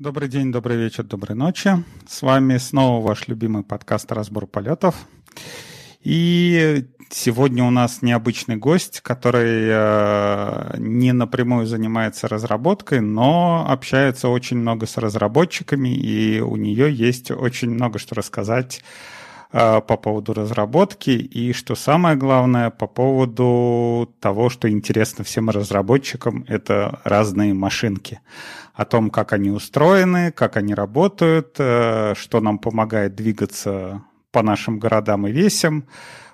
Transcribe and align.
Добрый 0.00 0.30
день, 0.30 0.50
добрый 0.50 0.78
вечер, 0.78 1.04
доброй 1.04 1.36
ночи. 1.36 1.84
С 2.08 2.22
вами 2.22 2.56
снова 2.56 3.06
ваш 3.06 3.28
любимый 3.28 3.62
подкаст 3.62 4.10
«Разбор 4.10 4.46
полетов». 4.46 4.94
И 6.02 6.86
сегодня 7.10 7.64
у 7.64 7.70
нас 7.70 8.00
необычный 8.00 8.56
гость, 8.56 9.02
который 9.02 9.68
э, 9.68 10.76
не 10.78 11.12
напрямую 11.12 11.66
занимается 11.66 12.28
разработкой, 12.28 13.02
но 13.02 13.66
общается 13.68 14.30
очень 14.30 14.56
много 14.56 14.86
с 14.86 14.96
разработчиками, 14.96 15.94
и 15.94 16.40
у 16.40 16.56
нее 16.56 16.90
есть 16.90 17.30
очень 17.30 17.68
много 17.68 17.98
что 17.98 18.14
рассказать 18.14 18.82
по 19.52 19.96
поводу 19.96 20.32
разработки 20.32 21.10
и, 21.10 21.52
что 21.52 21.74
самое 21.74 22.16
главное, 22.16 22.70
по 22.70 22.86
поводу 22.86 24.14
того, 24.20 24.48
что 24.48 24.70
интересно 24.70 25.24
всем 25.24 25.50
разработчикам, 25.50 26.44
это 26.46 27.00
разные 27.04 27.52
машинки 27.52 28.20
о 28.74 28.84
том, 28.84 29.10
как 29.10 29.32
они 29.32 29.50
устроены, 29.50 30.32
как 30.32 30.56
они 30.56 30.74
работают, 30.74 31.56
э, 31.58 32.14
что 32.16 32.40
нам 32.40 32.58
помогает 32.58 33.14
двигаться 33.14 34.02
по 34.32 34.42
нашим 34.42 34.78
городам 34.78 35.26
и 35.26 35.32
весям. 35.32 35.86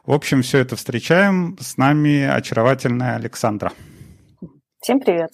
В 0.05 0.13
общем, 0.13 0.43
все 0.43 0.59
это 0.59 0.77
встречаем. 0.77 1.57
С 1.61 1.77
нами 1.77 2.23
очаровательная 2.23 3.17
Александра. 3.17 3.73
Всем 4.81 5.01
привет. 5.01 5.31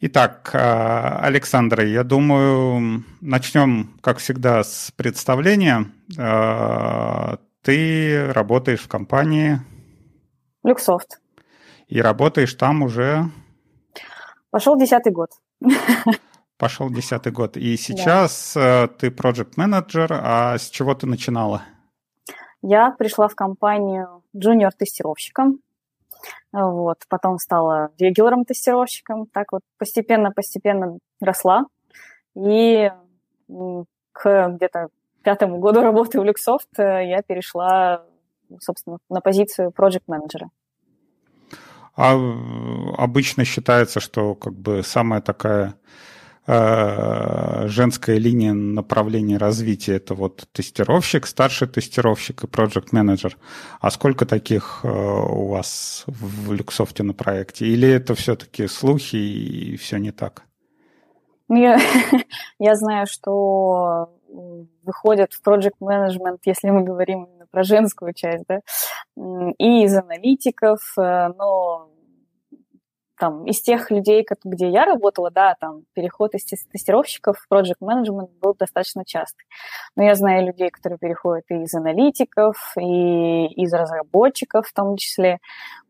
Итак, 0.00 0.50
э, 0.52 0.58
Александра, 0.58 1.84
я 1.84 2.04
думаю, 2.04 3.04
начнем, 3.20 3.98
как 4.00 4.18
всегда, 4.18 4.62
с 4.62 4.92
представления. 4.96 5.86
Э, 6.16 7.36
ты 7.62 8.32
работаешь 8.32 8.80
в 8.80 8.88
компании... 8.88 9.58
Люксофт. 10.62 11.20
И 11.88 12.00
работаешь 12.00 12.54
там 12.54 12.82
уже 12.82 13.30
Пошел 14.50 14.78
десятый 14.78 15.12
год. 15.12 15.30
Пошел 16.58 16.90
десятый 16.90 17.32
год. 17.32 17.56
И 17.56 17.76
сейчас 17.76 18.52
да. 18.54 18.84
Э, 18.84 18.88
ты 18.88 19.10
проект 19.10 19.56
менеджер 19.56 20.10
а 20.12 20.56
с 20.58 20.70
чего 20.70 20.94
ты 20.94 21.06
начинала? 21.06 21.62
Я 22.62 22.90
пришла 22.92 23.28
в 23.28 23.34
компанию 23.34 24.22
джуниор-тестировщиком, 24.36 25.60
вот, 26.52 26.98
потом 27.08 27.38
стала 27.38 27.90
регуляром-тестировщиком, 27.98 29.26
так 29.26 29.52
вот 29.52 29.62
постепенно-постепенно 29.78 30.98
росла, 31.20 31.66
и 32.36 32.90
к 34.12 34.48
где-то 34.50 34.88
пятому 35.22 35.58
году 35.58 35.82
работы 35.82 36.20
в 36.20 36.24
Люксофт 36.24 36.68
э, 36.78 37.08
я 37.08 37.22
перешла, 37.22 38.04
собственно, 38.60 38.98
на 39.08 39.20
позицию 39.20 39.70
проект 39.70 40.08
менеджера. 40.08 40.50
А 41.96 42.14
обычно 42.96 43.44
считается, 43.44 44.00
что 44.00 44.34
как 44.34 44.54
бы 44.54 44.82
самая 44.82 45.20
такая 45.20 45.74
женская 46.48 48.16
линия 48.16 48.54
направления 48.54 49.36
развития 49.36 49.96
это 49.96 50.14
вот 50.14 50.48
тестировщик, 50.52 51.26
старший 51.26 51.68
тестировщик 51.68 52.44
и 52.44 52.46
проект 52.46 52.92
менеджер. 52.92 53.36
А 53.80 53.90
сколько 53.90 54.24
таких 54.24 54.80
э, 54.82 54.88
у 54.88 55.48
вас 55.48 56.04
в 56.06 56.52
Люксофте 56.52 57.02
на 57.02 57.12
проекте? 57.12 57.66
Или 57.66 57.88
это 57.88 58.14
все-таки 58.14 58.66
слухи 58.66 59.16
и 59.16 59.76
все 59.76 59.98
не 59.98 60.10
так? 60.10 60.44
Ну, 61.48 61.60
я, 61.60 61.78
я 62.58 62.74
знаю, 62.76 63.06
что 63.06 64.14
выходят 64.82 65.32
в 65.32 65.46
project 65.46 65.80
management, 65.80 66.38
если 66.44 66.70
мы 66.70 66.82
говорим 66.82 67.24
именно 67.24 67.46
про 67.50 67.62
женскую 67.62 68.12
часть, 68.14 68.44
да, 68.48 68.60
и 69.58 69.84
из 69.84 69.94
аналитиков, 69.96 70.80
э, 70.96 71.28
но 71.36 71.90
там, 73.18 73.44
из 73.44 73.60
тех 73.60 73.90
людей, 73.90 74.26
где 74.44 74.68
я 74.68 74.84
работала, 74.84 75.30
да, 75.30 75.54
там, 75.60 75.82
переход 75.94 76.34
из 76.34 76.44
тестировщиков 76.44 77.36
в 77.38 77.52
project 77.52 77.80
management 77.82 78.28
был 78.40 78.54
достаточно 78.54 79.04
частый. 79.04 79.46
Но 79.96 80.04
я 80.04 80.14
знаю 80.14 80.46
людей, 80.46 80.70
которые 80.70 80.98
переходят 80.98 81.44
и 81.50 81.62
из 81.62 81.74
аналитиков, 81.74 82.56
и 82.78 83.46
из 83.46 83.72
разработчиков 83.72 84.66
в 84.66 84.72
том 84.72 84.96
числе. 84.96 85.38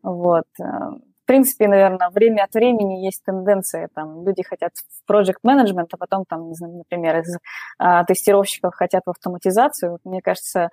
Вот. 0.03 0.45
Э, 0.59 0.63
в 0.63 1.25
принципе, 1.25 1.67
наверное, 1.67 2.09
время 2.09 2.43
от 2.43 2.53
времени 2.55 3.05
есть 3.05 3.23
тенденция, 3.23 3.87
там, 3.93 4.25
люди 4.25 4.41
хотят 4.41 4.71
в 4.75 5.11
project 5.11 5.41
management, 5.45 5.89
а 5.91 5.97
потом, 5.97 6.25
там, 6.27 6.49
например, 6.59 7.19
из 7.19 7.37
а, 7.77 8.03
тестировщиков 8.03 8.73
хотят 8.73 9.03
в 9.05 9.11
автоматизацию. 9.11 9.91
Вот, 9.91 10.01
мне 10.05 10.21
кажется, 10.23 10.69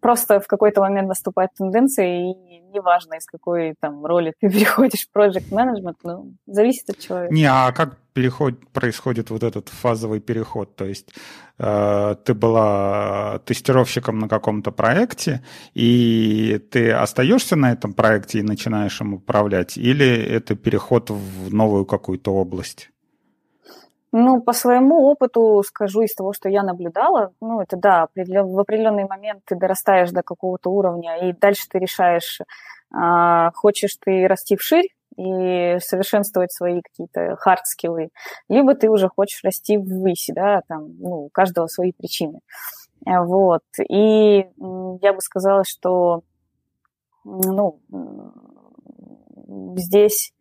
просто 0.00 0.40
в 0.40 0.46
какой-то 0.46 0.80
момент 0.80 1.08
наступает 1.08 1.50
тенденция, 1.54 2.06
и 2.06 2.60
неважно, 2.72 3.14
из 3.14 3.26
какой 3.26 3.74
там 3.80 4.04
роли 4.04 4.32
ты 4.40 4.48
переходишь 4.52 5.06
в 5.06 5.16
project 5.16 5.50
management, 5.50 5.96
ну, 6.04 6.34
зависит 6.46 6.90
от 6.90 6.98
человека. 6.98 7.34
Не, 7.34 7.46
а 7.46 7.72
как 7.72 7.98
переход, 8.12 8.54
происходит 8.72 9.30
вот 9.30 9.42
этот 9.42 9.68
фазовый 9.68 10.20
переход? 10.20 10.74
То 10.76 10.84
есть 10.84 11.12
э, 11.58 12.16
ты 12.24 12.34
была 12.34 13.38
тестировщиком 13.44 14.18
на 14.18 14.28
каком-то 14.28 14.72
проекте, 14.72 15.44
и 15.74 16.60
ты 16.70 16.92
остаешься 16.92 17.56
на 17.56 17.72
этом 17.72 17.92
проекте 17.92 18.38
и 18.38 18.42
начинаешь 18.42 19.00
им 19.00 19.14
управлять, 19.14 19.76
или 19.76 20.06
это 20.06 20.56
переход 20.56 21.10
в 21.10 21.54
новую 21.54 21.84
какую-то 21.86 22.34
область? 22.34 22.90
Ну, 24.12 24.40
по 24.40 24.54
своему 24.54 25.02
опыту 25.10 25.62
скажу 25.66 26.00
из 26.00 26.14
того, 26.14 26.32
что 26.32 26.48
я 26.48 26.62
наблюдала, 26.62 27.32
ну, 27.42 27.60
это 27.60 27.76
да, 27.76 28.08
в 28.14 28.58
определенный 28.58 29.04
момент 29.06 29.42
ты 29.44 29.54
дорастаешь 29.54 30.10
до 30.10 30.22
какого-то 30.22 30.70
уровня, 30.70 31.28
и 31.28 31.34
дальше 31.34 31.66
ты 31.68 31.78
решаешь, 31.78 32.40
а, 32.90 33.50
хочешь 33.52 33.98
ты 34.02 34.26
расти 34.26 34.56
вширь 34.56 34.88
и 35.16 35.76
совершенствовать 35.80 36.52
свои 36.52 36.80
какие-то 36.80 37.36
хард-скиллы, 37.36 38.08
либо 38.48 38.74
ты 38.74 38.88
уже 38.88 39.08
хочешь 39.08 39.44
расти 39.44 39.76
ввысь, 39.76 40.30
да, 40.34 40.62
там, 40.68 40.96
ну, 40.98 41.24
у 41.24 41.28
каждого 41.28 41.66
свои 41.66 41.92
причины. 41.92 42.40
Вот. 43.04 43.62
И 43.90 44.46
я 45.02 45.12
бы 45.12 45.20
сказала, 45.20 45.64
что, 45.64 46.22
ну, 47.24 47.80
здесь 49.76 50.32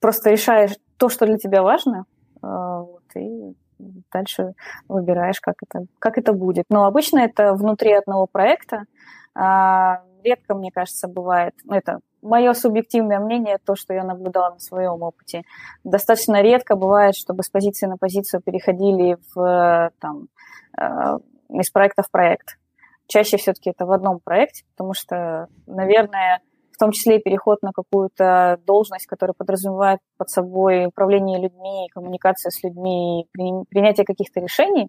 просто 0.00 0.30
решаешь, 0.30 0.72
то, 1.02 1.08
что 1.08 1.26
для 1.26 1.36
тебя 1.36 1.64
важно, 1.64 2.04
а, 2.42 2.82
вот, 2.82 3.02
и 3.16 3.56
дальше 4.12 4.54
выбираешь, 4.86 5.40
как 5.40 5.56
это, 5.60 5.86
как 5.98 6.16
это 6.16 6.32
будет. 6.32 6.66
Но 6.68 6.84
обычно 6.84 7.18
это 7.18 7.54
внутри 7.54 7.92
одного 7.92 8.28
проекта. 8.28 8.84
А, 9.34 10.04
редко, 10.22 10.54
мне 10.54 10.70
кажется, 10.70 11.08
бывает, 11.08 11.54
ну, 11.64 11.74
это 11.74 11.98
мое 12.22 12.52
субъективное 12.52 13.18
мнение, 13.18 13.58
то, 13.58 13.74
что 13.74 13.92
я 13.94 14.04
наблюдала 14.04 14.52
на 14.52 14.60
своем 14.60 15.02
опыте. 15.02 15.42
Достаточно 15.82 16.40
редко 16.40 16.76
бывает, 16.76 17.16
чтобы 17.16 17.42
с 17.42 17.50
позиции 17.50 17.88
на 17.88 17.96
позицию 17.96 18.40
переходили 18.40 19.16
в, 19.34 19.90
там, 19.98 20.28
а, 20.78 21.18
из 21.48 21.68
проекта 21.72 22.04
в 22.04 22.12
проект. 22.12 22.58
Чаще 23.08 23.38
все-таки 23.38 23.70
это 23.70 23.86
в 23.86 23.90
одном 23.90 24.20
проекте, 24.20 24.62
потому 24.70 24.94
что, 24.94 25.48
наверное, 25.66 26.42
том 26.82 26.90
числе 26.90 27.20
переход 27.20 27.62
на 27.62 27.70
какую-то 27.70 28.58
должность, 28.66 29.06
которая 29.06 29.34
подразумевает 29.34 30.00
под 30.18 30.30
собой 30.30 30.86
управление 30.86 31.40
людьми, 31.40 31.86
коммуникация 31.94 32.50
с 32.50 32.60
людьми, 32.64 33.28
принятие 33.70 34.04
каких-то 34.04 34.40
решений, 34.40 34.88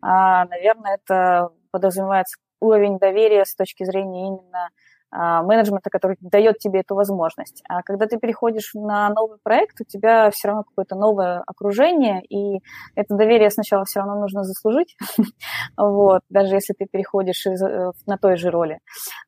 а, 0.00 0.44
наверное, 0.44 0.98
это 1.02 1.48
подразумевается 1.72 2.38
уровень 2.60 3.00
доверия 3.00 3.44
с 3.44 3.56
точки 3.56 3.82
зрения 3.82 4.28
именно 4.28 4.68
менеджмента, 5.12 5.90
который 5.90 6.16
дает 6.20 6.58
тебе 6.58 6.80
эту 6.80 6.94
возможность. 6.94 7.62
А 7.68 7.82
когда 7.82 8.06
ты 8.06 8.18
переходишь 8.18 8.72
на 8.74 9.10
новый 9.10 9.38
проект, 9.42 9.80
у 9.80 9.84
тебя 9.84 10.30
все 10.30 10.48
равно 10.48 10.64
какое-то 10.64 10.96
новое 10.96 11.42
окружение, 11.46 12.22
и 12.24 12.62
это 12.94 13.14
доверие 13.14 13.50
сначала 13.50 13.84
все 13.84 14.00
равно 14.00 14.20
нужно 14.20 14.42
заслужить, 14.44 14.96
вот, 15.76 16.22
даже 16.30 16.54
если 16.54 16.72
ты 16.72 16.86
переходишь 16.86 17.46
из, 17.46 17.62
э, 17.62 17.92
на 18.06 18.16
той 18.16 18.36
же 18.36 18.50
роли. 18.50 18.78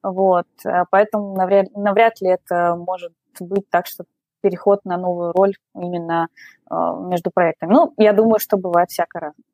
Вот, 0.03 0.47
а 0.65 0.84
поэтому 0.91 1.34
навряд, 1.34 1.67
навряд 1.77 2.21
ли 2.21 2.31
это 2.31 2.77
может 2.77 3.12
быть 3.41 3.69
так, 3.71 3.87
что 3.87 4.05
переход 4.41 4.84
на 4.84 4.97
новую 4.97 5.33
роль 5.33 5.55
именно 5.75 6.28
э, 6.71 6.75
между 7.09 7.31
проектами. 7.31 7.73
Ну, 7.73 7.94
я 7.97 8.12
думаю, 8.12 8.38
что 8.38 8.56
бывает 8.56 8.91
всяко 8.91 9.20
разное. 9.20 9.54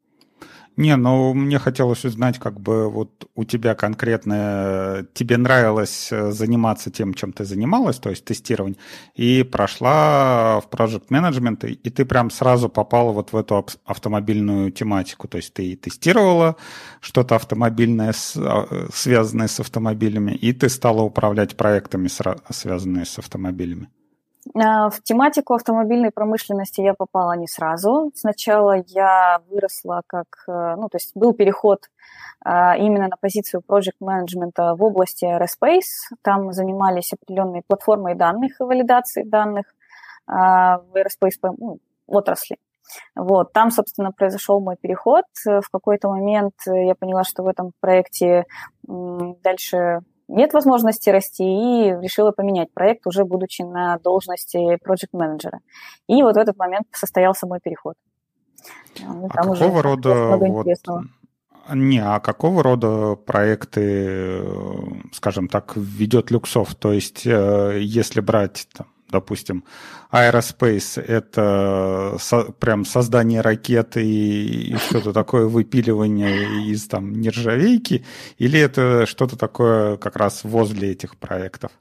Не, 0.76 0.96
ну 0.96 1.34
мне 1.34 1.58
хотелось 1.58 2.04
узнать, 2.04 2.38
как 2.38 2.58
бы 2.58 2.88
вот 2.88 3.28
у 3.34 3.44
тебя 3.44 3.74
конкретно, 3.74 5.06
тебе 5.12 5.36
нравилось 5.36 6.08
э, 6.10 6.30
заниматься 6.30 6.90
тем, 6.90 7.12
чем 7.12 7.32
ты 7.32 7.44
занималась, 7.44 7.98
то 7.98 8.08
есть 8.08 8.24
тестирование, 8.24 8.78
и 9.14 9.42
прошла 9.42 10.60
в 10.60 10.68
Project 10.70 11.08
Management, 11.10 11.66
и 11.66 11.90
ты 11.90 12.06
прям 12.06 12.30
сразу 12.30 12.70
попала 12.70 13.12
вот 13.12 13.32
в 13.32 13.36
эту 13.36 13.66
автомобильную 13.84 14.70
тематику, 14.70 15.28
то 15.28 15.36
есть 15.36 15.52
ты 15.52 15.76
тестировала 15.76 16.56
что-то 17.00 17.36
автомобильное, 17.36 18.14
а, 18.36 18.88
связанное 18.94 19.48
с 19.48 19.60
автомобилями, 19.60 20.32
и 20.32 20.54
ты 20.54 20.70
стала 20.70 21.02
управлять 21.02 21.56
проектами, 21.56 22.08
связанными 22.50 23.04
с 23.04 23.18
автомобилями. 23.18 23.88
А, 24.54 24.88
в 24.90 25.02
тематику 25.02 25.54
автомобильной 25.54 26.10
промышленности 26.10 26.80
я 26.80 26.94
попала 26.94 27.36
не 27.36 27.46
сразу. 27.46 28.10
Сначала 28.14 28.82
я 28.86 29.40
выросла 29.50 30.02
как, 30.06 30.26
э, 30.48 30.74
ну, 30.76 30.88
то 30.88 30.96
есть 30.96 31.12
был 31.14 31.34
переход 31.34 31.90
а, 32.42 32.76
именно 32.76 33.08
на 33.08 33.16
позицию 33.16 33.62
project 33.66 33.96
менеджмента 34.00 34.74
в 34.74 34.82
области 34.82 35.24
Aerospace. 35.24 36.16
Там 36.22 36.52
занимались 36.52 37.12
определенной 37.12 37.62
платформой 37.66 38.14
данных 38.14 38.60
и 38.60 38.64
валидацией 38.64 39.28
данных. 39.28 39.66
А, 40.26 40.78
в 40.78 40.96
Aerospace, 40.96 41.54
ну, 41.58 41.78
отрасли. 42.06 42.56
Вот, 43.14 43.52
там, 43.52 43.70
собственно, 43.70 44.10
произошел 44.10 44.58
мой 44.60 44.76
переход. 44.80 45.24
В 45.44 45.70
какой-то 45.70 46.08
момент 46.08 46.54
я 46.66 46.96
поняла, 46.96 47.22
что 47.22 47.44
в 47.44 47.46
этом 47.46 47.70
проекте 47.78 48.46
дальше 48.82 50.00
нет 50.30 50.52
возможности 50.52 51.10
расти, 51.10 51.44
и 51.44 51.90
решила 52.00 52.30
поменять 52.30 52.72
проект, 52.72 53.06
уже 53.06 53.24
будучи 53.24 53.62
на 53.62 53.98
должности 53.98 54.76
проект-менеджера. 54.82 55.60
И 56.08 56.22
вот 56.22 56.36
в 56.36 56.38
этот 56.38 56.56
момент 56.56 56.86
состоялся 56.92 57.46
мой 57.46 57.60
переход. 57.62 57.94
Ну, 59.00 59.26
а 59.30 59.42
какого 59.42 59.82
рода 59.82 60.36
вот, 60.36 60.66
не, 61.72 61.98
а 61.98 62.20
какого 62.20 62.62
рода 62.62 63.14
проекты, 63.14 64.42
скажем 65.12 65.48
так, 65.48 65.76
ведет 65.76 66.30
Люксофт? 66.30 66.78
То 66.78 66.92
есть, 66.92 67.26
э, 67.26 67.78
если 67.80 68.20
брать 68.20 68.66
там, 68.76 68.88
допустим, 69.10 69.64
Aerospace— 70.12 71.00
это 71.06 72.16
со, 72.18 72.52
прям 72.52 72.84
создание 72.84 73.40
ракеты 73.40 74.04
и, 74.04 74.72
и 74.72 74.76
что-то 74.76 75.12
такое 75.12 75.46
выпиливание 75.46 76.66
из 76.66 76.86
там 76.86 77.12
нержавейки, 77.12 78.04
или 78.38 78.60
это 78.60 79.06
что-то 79.06 79.36
такое 79.36 79.96
как 79.96 80.16
раз 80.16 80.44
возле 80.44 80.92
этих 80.92 81.16
проектов? 81.16 81.72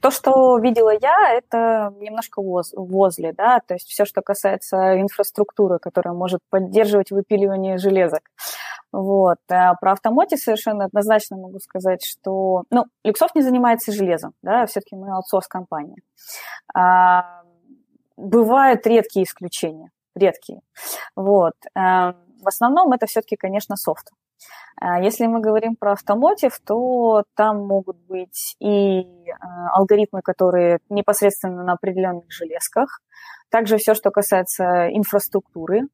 То, 0.00 0.12
что 0.12 0.58
видела 0.58 0.92
я, 1.00 1.34
это 1.34 1.92
немножко 1.98 2.40
воз, 2.40 2.72
возле, 2.72 3.32
да, 3.32 3.60
то 3.66 3.74
есть 3.74 3.88
все, 3.88 4.04
что 4.04 4.22
касается 4.22 5.00
инфраструктуры, 5.00 5.80
которая 5.80 6.14
может 6.14 6.40
поддерживать 6.50 7.10
выпиливание 7.10 7.78
железок. 7.78 8.22
Вот. 8.92 9.38
А 9.50 9.74
про 9.74 9.92
автомотив 9.92 10.40
совершенно 10.40 10.84
однозначно 10.84 11.36
могу 11.36 11.58
сказать, 11.58 12.04
что, 12.04 12.64
ну, 12.70 12.84
Люксофт 13.04 13.34
не 13.34 13.42
занимается 13.42 13.92
железом, 13.92 14.32
да, 14.42 14.66
все-таки 14.66 14.96
мы 14.96 15.14
аутсорс-компания. 15.14 15.96
А, 16.74 17.42
бывают 18.16 18.86
редкие 18.86 19.24
исключения, 19.24 19.90
редкие. 20.14 20.60
Вот. 21.16 21.54
А, 21.74 22.14
в 22.42 22.48
основном 22.48 22.92
это 22.92 23.06
все-таки, 23.06 23.36
конечно, 23.36 23.76
софт. 23.76 24.10
А 24.80 25.00
если 25.00 25.26
мы 25.26 25.40
говорим 25.40 25.74
про 25.74 25.92
автомотив, 25.92 26.58
то 26.64 27.24
там 27.34 27.66
могут 27.66 27.96
быть 28.06 28.54
и 28.60 29.00
а, 29.40 29.70
алгоритмы, 29.74 30.22
которые 30.22 30.78
непосредственно 30.88 31.64
на 31.64 31.72
определенных 31.72 32.30
железках, 32.30 33.00
также 33.50 33.78
все, 33.78 33.94
что 33.94 34.10
касается 34.10 34.88
инфраструктуры, 34.90 35.88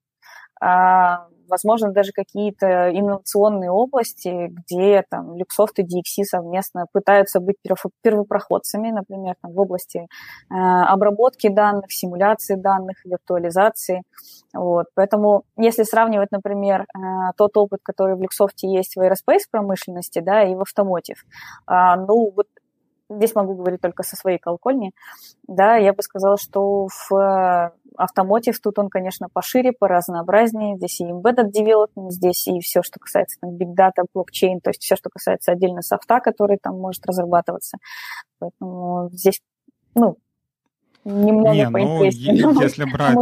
а, 0.60 1.28
возможно, 1.48 1.92
даже 1.92 2.12
какие-то 2.12 2.90
инновационные 2.90 3.70
области, 3.70 4.48
где 4.48 5.04
там 5.08 5.36
Люксофт 5.36 5.78
и 5.78 5.82
DXC 5.82 6.24
совместно 6.24 6.86
пытаются 6.92 7.40
быть 7.40 7.56
первопроходцами, 8.02 8.90
например, 8.90 9.34
там, 9.40 9.52
в 9.52 9.60
области 9.60 9.98
э, 9.98 10.54
обработки 10.54 11.48
данных, 11.48 11.92
симуляции 11.92 12.54
данных, 12.54 13.04
виртуализации. 13.04 14.02
Вот. 14.52 14.86
Поэтому, 14.94 15.44
если 15.56 15.82
сравнивать, 15.82 16.30
например, 16.32 16.82
э, 16.82 16.98
тот 17.36 17.56
опыт, 17.56 17.80
который 17.82 18.16
в 18.16 18.22
Люксофте 18.22 18.68
есть 18.68 18.96
в 18.96 19.00
aerospace 19.00 19.44
промышленности, 19.50 20.20
да, 20.20 20.44
и 20.44 20.54
в 20.54 20.60
автомотив, 20.60 21.24
э, 21.68 21.72
ну, 21.96 22.32
вот 22.34 22.46
здесь 23.08 23.34
могу 23.34 23.54
говорить 23.54 23.80
только 23.80 24.02
со 24.02 24.16
своей 24.16 24.38
колокольни, 24.38 24.92
да, 25.46 25.76
я 25.76 25.92
бы 25.92 26.02
сказала, 26.02 26.36
что 26.36 26.88
в 27.08 27.72
автомотив 27.96 28.60
тут 28.60 28.78
он, 28.78 28.88
конечно, 28.88 29.28
пошире, 29.32 29.72
поразнообразнее. 29.72 30.76
Здесь 30.76 31.00
и 31.00 31.04
embedded 31.04 31.52
development, 31.52 32.10
здесь 32.10 32.46
и 32.48 32.60
все, 32.60 32.82
что 32.82 32.98
касается 32.98 33.38
там, 33.40 33.50
big 33.56 33.74
data, 33.76 34.04
блокчейн, 34.12 34.60
то 34.60 34.70
есть 34.70 34.82
все, 34.82 34.96
что 34.96 35.10
касается 35.10 35.52
отдельно 35.52 35.82
софта, 35.82 36.20
который 36.20 36.58
там 36.60 36.78
может 36.78 37.06
разрабатываться. 37.06 37.78
Поэтому 38.38 39.10
здесь, 39.12 39.40
ну, 39.94 40.16
немного 41.04 41.54
Не, 41.54 41.70
поинтереснее. 41.70 42.46
Ну, 42.46 42.60
если 42.60 42.84
брать 42.92 43.16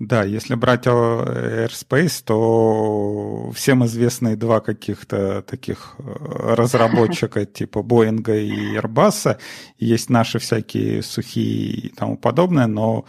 да, 0.00 0.24
если 0.24 0.56
брать 0.56 0.86
Airspace, 0.86 2.24
то 2.24 3.52
всем 3.54 3.84
известные 3.86 4.34
два 4.34 4.60
каких-то 4.60 5.42
таких 5.42 5.94
э, 5.98 6.54
разработчика 6.54 7.46
типа 7.46 7.82
Боинга 7.82 8.34
и 8.34 8.76
Airbus. 8.76 9.38
Есть 9.78 10.10
наши 10.10 10.40
всякие 10.40 11.00
сухие 11.02 11.68
и 11.68 11.88
тому 11.90 12.16
подобное, 12.16 12.66
но 12.66 13.04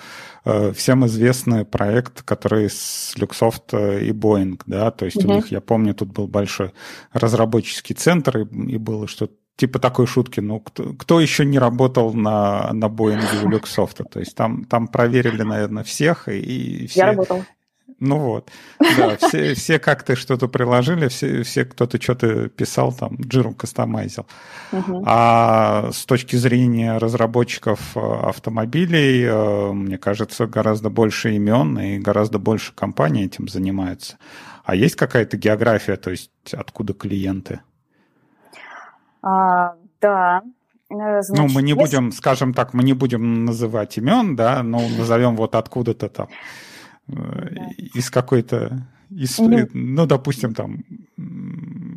э, 0.45 0.73
всем 0.73 1.07
известный 1.07 1.65
проект, 1.65 2.21
который 2.21 2.69
с 2.69 3.15
Luxoft 3.17 3.99
и 4.03 4.11
Boeing, 4.11 4.61
да, 4.67 4.91
то 4.91 5.05
есть 5.05 5.17
mm-hmm. 5.17 5.31
у 5.31 5.35
них, 5.35 5.51
я 5.51 5.61
помню, 5.61 5.95
тут 5.95 6.09
был 6.09 6.27
большой 6.27 6.71
разработческий 7.13 7.95
центр, 7.95 8.39
и, 8.39 8.73
и 8.73 8.77
было 8.77 9.07
что-то 9.07 9.33
типа 9.55 9.79
такой 9.79 10.07
шутки, 10.07 10.39
ну, 10.39 10.59
кто, 10.59 10.93
кто 10.93 11.19
еще 11.19 11.45
не 11.45 11.59
работал 11.59 12.13
на, 12.13 12.71
на 12.73 12.87
у 12.87 13.49
Люксофта? 13.49 14.03
То 14.03 14.19
есть 14.19 14.35
там, 14.35 14.65
там 14.65 14.87
проверили, 14.87 15.43
наверное, 15.43 15.83
всех, 15.83 16.27
и, 16.27 16.39
и 16.39 16.87
все... 16.87 16.99
Я 16.99 17.05
работал. 17.07 17.43
Ну 17.99 18.17
вот, 18.17 18.49
да, 18.97 19.15
все, 19.15 19.53
все 19.53 19.79
как-то 19.79 20.17
что-то 20.17 20.49
приложили, 20.49 21.07
все, 21.07 21.43
все 21.43 21.63
кто-то 21.63 22.01
что-то 22.01 22.49
писал, 22.49 22.91
там, 22.91 23.15
джиру 23.15 23.53
кастомайзил. 23.53 24.25
Uh-huh. 24.73 25.03
А 25.05 25.91
с 25.93 26.05
точки 26.05 26.35
зрения 26.35 26.97
разработчиков 26.97 27.79
э, 27.95 27.99
автомобилей, 27.99 29.23
э, 29.23 29.71
мне 29.71 29.97
кажется, 29.97 30.45
гораздо 30.45 30.89
больше 30.89 31.35
имен 31.35 31.79
и 31.79 31.97
гораздо 31.97 32.37
больше 32.37 32.73
компаний 32.73 33.25
этим 33.25 33.47
занимаются. 33.47 34.17
А 34.65 34.75
есть 34.75 34.95
какая-то 34.97 35.37
география, 35.37 35.95
то 35.95 36.11
есть 36.11 36.31
откуда 36.51 36.93
клиенты? 36.93 37.61
А, 39.25 39.75
да. 39.99 40.43
Значит, 40.89 41.31
э, 41.31 41.33
ну, 41.35 41.47
мы 41.53 41.63
не 41.63 41.71
если... 41.71 41.81
будем, 41.81 42.11
скажем 42.11 42.53
так, 42.53 42.73
мы 42.73 42.83
не 42.83 42.93
будем 42.93 43.45
называть 43.45 43.97
имен, 43.97 44.35
да, 44.35 44.63
но 44.63 44.79
назовем 44.79 45.35
вот 45.35 45.55
откуда-то 45.55 46.09
там 46.09 46.27
э, 47.07 47.13
да. 47.13 47.67
из 47.93 48.11
какой-то 48.11 48.87
из, 49.09 49.39
ну, 49.39 49.67
ну, 49.73 50.05
допустим, 50.05 50.53
там 50.53 50.83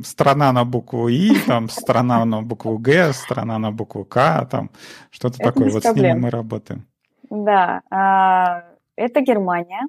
страна 0.05 0.53
на 0.53 0.65
букву 0.65 1.09
И, 1.09 1.39
там 1.47 1.69
страна 1.69 2.25
на 2.25 2.43
букву 2.43 2.79
Г, 2.79 3.13
страна 3.13 3.59
на 3.59 3.71
букву 3.71 4.05
К, 4.05 4.47
там 4.51 4.71
что-то 5.11 5.39
такое. 5.39 5.71
Вот 5.71 5.83
проблем. 5.83 6.05
с 6.05 6.09
ними 6.09 6.21
мы 6.21 6.31
работаем. 6.31 6.87
Да, 7.31 7.83
а, 7.91 8.65
это 8.97 9.21
Германия, 9.21 9.87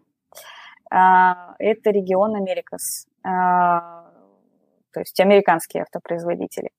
а, 0.91 1.55
это 1.59 1.91
регион 1.91 2.35
Америкас, 2.35 3.07
а, 3.23 4.05
то 4.91 4.99
есть 4.99 5.19
американские 5.19 5.83
автопроизводители. 5.83 6.69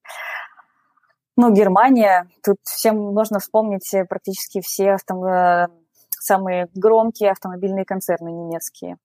Ну, 1.42 1.50
Германия, 1.54 2.28
тут 2.44 2.58
всем 2.64 2.98
можно 3.14 3.38
вспомнить 3.38 3.90
практически 4.10 4.60
все 4.60 4.90
автом... 4.90 5.24
Э, 5.24 5.68
самые 6.10 6.68
громкие 6.74 7.30
автомобильные 7.30 7.86
концерны 7.86 8.28
немецкие. 8.28 8.98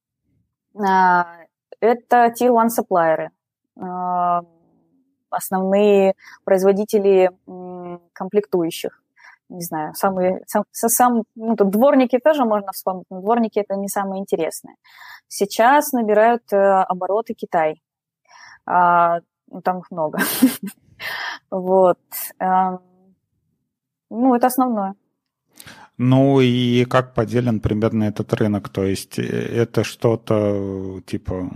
А, 0.77 1.27
это 1.79 2.33
Tier 2.37 2.51
1 2.51 2.67
supplier, 2.67 3.29
а, 3.79 4.41
основные 5.29 6.15
производители 6.43 7.31
комплектующих. 8.11 9.01
Не 9.47 9.61
знаю, 9.61 9.93
самые, 9.93 10.43
сам, 10.45 10.65
сам, 10.71 11.23
ну, 11.35 11.55
тут 11.55 11.69
дворники 11.69 12.19
тоже 12.19 12.43
можно 12.43 12.73
вспомнить, 12.73 13.05
но 13.09 13.21
дворники 13.21 13.59
это 13.59 13.77
не 13.77 13.87
самое 13.87 14.21
интересное. 14.21 14.75
Сейчас 15.29 15.93
набирают 15.93 16.51
э, 16.51 16.57
обороты 16.57 17.33
Китай. 17.33 17.81
А, 18.65 19.19
ну, 19.47 19.61
там 19.61 19.79
их 19.79 19.89
много. 19.89 20.19
Вот. 21.55 21.99
Эм, 22.39 22.79
ну, 24.09 24.35
это 24.35 24.47
основное. 24.47 24.95
Ну 25.97 26.41
и 26.41 26.83
как 26.83 27.13
поделен 27.13 27.61
примерно 27.61 28.03
этот 28.03 28.33
рынок? 28.33 28.67
То 28.67 28.83
есть 28.83 29.17
э, 29.17 29.23
это 29.23 29.85
что-то 29.85 31.01
типа 31.05 31.49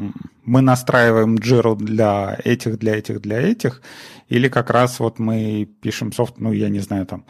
мы 0.46 0.62
настраиваем 0.62 1.36
джиру 1.36 1.76
для 1.76 2.40
этих, 2.46 2.80
для 2.80 2.96
этих, 2.96 3.20
для 3.22 3.42
этих, 3.42 3.82
или 4.30 4.48
как 4.48 4.70
раз 4.70 5.02
вот 5.02 5.20
мы 5.20 5.68
пишем 5.82 6.14
софт, 6.14 6.36
ну 6.40 6.54
я 6.54 6.70
не 6.70 6.80
знаю 6.80 7.06
там 7.06 7.26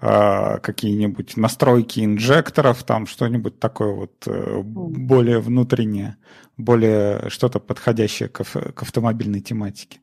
а, 0.00 0.58
какие-нибудь 0.58 1.36
настройки 1.36 2.00
инжекторов, 2.02 2.82
там 2.84 3.06
что-нибудь 3.06 3.60
такое 3.60 3.92
вот 3.92 4.26
э, 4.26 4.62
более 4.62 5.40
внутреннее, 5.40 6.16
более 6.56 7.28
что-то 7.28 7.60
подходящее 7.60 8.30
к, 8.30 8.42
к 8.42 8.82
автомобильной 8.82 9.40
тематике 9.40 10.00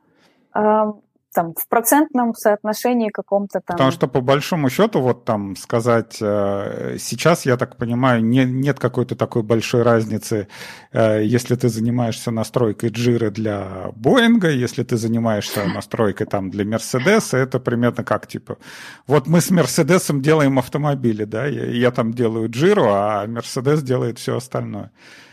там, 1.34 1.54
в 1.54 1.68
процентном 1.68 2.34
соотношении 2.34 3.10
каком-то 3.10 3.60
там. 3.60 3.76
Потому 3.76 3.92
что 3.92 4.08
по 4.08 4.22
большому 4.22 4.70
счету, 4.70 5.02
вот 5.02 5.26
там 5.26 5.56
сказать, 5.56 6.18
э, 6.22 6.98
сейчас, 7.00 7.46
я 7.46 7.58
так 7.58 7.78
понимаю, 7.78 8.24
не, 8.24 8.46
нет 8.46 8.80
какой-то 8.80 9.16
такой 9.16 9.44
большой 9.44 9.84
разницы, 9.84 10.48
э, 10.92 11.24
если 11.24 11.56
ты 11.56 11.70
занимаешься 11.70 12.32
настройкой 12.32 12.90
джиры 12.90 13.30
для 13.30 13.92
Боинга, 13.96 14.50
если 14.50 14.84
ты 14.84 14.98
занимаешься 14.98 15.66
настройкой 15.76 16.28
там 16.28 16.50
для 16.50 16.66
Мерседеса, 16.66 17.38
это 17.38 17.60
примерно 17.60 18.04
как, 18.04 18.28
типа, 18.28 18.58
вот 19.06 19.28
мы 19.28 19.42
с 19.42 19.52
Мерседесом 19.52 20.22
делаем 20.22 20.58
автомобили, 20.58 21.26
да, 21.26 21.46
я, 21.46 21.66
я 21.66 21.92
там 21.92 22.14
делаю 22.14 22.50
джиру, 22.50 22.86
а 22.88 23.28
Мерседес 23.28 23.84
делает 23.84 24.18
все 24.20 24.38
остальное. 24.38 24.92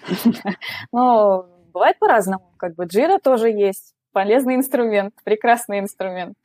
Ну, 0.93 1.47
бывает 1.73 1.99
по-разному, 1.99 2.53
как 2.57 2.75
бы 2.75 2.85
джира 2.85 3.19
тоже 3.19 3.49
есть, 3.49 3.94
полезный 4.14 4.54
инструмент, 4.54 5.12
прекрасный 5.25 5.80
инструмент, 5.80 6.38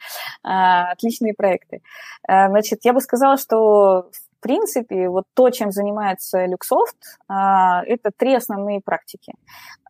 а, 0.44 0.92
отличные 0.92 1.34
проекты. 1.34 1.82
А, 2.28 2.50
значит, 2.50 2.80
я 2.84 2.92
бы 2.92 3.00
сказала, 3.00 3.38
что 3.38 4.10
принципе, 4.40 5.10
вот 5.10 5.26
то, 5.34 5.50
чем 5.50 5.72
занимается 5.72 6.46
Люксофт, 6.46 6.98
а, 7.28 7.84
это 7.86 8.12
три 8.16 8.36
основные 8.36 8.82
практики. 8.82 9.34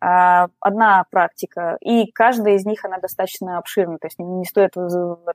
А, 0.00 0.48
одна 0.60 1.04
практика, 1.10 1.76
и 1.80 2.10
каждая 2.10 2.54
из 2.54 2.64
них, 2.64 2.84
она 2.84 2.98
достаточно 2.98 3.58
обширна, 3.58 3.98
то 3.98 4.06
есть 4.06 4.18
не 4.18 4.44
стоит 4.44 4.74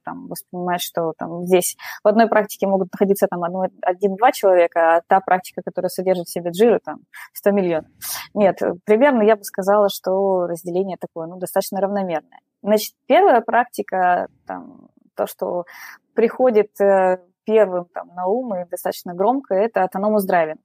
там, 0.04 0.28
воспринимать, 0.28 0.82
что 0.82 1.14
там 1.18 1.46
здесь 1.46 1.76
в 2.04 2.08
одной 2.08 2.28
практике 2.28 2.68
могут 2.68 2.92
находиться 2.92 3.28
там 3.28 3.44
один-два 3.82 4.32
человека, 4.32 4.98
а 4.98 5.02
та 5.08 5.20
практика, 5.20 5.62
которая 5.64 5.90
содержит 5.90 6.28
в 6.28 6.32
себе 6.32 6.52
джиру, 6.52 6.80
там 6.84 7.00
100 7.34 7.52
миллионов. 7.52 7.92
Нет, 8.34 8.60
примерно 8.86 9.22
я 9.24 9.36
бы 9.36 9.44
сказала, 9.44 9.90
что 9.90 10.48
разделение 10.48 10.98
такое, 11.00 11.28
ну, 11.28 11.38
достаточно 11.38 11.80
равномерное. 11.82 12.40
Значит, 12.62 12.94
первая 13.08 13.42
практика, 13.42 14.28
там, 14.48 14.88
то, 15.16 15.28
что 15.28 15.66
приходит 16.14 16.80
э, 16.82 17.20
первым 17.46 17.86
там, 17.94 18.10
на 18.16 18.28
ум 18.28 18.56
и 18.56 18.66
достаточно 18.66 19.14
громко, 19.14 19.56
это 19.56 19.84
autonomous 19.84 20.28
driving. 20.30 20.60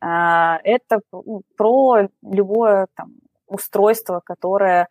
А, 0.00 0.58
это 0.64 1.00
про 1.56 2.08
любое 2.22 2.88
там, 2.94 3.14
устройство, 3.46 4.20
которое 4.24 4.88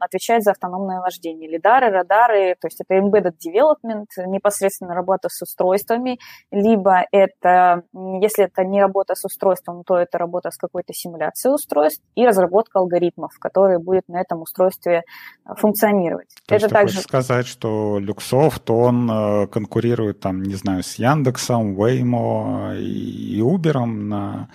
отвечает 0.00 0.42
за 0.42 0.52
автономное 0.52 1.00
вождение. 1.00 1.48
Лидары, 1.48 1.90
радары, 1.90 2.56
то 2.60 2.66
есть 2.66 2.80
это 2.80 2.94
embedded 2.94 3.34
development, 3.44 4.06
непосредственно 4.26 4.94
работа 4.94 5.28
с 5.28 5.42
устройствами, 5.42 6.18
либо 6.50 7.04
это, 7.12 7.82
если 8.20 8.44
это 8.44 8.64
не 8.64 8.80
работа 8.80 9.14
с 9.14 9.24
устройством, 9.24 9.84
то 9.84 9.96
это 9.96 10.18
работа 10.18 10.50
с 10.50 10.56
какой-то 10.56 10.92
симуляцией 10.92 11.54
устройств 11.54 12.02
и 12.14 12.26
разработка 12.26 12.78
алгоритмов, 12.78 13.32
которые 13.38 13.78
будет 13.78 14.08
на 14.08 14.20
этом 14.20 14.42
устройстве 14.42 15.02
э, 15.44 15.54
функционировать. 15.56 16.28
То 16.46 16.54
это 16.54 16.64
есть 16.64 16.74
также... 16.74 17.00
сказать, 17.00 17.46
что 17.46 17.98
Люксофт, 17.98 18.70
он 18.70 19.10
э, 19.10 19.46
конкурирует 19.48 20.20
там, 20.20 20.42
не 20.42 20.54
знаю, 20.54 20.82
с 20.82 20.96
Яндексом, 20.96 21.80
Waymo 21.80 22.78
и 22.78 23.40
Uber 23.40 23.84
на 23.84 24.48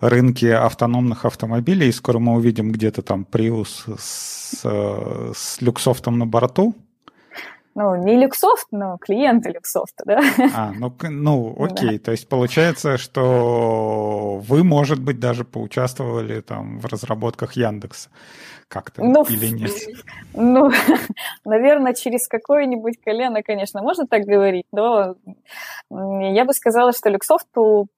рынке 0.00 0.54
автономных 0.54 1.24
автомобилей, 1.24 1.88
и 1.88 1.92
скоро 1.92 2.18
мы 2.18 2.34
увидим 2.34 2.70
где-то 2.70 3.02
там 3.02 3.26
Prius 3.30 3.98
с, 3.98 4.62
с 4.62 5.60
люксофтом 5.60 6.18
на 6.18 6.26
борту. 6.26 6.74
Ну, 7.78 7.94
не 7.94 8.16
Люксофт, 8.16 8.68
но 8.70 8.96
клиенты 8.96 9.50
Люксофта, 9.50 10.02
да? 10.06 10.20
А, 10.54 10.72
ну, 10.74 10.94
ну 11.10 11.54
окей. 11.62 11.98
Да. 11.98 12.04
То 12.06 12.10
есть 12.12 12.26
получается, 12.26 12.96
что 12.96 14.42
вы, 14.48 14.64
может 14.64 14.98
быть, 14.98 15.20
даже 15.20 15.44
поучаствовали 15.44 16.40
там 16.40 16.78
в 16.78 16.86
разработках 16.86 17.52
Яндекса 17.52 18.08
как-то 18.68 19.04
ну, 19.04 19.24
или 19.24 19.48
нет? 19.48 19.72
Ну, 20.34 20.70
наверное, 21.44 21.94
через 21.94 22.28
какое-нибудь 22.28 23.00
колено, 23.02 23.42
конечно, 23.42 23.82
можно 23.82 24.06
так 24.06 24.22
говорить, 24.22 24.66
но 24.72 25.16
я 25.90 26.44
бы 26.44 26.52
сказала, 26.52 26.92
что 26.92 27.10
Люксофт 27.10 27.46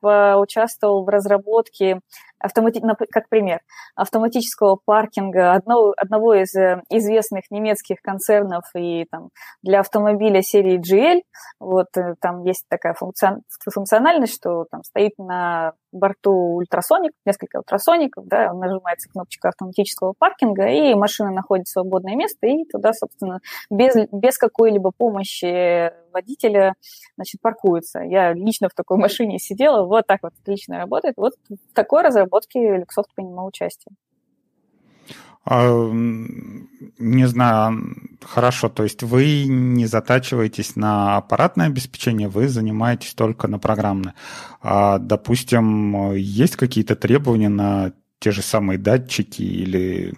участвовал 0.01 1.05
в 1.05 1.09
разработке 1.09 2.01
автомати... 2.39 2.81
как 3.11 3.29
пример, 3.29 3.61
автоматического 3.95 4.79
паркинга 4.85 5.55
одного, 5.55 5.95
одного 5.97 6.35
из 6.35 6.55
э, 6.55 6.83
известных 6.91 7.51
немецких 7.51 8.01
концернов 8.03 8.65
и 8.77 9.07
там, 9.11 9.31
для 9.63 9.81
автомобиля 9.81 10.43
серии 10.43 10.79
GL. 10.79 11.23
Вот 11.61 11.89
э, 11.97 12.15
там 12.21 12.45
есть 12.45 12.65
такая 12.69 12.95
функциональность, 12.95 14.35
что 14.35 14.67
там 14.71 14.85
стоит 14.85 15.13
на 15.19 15.73
борту 15.93 16.33
ультрасоник, 16.57 17.13
несколько 17.25 17.59
ультрасоников, 17.59 18.27
да, 18.27 18.53
нажимается 18.53 19.09
кнопочка 19.09 19.49
автоматического 19.49 20.15
паркинга, 20.19 20.69
и 20.69 20.95
машина 20.95 21.31
находит 21.31 21.69
свободное 21.69 22.17
место, 22.17 22.47
и 22.47 22.65
туда, 22.65 22.93
собственно, 22.93 23.41
без, 23.71 23.95
без 24.13 24.39
какой-либо 24.39 24.93
помощи 24.97 25.93
водителя, 26.13 26.75
значит, 27.17 27.41
паркуется. 27.41 28.01
Я 28.01 28.33
лично 28.33 28.69
в 28.69 28.75
такой 28.75 28.97
машине 28.99 29.39
сидела, 29.39 29.85
вот 29.85 30.07
так 30.07 30.21
вот 30.23 30.33
отлично 30.41 30.79
работает. 30.79 31.15
Вот 31.17 31.35
в 31.49 31.75
такой 31.75 32.03
разработке 32.03 32.77
Люксофт 32.77 33.15
принимал 33.15 33.47
участие. 33.47 33.95
А, 35.45 35.91
не 36.99 37.27
знаю, 37.27 37.97
хорошо, 38.23 38.69
то 38.69 38.83
есть 38.83 39.03
вы 39.03 39.45
не 39.47 39.87
затачиваетесь 39.87 40.77
на 40.77 41.17
аппаратное 41.17 41.67
обеспечение, 41.67 42.29
вы 42.29 42.49
занимаетесь 42.49 43.15
только 43.15 43.49
на 43.49 43.59
программное. 43.59 44.15
А, 44.61 44.99
допустим, 44.99 46.15
есть 46.15 46.57
какие-то 46.57 46.97
требования 46.97 47.49
на 47.49 47.93
те 48.19 48.31
же 48.31 48.43
самые 48.43 48.79
датчики 48.79 49.43
или 49.43 50.13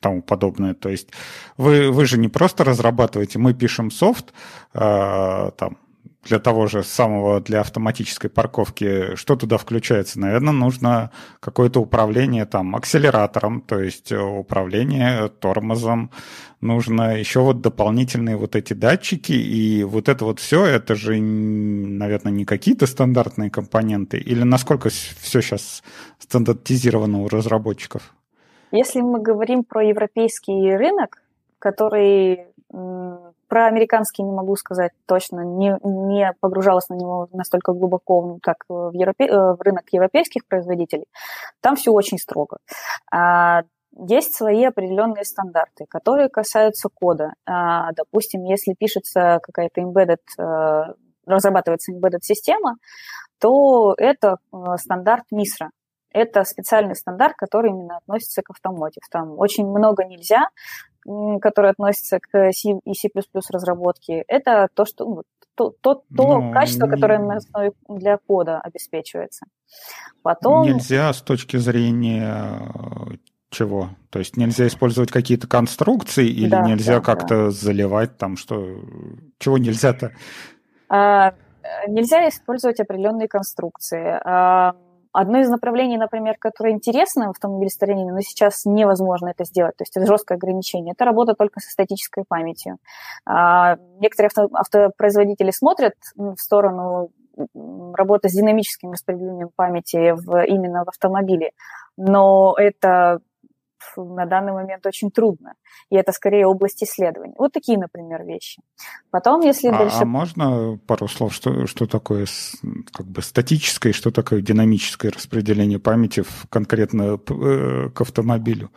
тому 0.00 0.20
подобное. 0.20 0.74
То 0.74 0.88
есть 0.88 1.08
вы, 1.56 1.90
вы 1.90 2.04
же 2.04 2.18
не 2.18 2.28
просто 2.28 2.64
разрабатываете, 2.64 3.38
мы 3.38 3.54
пишем 3.54 3.90
софт, 3.90 4.34
э, 4.74 5.50
там, 5.56 5.78
для 6.24 6.38
того 6.38 6.66
же 6.66 6.82
самого, 6.84 7.40
для 7.40 7.60
автоматической 7.60 8.30
парковки, 8.30 9.16
что 9.16 9.36
туда 9.36 9.58
включается? 9.58 10.20
Наверное, 10.20 10.52
нужно 10.52 11.10
какое-то 11.40 11.80
управление 11.80 12.44
там 12.46 12.76
акселератором, 12.76 13.60
то 13.60 13.80
есть 13.80 14.12
управление 14.12 15.28
тормозом, 15.28 16.10
нужно 16.60 17.18
еще 17.18 17.40
вот 17.40 17.60
дополнительные 17.60 18.36
вот 18.36 18.54
эти 18.54 18.72
датчики, 18.72 19.32
и 19.32 19.82
вот 19.84 20.08
это 20.08 20.24
вот 20.24 20.38
все, 20.38 20.64
это 20.64 20.94
же, 20.94 21.20
наверное, 21.20 22.32
не 22.32 22.44
какие-то 22.44 22.86
стандартные 22.86 23.50
компоненты, 23.50 24.18
или 24.18 24.44
насколько 24.44 24.90
все 24.90 25.40
сейчас 25.40 25.82
стандартизировано 26.18 27.22
у 27.22 27.28
разработчиков? 27.28 28.14
Если 28.70 29.00
мы 29.00 29.20
говорим 29.20 29.64
про 29.64 29.82
европейский 29.82 30.74
рынок, 30.76 31.20
который 31.58 32.46
про 33.52 33.66
американский 33.66 34.22
не 34.22 34.32
могу 34.32 34.56
сказать 34.56 34.92
точно, 35.04 35.40
не, 35.40 35.76
не 35.84 36.32
погружалась 36.40 36.88
на 36.88 36.94
него 36.94 37.28
настолько 37.34 37.74
глубоко, 37.74 38.38
как 38.42 38.64
в, 38.66 38.92
европе, 38.94 39.26
э, 39.26 39.36
в 39.36 39.60
рынок 39.60 39.84
европейских 39.92 40.46
производителей. 40.48 41.04
Там 41.60 41.76
все 41.76 41.92
очень 41.92 42.16
строго. 42.16 42.56
А, 43.12 43.64
есть 44.08 44.34
свои 44.34 44.64
определенные 44.64 45.26
стандарты, 45.26 45.84
которые 45.86 46.30
касаются 46.30 46.88
кода. 46.88 47.34
А, 47.44 47.92
допустим, 47.92 48.42
если 48.44 48.72
пишется 48.72 49.38
какая-то 49.42 49.82
embedded, 49.82 50.22
э, 50.38 50.94
разрабатывается 51.26 51.92
embedded 51.92 52.20
система, 52.22 52.76
то 53.38 53.92
это 53.98 54.36
э, 54.50 54.56
стандарт 54.78 55.24
MISRA. 55.30 55.68
Это 56.14 56.44
специальный 56.44 56.96
стандарт, 56.96 57.34
который 57.36 57.70
именно 57.70 57.98
относится 57.98 58.40
к 58.40 58.48
автомотив. 58.48 59.02
Там 59.10 59.38
очень 59.38 59.66
много 59.66 60.04
нельзя, 60.04 60.48
которые 61.40 61.70
относятся 61.70 62.18
к 62.20 62.52
C 62.52 62.70
и 62.84 62.94
C++ 62.94 63.08
разработке, 63.50 64.24
это 64.28 64.68
то, 64.74 64.84
что 64.84 65.04
ну, 65.04 65.22
то, 65.54 65.74
то, 65.80 65.94
то 65.94 66.40
ну, 66.40 66.52
качество, 66.52 66.86
которое 66.86 67.18
на 67.18 67.36
основе 67.36 67.72
для 67.88 68.16
кода 68.18 68.58
обеспечивается. 68.58 69.46
Потом... 70.22 70.62
Нельзя 70.62 71.12
с 71.12 71.20
точки 71.20 71.58
зрения 71.58 72.72
э, 72.74 73.16
чего? 73.50 73.90
То 74.10 74.18
есть 74.18 74.36
нельзя 74.36 74.66
использовать 74.66 75.10
какие-то 75.10 75.46
конструкции 75.46 76.26
или 76.26 76.48
да, 76.48 76.62
нельзя 76.62 76.96
да, 76.96 77.00
как-то 77.00 77.44
да. 77.44 77.50
заливать 77.50 78.16
там 78.16 78.36
что? 78.36 78.80
Чего 79.38 79.58
нельзя-то? 79.58 80.12
А, 80.88 81.34
нельзя 81.86 82.28
использовать 82.28 82.80
определенные 82.80 83.28
конструкции. 83.28 84.18
А, 84.24 84.74
Одно 85.12 85.40
из 85.40 85.48
направлений, 85.50 85.98
например, 85.98 86.36
которое 86.38 86.72
интересно 86.72 87.26
в 87.26 87.30
автомобилестроении, 87.30 88.10
но 88.10 88.20
сейчас 88.20 88.64
невозможно 88.64 89.28
это 89.28 89.44
сделать, 89.44 89.76
то 89.76 89.82
есть 89.82 89.96
это 89.96 90.06
жесткое 90.06 90.38
ограничение, 90.38 90.92
это 90.92 91.04
работа 91.04 91.34
только 91.34 91.60
со 91.60 91.70
статической 91.70 92.24
памятью. 92.26 92.78
А, 93.26 93.76
некоторые 94.00 94.28
авто, 94.28 94.48
автопроизводители 94.54 95.50
смотрят 95.50 95.94
в 96.16 96.36
сторону 96.38 97.10
работы 97.94 98.28
с 98.28 98.32
динамическим 98.32 98.92
распределением 98.92 99.50
памяти 99.54 100.12
в, 100.12 100.44
именно 100.44 100.84
в 100.84 100.88
автомобиле, 100.88 101.52
но 101.96 102.54
это 102.56 103.20
на 103.96 104.26
данный 104.26 104.52
момент 104.52 104.84
очень 104.86 105.10
трудно. 105.10 105.54
И 105.90 105.96
это 105.96 106.12
скорее 106.12 106.46
область 106.46 106.82
исследований. 106.82 107.34
Вот 107.38 107.52
такие, 107.52 107.78
например, 107.78 108.24
вещи. 108.24 108.62
Потом, 109.10 109.40
если 109.40 109.68
а, 109.68 109.78
дальше... 109.78 109.96
А 110.00 110.04
можно 110.04 110.78
пару 110.86 111.08
слов, 111.08 111.32
что, 111.32 111.66
что 111.66 111.86
такое 111.86 112.26
как 112.92 113.06
бы 113.06 113.22
статическое, 113.22 113.92
что 113.92 114.10
такое 114.10 114.40
динамическое 114.40 115.10
распределение 115.10 115.78
памяти 115.78 116.22
в, 116.22 116.46
конкретно 116.48 117.18
э, 117.28 117.88
к 117.90 118.00
автомобилю? 118.00 118.70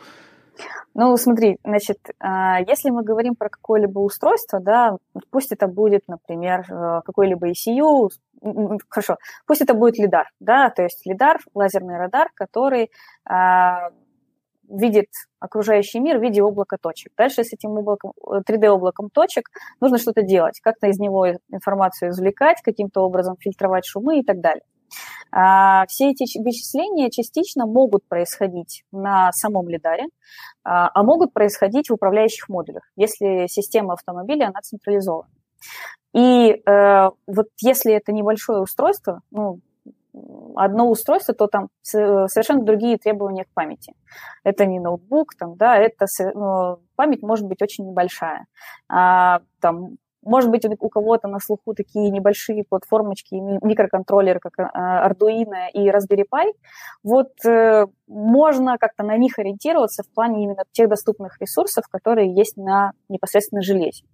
Ну, 0.98 1.14
смотри, 1.18 1.58
значит, 1.62 1.98
а, 2.20 2.60
если 2.60 2.88
мы 2.88 3.02
говорим 3.02 3.34
про 3.34 3.50
какое-либо 3.50 3.98
устройство, 3.98 4.60
да, 4.60 4.96
пусть 5.30 5.52
это 5.52 5.66
будет, 5.68 6.04
например, 6.08 6.64
э, 6.70 7.02
какой-либо 7.04 7.50
ECU, 7.50 8.08
хорошо, 8.88 9.16
пусть 9.46 9.60
это 9.60 9.74
будет 9.74 9.98
лидар, 9.98 10.30
да, 10.40 10.70
то 10.70 10.82
есть 10.82 11.04
лидар, 11.06 11.38
лазерный 11.54 11.98
радар, 11.98 12.30
который 12.34 12.90
а, 13.24 13.90
видит 14.68 15.06
окружающий 15.40 16.00
мир 16.00 16.18
в 16.18 16.22
виде 16.22 16.42
облака 16.42 16.76
точек. 16.76 17.12
Дальше 17.16 17.44
с 17.44 17.52
этим 17.52 17.70
облаком, 17.70 18.12
3D-облаком 18.22 19.10
точек 19.10 19.48
нужно 19.80 19.98
что-то 19.98 20.22
делать, 20.22 20.60
как-то 20.60 20.88
из 20.88 20.98
него 20.98 21.26
информацию 21.50 22.10
извлекать, 22.10 22.60
каким-то 22.62 23.02
образом 23.02 23.36
фильтровать 23.38 23.84
шумы 23.84 24.20
и 24.20 24.24
так 24.24 24.40
далее. 24.40 24.64
А, 25.32 25.86
все 25.86 26.10
эти 26.10 26.38
вычисления 26.38 27.10
частично 27.10 27.66
могут 27.66 28.06
происходить 28.08 28.84
на 28.92 29.32
самом 29.32 29.68
лидаре, 29.68 30.06
а, 30.64 30.90
а 30.94 31.02
могут 31.02 31.32
происходить 31.32 31.90
в 31.90 31.94
управляющих 31.94 32.48
модулях, 32.48 32.84
если 32.96 33.46
система 33.48 33.94
автомобиля, 33.94 34.46
она 34.46 34.60
централизована. 34.62 35.28
И 36.14 36.62
э, 36.64 37.10
вот 37.26 37.46
если 37.60 37.92
это 37.92 38.12
небольшое 38.12 38.60
устройство, 38.60 39.20
ну, 39.30 39.60
одно 40.54 40.88
устройство, 40.88 41.34
то 41.34 41.46
там 41.46 41.68
совершенно 41.82 42.64
другие 42.64 42.98
требования 42.98 43.44
к 43.44 43.52
памяти. 43.54 43.94
Это 44.44 44.66
не 44.66 44.80
ноутбук, 44.80 45.34
там, 45.38 45.56
да, 45.56 45.76
это 45.76 46.06
ну, 46.34 46.78
память 46.96 47.22
может 47.22 47.46
быть 47.46 47.62
очень 47.62 47.86
небольшая. 47.86 48.46
А, 48.88 49.40
там, 49.60 49.96
может 50.22 50.50
быть, 50.50 50.64
у 50.80 50.88
кого-то 50.88 51.28
на 51.28 51.38
слуху 51.38 51.72
такие 51.74 52.10
небольшие 52.10 52.64
платформочки, 52.64 53.34
микроконтроллеры, 53.34 54.40
как 54.40 54.58
а, 54.58 55.08
Arduino 55.08 55.70
и 55.72 55.88
Raspberry 55.88 56.24
Pi. 56.30 56.52
Вот 57.04 57.28
э, 57.44 57.86
можно 58.08 58.76
как-то 58.78 59.04
на 59.04 59.16
них 59.16 59.38
ориентироваться 59.38 60.02
в 60.02 60.12
плане 60.12 60.42
именно 60.42 60.64
тех 60.72 60.88
доступных 60.88 61.40
ресурсов, 61.40 61.84
которые 61.88 62.34
есть 62.34 62.56
на 62.56 62.90
непосредственно 63.08 63.62
железе. 63.62 64.04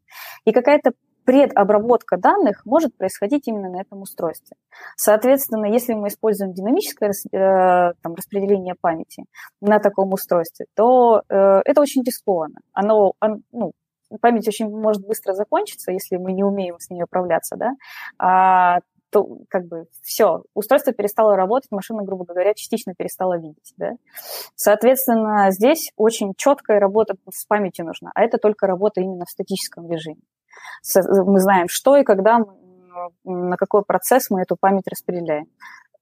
И 0.44 0.52
какая-то 0.52 0.90
предобработка 1.24 2.16
данных 2.16 2.64
может 2.64 2.96
происходить 2.96 3.46
именно 3.48 3.70
на 3.70 3.80
этом 3.80 4.02
устройстве. 4.02 4.56
Соответственно, 4.96 5.66
если 5.66 5.94
мы 5.94 6.08
используем 6.08 6.52
динамическое 6.52 7.10
э, 7.10 7.92
там, 8.02 8.14
распределение 8.14 8.74
памяти 8.80 9.24
на 9.60 9.78
таком 9.78 10.12
устройстве, 10.12 10.66
то 10.74 11.22
э, 11.28 11.60
это 11.64 11.80
очень 11.80 12.02
рискованно. 12.02 12.60
Оно, 12.72 13.12
он, 13.20 13.42
ну, 13.52 13.72
память 14.20 14.48
очень 14.48 14.68
может 14.68 15.06
быстро 15.06 15.34
закончиться, 15.34 15.92
если 15.92 16.16
мы 16.16 16.32
не 16.32 16.44
умеем 16.44 16.78
с 16.78 16.90
ней 16.90 17.02
управляться, 17.02 17.56
да, 17.56 17.72
а, 18.18 18.80
то 19.10 19.40
как 19.48 19.66
бы 19.66 19.86
все, 20.02 20.42
устройство 20.54 20.92
перестало 20.92 21.36
работать, 21.36 21.70
машина, 21.70 22.02
грубо 22.02 22.24
говоря, 22.24 22.54
частично 22.54 22.94
перестала 22.94 23.38
видеть. 23.38 23.74
Да? 23.76 23.92
Соответственно, 24.54 25.50
здесь 25.50 25.92
очень 25.96 26.32
четкая 26.36 26.80
работа 26.80 27.16
с 27.30 27.44
памятью 27.44 27.84
нужна, 27.84 28.10
а 28.14 28.22
это 28.22 28.38
только 28.38 28.66
работа 28.66 29.02
именно 29.02 29.26
в 29.26 29.30
статическом 29.30 29.90
режиме 29.90 30.22
мы 30.84 31.40
знаем, 31.40 31.68
что 31.68 31.96
и 31.96 32.04
когда, 32.04 32.40
на 33.24 33.56
какой 33.56 33.84
процесс 33.84 34.30
мы 34.30 34.42
эту 34.42 34.56
память 34.56 34.88
распределяем. 34.88 35.46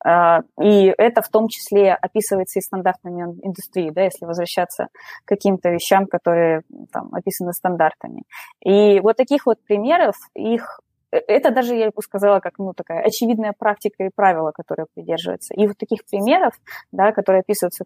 А, 0.03 0.43
и 0.61 0.93
это 0.97 1.21
в 1.21 1.29
том 1.29 1.49
числе 1.49 1.93
описывается 1.93 2.59
и 2.59 2.63
стандартами 2.63 3.23
индустрии, 3.43 3.91
да, 3.91 4.03
если 4.03 4.25
возвращаться 4.25 4.89
к 5.25 5.29
каким-то 5.29 5.69
вещам, 5.69 6.07
которые 6.07 6.63
там, 6.91 7.15
описаны 7.15 7.53
стандартами. 7.53 8.23
И 8.65 9.01
вот 9.01 9.17
таких 9.17 9.45
вот 9.45 9.63
примеров, 9.63 10.17
их 10.35 10.81
э, 11.13 11.19
это 11.19 11.51
даже, 11.51 11.77
я 11.77 11.91
бы 11.91 12.03
сказала, 12.03 12.41
как 12.41 12.59
ну, 12.59 12.73
такая 12.73 13.03
очевидная 13.03 13.53
практика 13.53 14.05
и 14.05 14.11
правила, 14.15 14.53
которые 14.53 14.87
придерживаются. 14.95 15.53
И 15.55 15.67
вот 15.67 15.77
таких 15.77 16.07
примеров, 16.07 16.55
да, 16.93 17.13
которые 17.13 17.41
описываются 17.41 17.85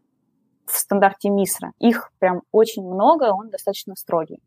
в 0.66 0.78
стандарте 0.78 1.30
МИСРа, 1.30 1.72
их 1.80 2.12
прям 2.20 2.42
очень 2.52 2.84
много, 2.84 3.32
он 3.32 3.50
достаточно 3.50 3.96
строгий. 3.96 4.40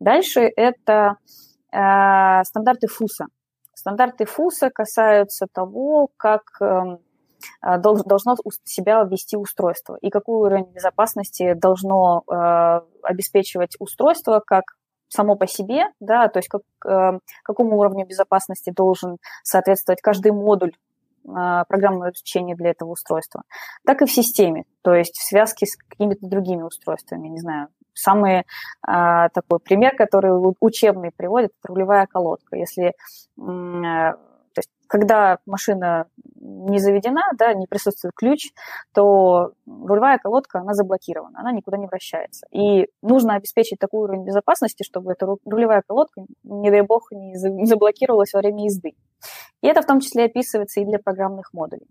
Дальше 0.00 0.40
это 0.40 1.18
Э, 1.20 1.51
стандарты 1.72 2.86
ФУСа. 2.86 3.26
Стандарты 3.74 4.26
ФУСа 4.26 4.70
касаются 4.70 5.46
того, 5.52 6.08
как 6.16 6.42
эм, 6.60 6.98
э, 7.62 7.78
должно 7.78 8.36
себя 8.64 9.02
вести 9.04 9.36
устройство 9.36 9.96
и 10.00 10.10
какой 10.10 10.36
уровень 10.36 10.70
безопасности 10.72 11.54
должно 11.54 12.22
э, 12.30 12.80
обеспечивать 13.02 13.76
устройство 13.78 14.42
как 14.44 14.64
само 15.08 15.36
по 15.36 15.46
себе, 15.46 15.86
да, 16.00 16.28
то 16.28 16.38
есть 16.38 16.48
как, 16.48 16.62
какому 17.44 17.76
уровню 17.78 18.06
безопасности 18.06 18.72
должен 18.74 19.18
соответствовать 19.42 20.00
каждый 20.00 20.32
модуль 20.32 20.72
программного 21.22 22.06
обеспечения 22.06 22.56
для 22.56 22.70
этого 22.70 22.92
устройства, 22.92 23.42
так 23.84 24.00
и 24.00 24.06
в 24.06 24.10
системе, 24.10 24.64
то 24.80 24.94
есть 24.94 25.18
в 25.18 25.22
связке 25.22 25.66
с 25.66 25.76
какими-то 25.76 26.26
другими 26.26 26.62
устройствами, 26.62 27.28
не 27.28 27.40
знаю, 27.40 27.68
Самый 27.94 28.44
а, 28.86 29.28
такой 29.30 29.58
пример, 29.58 29.96
который 29.96 30.32
учебный 30.60 31.10
приводит, 31.10 31.52
это 31.60 31.72
рулевая 31.72 32.06
колодка. 32.06 32.56
Если 32.56 32.94
э, 33.38 34.12
то 34.54 34.58
есть, 34.58 34.70
когда 34.86 35.38
машина 35.46 36.06
не 36.34 36.78
заведена, 36.78 37.22
да, 37.38 37.54
не 37.54 37.66
присутствует 37.66 38.14
ключ, 38.14 38.50
то 38.92 39.52
рулевая 39.66 40.18
колодка, 40.18 40.60
она 40.60 40.74
заблокирована, 40.74 41.40
она 41.40 41.52
никуда 41.52 41.78
не 41.78 41.86
вращается. 41.86 42.46
И 42.50 42.88
нужно 43.00 43.34
обеспечить 43.34 43.78
такой 43.78 44.02
уровень 44.04 44.24
безопасности, 44.24 44.82
чтобы 44.82 45.12
эта 45.12 45.26
рулевая 45.44 45.82
колодка, 45.86 46.22
не 46.42 46.70
дай 46.70 46.82
бог, 46.82 47.10
не 47.12 47.36
заблокировалась 47.66 48.32
во 48.34 48.40
время 48.40 48.64
езды. 48.64 48.94
И 49.62 49.66
это 49.66 49.82
в 49.82 49.86
том 49.86 50.00
числе 50.00 50.24
описывается 50.24 50.80
и 50.80 50.84
для 50.84 50.98
программных 50.98 51.52
модулей. 51.52 51.86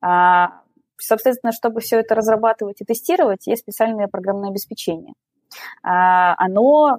А, 0.00 0.62
соответственно, 0.98 1.52
чтобы 1.52 1.80
все 1.80 2.00
это 2.00 2.14
разрабатывать 2.14 2.80
и 2.80 2.84
тестировать, 2.84 3.46
есть 3.46 3.62
специальное 3.62 4.08
программное 4.08 4.50
обеспечение. 4.50 5.14
А, 5.82 6.34
оно 6.38 6.98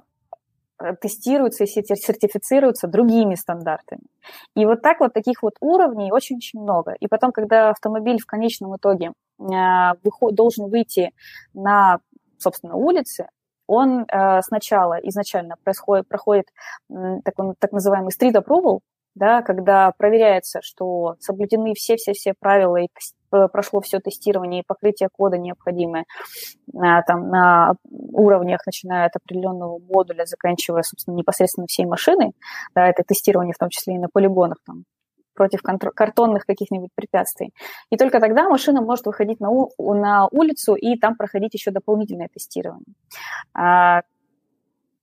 э, 0.78 0.94
тестируется 1.00 1.64
и 1.64 1.66
сертифицируется 1.66 2.88
другими 2.88 3.34
стандартами. 3.34 4.02
И 4.54 4.64
вот 4.66 4.82
так 4.82 5.00
вот 5.00 5.12
таких 5.12 5.42
вот 5.42 5.54
уровней 5.60 6.12
очень-очень 6.12 6.60
много. 6.60 6.92
И 7.00 7.08
потом, 7.08 7.32
когда 7.32 7.70
автомобиль 7.70 8.20
в 8.20 8.26
конечном 8.26 8.76
итоге 8.76 9.12
а, 9.38 9.94
должен 10.32 10.70
выйти 10.70 11.12
на, 11.54 12.00
собственно, 12.38 12.74
улицы, 12.74 13.28
он 13.66 14.06
э, 14.08 14.42
сначала 14.42 14.94
изначально 15.02 15.56
происходит, 15.64 16.08
проходит 16.08 16.46
так, 16.88 17.34
так 17.58 17.72
называемый 17.72 18.12
street 18.12 18.34
approval, 18.34 18.80
да, 19.16 19.42
когда 19.42 19.92
проверяется, 19.96 20.60
что 20.62 21.16
соблюдены 21.20 21.74
все-все-все 21.74 22.34
правила 22.38 22.76
и 22.76 22.88
прошло 23.30 23.80
все 23.80 24.00
тестирование 24.00 24.62
и 24.62 24.66
покрытие 24.66 25.08
кода 25.10 25.38
необходимое 25.38 26.04
а, 26.74 27.02
там, 27.02 27.28
на 27.28 27.74
уровнях, 27.90 28.60
начиная 28.66 29.06
от 29.06 29.16
определенного 29.16 29.78
модуля, 29.78 30.24
заканчивая, 30.24 30.82
собственно, 30.82 31.14
непосредственно 31.14 31.66
всей 31.66 31.86
машиной. 31.86 32.32
Да, 32.74 32.86
это 32.86 33.02
тестирование 33.02 33.54
в 33.54 33.58
том 33.58 33.68
числе 33.70 33.94
и 33.94 33.98
на 33.98 34.08
полигонах, 34.12 34.58
там, 34.66 34.84
против 35.34 35.60
картонных 35.62 36.46
каких-нибудь 36.46 36.90
препятствий. 36.94 37.52
И 37.90 37.96
только 37.96 38.20
тогда 38.20 38.48
машина 38.48 38.80
может 38.80 39.06
выходить 39.06 39.38
на, 39.38 39.50
у, 39.50 39.94
на 39.94 40.26
улицу 40.28 40.74
и 40.74 40.98
там 40.98 41.16
проходить 41.16 41.54
еще 41.54 41.70
дополнительное 41.70 42.28
тестирование. 42.32 42.94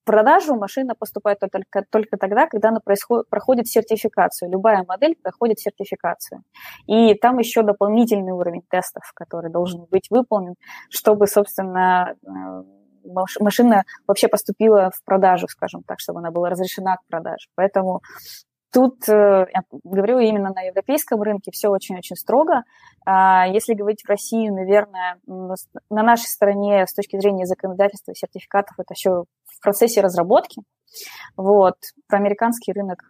Продажу 0.05 0.55
машина 0.55 0.95
поступает 0.95 1.39
только, 1.39 1.85
только 1.89 2.17
тогда, 2.17 2.47
когда 2.47 2.69
она 2.69 2.79
происходит, 2.79 3.29
проходит 3.29 3.67
сертификацию. 3.67 4.51
Любая 4.51 4.83
модель 4.85 5.15
проходит 5.21 5.59
сертификацию. 5.59 6.43
И 6.87 7.13
там 7.15 7.37
еще 7.37 7.63
дополнительный 7.63 8.33
уровень 8.33 8.63
тестов, 8.69 9.03
который 9.15 9.49
должен 9.49 9.85
быть 9.89 10.09
выполнен, 10.09 10.55
чтобы, 10.89 11.27
собственно, 11.27 12.15
э, 12.21 12.63
машина 13.39 13.83
вообще 14.07 14.27
поступила 14.27 14.91
в 14.93 15.03
продажу, 15.05 15.47
скажем 15.47 15.83
так, 15.83 15.99
чтобы 15.99 16.19
она 16.19 16.31
была 16.31 16.49
разрешена 16.49 16.97
к 16.97 17.05
продаже. 17.07 17.47
Поэтому 17.55 18.01
Тут, 18.73 19.07
э, 19.07 19.45
я 19.53 19.62
говорю, 19.83 20.17
именно 20.17 20.51
на 20.51 20.62
европейском 20.62 21.21
рынке 21.21 21.51
все 21.51 21.69
очень-очень 21.69 22.15
строго. 22.15 22.63
А 23.05 23.47
если 23.47 23.75
говорить 23.75 24.01
в 24.03 24.09
России, 24.09 24.49
наверное, 24.49 25.19
на 25.27 26.03
нашей 26.03 26.25
стороне 26.25 26.88
с 26.88 26.93
точки 26.93 27.19
зрения 27.19 27.45
законодательства 27.45 28.12
и 28.12 28.15
сертификатов 28.15 28.73
это 28.79 28.93
еще 28.95 29.25
в 29.45 29.62
процессе 29.62 30.01
разработки. 30.01 30.63
Вот. 31.38 31.75
Про 32.07 32.17
американский 32.17 32.73
рынок 32.73 33.03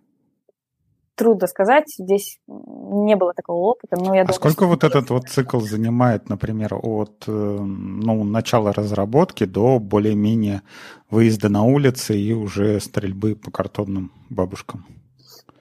трудно 1.15 1.47
сказать, 1.47 1.93
здесь 1.97 2.39
не 2.47 3.15
было 3.15 3.33
такого 3.33 3.69
опыта. 3.69 3.95
Но 3.97 4.13
я 4.13 4.23
а 4.23 4.25
думаю, 4.25 4.33
сколько 4.33 4.65
вот 4.65 4.83
этот 4.83 5.09
вот 5.11 5.29
цикл 5.29 5.59
занимает, 5.59 6.27
например, 6.27 6.73
от 6.73 7.23
э, 7.27 7.31
ну, 7.31 8.23
начала 8.25 8.73
разработки 8.73 9.45
до 9.45 9.79
более-менее 9.79 10.61
выезда 11.09 11.47
на 11.47 11.63
улицы 11.63 12.17
и 12.17 12.33
уже 12.33 12.81
стрельбы 12.81 13.35
по 13.35 13.51
картонным 13.51 14.11
бабушкам? 14.29 14.85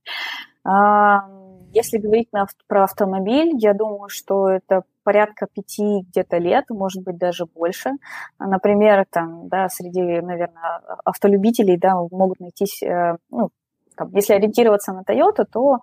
А, 0.67 1.30
если 1.73 1.99
говорить 1.99 2.30
про 2.67 2.86
автомобиль, 2.86 3.51
я 3.60 3.75
думаю, 3.75 4.10
что 4.10 4.49
это 4.49 4.82
порядка 5.04 5.45
пяти 5.45 6.01
где-то 6.10 6.38
лет, 6.39 6.65
может 6.69 7.04
быть, 7.04 7.17
даже 7.17 7.45
больше. 7.45 7.91
Например, 8.39 9.06
там, 9.12 9.47
да, 9.47 9.69
среди, 9.69 10.01
наверное, 10.01 10.82
автолюбителей 11.04 11.78
да, 11.78 11.93
могут 12.10 12.39
найтись, 12.39 12.82
э, 12.82 13.17
ну, 13.30 13.51
там, 13.95 14.10
если 14.13 14.34
ориентироваться 14.34 14.93
на 14.93 15.01
Toyota, 15.01 15.45
то 15.45 15.80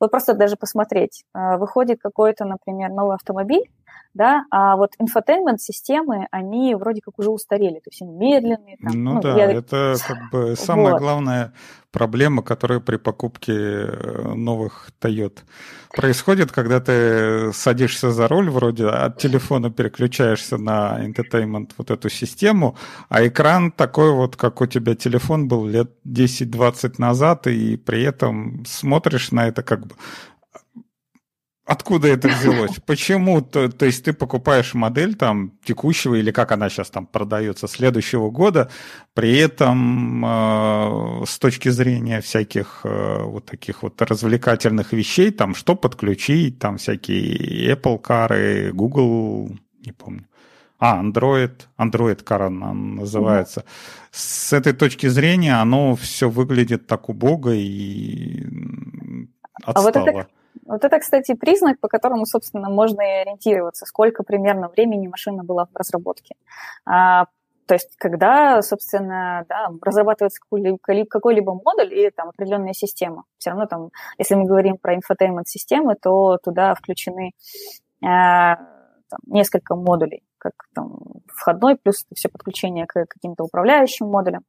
вот 0.00 0.10
просто 0.10 0.34
даже 0.34 0.56
посмотреть. 0.56 1.24
Э, 1.34 1.56
выходит 1.56 2.00
какой-то, 2.00 2.44
например, 2.44 2.90
новый 2.90 3.16
автомобиль, 3.16 3.64
да, 4.16 4.46
а 4.50 4.76
вот 4.76 4.92
инфотеймент-системы, 4.98 6.26
они 6.30 6.74
вроде 6.74 7.02
как 7.02 7.18
уже 7.18 7.30
устарели, 7.30 7.80
то 7.80 7.90
есть 7.90 8.00
они 8.00 8.14
медленные. 8.14 8.78
Там, 8.82 9.04
ну, 9.04 9.14
ну 9.14 9.20
да, 9.20 9.36
я... 9.36 9.52
это 9.52 9.96
как 10.06 10.30
бы 10.32 10.56
самая 10.56 10.92
вот. 10.92 11.00
главная 11.00 11.52
проблема, 11.96 12.42
которая 12.42 12.80
при 12.80 12.96
покупке 12.96 13.52
э, 13.52 14.32
новых 14.34 14.90
Toyota 15.00 15.40
происходит, 15.94 16.52
когда 16.52 16.78
ты 16.80 17.52
садишься 17.54 18.10
за 18.10 18.28
руль, 18.28 18.50
вроде 18.50 18.86
от 18.86 19.18
телефона 19.18 19.70
переключаешься 19.70 20.58
на 20.58 20.98
entertainment 21.00 21.70
вот 21.78 21.90
эту 21.90 22.10
систему, 22.10 22.76
а 23.08 23.26
экран 23.26 23.72
такой 23.72 24.12
вот, 24.12 24.36
как 24.36 24.60
у 24.60 24.66
тебя 24.66 24.94
телефон 24.94 25.48
был 25.48 25.66
лет 25.66 25.90
10-20 26.06 26.94
назад, 26.98 27.46
и 27.46 27.78
при 27.78 28.02
этом 28.02 28.64
смотришь 28.66 29.30
на 29.30 29.48
это 29.48 29.62
как 29.62 29.85
бы 29.86 29.94
Откуда 31.66 32.06
это 32.06 32.28
взялось? 32.28 32.76
Почему? 32.86 33.40
То, 33.42 33.68
то 33.68 33.86
есть 33.86 34.04
ты 34.04 34.12
покупаешь 34.12 34.72
модель 34.74 35.16
там 35.16 35.52
текущего 35.64 36.14
или 36.14 36.30
как 36.30 36.52
она 36.52 36.70
сейчас 36.70 36.90
там 36.90 37.06
продается 37.06 37.66
следующего 37.66 38.30
года, 38.30 38.70
при 39.14 39.36
этом 39.36 40.24
э, 40.24 41.24
с 41.26 41.38
точки 41.40 41.68
зрения 41.70 42.20
всяких 42.20 42.82
э, 42.84 43.22
вот 43.24 43.46
таких 43.46 43.82
вот 43.82 44.00
развлекательных 44.00 44.92
вещей, 44.92 45.32
там 45.32 45.56
что 45.56 45.74
подключить, 45.74 46.60
там 46.60 46.76
всякие 46.76 47.74
Apple 47.74 48.00
Car, 48.00 48.70
Google, 48.70 49.50
не 49.84 49.90
помню. 49.90 50.24
А, 50.78 51.02
Android, 51.02 51.62
Android 51.78 52.22
Car 52.22 52.46
она 52.46 52.74
называется. 52.74 53.60
Mm-hmm. 53.60 54.08
С 54.12 54.52
этой 54.52 54.72
точки 54.72 55.08
зрения 55.08 55.60
оно 55.60 55.96
все 55.96 56.30
выглядит 56.30 56.86
так 56.86 57.08
убого 57.08 57.54
и 57.54 58.46
отстало. 59.64 59.78
А 59.78 59.82
вот 59.82 59.96
это 59.96 60.28
вот 60.64 60.84
это, 60.84 60.98
кстати, 60.98 61.34
признак, 61.34 61.78
по 61.80 61.88
которому, 61.88 62.26
собственно, 62.26 62.68
можно 62.70 63.00
и 63.00 63.20
ориентироваться, 63.22 63.86
сколько 63.86 64.22
примерно 64.22 64.68
времени 64.68 65.06
машина 65.06 65.44
была 65.44 65.66
в 65.66 65.76
разработке. 65.76 66.34
А, 66.84 67.26
то 67.66 67.74
есть, 67.74 67.96
когда, 67.98 68.62
собственно, 68.62 69.44
да, 69.48 69.68
разрабатывается 69.82 70.40
какой-либо, 70.40 71.54
модуль 71.54 71.92
или 71.92 72.10
там 72.10 72.28
определенная 72.28 72.72
система, 72.72 73.24
все 73.38 73.50
равно 73.50 73.66
там, 73.66 73.90
если 74.18 74.34
мы 74.34 74.44
говорим 74.44 74.76
про 74.78 74.94
инфотеймент-системы, 74.94 75.96
то 76.00 76.38
туда 76.42 76.74
включены 76.74 77.32
э, 78.02 78.06
там, 78.06 79.18
несколько 79.26 79.74
модулей, 79.74 80.22
как 80.38 80.52
там 80.74 80.96
входной, 81.26 81.76
плюс 81.76 82.06
все 82.14 82.28
подключение 82.28 82.86
к 82.86 83.06
каким-то 83.06 83.44
управляющим 83.44 84.06
модулям 84.06 84.42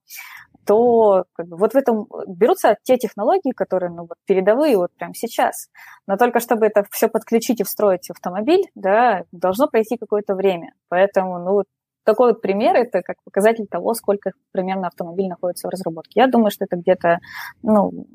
то 0.68 1.24
вот 1.38 1.74
в 1.74 1.78
этом 1.78 2.08
берутся 2.28 2.76
те 2.84 2.98
технологии, 2.98 3.52
которые 3.54 3.90
ну, 3.90 4.02
вот, 4.02 4.18
передовые 4.26 4.78
вот 4.78 4.92
прямо 4.98 5.14
сейчас. 5.16 5.70
Но 6.08 6.18
только 6.18 6.40
чтобы 6.40 6.66
это 6.66 6.84
все 6.92 7.08
подключить 7.08 7.62
и 7.62 7.64
встроить 7.64 8.08
в 8.08 8.12
автомобиль, 8.12 8.66
да, 8.76 9.24
должно 9.32 9.68
пройти 9.68 9.98
какое-то 9.98 10.36
время. 10.36 10.74
Поэтому, 10.90 11.40
ну, 11.40 11.64
такой 12.04 12.34
вот 12.34 12.42
пример– 12.42 12.76
это 12.76 13.02
как 13.02 13.16
показатель 13.24 13.66
того, 13.68 13.94
сколько 13.94 14.32
примерно 14.52 14.88
автомобиль 14.88 15.30
находится 15.30 15.68
в 15.68 15.72
разработке. 15.72 16.20
Я 16.20 16.28
думаю, 16.28 16.52
что 16.52 16.66
это 16.66 16.76
где-то, 16.76 17.20
ну, 17.64 18.06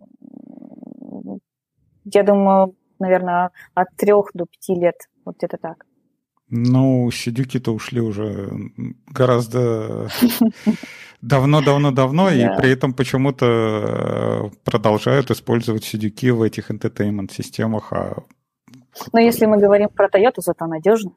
я 2.04 2.22
думаю, 2.22 2.74
наверное, 2.98 3.50
от 3.74 3.88
трех 3.96 4.30
до 4.34 4.44
пяти 4.44 4.74
лет, 4.74 4.96
вот 5.24 5.36
где-то 5.36 5.56
так. 5.56 5.86
Ну, 6.54 7.10
сидюки-то 7.10 7.72
ушли 7.72 8.02
уже 8.02 8.52
гораздо 9.06 10.08
давно-давно-давно, 11.22 12.28
и 12.28 12.46
при 12.58 12.72
этом 12.72 12.92
почему-то 12.92 13.46
э, 13.46 14.50
продолжают 14.62 15.30
использовать 15.30 15.84
сидюки 15.84 16.30
в 16.30 16.42
этих 16.42 16.70
entertainment-системах. 16.70 17.92
А... 17.94 18.22
Но 19.14 19.20
если 19.20 19.46
мы 19.46 19.56
говорим 19.56 19.88
про 19.88 20.08
Toyota, 20.08 20.42
зато 20.42 20.66
надежно. 20.66 21.12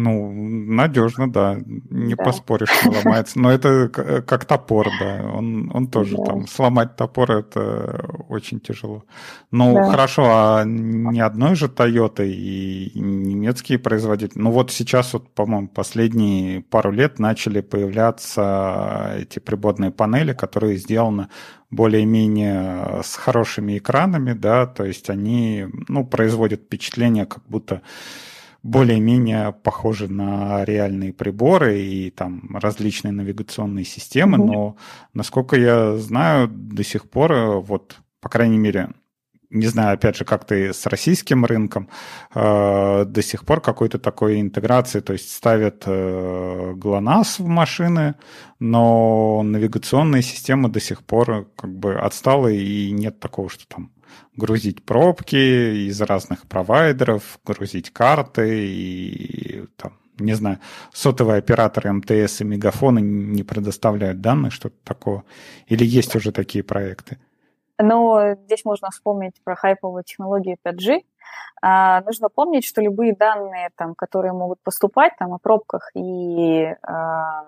Ну, 0.00 0.32
надежно, 0.32 1.30
да. 1.30 1.58
Не 1.90 2.14
да. 2.14 2.24
поспоришь, 2.24 2.68
что 2.70 2.90
ломается. 2.90 3.38
Но 3.38 3.50
это 3.50 3.88
как 3.88 4.44
топор, 4.44 4.86
да. 5.00 5.28
Он, 5.34 5.70
он 5.74 5.88
тоже 5.88 6.16
да. 6.16 6.24
там 6.24 6.46
сломать 6.46 6.94
топор 6.94 7.32
это 7.32 8.06
очень 8.28 8.60
тяжело. 8.60 9.04
Ну, 9.50 9.74
да. 9.74 9.90
хорошо, 9.90 10.22
а 10.26 10.62
ни 10.64 11.18
одной 11.18 11.56
же 11.56 11.66
Toyota 11.66 12.24
и 12.24 12.92
немецкие 12.94 13.80
производители. 13.80 14.38
Ну, 14.38 14.52
вот 14.52 14.70
сейчас, 14.70 15.12
вот, 15.14 15.34
по-моему, 15.34 15.66
последние 15.66 16.60
пару 16.60 16.92
лет 16.92 17.18
начали 17.18 17.60
появляться 17.60 19.16
эти 19.18 19.40
приборные 19.40 19.90
панели, 19.90 20.32
которые 20.32 20.76
сделаны 20.76 21.26
более-менее 21.70 23.02
с 23.02 23.16
хорошими 23.16 23.78
экранами, 23.78 24.32
да, 24.32 24.66
то 24.66 24.84
есть 24.84 25.10
они, 25.10 25.66
ну, 25.88 26.06
производят 26.06 26.62
впечатление, 26.62 27.26
как 27.26 27.42
будто 27.48 27.82
более-менее 28.62 29.52
похожи 29.52 30.08
на 30.08 30.64
реальные 30.64 31.12
приборы 31.12 31.80
и 31.80 32.10
там 32.10 32.56
различные 32.56 33.12
навигационные 33.12 33.84
системы, 33.84 34.38
mm-hmm. 34.38 34.46
но, 34.46 34.76
насколько 35.14 35.56
я 35.56 35.96
знаю, 35.96 36.48
до 36.48 36.82
сих 36.82 37.08
пор, 37.08 37.32
э, 37.32 37.60
вот, 37.60 37.96
по 38.20 38.28
крайней 38.28 38.58
мере, 38.58 38.90
не 39.50 39.66
знаю, 39.66 39.94
опять 39.94 40.16
же, 40.16 40.24
как 40.24 40.44
ты 40.44 40.72
с 40.74 40.86
российским 40.86 41.44
рынком, 41.44 41.88
э, 42.34 43.04
до 43.06 43.22
сих 43.22 43.44
пор 43.44 43.60
какой-то 43.60 43.98
такой 43.98 44.40
интеграции, 44.40 45.00
то 45.00 45.12
есть 45.12 45.32
ставят 45.32 45.84
э, 45.86 46.72
ГЛОНАСС 46.74 47.38
в 47.38 47.46
машины, 47.46 48.16
но 48.58 49.42
навигационные 49.42 50.22
системы 50.22 50.68
до 50.68 50.80
сих 50.80 51.02
пор 51.02 51.48
как 51.56 51.74
бы 51.74 51.94
отсталы, 51.94 52.56
и 52.56 52.90
нет 52.90 53.20
такого, 53.20 53.48
что 53.48 53.66
там 53.68 53.90
грузить 54.36 54.84
пробки 54.84 55.88
из 55.88 56.00
разных 56.00 56.46
провайдеров, 56.46 57.38
грузить 57.44 57.90
карты 57.90 58.66
и 58.68 59.66
там, 59.76 59.92
не 60.18 60.34
знаю, 60.34 60.58
сотовые 60.92 61.38
операторы 61.38 61.92
МТС 61.92 62.40
и 62.40 62.44
Мегафоны 62.44 63.00
не 63.00 63.42
предоставляют 63.42 64.20
данных, 64.20 64.52
что-то 64.52 64.76
такого? 64.84 65.24
Или 65.66 65.84
есть 65.84 66.14
уже 66.16 66.32
такие 66.32 66.64
проекты? 66.64 67.18
Но 67.80 68.34
здесь 68.44 68.64
можно 68.64 68.90
вспомнить 68.90 69.40
про 69.44 69.54
хайповую 69.54 70.02
технологию 70.02 70.56
5G. 70.64 71.02
А, 71.60 72.02
нужно 72.02 72.28
помнить, 72.28 72.64
что 72.64 72.80
любые 72.80 73.14
данные, 73.14 73.70
там, 73.76 73.94
которые 73.94 74.32
могут 74.32 74.60
поступать 74.62 75.12
там, 75.18 75.34
о 75.34 75.38
пробках 75.38 75.90
и 75.94 76.74
а, 76.82 77.46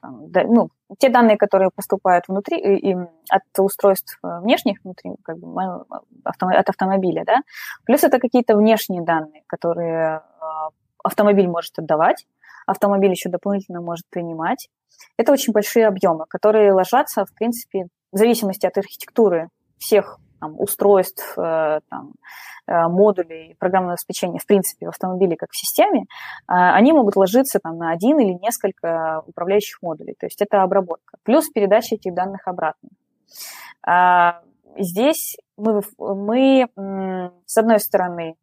там, 0.00 0.30
да, 0.30 0.44
ну, 0.44 0.70
те 0.98 1.08
данные, 1.08 1.36
которые 1.36 1.70
поступают 1.74 2.26
внутри 2.28 2.58
и, 2.58 2.92
и 2.92 2.96
от 3.28 3.42
устройств 3.58 4.18
э, 4.22 4.40
внешних 4.40 4.78
внутри, 4.82 5.12
как 5.22 5.38
бы, 5.38 5.84
от 6.24 6.68
автомобиля, 6.68 7.24
да, 7.26 7.40
плюс 7.84 8.04
это 8.04 8.18
какие-то 8.18 8.56
внешние 8.56 9.02
данные, 9.02 9.42
которые 9.46 10.16
э, 10.16 10.20
автомобиль 11.02 11.48
может 11.48 11.78
отдавать, 11.78 12.26
автомобиль 12.66 13.10
еще 13.10 13.28
дополнительно 13.28 13.80
может 13.80 14.06
принимать. 14.10 14.68
Это 15.16 15.32
очень 15.32 15.52
большие 15.52 15.86
объемы, 15.86 16.26
которые 16.28 16.72
ложатся, 16.72 17.24
в 17.24 17.34
принципе, 17.34 17.86
в 18.12 18.18
зависимости 18.18 18.66
от 18.66 18.76
архитектуры 18.76 19.48
всех 19.78 20.18
там, 20.40 20.58
устройств, 20.58 21.38
э, 21.38 21.80
там, 21.88 22.12
э, 22.66 22.88
модулей 22.88 23.54
программного 23.58 23.94
обеспечения, 23.94 24.38
в 24.38 24.46
принципе, 24.46 24.86
в 24.86 24.88
автомобиле 24.88 25.36
как 25.36 25.50
в 25.52 25.56
системе, 25.56 26.02
э, 26.02 26.06
они 26.48 26.92
могут 26.92 27.16
ложиться 27.16 27.60
там, 27.60 27.76
на 27.76 27.92
один 27.92 28.18
или 28.18 28.32
несколько 28.32 29.22
управляющих 29.26 29.82
модулей. 29.82 30.16
То 30.18 30.26
есть 30.26 30.40
это 30.40 30.62
обработка. 30.62 31.18
Плюс 31.22 31.48
передача 31.50 31.94
этих 31.94 32.14
данных 32.14 32.48
обратно. 32.48 32.88
А, 33.86 34.40
здесь 34.76 35.36
мы, 35.56 35.82
мы 35.98 36.68
с 37.46 37.56
одной 37.56 37.80
стороны, 37.80 38.36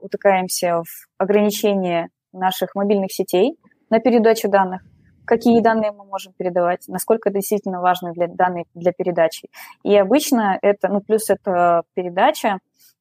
утыкаемся 0.00 0.82
в 0.82 1.08
ограничение 1.18 2.08
наших 2.32 2.74
мобильных 2.74 3.12
сетей 3.12 3.58
на 3.90 4.00
передачу 4.00 4.48
данных, 4.48 4.82
какие 5.28 5.60
данные 5.60 5.92
мы 5.92 6.04
можем 6.04 6.32
передавать, 6.32 6.88
насколько 6.88 7.28
это 7.28 7.38
действительно 7.38 7.80
важно 7.80 8.12
для 8.12 8.26
данных 8.26 8.66
для 8.74 8.92
передачи. 8.92 9.48
И 9.84 9.96
обычно 9.96 10.58
это, 10.62 10.88
ну, 10.88 11.00
плюс 11.00 11.30
это 11.30 11.82
передача 11.94 12.58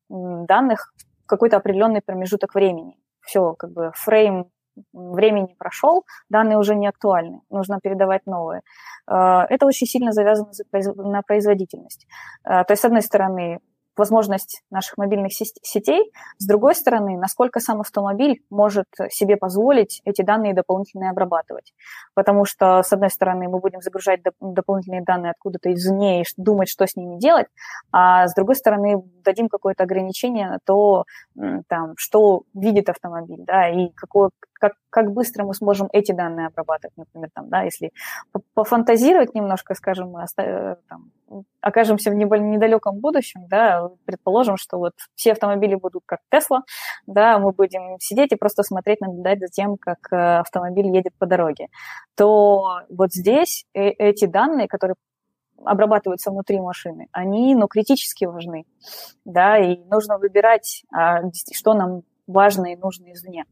данных 0.10 0.94
в 1.24 1.28
какой-то 1.28 1.58
определенный 1.58 2.02
промежуток 2.02 2.54
времени. 2.54 2.98
Все, 3.22 3.54
как 3.54 3.72
бы 3.72 3.92
фрейм 3.96 4.46
времени 4.94 5.56
прошел, 5.58 6.06
данные 6.30 6.58
уже 6.58 6.76
не 6.76 6.88
актуальны, 6.88 7.42
нужно 7.50 7.80
передавать 7.82 8.26
новые. 8.28 8.62
Э, 9.10 9.46
это 9.50 9.66
очень 9.66 9.88
сильно 9.88 10.12
завязано 10.12 10.52
на 10.98 11.22
производительность. 11.24 12.08
Э, 12.44 12.64
то 12.64 12.74
есть, 12.74 12.82
с 12.82 12.86
одной 12.86 13.02
стороны, 13.02 13.60
возможность 13.98 14.64
наших 14.72 14.98
мобильных 14.98 15.32
сетей, 15.34 16.12
с 16.38 16.46
другой 16.46 16.76
стороны, 16.76 17.18
насколько 17.18 17.60
сам 17.60 17.82
автомобиль 17.82 18.42
может 18.50 18.86
себе 19.10 19.38
позволить 19.38 20.02
эти 20.06 20.22
данные 20.22 20.54
дополнительно 20.54 21.10
обрабатывать. 21.10 21.74
Потому 22.14 22.46
что, 22.46 22.84
с 22.84 22.92
одной 22.94 23.10
стороны, 23.10 23.48
мы 23.48 23.60
будем 23.60 23.82
загружать 23.82 24.22
дополнительные 24.40 25.04
данные 25.04 25.32
откуда-то 25.32 25.74
извне 25.74 26.22
и 26.22 26.26
думать, 26.38 26.70
что 26.70 26.86
с 26.86 26.96
ними 26.96 27.18
делать, 27.18 27.48
а 27.92 28.28
с 28.28 28.34
другой 28.34 28.56
стороны, 28.56 29.04
дадим 29.24 29.50
какое-то 29.50 29.84
ограничение 29.84 30.50
на 30.50 30.60
то, 30.64 31.06
там, 31.68 31.94
что 31.98 32.44
видит 32.54 32.90
автомобиль, 32.90 33.44
да, 33.46 33.70
и 33.70 33.90
какое, 33.96 34.30
как, 34.58 34.74
как 34.90 35.12
быстро 35.12 35.44
мы 35.44 35.54
сможем 35.54 35.90
эти 35.94 36.12
данные 36.12 36.48
обрабатывать, 36.48 36.96
например, 36.98 37.30
там, 37.34 37.50
да, 37.50 37.64
если 37.64 37.92
пофантазировать 38.54 39.34
немножко, 39.34 39.76
скажем, 39.76 40.12
мы 40.12 40.26
э, 40.38 40.76
там, 40.90 41.12
окажемся 41.62 42.12
в 42.12 42.14
недалеком 42.16 43.00
будущем, 43.00 43.48
да, 43.48 43.90
предположим, 44.06 44.58
что 44.58 44.78
вот 44.78 44.94
все 45.16 45.34
автомобили 45.34 45.76
будут 45.76 46.04
как 46.06 46.20
Тесла, 46.30 46.64
да, 47.06 47.40
мы 47.40 47.52
будем 47.52 48.00
сидеть 48.00 48.32
и 48.32 48.36
просто 48.36 48.64
смотреть, 48.64 49.02
наблюдать 49.02 49.40
за 49.40 49.48
тем, 49.48 49.78
как 49.78 50.00
э, 50.12 50.40
автомобиль 50.40 50.88
едет 50.88 51.14
по 51.18 51.26
дороге, 51.26 51.68
то 52.16 52.82
вот 52.90 53.14
здесь 53.14 53.66
э, 53.74 53.90
эти 53.90 54.26
данные, 54.26 54.68
которые 54.68 54.96
обрабатываются 55.64 56.32
внутри 56.32 56.60
машины, 56.60 57.08
они, 57.12 57.56
ну, 57.56 57.68
критически 57.68 58.26
важны, 58.26 58.66
да, 59.26 59.58
и 59.58 59.78
нужно 59.86 60.18
выбирать, 60.18 60.84
а, 60.94 61.22
что 61.54 61.74
нам 61.74 62.04
важно 62.28 62.74
и 62.74 62.76
нужно 62.76 63.12
извне. 63.14 63.46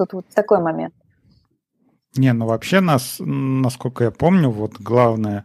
Тут 0.00 0.14
вот 0.14 0.26
такой 0.34 0.60
момент. 0.60 0.94
Не, 2.16 2.32
ну 2.32 2.46
вообще 2.46 2.80
нас, 2.80 3.16
насколько 3.18 4.04
я 4.04 4.10
помню, 4.10 4.48
вот 4.48 4.80
главное 4.80 5.44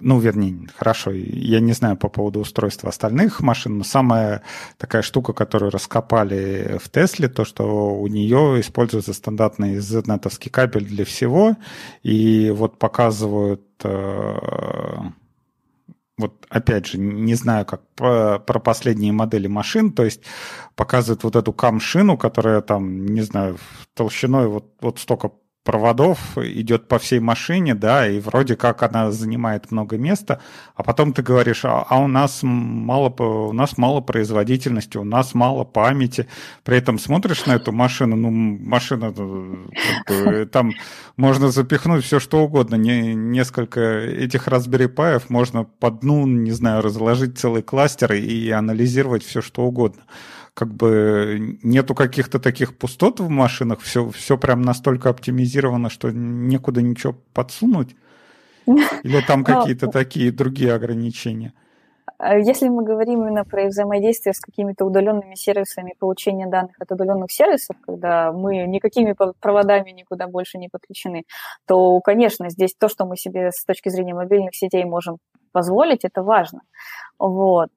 ну, 0.00 0.18
вернее, 0.18 0.68
хорошо, 0.76 1.12
я 1.12 1.60
не 1.60 1.72
знаю 1.72 1.96
по 1.96 2.08
поводу 2.08 2.40
устройства 2.40 2.88
остальных 2.88 3.40
машин, 3.40 3.78
но 3.78 3.84
самая 3.84 4.42
такая 4.76 5.02
штука, 5.02 5.32
которую 5.32 5.70
раскопали 5.70 6.78
в 6.82 6.90
Тесле, 6.90 7.28
то, 7.28 7.44
что 7.44 7.94
у 7.94 8.06
нее 8.08 8.60
используется 8.60 9.14
стандартный 9.14 9.78
Z-нетовский 9.78 10.50
кабель 10.50 10.84
для 10.84 11.06
всего, 11.06 11.56
и 12.02 12.50
вот 12.50 12.78
показывают 12.78 13.62
э, 13.84 14.98
вот 16.18 16.46
опять 16.48 16.86
же, 16.86 16.98
не 16.98 17.34
знаю, 17.34 17.66
как 17.66 17.86
про, 17.94 18.38
про 18.38 18.58
последние 18.58 19.12
модели 19.12 19.48
машин, 19.48 19.92
то 19.92 20.04
есть 20.04 20.22
показывают 20.74 21.24
вот 21.24 21.36
эту 21.36 21.52
кам-шину, 21.52 22.16
которая 22.16 22.62
там, 22.62 23.06
не 23.06 23.20
знаю, 23.20 23.58
толщиной 23.94 24.48
вот, 24.48 24.72
вот 24.80 24.98
столько 24.98 25.32
проводов 25.66 26.38
идет 26.38 26.88
по 26.88 26.98
всей 26.98 27.18
машине, 27.18 27.74
да, 27.74 28.08
и 28.08 28.20
вроде 28.20 28.56
как 28.56 28.82
она 28.82 29.10
занимает 29.10 29.72
много 29.72 29.98
места, 29.98 30.40
а 30.76 30.82
потом 30.82 31.12
ты 31.12 31.22
говоришь, 31.22 31.64
а, 31.64 31.84
а 31.88 31.98
у 31.98 32.06
нас 32.06 32.40
мало, 32.42 33.10
у 33.10 33.52
нас 33.52 33.76
мало 33.76 34.00
производительности, 34.00 34.96
у 34.96 35.04
нас 35.04 35.34
мало 35.34 35.64
памяти, 35.64 36.28
при 36.64 36.78
этом 36.78 36.98
смотришь 36.98 37.44
на 37.46 37.56
эту 37.56 37.72
машину, 37.72 38.16
ну, 38.16 38.30
машина, 38.30 39.12
э, 40.08 40.46
там 40.46 40.72
можно 41.16 41.50
запихнуть 41.50 42.04
все 42.04 42.20
что 42.20 42.44
угодно, 42.44 42.76
не, 42.76 43.14
несколько 43.14 43.80
этих 43.80 44.46
Raspberry 44.46 44.88
Pi 44.88 45.20
можно 45.28 45.64
по 45.64 45.90
дну, 45.90 46.26
не 46.26 46.52
знаю, 46.52 46.80
разложить 46.80 47.38
целый 47.38 47.62
кластер 47.62 48.12
и 48.12 48.50
анализировать 48.50 49.24
все 49.24 49.42
что 49.42 49.62
угодно 49.62 50.02
как 50.56 50.72
бы 50.72 51.58
нету 51.62 51.94
каких-то 51.94 52.40
таких 52.40 52.78
пустот 52.78 53.20
в 53.20 53.28
машинах, 53.28 53.80
все, 53.80 54.08
все 54.08 54.38
прям 54.38 54.62
настолько 54.62 55.10
оптимизировано, 55.10 55.90
что 55.90 56.10
некуда 56.10 56.80
ничего 56.80 57.14
подсунуть? 57.34 57.94
Или 58.66 59.20
там 59.20 59.44
какие-то 59.44 59.88
такие 59.88 60.32
другие 60.32 60.72
ограничения? 60.72 61.52
А 62.16 62.38
если 62.38 62.68
мы 62.70 62.84
говорим 62.84 63.20
именно 63.22 63.44
про 63.44 63.66
взаимодействие 63.66 64.32
с 64.32 64.40
какими-то 64.40 64.86
удаленными 64.86 65.34
сервисами 65.34 65.94
получения 65.98 66.46
данных 66.46 66.76
от 66.78 66.90
удаленных 66.90 67.30
сервисов, 67.30 67.76
когда 67.84 68.32
мы 68.32 68.66
никакими 68.66 69.14
проводами 69.40 69.90
никуда 69.90 70.26
больше 70.26 70.56
не 70.56 70.70
подключены, 70.70 71.24
то, 71.66 72.00
конечно, 72.00 72.48
здесь 72.48 72.74
то, 72.78 72.88
что 72.88 73.04
мы 73.04 73.18
себе 73.18 73.50
с 73.52 73.62
точки 73.66 73.90
зрения 73.90 74.14
мобильных 74.14 74.54
сетей 74.54 74.86
можем 74.86 75.18
позволить, 75.52 76.06
это 76.06 76.22
важно. 76.22 76.62
Вот. 77.18 77.68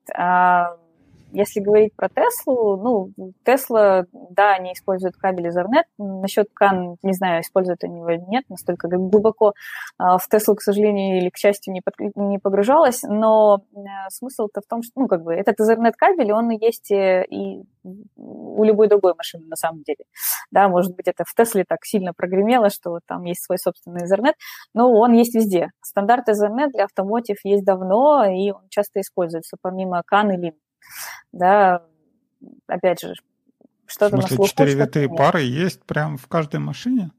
Если 1.31 1.59
говорить 1.59 1.95
про 1.95 2.09
Теслу, 2.09 2.77
ну, 2.77 3.33
Тесла, 3.45 4.05
да, 4.11 4.53
они 4.53 4.73
используют 4.73 5.15
кабель 5.15 5.47
Ethernet. 5.47 5.83
Насчет 5.97 6.47
CAN, 6.59 6.95
не 7.03 7.13
знаю, 7.13 7.41
используют 7.41 7.83
они 7.83 7.97
его 7.97 8.09
или 8.09 8.23
нет, 8.27 8.45
настолько 8.49 8.87
глубоко 8.87 9.53
а, 9.97 10.17
в 10.17 10.27
Теслу, 10.27 10.55
к 10.55 10.61
сожалению, 10.61 11.19
или 11.19 11.29
к 11.29 11.37
счастью, 11.37 11.73
не, 11.73 11.81
под, 11.81 11.93
не 12.15 12.39
погружалась, 12.39 13.03
но 13.03 13.63
э, 13.73 13.79
смысл-то 14.09 14.61
в 14.61 14.65
том, 14.67 14.81
что, 14.81 14.93
ну, 15.01 15.07
как 15.07 15.23
бы, 15.23 15.33
этот 15.33 15.59
Ethernet 15.59 15.93
кабель, 15.95 16.31
он 16.31 16.49
есть 16.49 16.91
э, 16.91 17.25
и 17.29 17.61
у 18.15 18.63
любой 18.63 18.87
другой 18.87 19.13
машины 19.15 19.45
на 19.47 19.55
самом 19.55 19.83
деле. 19.83 20.05
Да, 20.51 20.67
может 20.67 20.95
быть, 20.95 21.07
это 21.07 21.23
в 21.25 21.33
Тесле 21.35 21.63
так 21.67 21.85
сильно 21.85 22.13
прогремело, 22.13 22.69
что 22.69 22.99
там 23.05 23.23
есть 23.23 23.43
свой 23.43 23.57
собственный 23.57 24.01
Ethernet, 24.05 24.33
но 24.73 24.91
он 24.91 25.13
есть 25.13 25.35
везде. 25.35 25.69
Стандарт 25.81 26.27
Ethernet 26.27 26.69
для 26.73 26.85
автомотив 26.85 27.37
есть 27.43 27.63
давно, 27.63 28.25
и 28.25 28.51
он 28.51 28.67
часто 28.69 29.01
используется, 29.01 29.57
помимо 29.61 30.01
CAN 30.11 30.33
и 30.33 30.37
LIN 30.37 30.53
да, 31.31 31.83
опять 32.67 33.01
же, 33.01 33.13
что-то 33.85 34.17
на 34.17 34.21
слуху. 34.23 34.47
четыре 34.47 34.75
витые 34.75 35.09
пары 35.09 35.41
есть 35.41 35.83
прям 35.85 36.17
в 36.17 36.27
каждой 36.27 36.59
машине? 36.59 37.11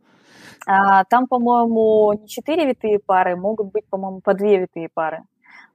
А, 0.66 1.05
там, 1.05 1.27
по-моему, 1.27 2.12
не 2.12 2.29
четыре 2.29 2.66
витые 2.66 2.99
пары, 2.99 3.37
могут 3.37 3.73
быть, 3.73 3.87
по-моему, 3.88 4.20
по 4.20 4.35
две 4.35 4.61
витые 4.61 4.88
пары. 4.92 5.23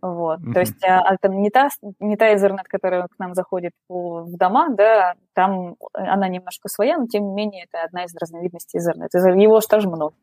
Вот. 0.02 0.40
Uh-huh. 0.40 0.54
То 0.54 0.60
есть 0.60 0.84
а, 0.84 1.18
там 1.18 1.42
не 1.42 1.50
та, 1.50 1.70
не 2.00 2.16
та 2.16 2.34
Ethernet, 2.34 2.66
которая 2.70 3.08
к 3.08 3.18
нам 3.18 3.34
заходит 3.34 3.72
в 3.90 4.38
дома, 4.38 4.70
да, 4.70 5.16
там 5.34 5.76
она 5.94 6.28
немножко 6.28 6.70
своя, 6.70 6.98
но 6.98 7.08
тем 7.08 7.28
не 7.28 7.34
менее 7.34 7.66
это 7.66 7.84
одна 7.84 8.04
из 8.04 8.16
разновидностей 8.16 8.80
Ethernet. 8.80 9.10
Его 9.42 9.62
же 9.62 9.68
тоже 9.68 9.90
много. 9.90 10.14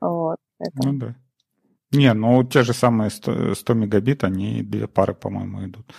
Вот, 0.00 0.36
Ну 0.60 0.92
да. 0.92 1.14
Не, 1.90 2.12
ну 2.12 2.42
те 2.44 2.62
же 2.62 2.72
самые 2.72 3.10
100, 3.10 3.54
100 3.54 3.74
мегабит, 3.74 4.24
они 4.24 4.62
две 4.62 4.86
пары, 4.86 5.14
по-моему, 5.14 5.64
идут 5.64 5.92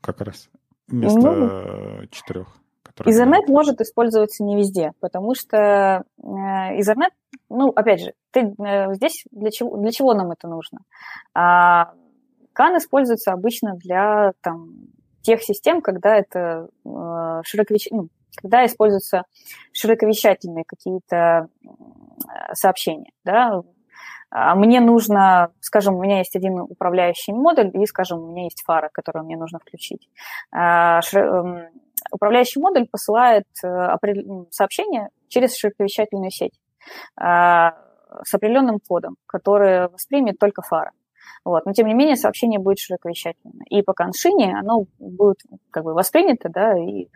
как 0.00 0.20
раз 0.20 0.48
вместо 0.86 1.18
ну, 1.20 2.06
четырех. 2.10 2.48
Ethernet 3.04 3.46
может 3.46 3.80
использоваться 3.80 4.42
не 4.42 4.56
везде, 4.56 4.92
потому 5.00 5.34
что 5.34 6.04
э, 6.18 6.22
Ethernet, 6.22 7.12
ну, 7.48 7.68
опять 7.70 8.00
же, 8.00 8.12
ты 8.32 8.54
э, 8.58 8.94
здесь 8.94 9.24
для 9.30 9.50
чего, 9.50 9.76
для 9.76 9.92
чего 9.92 10.14
нам 10.14 10.32
это 10.32 10.48
нужно? 10.48 10.80
А 11.34 11.92
CAN 12.54 12.76
используется 12.78 13.32
обычно 13.32 13.74
для 13.76 14.32
там, 14.40 14.88
тех 15.22 15.42
систем, 15.42 15.80
когда 15.80 16.16
это 16.16 16.68
э, 16.84 17.40
широковеч... 17.44 17.88
ну, 17.92 18.08
когда 18.36 18.64
используются 18.66 19.24
широковещательные 19.72 20.64
какие-то 20.64 21.48
сообщения, 22.52 23.10
да, 23.24 23.62
мне 24.30 24.80
нужно, 24.80 25.52
скажем, 25.60 25.96
у 25.96 26.02
меня 26.02 26.18
есть 26.18 26.36
один 26.36 26.60
управляющий 26.60 27.32
модуль, 27.32 27.70
и, 27.72 27.86
скажем, 27.86 28.20
у 28.20 28.26
меня 28.30 28.44
есть 28.44 28.62
фара, 28.64 28.90
которую 28.92 29.24
мне 29.24 29.36
нужно 29.36 29.58
включить. 29.58 30.08
А, 30.52 31.00
эм, 31.14 31.68
управляющий 32.10 32.60
модуль 32.60 32.86
посылает 32.86 33.46
э, 33.64 33.96
сообщение 34.50 35.08
через 35.28 35.56
широковещательную 35.56 36.30
сеть 36.30 36.58
а, 37.16 37.74
с 38.22 38.34
определенным 38.34 38.78
кодом, 38.86 39.16
который 39.26 39.88
воспримет 39.88 40.38
только 40.38 40.62
фара. 40.62 40.92
Вот. 41.44 41.66
Но, 41.66 41.72
тем 41.72 41.86
не 41.86 41.94
менее, 41.94 42.16
сообщение 42.16 42.58
будет 42.58 42.78
широковещательное. 42.78 43.64
И 43.68 43.82
по 43.82 43.92
коншине 43.92 44.56
оно 44.58 44.86
будет 44.98 45.38
как 45.70 45.84
бы 45.84 45.94
воспринято, 45.94 46.48
да, 46.48 46.76
и 46.78 47.08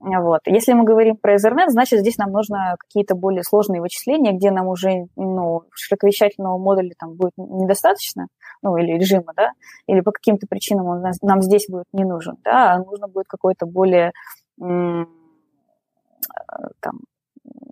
вот. 0.00 0.40
Если 0.46 0.74
мы 0.74 0.84
говорим 0.84 1.16
про 1.16 1.36
Ethernet, 1.36 1.68
значит, 1.68 2.00
здесь 2.00 2.18
нам 2.18 2.30
нужно 2.30 2.76
какие-то 2.78 3.14
более 3.14 3.42
сложные 3.42 3.80
вычисления, 3.80 4.32
где 4.32 4.50
нам 4.50 4.68
уже 4.68 5.06
ну, 5.16 5.62
широковещательного 5.72 6.58
модуля 6.58 6.92
там 6.98 7.14
будет 7.14 7.32
недостаточно, 7.36 8.28
ну, 8.62 8.76
или 8.76 8.92
режима, 8.92 9.32
да, 9.34 9.50
или 9.86 10.00
по 10.00 10.12
каким-то 10.12 10.46
причинам 10.46 10.86
он 10.86 11.04
нам 11.22 11.42
здесь 11.42 11.66
будет 11.68 11.86
не 11.92 12.04
нужен, 12.04 12.36
да, 12.44 12.74
а 12.74 12.78
нужно 12.78 13.08
будет 13.08 13.26
какое-то 13.26 13.66
более 13.66 14.12
там, 14.58 15.06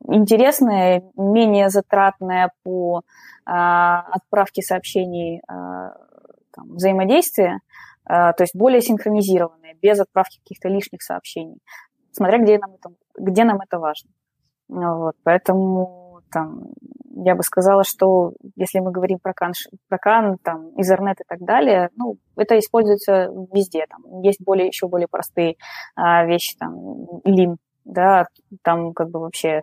интересное, 0.08 1.02
менее 1.16 1.68
затратное 1.68 2.50
по 2.62 3.02
а, 3.46 4.00
отправке 4.10 4.62
сообщений 4.62 5.40
а, 5.48 5.94
там, 6.52 6.74
взаимодействие, 6.74 7.58
а, 8.04 8.32
то 8.32 8.44
есть 8.44 8.54
более 8.54 8.80
синхронизированное, 8.80 9.74
без 9.80 10.00
отправки 10.00 10.38
каких-то 10.38 10.68
лишних 10.68 11.02
сообщений 11.02 11.58
смотря 12.14 12.38
где 12.38 12.58
нам 12.58 12.74
это, 12.74 12.90
где 13.18 13.44
нам 13.44 13.60
это 13.60 13.78
важно. 13.78 14.10
Вот, 14.68 15.14
поэтому 15.22 16.20
там, 16.32 16.64
я 17.16 17.34
бы 17.34 17.42
сказала, 17.42 17.84
что 17.84 18.32
если 18.56 18.80
мы 18.80 18.90
говорим 18.90 19.18
про 19.18 19.32
кан, 19.34 19.52
про 19.88 19.98
кан 19.98 20.38
там, 20.42 20.68
Ethernet 20.76 21.16
и 21.20 21.24
так 21.26 21.40
далее, 21.40 21.90
ну, 21.96 22.16
это 22.36 22.58
используется 22.58 23.28
везде. 23.52 23.86
Там, 23.88 24.20
есть 24.22 24.42
более, 24.42 24.66
еще 24.66 24.88
более 24.88 25.06
простые 25.08 25.56
а, 25.94 26.24
вещи, 26.24 26.56
там, 26.58 26.74
LIN, 27.24 27.56
да, 27.84 28.26
там 28.62 28.94
как 28.94 29.10
бы 29.10 29.20
вообще 29.20 29.62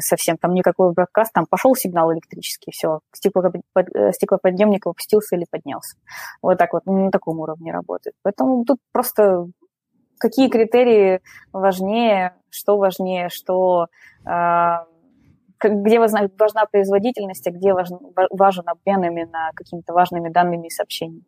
совсем 0.00 0.36
там 0.36 0.52
никакой 0.54 0.92
бродкаст, 0.92 1.32
там 1.32 1.46
пошел 1.46 1.74
сигнал 1.74 2.12
электрический, 2.12 2.70
все, 2.72 3.00
э, 3.14 4.12
стеклоподъемник 4.12 4.86
опустился 4.86 5.36
или 5.36 5.46
поднялся. 5.50 5.96
Вот 6.42 6.58
так 6.58 6.72
вот, 6.74 6.84
на 6.86 7.10
таком 7.10 7.40
уровне 7.40 7.72
работает. 7.72 8.14
Поэтому 8.22 8.64
тут 8.64 8.78
просто 8.92 9.46
какие 10.22 10.48
критерии 10.48 11.20
важнее, 11.52 12.34
что 12.48 12.78
важнее, 12.78 13.28
что 13.28 13.88
а, 14.24 14.86
где 15.60 15.98
важна, 15.98 16.28
производительность, 16.70 17.46
а 17.46 17.50
где 17.50 17.74
важен, 17.74 17.98
важен 18.30 18.64
обмен 18.66 19.04
именно 19.04 19.50
какими-то 19.54 19.92
важными 19.92 20.28
данными 20.28 20.68
и 20.68 20.70
сообщениями. 20.70 21.24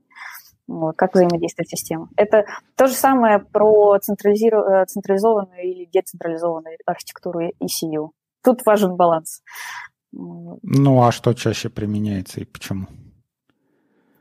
Вот, 0.67 0.97
как 0.97 1.13
взаимодействует 1.15 1.69
система. 1.69 2.09
Это 2.17 2.47
то 2.77 2.87
же 2.87 2.95
самое 2.95 3.39
про 3.39 3.99
централизированную, 3.99 4.87
централизованную 4.87 5.63
или 5.63 5.85
децентрализованную 5.93 6.79
архитектуру 6.87 7.51
ECU. 7.61 8.11
Тут 8.43 8.65
важен 8.65 8.97
баланс. 8.97 9.43
Ну, 10.13 11.03
а 11.03 11.13
что 11.13 11.35
чаще 11.35 11.69
применяется 11.69 12.41
и 12.41 12.45
почему? 12.45 12.87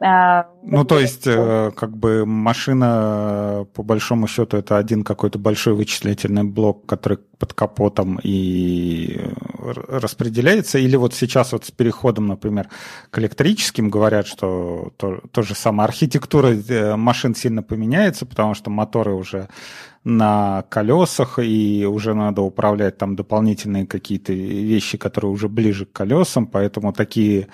А, 0.06 0.48
ну, 0.63 0.84
то 0.84 1.00
есть, 1.00 1.26
э, 1.28 1.72
как 1.78 1.96
бы 1.96 2.26
машина, 2.26 3.66
по 3.74 3.84
большому 3.84 4.28
счету, 4.28 4.58
это 4.58 4.78
один 4.78 5.06
какой-то 5.06 5.39
большой 5.39 5.76
вычислительный 5.76 6.44
блок, 6.44 6.86
который 6.86 7.20
под 7.39 7.54
капотом 7.54 8.20
и 8.22 9.18
распределяется. 9.62 10.78
Или 10.78 10.98
вот 10.98 11.13
сейчас 11.13 11.54
вот 11.54 11.63
с 11.63 11.72
переходом, 11.72 12.28
например, 12.28 12.68
к 13.12 13.20
электрическим 13.20 13.89
говорят, 13.89 14.28
что 14.28 14.92
то, 14.98 15.22
то 15.32 15.42
же 15.42 15.56
самое. 15.56 15.88
Архитектура 15.88 16.50
э, 16.50 16.98
машин 16.98 17.34
сильно 17.34 17.63
поменяется, 17.63 18.26
потому 18.26 18.56
что 18.56 18.70
моторы 18.70 19.13
уже 19.13 19.48
на 20.04 20.66
колесах, 20.68 21.39
и 21.39 21.86
уже 21.86 22.13
надо 22.13 22.42
управлять 22.42 22.98
там 22.98 23.16
дополнительные 23.16 23.88
какие-то 23.88 24.34
вещи, 24.34 24.98
которые 24.98 25.32
уже 25.32 25.48
ближе 25.48 25.86
к 25.86 25.94
колесам, 25.94 26.46
поэтому 26.46 26.92
такие, 26.92 27.48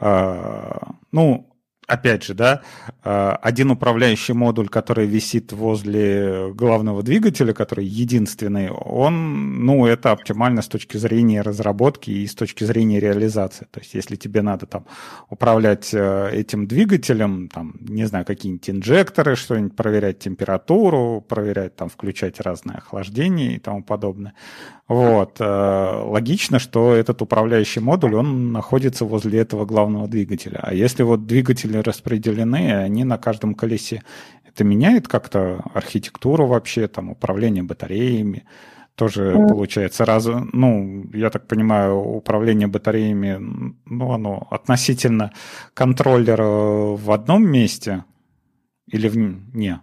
э, 0.00 0.78
ну, 1.10 1.47
опять 1.88 2.22
же, 2.22 2.34
да, 2.34 2.60
э, 3.02 3.30
один 3.42 3.70
управляющий 3.70 4.34
модуль, 4.34 4.68
который 4.68 5.06
висит 5.06 5.52
возле 5.52 6.52
главного 6.52 7.02
двигателя, 7.02 7.52
который 7.52 7.86
единственный, 7.86 8.70
он, 8.70 9.64
ну, 9.64 9.86
это 9.86 10.12
оптимально 10.12 10.62
с 10.62 10.68
точки 10.68 10.98
зрения 10.98 11.40
разработки 11.40 12.10
и 12.10 12.26
с 12.26 12.34
точки 12.34 12.64
зрения 12.64 13.00
реализации. 13.00 13.66
То 13.70 13.80
есть, 13.80 13.94
если 13.94 14.16
тебе 14.16 14.42
надо 14.42 14.66
там 14.66 14.84
управлять 15.30 15.92
э, 15.92 16.30
этим 16.32 16.68
двигателем, 16.68 17.48
там, 17.48 17.74
не 17.80 18.04
знаю, 18.04 18.26
какие-нибудь 18.26 18.68
инжекторы, 18.68 19.34
что-нибудь 19.34 19.74
проверять 19.74 20.18
температуру, 20.18 21.24
проверять, 21.26 21.74
там, 21.74 21.88
включать 21.88 22.38
разное 22.40 22.76
охлаждение 22.76 23.56
и 23.56 23.58
тому 23.58 23.82
подобное, 23.82 24.34
вот. 24.88 25.36
Э, 25.38 26.02
логично, 26.04 26.58
что 26.58 26.94
этот 26.94 27.20
управляющий 27.20 27.80
модуль, 27.80 28.14
он 28.14 28.52
находится 28.52 29.04
возле 29.04 29.40
этого 29.40 29.66
главного 29.66 30.08
двигателя. 30.08 30.60
А 30.62 30.72
если 30.72 31.02
вот 31.02 31.26
двигатели 31.26 31.76
распределены, 31.76 32.72
они 32.72 33.04
на 33.04 33.18
каждом 33.18 33.54
колесе, 33.54 34.02
это 34.46 34.64
меняет 34.64 35.06
как-то 35.06 35.62
архитектуру 35.74 36.46
вообще, 36.46 36.88
там, 36.88 37.10
управление 37.10 37.62
батареями? 37.62 38.44
Тоже 38.94 39.32
mm. 39.32 39.48
получается 39.48 40.04
раз, 40.06 40.26
ну, 40.52 41.04
я 41.12 41.28
так 41.30 41.46
понимаю, 41.46 41.98
управление 41.98 42.66
батареями, 42.66 43.74
ну, 43.84 44.12
оно 44.12 44.48
относительно 44.50 45.32
контроллера 45.74 46.44
в 46.44 47.12
одном 47.12 47.46
месте 47.46 48.04
или 48.90 49.08
в 49.08 49.16
не? 49.54 49.80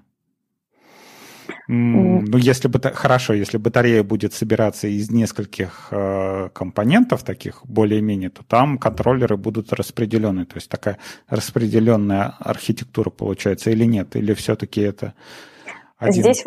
Ну, 1.68 2.38
если 2.38 2.68
бы 2.68 2.80
хорошо, 2.80 3.34
если 3.34 3.58
батарея 3.58 4.04
будет 4.04 4.34
собираться 4.34 4.88
из 4.88 5.10
нескольких 5.10 5.88
э, 5.92 6.50
компонентов 6.54 7.24
таких 7.24 7.66
более-менее, 7.66 8.30
то 8.30 8.44
там 8.44 8.78
контроллеры 8.78 9.36
будут 9.38 9.74
распределены. 9.74 10.46
То 10.46 10.58
есть 10.58 10.70
такая 10.70 10.98
распределенная 11.28 12.36
архитектура 12.40 13.10
получается 13.10 13.72
или 13.72 13.86
нет? 13.86 14.16
Или 14.16 14.34
все-таки 14.34 14.82
это 14.82 15.14
один... 15.98 16.24
Здесь, 16.24 16.44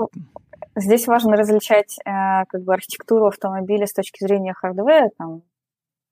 здесь 0.76 1.07
важно 1.07 1.37
различать 1.37 1.98
э, 2.04 2.44
как 2.48 2.62
бы 2.62 2.72
архитектуру 2.72 3.26
автомобиля 3.26 3.87
с 3.87 3.92
точки 3.92 4.22
зрения 4.22 4.54
хардвера, 4.54 5.11
там, 5.18 5.42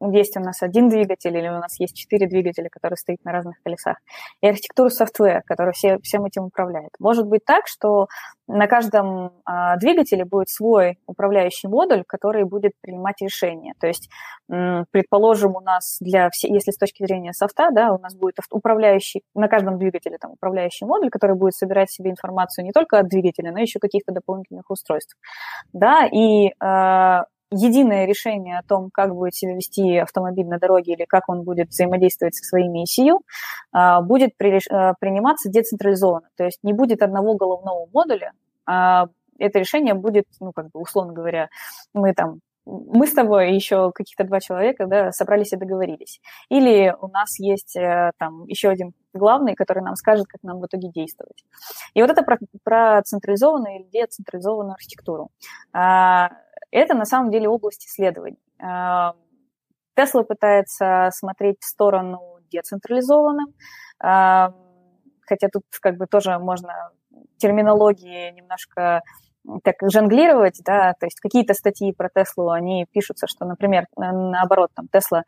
есть 0.00 0.36
у 0.36 0.40
нас 0.40 0.62
один 0.62 0.88
двигатель 0.88 1.36
или 1.36 1.48
у 1.48 1.58
нас 1.58 1.78
есть 1.80 1.96
четыре 1.96 2.26
двигателя, 2.26 2.68
которые 2.68 2.96
стоят 2.96 3.24
на 3.24 3.32
разных 3.32 3.56
колесах, 3.62 3.96
и 4.40 4.48
архитектуру 4.48 4.90
софтвера, 4.90 5.42
который 5.46 5.72
все, 5.72 5.98
всем 6.02 6.24
этим 6.24 6.44
управляет. 6.44 6.90
Может 6.98 7.26
быть 7.26 7.44
так, 7.44 7.66
что 7.66 8.08
на 8.46 8.66
каждом 8.66 9.32
а, 9.44 9.76
двигателе 9.76 10.24
будет 10.24 10.48
свой 10.48 10.98
управляющий 11.06 11.68
модуль, 11.68 12.04
который 12.06 12.44
будет 12.44 12.72
принимать 12.80 13.20
решения. 13.20 13.74
То 13.80 13.86
есть, 13.86 14.08
м, 14.50 14.86
предположим, 14.90 15.56
у 15.56 15.60
нас 15.60 15.96
для 16.00 16.30
все, 16.30 16.48
если 16.48 16.70
с 16.70 16.76
точки 16.76 17.04
зрения 17.04 17.32
софта, 17.32 17.70
да, 17.72 17.92
у 17.92 17.98
нас 17.98 18.14
будет 18.14 18.36
управляющий, 18.50 19.22
на 19.34 19.48
каждом 19.48 19.78
двигателе 19.78 20.18
там 20.18 20.32
управляющий 20.32 20.84
модуль, 20.84 21.10
который 21.10 21.36
будет 21.36 21.54
собирать 21.54 21.90
себе 21.90 22.10
информацию 22.10 22.64
не 22.64 22.72
только 22.72 22.98
от 22.98 23.08
двигателя, 23.08 23.52
но 23.52 23.58
еще 23.58 23.78
каких-то 23.78 24.12
дополнительных 24.12 24.70
устройств. 24.70 25.16
Да, 25.72 26.06
и 26.06 26.48
э, 26.48 27.22
единое 27.50 28.06
решение 28.06 28.58
о 28.58 28.62
том, 28.62 28.90
как 28.90 29.14
будет 29.14 29.34
себя 29.34 29.54
вести 29.54 29.98
автомобиль 29.98 30.46
на 30.46 30.58
дороге 30.58 30.94
или 30.94 31.04
как 31.04 31.28
он 31.28 31.42
будет 31.42 31.68
взаимодействовать 31.68 32.34
со 32.34 32.44
своими 32.44 32.84
ECU, 32.84 33.20
а, 33.72 34.00
будет 34.00 34.32
а, 34.40 34.94
приниматься 34.98 35.48
децентрализованно. 35.48 36.28
То 36.36 36.44
есть 36.44 36.58
не 36.62 36.72
будет 36.72 37.02
одного 37.02 37.34
головного 37.34 37.88
модуля, 37.92 38.32
а 38.66 39.06
это 39.38 39.58
решение 39.58 39.94
будет, 39.94 40.26
ну, 40.40 40.52
как 40.52 40.70
бы, 40.70 40.80
условно 40.80 41.12
говоря, 41.12 41.48
мы 41.94 42.14
там 42.14 42.40
мы 42.66 43.06
с 43.06 43.12
тобой 43.12 43.54
еще 43.54 43.92
каких-то 43.92 44.24
два 44.24 44.40
человека 44.40 44.86
да, 44.86 45.12
собрались 45.12 45.52
и 45.52 45.56
договорились. 45.56 46.20
Или 46.48 46.94
у 47.00 47.06
нас 47.06 47.38
есть 47.38 47.76
э, 47.76 48.10
там 48.18 48.44
еще 48.46 48.70
один 48.70 48.92
главный, 49.14 49.54
который 49.54 49.84
нам 49.84 49.94
скажет, 49.94 50.26
как 50.26 50.42
нам 50.42 50.58
в 50.58 50.66
итоге 50.66 50.90
действовать. 50.90 51.44
И 51.94 52.02
вот 52.02 52.10
это 52.10 52.22
про, 52.22 52.38
про 52.64 53.02
централизованную 53.04 53.76
или 53.76 53.84
децентрализованную 53.84 54.74
архитектуру. 54.74 55.30
Это 56.70 56.94
на 56.94 57.04
самом 57.04 57.30
деле 57.30 57.48
область 57.48 57.86
исследований. 57.86 58.40
Тесла 59.94 60.22
пытается 60.24 61.10
смотреть 61.12 61.56
в 61.60 61.64
сторону 61.64 62.38
децентрализованным, 62.50 63.54
хотя 63.98 65.48
тут 65.52 65.64
как 65.80 65.96
бы 65.96 66.06
тоже 66.06 66.38
можно 66.38 66.90
терминологии 67.38 68.30
немножко 68.32 69.02
так 69.62 69.76
жонглировать, 69.90 70.60
да, 70.64 70.94
то 70.98 71.06
есть 71.06 71.20
какие-то 71.20 71.54
статьи 71.54 71.92
про 71.92 72.08
Теслу, 72.08 72.50
они 72.50 72.86
пишутся, 72.92 73.26
что, 73.26 73.44
например, 73.44 73.86
наоборот, 73.96 74.70
там 74.74 74.88
Тесла 74.88 75.22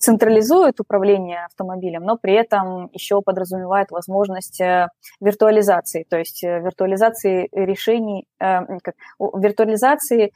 централизует 0.00 0.80
управление 0.80 1.44
автомобилем, 1.44 2.02
но 2.02 2.16
при 2.16 2.32
этом 2.32 2.88
еще 2.92 3.20
подразумевает 3.20 3.90
возможность 3.90 4.60
э, 4.60 4.88
виртуализации, 5.20 6.06
то 6.08 6.16
есть 6.16 6.42
э, 6.42 6.60
виртуализации 6.60 7.48
решений, 7.52 8.24
э, 8.40 8.78
как, 8.82 8.94
виртуализации 9.18 10.32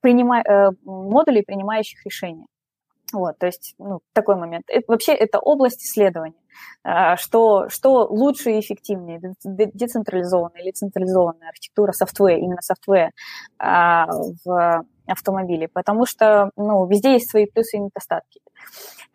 принима, 0.00 0.42
модулей, 0.84 1.42
принимающих 1.42 2.04
решения. 2.04 2.46
Вот, 3.12 3.38
то 3.38 3.46
есть 3.46 3.74
ну, 3.78 4.00
такой 4.12 4.36
момент. 4.36 4.64
Это, 4.68 4.84
вообще 4.88 5.12
это 5.14 5.38
область 5.38 5.82
исследования. 5.84 6.34
Что, 7.16 7.68
что 7.68 8.06
лучше 8.06 8.52
и 8.52 8.60
эффективнее, 8.60 9.20
децентрализованная 9.44 10.62
или 10.62 10.70
централизованная 10.70 11.48
архитектура 11.48 11.92
софтвера, 11.92 12.38
именно 12.38 12.62
софтвера 12.62 13.12
в 13.58 14.84
автомобиле, 15.06 15.68
потому 15.68 16.06
что 16.06 16.50
ну, 16.56 16.86
везде 16.86 17.12
есть 17.12 17.30
свои 17.30 17.46
плюсы 17.46 17.76
и 17.76 17.80
недостатки. 17.80 18.40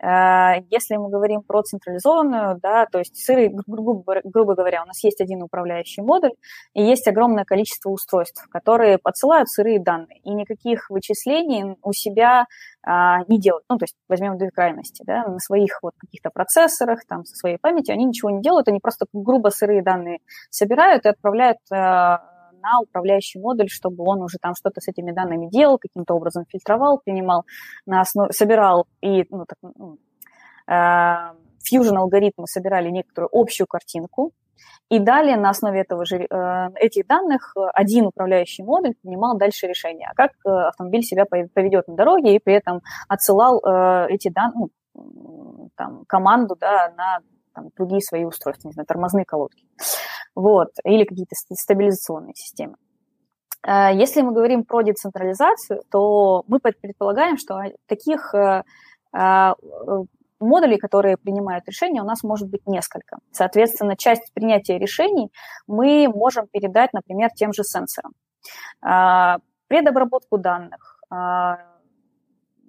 Э, 0.02 0.62
если 0.70 0.96
мы 0.96 1.10
говорим 1.10 1.42
про 1.42 1.62
централизованную, 1.62 2.58
да, 2.60 2.86
то 2.86 2.98
есть 2.98 3.16
сыры, 3.16 3.50
грубо, 3.66 4.20
грубо 4.24 4.54
говоря, 4.54 4.82
у 4.82 4.86
нас 4.86 5.02
есть 5.04 5.20
один 5.20 5.42
управляющий 5.42 6.02
модуль 6.02 6.32
и 6.74 6.82
есть 6.82 7.06
огромное 7.08 7.44
количество 7.44 7.90
устройств, 7.90 8.46
которые 8.50 8.98
подсылают 8.98 9.48
сырые 9.48 9.80
данные, 9.80 10.18
и 10.24 10.30
никаких 10.30 10.90
вычислений 10.90 11.76
у 11.82 11.92
себя 11.92 12.46
а, 12.84 13.20
не 13.28 13.38
делают. 13.38 13.64
Ну, 13.68 13.78
то 13.78 13.84
есть 13.84 13.96
возьмем 14.08 14.38
две 14.38 14.50
крайности, 14.50 15.02
да, 15.06 15.24
на 15.26 15.38
своих 15.38 15.78
вот 15.82 15.94
каких-то 15.98 16.30
процессорах, 16.30 17.04
там, 17.06 17.24
со 17.24 17.36
своей 17.36 17.58
памятью, 17.58 17.94
они 17.94 18.04
ничего 18.04 18.30
не 18.30 18.42
делают, 18.42 18.68
они 18.68 18.80
просто 18.80 19.06
грубо 19.12 19.48
сырые 19.50 19.82
данные 19.82 20.18
собирают 20.50 21.04
и 21.04 21.08
отправляют 21.08 21.58
а, 21.70 22.31
на 22.62 22.80
управляющий 22.80 23.40
модуль, 23.40 23.68
чтобы 23.68 24.04
он 24.04 24.22
уже 24.22 24.38
там 24.40 24.54
что-то 24.54 24.80
с 24.80 24.88
этими 24.88 25.12
данными 25.12 25.48
делал, 25.48 25.78
каким-то 25.78 26.14
образом 26.14 26.44
фильтровал, 26.48 27.00
принимал 27.04 27.44
на 27.86 28.00
основе, 28.00 28.32
собирал 28.32 28.86
и, 29.00 29.26
ну, 29.30 29.44
так, 29.46 29.58
э, 30.68 31.36
Fusion 31.62 31.96
алгоритмы 31.96 32.46
собирали 32.46 32.90
некоторую 32.90 33.30
общую 33.32 33.66
картинку, 33.66 34.32
и 34.88 34.98
далее 34.98 35.36
на 35.36 35.50
основе 35.50 35.80
этого 35.80 36.04
же, 36.04 36.18
э, 36.18 36.68
этих 36.76 37.06
данных 37.06 37.54
один 37.74 38.06
управляющий 38.06 38.62
модуль 38.62 38.94
принимал 39.02 39.36
дальше 39.36 39.66
решение, 39.66 40.08
а 40.10 40.14
как 40.14 40.32
э, 40.44 40.50
автомобиль 40.50 41.02
себя 41.02 41.24
поведет 41.24 41.88
на 41.88 41.94
дороге, 41.94 42.34
и 42.34 42.38
при 42.38 42.54
этом 42.54 42.82
отсылал 43.08 43.60
э, 43.64 44.06
эти 44.10 44.28
данные, 44.28 44.68
ну, 44.94 45.70
там, 45.76 46.04
команду 46.06 46.56
да, 46.60 46.92
на 46.96 47.20
там, 47.54 47.70
другие 47.76 48.00
свои 48.00 48.24
устройства, 48.24 48.68
не 48.68 48.72
знаю, 48.72 48.86
тормозные 48.86 49.24
колодки 49.24 49.64
вот, 50.34 50.68
или 50.84 51.04
какие-то 51.04 51.34
стабилизационные 51.54 52.34
системы. 52.34 52.76
Э, 53.66 53.90
если 53.94 54.22
мы 54.22 54.32
говорим 54.32 54.64
про 54.64 54.82
децентрализацию, 54.82 55.82
то 55.90 56.44
мы 56.46 56.58
предполагаем, 56.58 57.36
что 57.36 57.60
таких 57.86 58.34
э, 58.34 58.62
э, 59.16 59.52
модулей, 60.40 60.78
которые 60.78 61.16
принимают 61.16 61.68
решения, 61.68 62.02
у 62.02 62.06
нас 62.06 62.22
может 62.22 62.48
быть 62.48 62.66
несколько. 62.66 63.18
Соответственно, 63.30 63.96
часть 63.96 64.32
принятия 64.34 64.78
решений 64.78 65.30
мы 65.66 66.08
можем 66.08 66.48
передать, 66.48 66.92
например, 66.92 67.30
тем 67.30 67.52
же 67.52 67.62
сенсорам. 67.62 68.12
Предобработку 69.68 70.36
данных, 70.36 71.00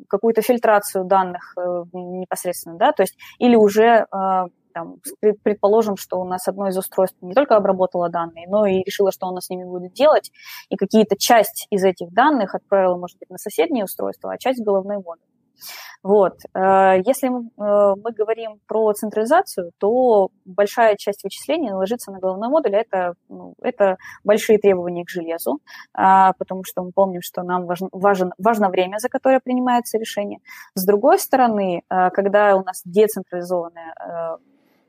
какую-то 0.08 0.44
фильтрацию 0.44 1.04
данных 1.04 1.56
непосредственно, 1.94 2.78
да, 2.78 2.92
то 2.92 3.02
есть 3.02 3.18
или 3.40 3.56
уже 3.56 4.06
там, 4.74 4.98
предположим, 5.44 5.98
что 5.98 6.20
у 6.20 6.26
нас 6.26 6.48
одно 6.48 6.68
из 6.68 6.78
устройств 6.78 7.18
не 7.22 7.34
только 7.34 7.56
обработало 7.56 8.10
данные, 8.10 8.48
но 8.48 8.66
и 8.66 8.84
решило, 8.84 9.12
что 9.12 9.28
оно 9.28 9.40
с 9.40 9.50
ними 9.50 9.64
будет 9.64 9.94
делать, 9.94 10.32
и 10.70 10.76
какие-то 10.76 11.16
часть 11.18 11.68
из 11.70 11.84
этих 11.84 12.12
данных 12.12 12.56
отправила, 12.56 12.98
может 12.98 13.18
быть, 13.20 13.30
на 13.30 13.38
соседнее 13.38 13.86
устройство, 13.86 14.32
а 14.32 14.38
часть 14.38 14.60
в 14.60 14.64
головной 14.64 14.98
модуль. 14.98 15.28
Вот. 16.04 16.34
Э, 16.54 17.00
если 17.06 17.30
мы, 17.30 17.50
э, 17.58 17.96
мы 18.04 18.12
говорим 18.12 18.60
про 18.68 18.92
централизацию, 18.94 19.72
то 19.78 20.30
большая 20.46 20.96
часть 20.98 21.24
вычислений 21.24 21.72
ложится 21.72 22.12
на 22.12 22.20
головной 22.20 22.50
модуль. 22.50 22.76
Это, 22.76 23.14
ну, 23.30 23.54
это 23.62 23.98
большие 24.24 24.58
требования 24.58 25.06
к 25.06 25.10
железу, 25.10 25.60
а, 25.94 26.34
потому 26.34 26.64
что 26.66 26.84
мы 26.84 26.92
помним, 26.92 27.22
что 27.22 27.44
нам 27.44 27.66
важно, 27.66 27.88
важен, 27.92 28.34
важно 28.38 28.70
время, 28.70 28.98
за 28.98 29.10
которое 29.10 29.40
принимается 29.40 29.98
решение. 29.98 30.40
С 30.76 30.86
другой 30.86 31.20
стороны, 31.20 31.84
э, 31.90 32.10
когда 32.10 32.56
у 32.58 32.64
нас 32.64 32.82
децентрализованная 32.84 34.40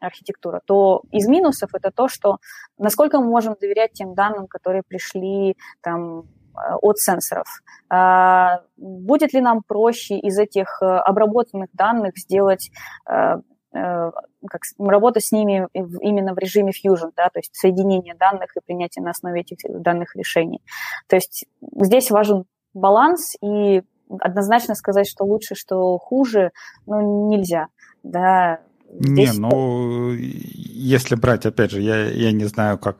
архитектура, 0.06 0.60
то 0.64 1.02
из 1.10 1.26
минусов 1.26 1.70
это 1.74 1.90
то, 1.90 2.08
что 2.08 2.38
насколько 2.78 3.20
мы 3.20 3.26
можем 3.26 3.56
доверять 3.60 3.92
тем 3.92 4.14
данным, 4.14 4.46
которые 4.46 4.82
пришли 4.86 5.56
там, 5.80 6.20
э, 6.20 6.74
от 6.80 6.98
сенсоров. 6.98 7.46
А, 7.88 8.60
будет 8.76 9.32
ли 9.32 9.40
нам 9.40 9.62
проще 9.66 10.18
из 10.18 10.38
этих 10.38 10.78
э, 10.82 10.86
обработанных 10.86 11.70
данных 11.72 12.16
сделать 12.16 12.70
э, 13.10 13.36
как 13.74 14.60
работа 14.78 15.18
с 15.18 15.32
ними 15.32 15.66
именно 15.72 16.32
в 16.32 16.38
режиме 16.38 16.70
Fusion, 16.70 17.10
да, 17.16 17.28
то 17.28 17.40
есть 17.40 17.56
соединение 17.56 18.14
данных 18.14 18.56
и 18.56 18.60
принятие 18.64 19.04
на 19.04 19.10
основе 19.10 19.40
этих 19.40 19.56
данных 19.82 20.14
решений. 20.14 20.62
То 21.08 21.16
есть 21.16 21.46
здесь 21.60 22.12
важен 22.12 22.44
баланс, 22.72 23.34
и 23.42 23.82
однозначно 24.20 24.74
сказать, 24.74 25.08
что 25.08 25.24
лучше, 25.24 25.54
что 25.54 25.98
хуже, 25.98 26.52
ну, 26.86 27.28
нельзя, 27.28 27.68
да. 28.02 28.60
Не, 28.90 29.32
ну, 29.32 30.12
если 30.12 31.16
брать, 31.16 31.46
опять 31.46 31.72
же, 31.72 31.80
я, 31.80 32.10
я 32.10 32.32
не 32.32 32.44
знаю, 32.44 32.78
как 32.78 32.98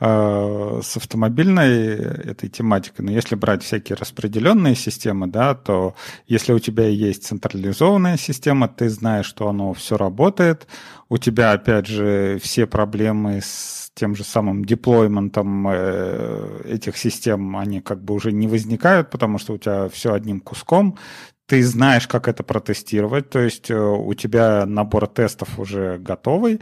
Э, 0.00 0.80
с 0.82 0.96
автомобильной 0.96 1.96
этой 1.96 2.48
тематикой, 2.50 3.04
но 3.04 3.12
если 3.12 3.36
брать 3.36 3.62
всякие 3.62 3.96
распределенные 3.96 4.74
системы, 4.74 5.28
да, 5.28 5.54
то 5.54 5.94
если 6.26 6.52
у 6.52 6.58
тебя 6.58 6.88
есть 6.88 7.24
централизованная 7.24 8.16
система, 8.16 8.68
ты 8.68 8.90
знаешь, 8.90 9.24
что 9.24 9.48
оно 9.48 9.72
все 9.72 9.96
работает, 9.96 10.66
у 11.08 11.16
тебя, 11.16 11.52
опять 11.52 11.86
же, 11.86 12.38
все 12.42 12.66
проблемы 12.66 13.40
с 13.40 13.92
тем 13.94 14.16
же 14.16 14.24
самым 14.24 14.64
деплойментом 14.64 15.68
э, 15.70 16.62
этих 16.66 16.98
систем, 16.98 17.56
они 17.56 17.80
как 17.80 18.02
бы 18.02 18.14
уже 18.14 18.32
не 18.32 18.48
возникают, 18.48 19.10
потому 19.10 19.38
что 19.38 19.54
у 19.54 19.58
тебя 19.58 19.88
все 19.88 20.12
одним 20.12 20.40
куском, 20.40 20.98
ты 21.54 21.62
знаешь, 21.62 22.08
как 22.08 22.26
это 22.26 22.42
протестировать, 22.42 23.30
то 23.30 23.38
есть 23.38 23.70
э, 23.70 23.78
у 23.78 24.12
тебя 24.14 24.66
набор 24.66 25.06
тестов 25.06 25.60
уже 25.60 25.98
готовый, 25.98 26.60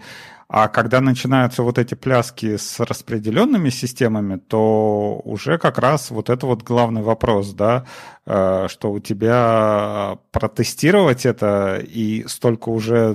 а 0.49 0.69
когда 0.69 1.01
начинаются 1.01 1.63
вот 1.63 1.79
эти 1.79 1.95
пляски 1.95 2.59
с 2.59 2.79
распределенными 2.79 3.71
системами, 3.71 4.37
то 4.37 5.19
уже 5.25 5.57
как 5.57 5.79
раз 5.79 6.11
вот 6.11 6.29
это 6.29 6.47
вот 6.47 6.63
главный 6.63 7.01
вопрос, 7.01 7.55
да, 7.55 7.87
э, 8.27 8.67
что 8.69 8.93
у 8.93 9.01
тебя 9.01 10.19
протестировать 10.31 11.25
это 11.25 11.83
и 11.83 12.25
столько 12.29 12.69
уже, 12.69 13.15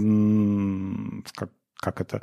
как 1.36 1.52
как 1.80 2.02
это, 2.02 2.22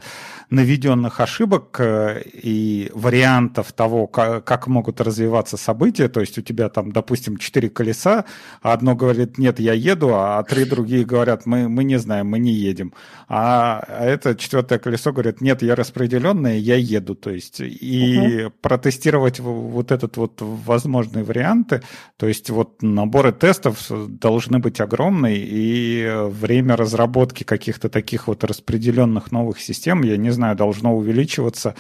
наведенных 0.51 1.21
ошибок 1.21 1.77
э, 1.79 2.23
и 2.25 2.91
вариантов 2.93 3.73
того, 3.73 4.09
как, 4.09 4.45
как 4.45 4.67
могут 4.67 5.01
развиваться 5.01 5.57
события. 5.57 6.09
То 6.09 6.21
есть 6.21 6.37
у 6.39 6.43
тебя 6.43 6.69
там, 6.69 6.91
допустим, 6.91 7.37
четыре 7.37 7.71
колеса, 7.71 8.25
а 8.63 8.73
одно 8.73 8.97
говорит, 8.97 9.39
нет, 9.39 9.61
я 9.61 9.73
еду, 9.73 10.11
а 10.15 10.43
три 10.43 10.65
другие 10.65 11.05
говорят, 11.05 11.47
мы, 11.47 11.69
мы 11.69 11.85
не 11.85 11.99
знаем, 11.99 12.27
мы 12.27 12.41
не 12.41 12.53
едем. 12.53 12.93
А, 13.29 13.85
а 13.87 14.05
это 14.05 14.35
четвертое 14.35 14.79
колесо 14.79 15.13
говорит, 15.13 15.41
нет, 15.41 15.63
я 15.63 15.77
распределенное, 15.77 16.57
я 16.57 16.77
еду. 16.77 17.15
То 17.15 17.31
есть 17.31 17.61
и 17.61 18.47
угу. 18.47 18.55
протестировать 18.61 19.39
вот 19.39 19.93
этот 19.93 20.17
вот 20.17 20.39
возможные 20.41 21.25
варианты, 21.25 21.83
то 22.17 22.27
есть 22.27 22.51
вот 22.51 22.83
наборы 22.83 23.33
тестов 23.33 23.87
должны 23.89 24.59
быть 24.59 24.81
огромные, 24.81 25.39
и 25.39 26.11
время 26.29 26.77
разработки 26.77 27.45
каких-то 27.45 27.89
таких 27.89 28.27
вот 28.27 28.43
распределенных 28.43 29.31
новых 29.31 29.44
новых 29.45 29.61
систем, 29.61 30.03
я 30.03 30.17
не 30.17 30.31
знаю, 30.31 30.57
должно 30.57 30.97
увеличиваться 30.97 31.75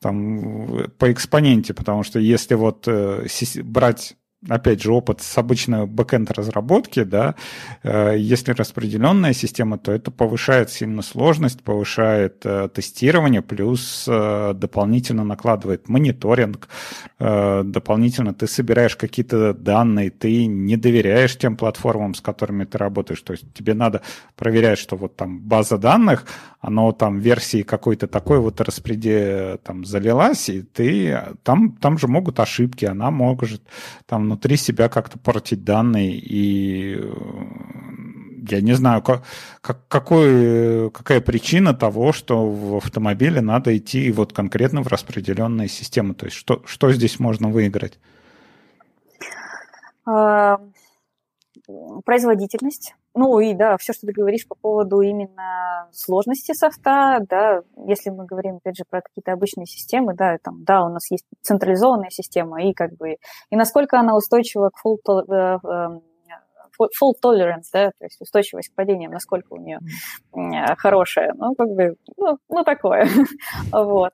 там 0.00 0.90
по 0.98 1.12
экспоненте, 1.12 1.74
потому 1.74 2.02
что 2.02 2.18
если 2.18 2.54
вот 2.54 2.84
э, 2.88 3.26
брать 3.62 4.16
опять 4.48 4.82
же, 4.82 4.92
опыт 4.92 5.20
с 5.20 5.38
обычной 5.38 5.86
бэкенд 5.86 6.30
разработки, 6.30 7.04
да, 7.04 7.34
э, 7.82 8.16
если 8.18 8.52
распределенная 8.52 9.32
система, 9.32 9.78
то 9.78 9.92
это 9.92 10.10
повышает 10.10 10.70
сильно 10.70 11.02
сложность, 11.02 11.62
повышает 11.62 12.44
э, 12.44 12.68
тестирование, 12.74 13.42
плюс 13.42 14.04
э, 14.08 14.52
дополнительно 14.54 15.24
накладывает 15.24 15.88
мониторинг, 15.88 16.68
дополнительно 17.18 18.34
ты 18.34 18.46
собираешь 18.46 18.96
какие-то 18.96 19.54
данные, 19.54 20.10
ты 20.10 20.46
не 20.46 20.76
доверяешь 20.76 21.38
тем 21.38 21.56
платформам, 21.56 22.14
с 22.14 22.20
которыми 22.20 22.64
ты 22.64 22.78
работаешь, 22.78 23.20
то 23.20 23.32
есть 23.32 23.52
тебе 23.54 23.74
надо 23.74 24.02
проверять, 24.36 24.78
что 24.78 24.96
вот 24.96 25.16
там 25.16 25.40
база 25.40 25.78
данных, 25.78 26.26
оно 26.62 26.92
там 26.92 27.18
версии 27.18 27.62
какой-то 27.62 28.06
такой 28.06 28.38
вот 28.38 28.60
распреде 28.60 29.58
там 29.64 29.84
залилась, 29.84 30.48
и 30.48 30.62
ты 30.62 31.34
там, 31.42 31.72
там 31.72 31.98
же 31.98 32.06
могут 32.06 32.38
ошибки, 32.38 32.84
она 32.84 33.10
может 33.10 33.62
там 34.06 34.22
внутри 34.22 34.56
себя 34.56 34.88
как-то 34.88 35.18
портить 35.18 35.64
данные, 35.64 36.14
и 36.14 36.98
э, 36.98 37.12
я 38.48 38.60
не 38.60 38.74
знаю, 38.74 39.02
как, 39.02 39.24
как, 39.60 39.88
какой, 39.88 40.92
какая 40.92 41.20
причина 41.20 41.74
того, 41.74 42.12
что 42.12 42.48
в 42.48 42.76
автомобиле 42.76 43.40
надо 43.40 43.76
идти 43.76 44.12
вот 44.12 44.32
конкретно 44.32 44.82
в 44.82 44.86
распределенные 44.86 45.68
системы. 45.68 46.14
То 46.14 46.26
есть 46.26 46.36
что, 46.36 46.62
что 46.64 46.92
здесь 46.92 47.18
можно 47.18 47.48
выиграть? 47.48 47.98
А, 50.06 50.60
производительность. 52.04 52.94
Ну 53.14 53.40
и 53.40 53.54
да, 53.54 53.76
все, 53.76 53.92
что 53.92 54.06
ты 54.06 54.12
говоришь 54.12 54.46
по 54.48 54.54
поводу 54.54 55.00
именно 55.00 55.88
сложности 55.92 56.52
софта, 56.54 57.18
да, 57.28 57.60
если 57.86 58.10
мы 58.10 58.24
говорим, 58.24 58.56
опять 58.56 58.76
же, 58.76 58.84
про 58.88 59.02
какие-то 59.02 59.32
обычные 59.32 59.66
системы, 59.66 60.14
да, 60.14 60.38
там, 60.42 60.64
да, 60.64 60.82
у 60.84 60.88
нас 60.88 61.10
есть 61.10 61.26
централизованная 61.42 62.10
система, 62.10 62.62
и 62.62 62.72
как 62.72 62.96
бы, 62.96 63.16
и 63.50 63.56
насколько 63.56 63.98
она 63.98 64.16
устойчива 64.16 64.70
к 64.70 64.84
full, 64.84 64.96
э, 65.28 65.58
э, 65.62 66.00
full 66.78 67.12
tolerance, 67.22 67.68
да, 67.72 67.90
то 67.90 68.04
есть 68.04 68.20
устойчивость 68.20 68.70
к 68.70 68.74
падениям, 68.74 69.12
насколько 69.12 69.52
у 69.52 69.58
нее 69.58 69.78
хорошая, 70.78 71.34
ну, 71.36 71.54
как 71.54 71.68
бы, 71.68 71.96
ну, 72.16 72.38
ну 72.48 72.64
такое, 72.64 73.06
вот. 73.72 74.12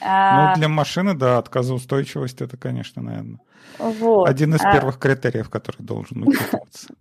Ну, 0.00 0.06
а 0.06 0.54
для 0.54 0.68
машины, 0.68 1.14
да, 1.14 1.38
отказоустойчивость, 1.38 2.40
это, 2.40 2.56
конечно, 2.56 3.02
наверное, 3.02 3.40
вот. 3.78 4.28
один 4.28 4.54
из 4.54 4.60
а 4.64 4.72
первых 4.72 4.98
критериев, 4.98 5.50
который 5.50 5.82
должен 5.82 6.26
учитываться. 6.26 6.94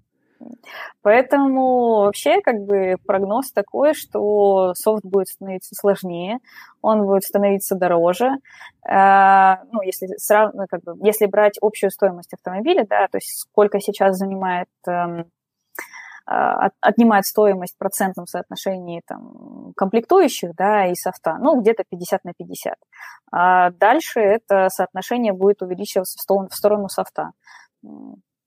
Поэтому 1.01 2.01
вообще 2.01 2.41
как 2.41 2.61
бы 2.65 2.95
прогноз 3.05 3.51
такой, 3.51 3.93
что 3.93 4.73
софт 4.73 5.05
будет 5.05 5.27
становиться 5.27 5.75
сложнее, 5.75 6.39
он 6.81 7.05
будет 7.05 7.23
становиться 7.23 7.75
дороже. 7.75 8.29
Э, 8.87 9.57
ну, 9.71 9.81
если, 9.81 10.07
срав... 10.17 10.53
Ну, 10.53 10.65
как 10.69 10.83
бы, 10.83 10.95
если 11.05 11.25
брать 11.25 11.57
общую 11.61 11.91
стоимость 11.91 12.33
автомобиля, 12.33 12.85
да, 12.89 13.07
то 13.07 13.17
есть 13.17 13.39
сколько 13.39 13.79
сейчас 13.79 14.17
занимает 14.17 14.69
эм, 14.87 15.25
э, 16.29 16.69
отнимает 16.81 17.25
стоимость 17.25 17.75
в 17.75 17.77
процентном 17.77 18.27
соотношении 18.27 19.01
там, 19.05 19.73
комплектующих 19.75 20.55
да, 20.55 20.87
и 20.87 20.95
софта, 20.95 21.37
ну, 21.39 21.59
где-то 21.61 21.83
50 21.89 22.23
на 22.25 22.33
50. 22.33 22.75
А 23.31 23.71
дальше 23.71 24.19
это 24.19 24.69
соотношение 24.69 25.33
будет 25.33 25.61
увеличиваться 25.61 26.17
в 26.17 26.53
сторону 26.53 26.89
софта. 26.89 27.31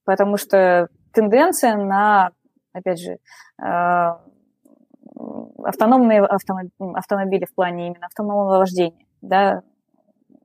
Потому 0.05 0.37
что 0.37 0.89
тенденция 1.13 1.77
на, 1.77 2.31
опять 2.73 3.01
же, 3.01 3.19
э, 3.63 4.15
автономные 5.65 6.25
автомобили 6.25 7.45
в 7.45 7.55
плане 7.55 7.89
именно 7.89 8.07
автономного 8.07 8.59
вождения, 8.59 9.07
да, 9.21 9.63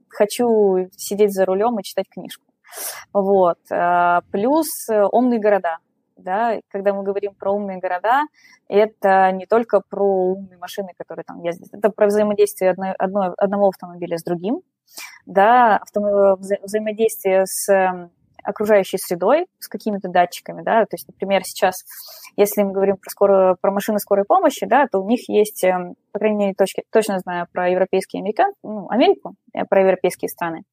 хочу 0.09 0.89
сидеть 0.95 1.34
за 1.34 1.45
рулем 1.45 1.80
и 1.80 1.84
читать 1.84 2.09
книжку. 2.09 2.45
Вот. 3.13 3.59
Э, 3.72 4.22
плюс 4.32 4.68
умные 5.11 5.39
города. 5.39 5.78
Да, 6.18 6.59
когда 6.70 6.93
мы 6.93 7.03
говорим 7.03 7.36
про 7.36 7.51
умные 7.51 7.78
города, 7.78 8.22
это 8.70 9.32
не 9.34 9.45
только 9.45 9.82
про 9.82 10.32
умные 10.32 10.57
машины, 10.57 10.91
которые 10.97 11.26
там 11.26 11.41
ездят, 11.43 11.74
это 11.74 11.89
про 11.89 12.07
взаимодействие 12.07 12.72
одной, 12.72 12.93
одного 12.93 13.68
автомобиля 13.68 14.18
с 14.18 14.24
другим, 14.24 14.61
да, 15.26 15.82
вза, 15.93 16.55
взаимодействие 16.61 17.45
с 17.45 18.09
окружающей 18.46 18.98
средой 18.98 19.48
с 19.60 19.68
какими-то 19.68 20.10
датчиками, 20.10 20.62
да, 20.64 20.82
то 20.82 20.93
есть, 20.93 21.08
например, 21.08 21.43
сейчас, 21.43 21.76
если 22.36 22.64
мы 22.64 22.72
говорим 22.72 22.98
про, 22.98 23.10
скорую, 23.10 23.58
про 23.60 23.72
машины 23.72 24.00
скорой 24.00 24.26
помощи, 24.26 24.66
да, 24.66 24.88
то 24.91 25.00
у 25.00 25.08
них 25.08 25.28
есть, 25.30 25.64
эм, 25.64 25.96
по 26.12 26.20
крайней 26.20 26.38
мере, 26.38 26.54
точки, 26.54 26.84
точно 26.91 27.20
знаю 27.20 27.48
про 27.52 27.70
европейские 27.70 28.22
американ, 28.22 28.54
ну, 28.64 28.88
Америку, 28.89 29.36
э, 29.54 29.66
про 29.66 29.82
европейские 29.82 30.30
страны, 30.30 30.64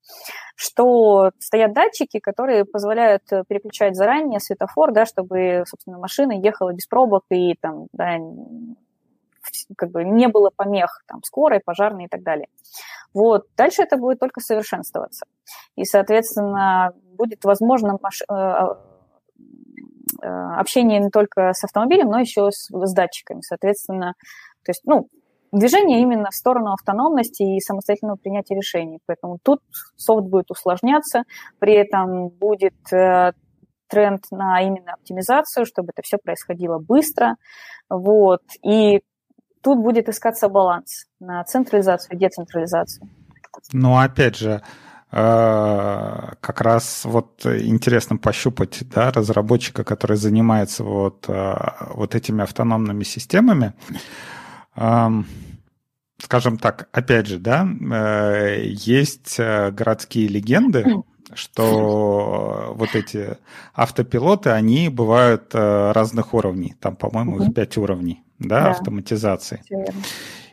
что 0.55 1.31
стоят 1.39 1.73
датчики, 1.73 2.19
которые 2.19 2.65
позволяют 2.65 3.23
э, 3.33 3.43
переключать 3.49 3.97
заранее 3.97 4.41
светофор, 4.41 4.93
да, 4.93 5.05
чтобы, 5.05 5.65
собственно, 5.67 5.99
машина 5.99 6.33
ехала 6.33 6.73
без 6.73 6.87
пробок 6.87 7.25
и 7.31 7.55
там, 7.61 7.87
да, 7.93 8.17
как 9.77 9.91
бы 9.91 10.05
не 10.05 10.29
было 10.29 10.51
помех 10.55 11.03
там, 11.07 11.23
скорой, 11.23 11.61
пожарной 11.65 12.05
и 12.05 12.09
так 12.09 12.23
далее. 12.23 12.49
Вот. 13.15 13.47
Дальше 13.57 13.83
это 13.83 13.97
будет 13.97 14.19
только 14.19 14.41
совершенствоваться. 14.41 15.27
И, 15.77 15.85
соответственно, 15.85 16.93
будет 17.17 17.45
возможно. 17.45 17.99
Э, 18.31 18.75
э, 20.23 20.27
общение 20.59 21.01
не 21.01 21.11
только 21.11 21.53
с 21.53 21.65
автомобилем, 21.65 22.09
но 22.09 22.21
еще 22.21 22.51
с, 22.51 22.69
с 22.71 22.95
датчиками. 22.95 23.41
Соответственно, 23.41 24.15
то 24.65 24.71
есть, 24.71 24.83
ну, 24.85 25.09
движение 25.53 26.01
именно 26.01 26.31
в 26.31 26.35
сторону 26.35 26.73
автономности 26.73 27.43
и 27.43 27.61
самостоятельного 27.61 28.17
принятия 28.17 28.55
решений. 28.55 29.01
Поэтому 29.07 29.39
тут 29.43 29.61
софт 29.97 30.27
будет 30.27 30.51
усложняться, 30.51 31.25
при 31.59 31.75
этом 31.75 32.29
будет 32.29 32.75
э, 32.93 33.33
тренд 33.89 34.25
на 34.31 34.63
именно 34.63 34.95
оптимизацию, 34.95 35.67
чтобы 35.67 35.91
это 35.95 36.03
все 36.03 36.17
происходило 36.17 36.79
быстро. 36.79 37.37
Вот. 37.91 38.43
И 38.65 39.03
тут 39.63 39.79
будет 39.79 40.09
искаться 40.09 40.49
баланс 40.49 41.07
на 41.21 41.43
централизацию 41.45 42.17
и 42.17 42.19
децентрализацию. 42.19 43.09
Ну, 43.73 43.99
опять 43.99 44.37
же, 44.37 44.63
э, 45.13 46.31
как 46.41 46.61
раз 46.61 47.05
вот 47.05 47.45
интересно 47.47 48.17
пощупать 48.17 48.83
да, 48.95 49.11
разработчика, 49.11 49.85
который 49.85 50.17
занимается 50.17 50.85
вот, 50.85 51.27
э, 51.29 51.55
вот 51.95 52.15
этими 52.15 52.43
автономными 52.43 53.05
системами. 53.05 53.75
скажем 56.19 56.57
так, 56.57 56.89
опять 56.93 57.27
же, 57.27 57.39
да, 57.39 57.67
э, 57.67 58.63
есть 58.65 59.39
городские 59.39 60.29
легенды, 60.29 61.03
что 61.35 62.75
вот 62.77 62.95
эти 62.95 63.37
автопилоты, 63.75 64.51
они 64.51 64.89
бывают 64.89 65.55
разных 65.55 66.33
уровней. 66.33 66.75
Там, 66.81 66.97
по-моему, 66.97 67.43
их 67.43 67.55
пять 67.55 67.77
уровней, 67.77 68.23
да, 68.43 68.65
да. 68.65 68.71
автоматизации. 68.71 69.63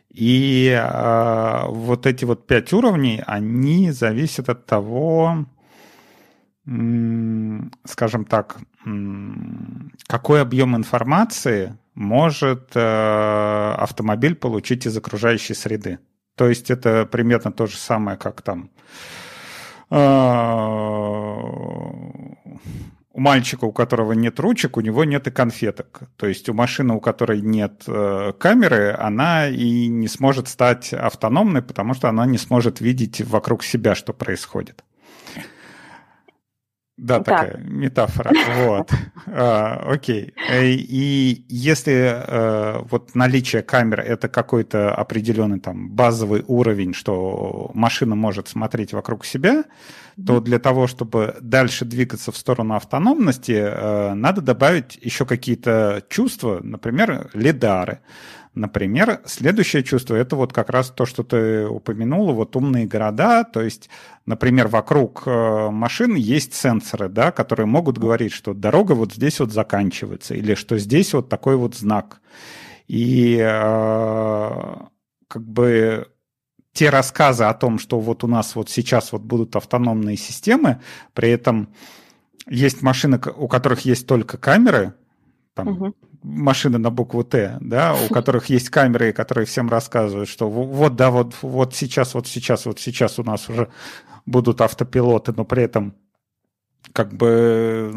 И 0.10 0.70
э, 0.70 1.64
вот 1.68 2.06
эти 2.06 2.26
вот 2.26 2.48
пять 2.48 2.74
уровней, 2.74 3.24
они 3.26 3.92
зависят 3.92 4.50
от 4.50 4.66
того, 4.66 5.46
скажем 7.86 8.26
так, 8.26 8.58
какой 10.08 10.42
объем 10.42 10.76
информации 10.76 11.78
может 11.96 12.72
э, 12.76 13.74
автомобиль 13.78 14.36
получить 14.36 14.86
из 14.86 14.96
окружающей 14.96 15.54
среды. 15.54 16.00
То 16.36 16.48
есть 16.48 16.72
это 16.72 17.06
примерно 17.06 17.52
то 17.52 17.66
же 17.66 17.76
самое, 17.76 18.18
как 18.18 18.42
там 18.42 18.70
э, 19.90 19.96
у 23.12 23.20
мальчика, 23.20 23.66
у 23.66 23.72
которого 23.72 24.14
нет 24.14 24.40
ручек, 24.40 24.78
у 24.78 24.82
него 24.82 25.04
нет 25.04 25.28
и 25.28 25.32
конфеток. 25.32 26.02
То 26.16 26.28
есть 26.28 26.48
у 26.50 26.54
машины, 26.54 26.94
у 26.94 27.00
которой 27.00 27.42
нет 27.42 27.84
э, 27.88 28.34
камеры, 28.38 28.96
она 28.98 29.48
и 29.48 29.88
не 29.88 30.08
сможет 30.08 30.48
стать 30.48 30.94
автономной, 30.94 31.62
потому 31.62 31.94
что 31.94 32.10
она 32.10 32.26
не 32.26 32.38
сможет 32.38 32.82
видеть 32.82 33.22
вокруг 33.22 33.64
себя, 33.64 33.96
что 33.96 34.14
происходит. 34.14 34.84
Да, 37.00 37.22
такая 37.22 37.58
метафора. 37.64 38.32
Вот. 38.58 38.92
А, 39.28 39.82
окей. 39.88 40.34
Э, 40.50 40.66
и 40.66 41.46
если 41.48 41.94
э, 41.94 42.82
вот 42.90 43.16
наличие 43.16 43.62
камер 43.62 44.02
это 44.02 44.28
какой-то 44.28 44.94
определенный 44.94 45.60
там 45.60 45.90
базовый 45.90 46.44
уровень, 46.48 46.94
что 46.94 47.72
машина 47.74 48.16
может 48.16 48.50
смотреть 48.50 48.92
вокруг 48.94 49.26
себя, 49.26 49.64
то 50.26 50.42
для 50.42 50.60
того, 50.60 50.88
чтобы 50.88 51.38
дальше 51.40 51.86
двигаться 51.86 52.32
в 52.34 52.38
сторону 52.38 52.76
автономности, 52.76 53.54
э, 53.54 54.14
надо 54.14 54.42
добавить 54.42 55.00
еще 55.02 55.26
какие-то 55.26 56.04
чувства, 56.10 56.60
например, 56.62 57.30
лидары. 57.34 58.00
Например, 58.56 59.22
следующее 59.26 59.84
чувство– 59.84 60.16
это 60.16 60.36
вот 60.36 60.54
как 60.54 60.70
раз 60.70 60.90
то, 60.90 61.06
что 61.06 61.24
ты 61.24 61.68
упомянула, 61.68 62.34
вот 62.34 62.56
умные 62.56 62.88
города, 62.88 63.44
то 63.44 63.62
есть, 63.62 63.90
например, 64.26 64.68
вокруг 64.68 65.24
э, 65.28 65.70
машин 65.70 66.16
есть 66.16 66.56
сенсоры, 66.56 67.10
да, 67.10 67.32
которые 67.32 67.68
могут 67.68 68.00
говорить, 68.00 68.32
что 68.32 68.56
дорога 68.56 68.94
вот 68.94 69.14
здесь 69.14 69.40
вот 69.40 69.52
заканчивается, 69.52 70.34
или 70.34 70.56
что 70.56 70.80
здесь 70.80 71.14
вот 71.14 71.30
такой 71.30 71.58
вот 71.58 71.76
знак. 71.76 72.22
И 72.88 73.38
э, 73.40 74.76
как 75.28 75.44
бы 75.44 76.08
те 76.74 76.90
рассказы 76.90 77.44
о 77.44 77.54
том, 77.54 77.78
что 77.78 78.00
вот 78.00 78.24
у 78.24 78.28
нас 78.28 78.56
вот 78.56 78.70
сейчас 78.70 79.12
вот 79.12 79.22
будут 79.22 79.56
автономные 79.56 80.18
системы, 80.18 80.82
при 81.14 81.30
этом 81.30 81.70
есть 82.48 82.82
машины, 82.82 83.22
у 83.38 83.48
которых 83.48 83.82
есть 83.82 84.08
только 84.08 84.38
камеры, 84.38 84.96
там, 85.66 85.74
угу 85.76 85.96
машины 86.24 86.78
на 86.78 86.90
букву 86.90 87.24
Т, 87.24 87.58
да, 87.62 87.96
у 87.96 88.10
которых 88.14 88.48
есть 88.48 88.70
камеры, 88.70 89.14
которые 89.14 89.46
всем 89.46 89.70
рассказывают, 89.70 90.30
что 90.30 90.50
вот, 90.50 90.96
да, 90.96 91.12
вот, 91.12 91.36
вот 91.42 91.76
сейчас, 91.76 92.14
вот 92.14 92.28
сейчас, 92.28 92.66
вот 92.66 92.80
сейчас 92.80 93.20
у 93.20 93.24
нас 93.24 93.50
уже 93.50 93.70
будут 94.26 94.62
автопилоты, 94.62 95.34
но 95.36 95.46
при 95.46 95.64
этом 95.64 95.96
как 96.94 97.14
бы 97.14 97.92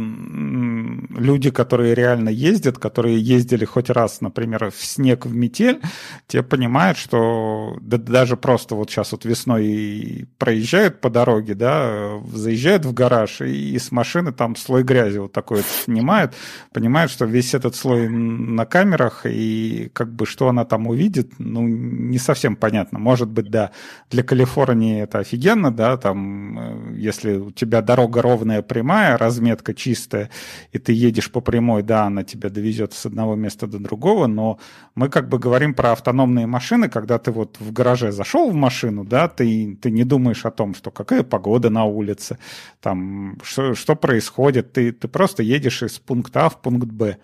люди, 1.10 1.50
которые 1.50 1.94
реально 1.94 2.28
ездят, 2.28 2.78
которые 2.78 3.20
ездили 3.20 3.64
хоть 3.64 3.90
раз, 3.90 4.20
например, 4.20 4.70
в 4.70 4.84
снег, 4.84 5.26
в 5.26 5.34
метель, 5.34 5.80
те 6.26 6.42
понимают, 6.42 6.98
что 6.98 7.76
да, 7.80 7.98
даже 7.98 8.36
просто 8.36 8.74
вот 8.74 8.90
сейчас 8.90 9.12
вот 9.12 9.24
весной 9.24 10.28
проезжают 10.38 11.00
по 11.00 11.10
дороге, 11.10 11.54
да, 11.54 12.20
заезжают 12.32 12.84
в 12.84 12.92
гараж 12.92 13.40
и, 13.40 13.74
и 13.74 13.78
с 13.78 13.92
машины 13.92 14.32
там 14.32 14.56
слой 14.56 14.82
грязи 14.82 15.18
вот 15.18 15.32
такой 15.32 15.58
вот 15.58 15.66
снимают, 15.84 16.34
понимают, 16.72 17.10
что 17.10 17.24
весь 17.24 17.54
этот 17.54 17.74
слой 17.76 18.08
на 18.08 18.66
камерах 18.66 19.26
и 19.26 19.90
как 19.92 20.12
бы 20.12 20.26
что 20.26 20.48
она 20.48 20.64
там 20.64 20.86
увидит, 20.86 21.32
ну, 21.38 21.66
не 21.66 22.18
совсем 22.18 22.56
понятно. 22.56 22.98
Может 22.98 23.28
быть, 23.28 23.50
да, 23.50 23.70
для 24.10 24.22
Калифорнии 24.22 25.02
это 25.02 25.18
офигенно, 25.18 25.70
да, 25.70 25.96
там, 25.96 26.58
э, 26.58 26.94
если 26.96 27.36
у 27.36 27.50
тебя 27.50 27.82
дорога 27.82 28.22
ровная, 28.22 28.62
прямая, 28.62 29.18
разметка 29.18 29.74
чистая, 29.74 30.30
и 30.72 30.78
ты 30.84 30.92
едешь 30.92 31.30
по 31.30 31.40
прямой, 31.40 31.82
да, 31.82 32.04
она 32.04 32.24
тебя 32.24 32.50
довезет 32.50 32.92
с 32.92 33.06
одного 33.06 33.34
места 33.34 33.66
до 33.66 33.78
другого, 33.78 34.26
но 34.26 34.58
мы 34.94 35.08
как 35.08 35.28
бы 35.28 35.38
говорим 35.38 35.74
про 35.74 35.92
автономные 35.92 36.46
машины, 36.46 36.88
когда 36.88 37.18
ты 37.18 37.30
вот 37.30 37.58
в 37.60 37.72
гараже 37.72 38.12
зашел 38.12 38.50
в 38.50 38.54
машину, 38.54 39.04
да, 39.04 39.28
ты, 39.28 39.78
ты 39.80 39.90
не 39.90 40.04
думаешь 40.04 40.44
о 40.44 40.50
том, 40.50 40.74
что 40.74 40.90
какая 40.90 41.22
погода 41.22 41.70
на 41.70 41.84
улице, 41.84 42.38
там, 42.80 43.38
что, 43.42 43.74
что 43.74 43.96
происходит, 43.96 44.72
ты, 44.72 44.92
ты 44.92 45.08
просто 45.08 45.42
едешь 45.42 45.82
из 45.82 45.98
пункта 45.98 46.46
А 46.46 46.48
в 46.48 46.60
пункт 46.60 46.88
Б. 46.88 47.18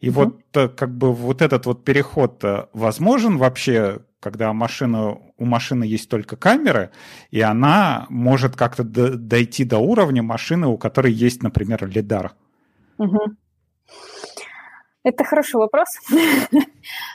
И 0.00 0.10
угу. 0.10 0.20
вот 0.20 0.40
э, 0.54 0.68
как 0.68 0.96
бы 0.96 1.12
вот 1.12 1.42
этот 1.42 1.66
вот 1.66 1.84
переход 1.84 2.42
э, 2.44 2.66
возможен 2.72 3.38
вообще 3.38 4.00
когда 4.22 4.52
машина, 4.52 5.18
у 5.36 5.44
машины 5.44 5.82
есть 5.82 6.08
только 6.08 6.36
камеры, 6.36 6.90
и 7.32 7.40
она 7.40 8.06
может 8.08 8.54
как-то 8.54 8.84
дойти 8.84 9.64
до 9.64 9.78
уровня 9.78 10.22
машины, 10.22 10.68
у 10.68 10.78
которой 10.78 11.12
есть, 11.12 11.42
например, 11.42 11.88
лидар? 11.88 12.32
Это 15.04 15.24
хороший 15.24 15.56
вопрос. 15.56 15.88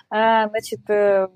А, 0.10 0.48
значит, 0.48 0.90
э, 0.90 1.28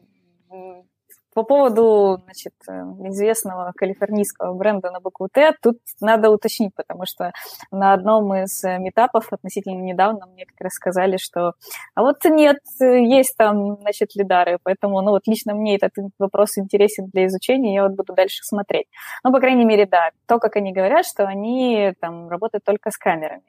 по 1.34 1.44
поводу 1.44 2.22
значит, 2.24 2.54
э, 2.70 2.72
известного 3.10 3.74
калифорнийского 3.76 4.54
бренда 4.54 4.92
на 4.92 5.02
букву 5.02 5.28
Т, 5.32 5.54
тут 5.62 5.78
надо 6.00 6.30
уточнить, 6.30 6.74
потому 6.74 7.06
что 7.06 7.34
на 7.70 7.94
одном 7.94 8.34
из 8.34 8.64
э, 8.64 8.80
метапов 8.80 9.32
относительно 9.32 9.82
недавно 9.82 10.26
мне 10.28 10.46
как 10.46 10.62
раз 10.62 10.74
сказали, 10.74 11.18
что 11.18 11.54
а 11.96 12.02
вот 12.02 12.24
нет, 12.26 12.60
есть 12.80 13.36
там, 13.38 13.78
значит, 13.82 14.16
лидары, 14.16 14.58
поэтому, 14.64 15.02
ну 15.02 15.12
вот 15.12 15.28
лично 15.28 15.54
мне 15.54 15.76
этот 15.76 15.92
вопрос 16.18 16.58
интересен 16.58 17.08
для 17.08 17.26
изучения, 17.26 17.76
я 17.76 17.84
вот 17.84 17.94
буду 17.94 18.14
дальше 18.14 18.44
смотреть. 18.44 18.88
Ну, 19.24 19.34
по 19.34 19.40
крайней 19.40 19.66
мере, 19.66 19.86
да, 19.86 20.12
то, 20.28 20.40
как 20.40 20.56
они 20.56 20.72
говорят, 20.72 21.06
что 21.06 21.26
они 21.26 21.94
там 22.00 22.30
работают 22.30 22.64
только 22.64 22.92
с 22.92 22.98
камерами. 22.98 23.44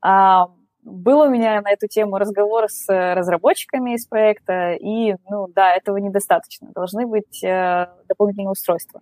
А, 0.00 0.48
был 0.86 1.20
у 1.20 1.28
меня 1.28 1.60
на 1.62 1.72
эту 1.72 1.88
тему 1.88 2.16
разговор 2.16 2.68
с 2.68 2.88
э, 2.88 3.14
разработчиками 3.14 3.94
из 3.94 4.06
проекта, 4.06 4.74
и, 4.74 5.16
ну, 5.28 5.48
да, 5.48 5.74
этого 5.74 5.96
недостаточно. 5.96 6.70
Должны 6.72 7.06
быть 7.06 7.42
э, 7.42 7.88
дополнительные 8.08 8.50
устройства. 8.50 9.00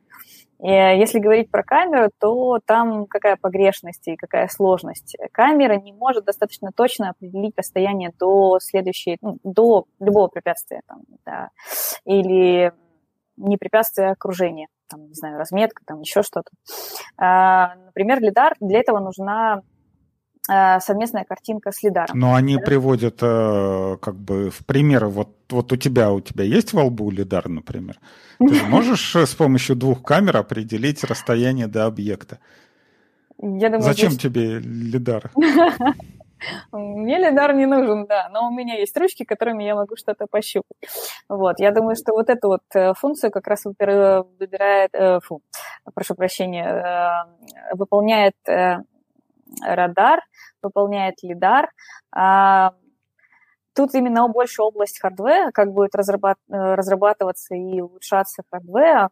И 0.63 0.69
э, 0.69 0.99
если 0.99 1.19
говорить 1.19 1.51
про 1.51 1.63
камеру, 1.63 2.11
то 2.19 2.59
там 2.65 3.07
какая 3.07 3.37
погрешность 3.37 4.09
и 4.09 4.17
какая 4.17 4.49
сложность. 4.49 5.15
Камера 5.33 5.79
не 5.79 5.93
может 5.93 6.25
достаточно 6.25 6.71
точно 6.75 7.11
определить 7.11 7.53
расстояние 7.59 8.13
до 8.19 8.59
следующей, 8.61 9.19
ну, 9.21 9.37
до 9.45 9.85
любого 10.01 10.29
препятствия, 10.29 10.81
там, 10.87 11.03
да, 11.27 11.51
или 12.07 12.73
не 13.37 13.59
препятствия 13.59 14.13
окружения, 14.13 14.69
там, 14.89 15.07
не 15.09 15.15
знаю, 15.15 15.39
разметка, 15.39 15.83
там 15.85 16.01
еще 16.01 16.23
что-то. 16.23 16.51
А, 17.19 17.75
например, 17.75 18.21
лидар, 18.23 18.55
для 18.59 18.79
этого 18.79 19.01
нужна 19.01 19.61
совместная 20.47 21.25
картинка 21.25 21.73
с 21.73 21.83
лидаром. 21.83 22.19
Но 22.19 22.35
они 22.35 22.57
да? 22.57 22.63
приводят 22.63 23.19
э, 23.23 23.97
как 24.01 24.15
бы 24.15 24.51
в 24.51 24.65
пример, 24.67 25.07
вот, 25.07 25.31
вот 25.49 25.73
у 25.73 25.77
тебя, 25.77 26.13
у 26.13 26.21
тебя 26.21 26.45
есть 26.45 26.75
во 26.75 26.85
лбу 26.85 27.11
лидар, 27.11 27.49
например? 27.49 27.99
Ты 28.39 28.63
можешь 28.69 29.17
э, 29.17 29.25
с 29.25 29.35
помощью 29.35 29.75
двух 29.75 30.03
камер 30.03 30.37
определить 30.37 31.03
расстояние 31.03 31.67
до 31.67 31.87
объекта? 31.87 32.41
Я 33.39 33.69
думаю, 33.69 33.83
Зачем 33.83 34.11
здесь... 34.11 34.23
тебе 34.23 34.59
лидар? 34.59 35.31
Мне 36.73 37.17
лидар 37.17 37.55
не 37.55 37.65
нужен, 37.65 38.05
да, 38.07 38.29
но 38.31 38.47
у 38.49 38.51
меня 38.51 38.75
есть 38.75 38.95
ручки, 38.99 39.25
которыми 39.25 39.65
я 39.65 39.75
могу 39.75 39.97
что-то 39.97 40.27
пощупать. 40.31 40.77
Вот, 41.27 41.59
я 41.59 41.71
думаю, 41.71 41.97
что 41.97 42.13
вот 42.13 42.29
эту 42.29 42.49
вот 42.49 42.97
функцию 42.99 43.31
как 43.31 43.47
раз 43.47 43.65
выбирает, 43.65 44.91
фу, 45.25 45.41
прошу 45.95 46.15
прощения, 46.15 47.25
выполняет 47.73 48.35
радар, 49.63 50.21
выполняет 50.63 51.17
лидар. 51.23 51.71
А, 52.13 52.73
тут 53.75 53.95
именно 53.95 54.29
больше 54.29 54.63
область 54.63 55.01
хардвера, 55.01 55.51
как 55.53 55.73
будет 55.73 55.95
разрабат 55.95 56.39
разрабатываться 56.49 57.55
и 57.55 57.81
улучшаться 57.81 58.43
hardware. 58.51 59.11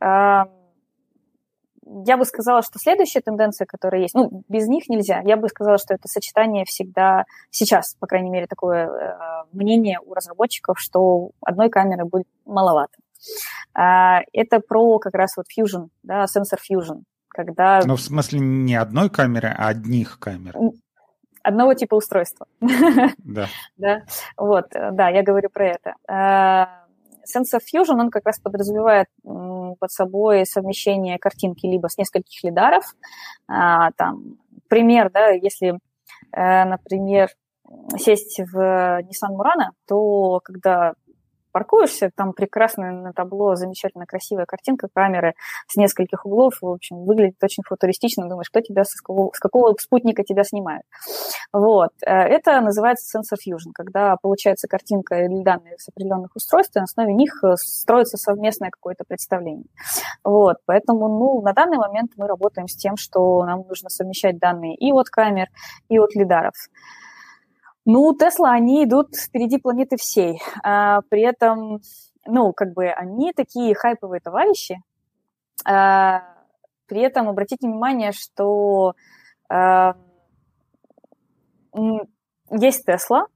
А, 0.00 0.46
я 1.84 2.16
бы 2.16 2.24
сказала, 2.24 2.62
что 2.62 2.78
следующая 2.78 3.20
тенденция, 3.20 3.66
которая 3.66 4.02
есть, 4.02 4.14
ну, 4.14 4.44
без 4.48 4.68
них 4.68 4.88
нельзя. 4.88 5.20
Я 5.24 5.36
бы 5.36 5.48
сказала, 5.48 5.78
что 5.78 5.94
это 5.94 6.08
сочетание 6.08 6.64
всегда, 6.64 7.24
сейчас, 7.50 7.96
по 7.98 8.06
крайней 8.06 8.30
мере, 8.30 8.46
такое 8.46 8.86
э, 8.86 9.44
мнение 9.52 9.98
у 10.04 10.14
разработчиков, 10.14 10.78
что 10.78 11.30
одной 11.40 11.70
камеры 11.70 12.04
будет 12.04 12.28
маловато. 12.46 12.94
А, 13.74 14.20
это 14.32 14.60
про 14.60 14.98
как 14.98 15.14
раз 15.14 15.36
вот 15.36 15.46
Fusion, 15.46 15.88
да, 16.02 16.26
сенсор 16.26 16.60
Fusion 16.60 17.02
когда... 17.32 17.80
Ну, 17.84 17.96
в 17.96 18.00
смысле 18.00 18.40
не 18.40 18.74
одной 18.74 19.10
камеры, 19.10 19.48
а 19.48 19.68
одних 19.68 20.18
камер. 20.18 20.56
Одного 21.42 21.74
типа 21.74 21.96
устройства. 21.96 22.46
Да. 23.18 23.48
да. 23.76 24.02
Вот, 24.36 24.66
да, 24.70 25.08
я 25.08 25.22
говорю 25.22 25.48
про 25.50 25.68
это. 25.68 25.94
А, 26.08 26.84
Sensor 27.26 27.60
Fusion, 27.60 27.98
он 27.98 28.10
как 28.10 28.26
раз 28.26 28.38
подразумевает 28.38 29.08
под 29.22 29.90
собой 29.90 30.46
совмещение 30.46 31.18
картинки 31.18 31.66
либо 31.66 31.88
с 31.88 31.98
нескольких 31.98 32.42
лидаров. 32.44 32.84
А, 33.48 33.90
там, 33.92 34.38
пример, 34.68 35.10
да, 35.10 35.30
если, 35.30 35.78
э, 36.32 36.64
например, 36.64 37.30
сесть 37.96 38.38
в 38.40 39.00
Nissan 39.02 39.36
Murano, 39.36 39.70
то 39.86 40.40
когда 40.44 40.94
паркуешься, 41.52 42.10
там 42.14 42.32
прекрасное 42.32 42.92
на 42.92 43.12
табло, 43.12 43.54
замечательно 43.54 44.06
красивая 44.06 44.46
картинка 44.46 44.88
камеры 44.92 45.34
с 45.68 45.76
нескольких 45.76 46.26
углов, 46.26 46.54
в 46.60 46.66
общем, 46.66 47.04
выглядит 47.04 47.42
очень 47.42 47.62
футуристично, 47.62 48.28
думаешь, 48.28 48.48
кто 48.50 48.60
тебя, 48.60 48.84
с 48.84 48.94
какого, 48.94 49.30
с 49.34 49.38
какого 49.38 49.74
спутника 49.78 50.24
тебя 50.24 50.44
снимает. 50.44 50.82
Вот. 51.52 51.90
Э, 52.04 52.12
это 52.12 52.60
называется 52.60 53.18
sensor 53.18 53.36
fusion, 53.36 53.70
когда 53.74 54.16
получается 54.20 54.68
картинка 54.68 55.16
или 55.24 55.42
данные 55.42 55.78
с 55.78 55.88
определенных 55.88 56.34
устройств, 56.34 56.76
и 56.76 56.80
на 56.80 56.84
основе 56.84 57.12
них 57.14 57.32
э, 57.44 57.54
строится 57.56 58.16
совместное 58.16 58.70
какое-то 58.70 59.04
представление. 59.06 59.66
Вот. 60.24 60.56
Поэтому, 60.66 61.08
ну, 61.08 61.42
на 61.42 61.52
данный 61.52 61.78
момент 61.78 62.12
мы 62.16 62.26
работаем 62.26 62.68
с 62.68 62.76
тем, 62.76 62.96
что 62.96 63.44
нам 63.44 63.64
нужно 63.68 63.88
совмещать 63.88 64.38
данные 64.38 64.74
и 64.74 64.92
от 64.92 65.08
камер, 65.08 65.48
и 65.88 65.98
от 65.98 66.14
лидаров. 66.14 66.54
Ну, 67.84 68.14
Тесла, 68.14 68.52
они 68.52 68.84
идут 68.84 69.16
впереди 69.16 69.58
планеты 69.58 69.96
всей. 69.96 70.40
А, 70.62 71.00
при 71.08 71.22
этом, 71.22 71.80
ну, 72.26 72.52
как 72.52 72.72
бы 72.74 72.86
они 72.88 73.32
такие 73.32 73.74
хайповые 73.74 74.20
товарищи. 74.20 74.80
А, 75.64 76.22
при 76.86 77.00
этом 77.00 77.28
обратите 77.28 77.66
внимание, 77.66 78.12
что 78.12 78.94
а, 79.48 79.96
есть 82.50 82.84
Тесла, 82.84 83.26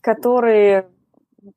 которые 0.00 0.88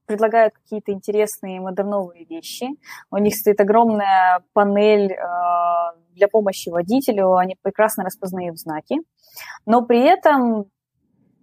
предлагают 0.06 0.54
какие-то 0.54 0.92
интересные 0.92 1.60
модерновые 1.60 2.26
вещи. 2.26 2.68
У 3.10 3.18
них 3.18 3.36
стоит 3.36 3.60
огромная 3.62 4.44
панель 4.54 5.14
э, 5.14 5.18
для 6.12 6.28
помощи 6.28 6.68
водителю, 6.68 7.36
они 7.36 7.56
прекрасно 7.62 8.04
распознают 8.04 8.60
знаки, 8.60 8.98
но 9.66 9.82
при 9.86 10.02
этом 10.02 10.66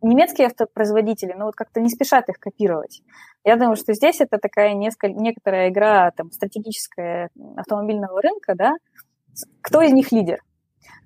немецкие 0.04 0.46
автопроизводители, 0.46 1.34
ну 1.36 1.46
вот 1.46 1.54
как-то 1.54 1.80
не 1.80 1.88
спешат 1.88 2.28
их 2.28 2.38
копировать. 2.38 3.02
Я 3.44 3.56
думаю, 3.56 3.76
что 3.76 3.92
здесь 3.94 4.20
это 4.20 4.38
такая 4.38 4.74
несколько, 4.74 5.08
некоторая 5.08 5.70
игра 5.70 6.10
там, 6.12 6.30
стратегическая 6.30 7.30
автомобильного 7.56 8.20
рынка, 8.22 8.54
да, 8.54 8.74
кто 9.60 9.82
из 9.82 9.92
них 9.92 10.12
лидер? 10.12 10.38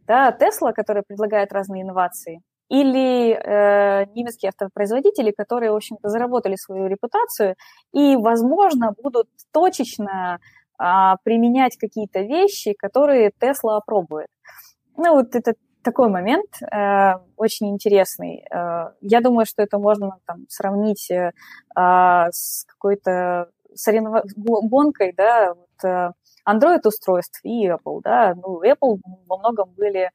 Да, 0.06 0.30
Tesla, 0.30 0.72
который 0.72 1.02
предлагает 1.06 1.52
разные 1.52 1.82
инновации, 1.82 2.40
или 2.68 3.32
э, 3.32 4.06
немецкие 4.14 4.50
автопроизводители, 4.50 5.30
которые, 5.30 5.72
в 5.72 5.76
общем-то, 5.76 6.08
заработали 6.08 6.56
свою 6.56 6.86
репутацию 6.86 7.56
и, 7.92 8.16
возможно, 8.16 8.92
будут 9.02 9.28
точечно 9.52 10.38
э, 10.78 10.84
применять 11.24 11.76
какие-то 11.76 12.20
вещи, 12.20 12.74
которые 12.74 13.30
Tesla 13.40 13.76
опробует. 13.76 14.28
Ну, 14.96 15.14
вот 15.14 15.34
это 15.34 15.54
такой 15.82 16.08
момент 16.08 16.60
э, 16.62 17.14
очень 17.36 17.70
интересный. 17.70 18.44
Э, 18.50 18.92
я 19.00 19.20
думаю, 19.20 19.46
что 19.46 19.62
это 19.62 19.78
можно 19.78 20.18
там, 20.26 20.46
сравнить 20.48 21.10
э, 21.10 21.32
а, 21.74 22.28
с 22.30 22.64
какой-то 22.66 23.50
соревнов... 23.74 24.24
гонкой, 24.36 25.12
да, 25.16 25.54
вот, 25.54 25.84
э, 25.88 26.12
Android-устройств 26.46 27.40
и 27.44 27.68
Apple, 27.68 28.00
да, 28.02 28.34
ну, 28.34 28.62
Apple 28.62 29.00
во 29.26 29.38
многом 29.38 29.70
были, 29.76 30.10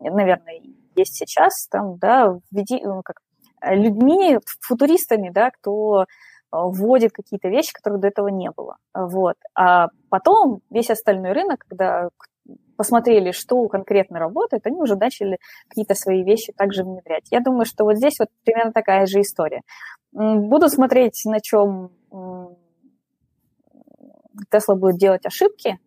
наверное, 0.00 0.60
есть 0.96 1.14
сейчас, 1.14 1.68
там, 1.70 1.98
да, 1.98 2.38
введи, 2.50 2.80
ну, 2.84 3.02
как, 3.02 3.20
людьми, 3.62 4.38
футуристами, 4.60 5.30
да, 5.30 5.50
кто 5.50 6.06
вводит 6.64 7.12
какие-то 7.12 7.48
вещи, 7.48 7.72
которых 7.72 8.00
до 8.00 8.08
этого 8.08 8.28
не 8.28 8.50
было. 8.50 8.76
Вот. 8.94 9.36
А 9.54 9.88
потом 10.08 10.60
весь 10.70 10.90
остальной 10.90 11.32
рынок, 11.32 11.64
когда 11.68 12.08
посмотрели, 12.76 13.32
что 13.32 13.66
конкретно 13.68 14.18
работает, 14.18 14.66
они 14.66 14.80
уже 14.80 14.96
начали 14.96 15.38
какие-то 15.68 15.94
свои 15.94 16.22
вещи 16.22 16.52
также 16.52 16.84
внедрять. 16.84 17.26
Я 17.30 17.40
думаю, 17.40 17.64
что 17.64 17.84
вот 17.84 17.96
здесь 17.96 18.18
вот 18.18 18.28
примерно 18.44 18.72
такая 18.72 19.06
же 19.06 19.20
история. 19.20 19.62
Буду 20.12 20.68
смотреть, 20.68 21.22
на 21.24 21.40
чем 21.40 21.90
Тесла 24.50 24.74
будет 24.74 24.96
делать 24.98 25.24
ошибки, 25.24 25.78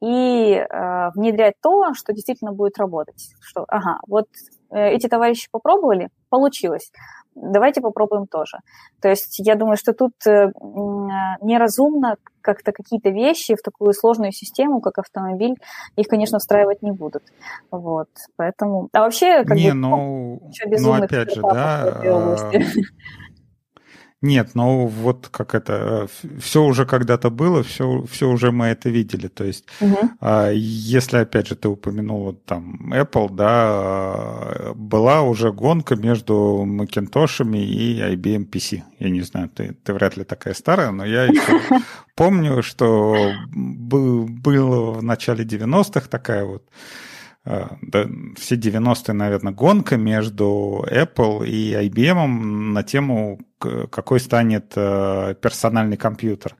и 0.00 0.52
э, 0.52 1.10
внедрять 1.14 1.54
то, 1.62 1.94
что 1.94 2.12
действительно 2.12 2.52
будет 2.52 2.78
работать. 2.78 3.30
Что, 3.40 3.64
ага, 3.68 3.98
вот 4.06 4.26
э, 4.70 4.90
эти 4.90 5.08
товарищи 5.08 5.48
попробовали, 5.50 6.10
получилось 6.28 6.92
давайте 7.36 7.80
попробуем 7.80 8.26
тоже. 8.26 8.58
То 9.00 9.08
есть 9.08 9.38
я 9.38 9.54
думаю, 9.54 9.76
что 9.76 9.92
тут 9.92 10.12
э, 10.26 10.50
неразумно 11.42 12.16
как-то 12.40 12.72
какие-то 12.72 13.10
вещи 13.10 13.54
в 13.54 13.62
такую 13.62 13.92
сложную 13.92 14.32
систему, 14.32 14.80
как 14.80 14.98
автомобиль, 14.98 15.54
их, 15.96 16.06
конечно, 16.06 16.38
встраивать 16.38 16.82
не 16.82 16.92
будут. 16.92 17.22
Вот, 17.70 18.08
поэтому... 18.36 18.88
А 18.92 19.00
вообще, 19.00 19.44
как 19.44 19.56
не, 19.56 19.70
бы, 19.70 19.74
ну, 19.74 20.42
ну, 20.78 20.92
опять 20.92 21.34
же, 21.34 21.42
да, 21.42 22.00
нет, 24.26 24.50
ну 24.54 24.86
вот 24.86 25.28
как 25.30 25.54
это, 25.54 26.08
все 26.40 26.62
уже 26.62 26.86
когда-то 26.86 27.30
было, 27.30 27.62
все, 27.62 28.04
все 28.10 28.28
уже 28.28 28.52
мы 28.52 28.66
это 28.66 28.90
видели. 28.90 29.28
То 29.28 29.44
есть, 29.44 29.64
угу. 29.80 30.10
если 30.52 31.18
опять 31.18 31.48
же 31.48 31.56
ты 31.56 31.68
упомянул 31.68 32.24
вот 32.24 32.44
там 32.44 32.92
Apple, 32.92 33.34
да, 33.34 34.72
была 34.74 35.22
уже 35.22 35.52
гонка 35.52 35.96
между 35.96 36.64
Макинтошами 36.66 37.58
и 37.58 38.00
IBM 38.00 38.50
PC. 38.50 38.82
Я 38.98 39.10
не 39.10 39.22
знаю, 39.22 39.48
ты, 39.48 39.76
ты 39.82 39.92
вряд 39.92 40.16
ли 40.16 40.24
такая 40.24 40.54
старая, 40.54 40.90
но 40.90 41.04
я 41.04 41.24
еще 41.24 41.60
помню, 42.14 42.62
что 42.62 43.32
было 43.54 44.92
в 44.92 45.02
начале 45.02 45.44
90-х 45.44 46.08
такая 46.08 46.44
вот 46.44 46.62
Э, 46.66 47.15
да, 47.46 48.06
все 48.36 48.56
90-е, 48.56 49.14
наверное, 49.14 49.52
гонка 49.52 49.96
между 49.96 50.84
Apple 50.90 51.46
и 51.46 51.72
IBM 51.88 52.26
на 52.72 52.82
тему, 52.82 53.38
какой 53.58 54.18
станет 54.18 54.72
э, 54.74 55.34
персональный 55.40 55.96
компьютер. 55.96 56.56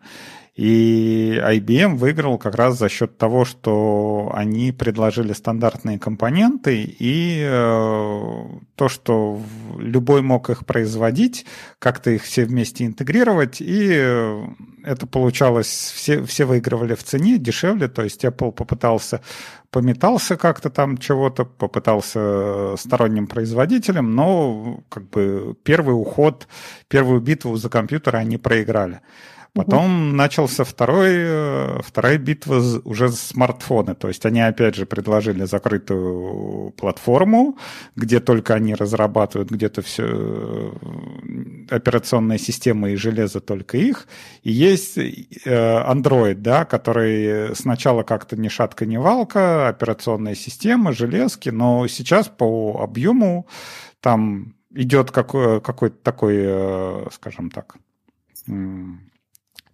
И 0.56 1.38
IBM 1.44 1.96
выиграл 1.96 2.38
как 2.38 2.54
раз 2.54 2.78
за 2.78 2.88
счет 2.88 3.18
того, 3.18 3.44
что 3.44 4.32
они 4.34 4.72
предложили 4.72 5.34
стандартные 5.34 5.98
компоненты 5.98 6.82
и 6.82 7.42
э, 7.46 8.44
то, 8.74 8.88
что 8.88 9.38
любой 9.78 10.22
мог 10.22 10.48
их 10.48 10.64
производить, 10.64 11.44
как-то 11.78 12.10
их 12.10 12.22
все 12.22 12.46
вместе 12.46 12.86
интегрировать, 12.86 13.60
и 13.60 13.90
э, 13.92 14.44
это 14.82 15.06
получалось, 15.06 15.92
все, 15.94 16.24
все 16.24 16.46
выигрывали 16.46 16.94
в 16.94 17.04
цене 17.04 17.36
дешевле, 17.36 17.88
то 17.88 18.02
есть 18.02 18.24
Apple 18.24 18.52
попытался 18.52 19.20
пометался 19.70 20.38
как-то 20.38 20.70
там 20.70 20.96
чего-то, 20.96 21.44
попытался 21.44 22.76
сторонним 22.78 23.26
производителем, 23.26 24.14
но 24.14 24.80
как 24.88 25.10
бы 25.10 25.54
первый 25.64 25.92
уход, 25.92 26.48
первую 26.88 27.20
битву 27.20 27.56
за 27.56 27.68
компьютер 27.68 28.16
они 28.16 28.38
проиграли. 28.38 29.02
Потом 29.56 30.08
угу. 30.08 30.16
начался 30.16 30.64
второй, 30.64 31.14
э, 31.14 31.80
вторая 31.82 32.18
битва 32.18 32.62
уже 32.84 33.08
за 33.08 33.16
смартфоны. 33.16 33.94
То 33.94 34.08
есть 34.08 34.26
они 34.26 34.42
опять 34.42 34.74
же 34.74 34.84
предложили 34.84 35.46
закрытую 35.46 36.72
платформу, 36.72 37.56
где 37.96 38.20
только 38.20 38.52
они 38.52 38.74
разрабатывают 38.74 39.50
где-то 39.50 39.80
все 39.80 40.04
э, 40.06 40.72
операционные 41.70 42.38
системы 42.38 42.92
и 42.92 42.96
железо 42.96 43.40
только 43.40 43.78
их. 43.78 44.08
И 44.42 44.52
есть 44.52 44.98
э, 44.98 45.04
Android, 45.46 46.34
да, 46.34 46.66
который 46.66 47.56
сначала 47.56 48.02
как-то 48.02 48.36
ни 48.36 48.48
шатка, 48.48 48.84
ни 48.84 48.98
валка, 48.98 49.68
операционная 49.68 50.34
система, 50.34 50.92
железки, 50.92 51.48
но 51.48 51.86
сейчас 51.88 52.28
по 52.28 52.82
объему 52.82 53.46
там 54.00 54.54
идет 54.74 55.12
какой- 55.12 55.62
какой-то 55.62 55.96
такой, 56.02 57.10
скажем 57.10 57.50
так, 57.50 57.76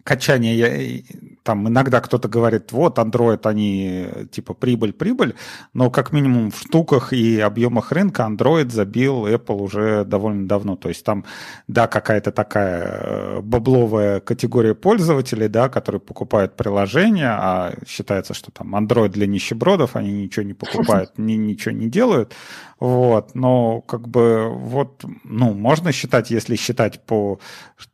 качание, 0.03 0.57
я, 0.57 1.01
там 1.43 1.67
иногда 1.67 2.01
кто-то 2.01 2.27
говорит, 2.27 2.71
вот, 2.71 2.97
Android, 2.97 3.39
они 3.43 4.07
типа 4.31 4.53
прибыль-прибыль, 4.53 5.35
но 5.73 5.89
как 5.89 6.11
минимум 6.11 6.51
в 6.51 6.57
штуках 6.57 7.13
и 7.13 7.39
объемах 7.39 7.91
рынка 7.91 8.23
Android 8.23 8.69
забил 8.69 9.27
Apple 9.27 9.61
уже 9.61 10.05
довольно 10.05 10.47
давно. 10.47 10.75
То 10.75 10.89
есть 10.89 11.03
там, 11.05 11.25
да, 11.67 11.87
какая-то 11.87 12.31
такая 12.31 12.83
э, 12.83 13.41
бабловая 13.41 14.19
категория 14.19 14.75
пользователей, 14.75 15.47
да, 15.47 15.69
которые 15.69 16.01
покупают 16.01 16.55
приложения, 16.55 17.29
а 17.29 17.73
считается, 17.87 18.33
что 18.33 18.51
там 18.51 18.75
Android 18.75 19.09
для 19.09 19.27
нищебродов, 19.27 19.95
они 19.95 20.11
ничего 20.11 20.43
не 20.43 20.53
покупают, 20.53 21.11
ни, 21.17 21.33
ничего 21.33 21.73
не 21.73 21.89
делают. 21.89 22.33
Вот, 22.79 23.35
но 23.35 23.81
как 23.81 24.07
бы 24.09 24.49
вот, 24.49 25.03
ну, 25.23 25.53
можно 25.53 25.91
считать, 25.93 26.31
если 26.31 26.55
считать 26.57 27.05
по 27.05 27.39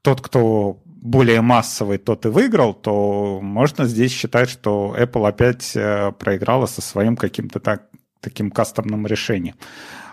тот, 0.02 0.22
кто 0.22 0.80
более 1.02 1.42
массовый, 1.42 1.98
тот 1.98 2.26
и 2.26 2.30
выиграл, 2.30 2.74
то 2.74 3.40
можно 3.42 3.86
здесь 3.86 4.12
считать, 4.12 4.50
что 4.50 4.96
Apple 4.98 5.28
опять 5.28 5.76
э, 5.76 6.12
проиграла 6.12 6.66
со 6.66 6.82
своим 6.82 7.16
каким-то 7.16 7.60
так, 7.60 7.84
таким 8.20 8.52
кастомным 8.52 9.08
решением. 9.08 9.56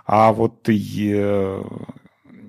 А 0.05 0.33
вот 0.33 0.69
э, 0.69 1.63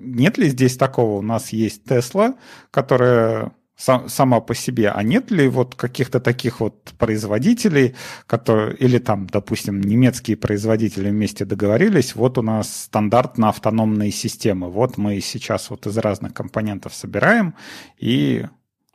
нет 0.00 0.38
ли 0.38 0.48
здесь 0.48 0.76
такого? 0.76 1.18
У 1.18 1.22
нас 1.22 1.52
есть 1.52 1.82
Tesla, 1.86 2.34
которая 2.70 3.52
сама 3.78 4.40
по 4.40 4.54
себе, 4.54 4.90
а 4.90 5.02
нет 5.02 5.30
ли 5.30 5.48
вот 5.48 5.74
каких-то 5.76 6.20
таких 6.20 6.60
вот 6.60 6.92
производителей, 6.98 7.94
которые, 8.26 8.76
или 8.76 8.98
там, 8.98 9.26
допустим, 9.28 9.80
немецкие 9.80 10.36
производители 10.36 11.10
вместе 11.10 11.44
договорились, 11.44 12.16
вот 12.16 12.38
у 12.38 12.42
нас 12.42 12.84
стандартно 12.84 13.48
автономные 13.48 14.10
системы, 14.10 14.68
вот 14.68 14.98
мы 14.98 15.20
сейчас 15.20 15.70
вот 15.70 15.86
из 15.86 15.96
разных 15.96 16.34
компонентов 16.34 16.92
собираем 16.94 17.54
и 17.96 18.46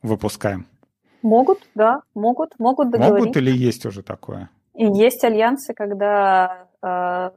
выпускаем. 0.01 0.67
Могут, 1.21 1.59
да, 1.73 2.01
могут, 2.13 2.59
могут 2.59 2.91
договориться. 2.91 3.19
Могут 3.19 3.38
или 3.38 3.51
есть 3.51 3.86
уже 3.86 4.03
такое? 4.03 4.49
И 4.75 4.86
есть 4.86 5.23
альянсы, 5.23 5.73
когда 5.73 6.67
э, 6.81 7.31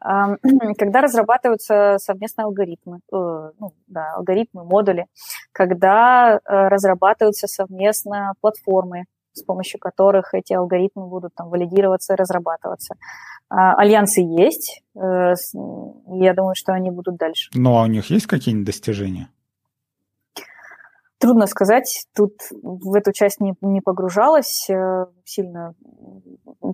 когда 0.78 1.02
разрабатываются 1.02 1.96
совместно 1.98 2.44
алгоритмы, 2.44 3.00
э, 3.12 3.50
ну, 3.58 3.74
да, 3.86 4.14
алгоритмы, 4.14 4.64
модули, 4.64 5.06
когда 5.52 6.36
э, 6.36 6.68
разрабатываются 6.68 7.46
совместно 7.46 8.32
платформы, 8.40 9.04
с 9.32 9.42
помощью 9.42 9.78
которых 9.78 10.34
эти 10.34 10.54
алгоритмы 10.54 11.06
будут 11.06 11.34
там 11.34 11.50
валидироваться, 11.50 12.16
разрабатываться. 12.16 12.94
А, 13.48 13.74
альянсы 13.74 14.20
есть, 14.20 14.82
э, 14.96 15.34
я 16.06 16.34
думаю, 16.34 16.54
что 16.54 16.72
они 16.72 16.90
будут 16.90 17.16
дальше. 17.16 17.50
Ну, 17.54 17.76
а 17.76 17.82
у 17.82 17.86
них 17.86 18.06
есть 18.10 18.26
какие-нибудь 18.26 18.66
достижения? 18.66 19.28
Трудно 21.18 21.46
сказать, 21.46 22.06
тут 22.16 22.32
в 22.50 22.94
эту 22.94 23.12
часть 23.12 23.40
не, 23.40 23.54
не 23.60 23.82
погружалась 23.82 24.66
сильно. 25.26 25.74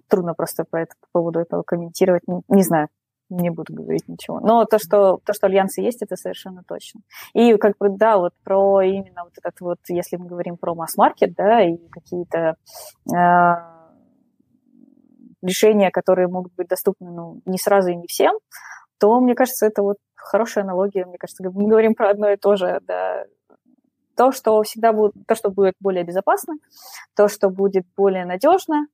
Трудно 0.06 0.34
просто 0.34 0.62
по, 0.64 0.76
этому, 0.76 1.00
по 1.00 1.08
поводу 1.18 1.40
этого 1.40 1.64
комментировать, 1.64 2.22
не, 2.28 2.42
не 2.48 2.62
знаю 2.62 2.88
не 3.28 3.50
буду 3.50 3.74
говорить 3.74 4.08
ничего. 4.08 4.40
Но 4.40 4.64
то, 4.64 4.78
что, 4.78 5.18
то, 5.24 5.32
что 5.32 5.46
альянсы 5.46 5.80
есть, 5.80 6.02
это 6.02 6.16
совершенно 6.16 6.62
точно. 6.66 7.00
И 7.34 7.56
как 7.56 7.76
бы, 7.78 7.88
да, 7.88 8.18
вот 8.18 8.32
про 8.44 8.82
именно 8.82 9.24
вот 9.24 9.32
этот 9.36 9.60
вот, 9.60 9.78
если 9.88 10.16
мы 10.16 10.26
говорим 10.26 10.56
про 10.56 10.74
масс-маркет, 10.74 11.34
да, 11.34 11.62
и 11.62 11.76
какие-то 11.88 12.56
э, 13.12 13.54
решения, 15.42 15.90
которые 15.90 16.28
могут 16.28 16.54
быть 16.54 16.68
доступны, 16.68 17.10
ну, 17.10 17.40
не 17.44 17.58
сразу 17.58 17.90
и 17.90 17.96
не 17.96 18.06
всем, 18.06 18.36
то, 18.98 19.20
мне 19.20 19.34
кажется, 19.34 19.66
это 19.66 19.82
вот 19.82 19.96
хорошая 20.14 20.64
аналогия. 20.64 21.04
Мне 21.04 21.18
кажется, 21.18 21.44
мы 21.44 21.68
говорим 21.68 21.94
про 21.94 22.10
одно 22.10 22.30
и 22.30 22.36
то 22.36 22.56
же, 22.56 22.80
да, 22.86 23.24
то, 24.16 24.32
что 24.32 24.62
всегда 24.62 24.92
будет, 24.92 25.12
то, 25.26 25.34
что 25.34 25.50
будет 25.50 25.74
более 25.78 26.02
безопасно, 26.02 26.54
то, 27.14 27.28
что 27.28 27.50
будет 27.50 27.84
более 27.96 28.24
надежно, 28.24 28.86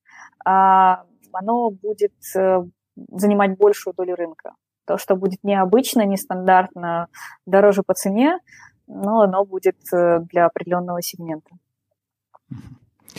а, 0.44 1.04
оно 1.32 1.70
будет 1.70 2.12
э, 2.36 2.64
занимать 3.10 3.56
большую 3.56 3.94
долю 3.94 4.14
рынка. 4.14 4.52
То, 4.84 4.98
что 4.98 5.16
будет 5.16 5.44
необычно, 5.44 6.04
нестандартно, 6.04 7.08
дороже 7.46 7.82
по 7.82 7.94
цене, 7.94 8.38
но 8.86 9.20
оно 9.20 9.44
будет 9.44 9.76
э, 9.92 10.20
для 10.30 10.46
определенного 10.46 11.02
сегмента. 11.02 11.50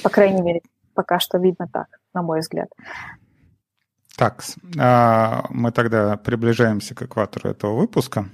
По 0.03 0.09
крайней 0.09 0.41
мере, 0.41 0.61
пока 0.93 1.19
что 1.19 1.37
видно 1.37 1.67
так, 1.71 1.87
на 2.13 2.21
мой 2.21 2.39
взгляд. 2.39 2.69
Так, 4.15 4.43
а, 4.79 5.45
мы 5.49 5.71
тогда 5.71 6.17
приближаемся 6.17 6.93
к 6.93 7.01
экватору 7.01 7.49
этого 7.49 7.75
выпуска, 7.75 8.25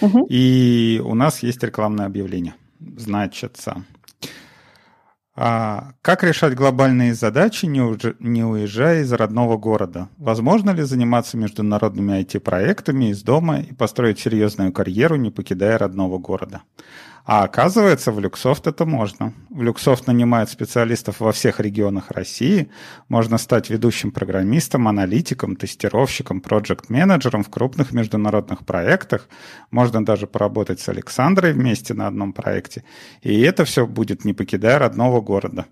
угу. 0.00 0.26
и 0.28 1.00
у 1.04 1.14
нас 1.14 1.42
есть 1.44 1.62
рекламное 1.62 2.06
объявление. 2.06 2.54
Значит, 2.80 3.64
а 5.40 5.92
как 6.02 6.24
решать 6.24 6.56
глобальные 6.56 7.14
задачи, 7.14 7.66
не, 7.66 7.80
уезжая 8.44 9.02
из 9.02 9.12
родного 9.12 9.56
города? 9.56 10.08
Возможно 10.16 10.70
ли 10.70 10.82
заниматься 10.82 11.36
международными 11.36 12.20
IT-проектами 12.20 13.10
из 13.10 13.22
дома 13.22 13.60
и 13.60 13.72
построить 13.72 14.18
серьезную 14.18 14.72
карьеру, 14.72 15.14
не 15.14 15.30
покидая 15.30 15.78
родного 15.78 16.18
города? 16.18 16.62
А 17.28 17.44
оказывается, 17.44 18.10
в 18.10 18.18
Люксофт 18.20 18.66
это 18.66 18.86
можно. 18.86 19.34
В 19.50 19.60
Люксофт 19.60 20.06
нанимают 20.06 20.48
специалистов 20.48 21.20
во 21.20 21.32
всех 21.32 21.60
регионах 21.60 22.10
России. 22.10 22.70
Можно 23.08 23.36
стать 23.36 23.68
ведущим 23.68 24.12
программистом, 24.12 24.88
аналитиком, 24.88 25.54
тестировщиком, 25.54 26.40
проект-менеджером 26.40 27.44
в 27.44 27.50
крупных 27.50 27.92
международных 27.92 28.64
проектах. 28.64 29.28
Можно 29.70 30.02
даже 30.02 30.26
поработать 30.26 30.80
с 30.80 30.88
Александрой 30.88 31.52
вместе 31.52 31.92
на 31.92 32.06
одном 32.06 32.32
проекте. 32.32 32.82
И 33.20 33.42
это 33.42 33.66
все 33.66 33.86
будет 33.86 34.24
не 34.24 34.32
покидая 34.32 34.78
родного 34.78 35.20
города. 35.20 35.66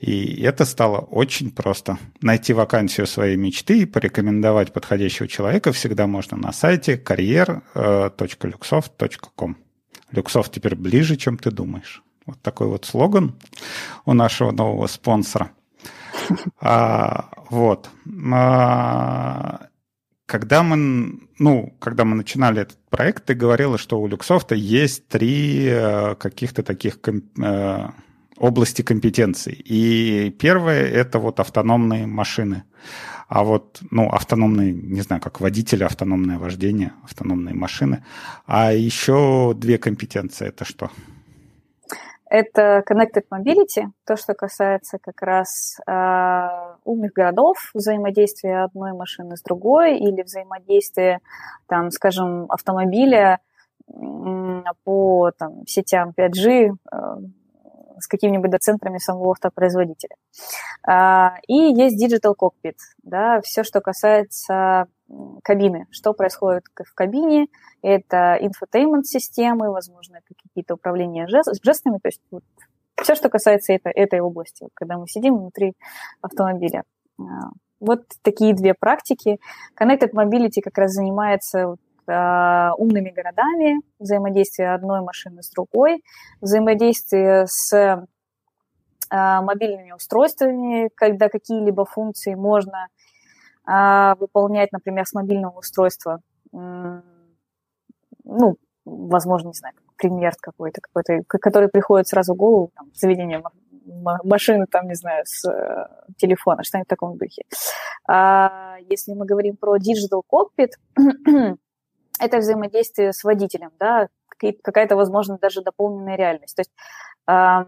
И 0.00 0.42
это 0.42 0.64
стало 0.64 0.98
очень 0.98 1.52
просто. 1.52 1.96
Найти 2.22 2.52
вакансию 2.52 3.06
своей 3.06 3.36
мечты 3.36 3.82
и 3.82 3.86
порекомендовать 3.86 4.72
подходящего 4.72 5.28
человека 5.28 5.70
всегда 5.70 6.08
можно 6.08 6.36
на 6.36 6.52
сайте 6.52 6.96
career.luxoft.com. 6.96 9.67
Люксофт 10.10 10.52
теперь 10.52 10.74
ближе, 10.74 11.16
чем 11.16 11.38
ты 11.38 11.50
думаешь. 11.50 12.02
Вот 12.26 12.40
такой 12.42 12.68
вот 12.68 12.84
слоган 12.84 13.34
у 14.04 14.12
нашего 14.12 14.50
нового 14.50 14.86
спонсора. 14.86 15.50
А, 16.60 17.30
вот. 17.48 17.88
А, 18.32 19.68
когда 20.26 20.62
мы, 20.62 21.20
ну, 21.38 21.74
когда 21.78 22.04
мы 22.04 22.16
начинали 22.16 22.60
этот 22.60 22.78
проект, 22.90 23.24
ты 23.24 23.34
говорила, 23.34 23.78
что 23.78 23.98
у 23.98 24.06
Люксофта 24.06 24.54
есть 24.54 25.08
три 25.08 25.66
э, 25.66 26.16
каких-то 26.16 26.62
таких 26.62 26.98
э, 27.06 27.88
области 28.36 28.82
компетенций. 28.82 29.54
И 29.54 30.30
первое— 30.38 30.82
это 30.86 31.18
вот 31.18 31.40
автономные 31.40 32.06
машины. 32.06 32.64
А 33.28 33.44
вот, 33.44 33.80
ну, 33.90 34.08
автономные, 34.08 34.72
не 34.72 35.02
знаю, 35.02 35.20
как 35.20 35.40
водители, 35.40 35.84
автономное 35.84 36.38
вождение, 36.38 36.92
автономные 37.04 37.54
машины. 37.54 38.02
А 38.46 38.72
еще 38.72 39.52
две 39.54 39.76
компетенции— 39.76 40.48
это 40.48 40.64
что? 40.64 40.90
Это 42.30 42.82
Connected 42.88 43.24
Mobility, 43.30 43.86
то, 44.06 44.16
что 44.16 44.34
касается 44.34 44.98
как 44.98 45.22
раз 45.22 45.78
э, 45.86 46.48
умных 46.84 47.12
городов, 47.12 47.70
взаимодействия 47.72 48.64
одной 48.64 48.92
машины 48.92 49.36
с 49.36 49.42
другой 49.42 49.98
или 49.98 50.22
взаимодействия, 50.22 51.20
там, 51.66 51.90
скажем, 51.90 52.46
автомобиля 52.50 53.40
по 54.84 55.30
там, 55.38 55.66
сетям 55.66 56.12
5G, 56.16 56.70
э, 56.92 56.96
с 58.00 58.06
какими-нибудь 58.06 58.50
доцентрами 58.50 58.98
самого 58.98 59.32
автопроизводителя. 59.32 60.16
А, 60.86 61.36
и 61.46 61.54
есть 61.54 62.02
Digital 62.02 62.34
Cockpit, 62.38 62.76
да, 63.02 63.40
все, 63.42 63.64
что 63.64 63.80
касается 63.80 64.86
кабины, 65.42 65.86
что 65.90 66.12
происходит 66.12 66.64
в 66.76 66.94
кабине, 66.94 67.46
это 67.82 68.36
инфотеймент-системы, 68.40 69.70
возможно, 69.70 70.16
это 70.16 70.34
какие-то 70.42 70.74
управления 70.74 71.26
жестами, 71.26 71.98
то 71.98 72.08
есть 72.08 72.20
вот, 72.30 72.42
все, 73.02 73.14
что 73.14 73.28
касается 73.28 73.72
это, 73.72 73.90
этой 73.90 74.20
области, 74.20 74.68
когда 74.74 74.98
мы 74.98 75.06
сидим 75.06 75.38
внутри 75.38 75.74
автомобиля. 76.20 76.84
А, 77.18 77.50
вот 77.80 78.02
такие 78.22 78.54
две 78.54 78.74
практики. 78.74 79.38
Connected 79.80 80.12
Mobility 80.12 80.60
как 80.62 80.76
раз 80.78 80.92
занимается 80.92 81.76
э, 82.08 82.70
умными 82.76 83.10
городами, 83.10 83.80
взаимодействие 83.98 84.74
одной 84.74 85.02
машины 85.02 85.42
с 85.42 85.50
другой, 85.50 86.02
взаимодействие 86.40 87.46
с 87.46 87.72
э, 87.74 88.06
мобильными 89.10 89.92
устройствами, 89.92 90.90
когда 90.94 91.28
какие-либо 91.28 91.84
функции 91.84 92.34
можно 92.34 92.88
э, 93.66 94.14
выполнять, 94.18 94.72
например, 94.72 95.06
с 95.06 95.12
мобильного 95.12 95.58
устройства. 95.58 96.20
Ну, 96.52 97.02
возможно, 98.84 99.48
не 99.48 99.54
знаю, 99.54 99.74
пример 99.96 100.34
какой-то, 100.40 100.80
какой-то, 100.80 101.22
который 101.26 101.68
приходит 101.68 102.08
сразу 102.08 102.34
в 102.34 102.36
голову, 102.36 102.70
там, 102.74 102.90
заведение 102.94 103.42
машины, 104.24 104.66
там, 104.70 104.86
не 104.86 104.94
знаю, 104.94 105.24
с 105.26 105.42
телефона, 106.16 106.62
что-нибудь 106.62 106.86
в 106.86 106.90
таком 106.90 107.16
духе. 107.16 107.42
А 108.06 108.76
если 108.88 109.12
мы 109.12 109.26
говорим 109.26 109.56
про 109.56 109.76
Digital 109.76 110.22
Cockpit, 110.30 110.72
это 112.20 112.38
взаимодействие 112.38 113.12
с 113.12 113.24
водителем, 113.24 113.70
да, 113.78 114.08
какая-то, 114.38 114.96
возможно, 114.96 115.38
даже 115.38 115.62
дополненная 115.62 116.16
реальность. 116.16 116.56
То 116.56 116.60
есть 116.60 116.72
э, 117.28 117.64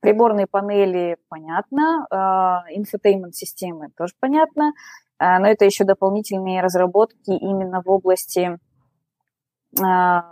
приборные 0.00 0.46
панели 0.46 1.16
понятно, 1.28 2.06
э, 2.10 2.16
инфотеймент-системы 2.76 3.90
тоже 3.96 4.14
понятно, 4.20 4.72
э, 5.18 5.38
но 5.38 5.48
это 5.48 5.64
еще 5.64 5.84
дополнительные 5.84 6.62
разработки 6.62 7.30
именно 7.30 7.82
в 7.82 7.90
области 7.90 8.58
э, 9.78 10.22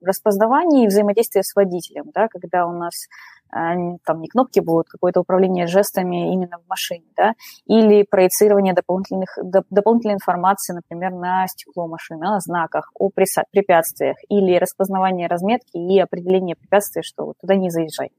распознавания 0.00 0.84
и 0.84 0.88
взаимодействия 0.88 1.42
с 1.42 1.54
водителем, 1.54 2.10
да, 2.14 2.28
когда 2.28 2.66
у 2.66 2.72
нас 2.72 3.08
там 3.50 4.20
не 4.20 4.28
кнопки 4.28 4.60
будут, 4.60 4.88
какое-то 4.88 5.20
управление 5.20 5.66
жестами 5.66 6.32
именно 6.32 6.58
в 6.58 6.68
машине, 6.68 7.06
да, 7.16 7.34
или 7.66 8.02
проецирование 8.02 8.74
дополнительных, 8.74 9.38
дополнительной 9.70 10.14
информации, 10.14 10.72
например, 10.72 11.12
на 11.12 11.46
стекло 11.48 11.86
машины, 11.86 12.20
на 12.20 12.40
знаках, 12.40 12.90
о 12.94 13.10
препятствиях, 13.10 14.16
или 14.28 14.56
распознавание 14.56 15.26
разметки 15.26 15.76
и 15.76 15.98
определение 15.98 16.56
препятствий, 16.56 17.02
что 17.02 17.26
вот 17.26 17.36
туда 17.40 17.56
не 17.56 17.70
заезжай. 17.70 18.10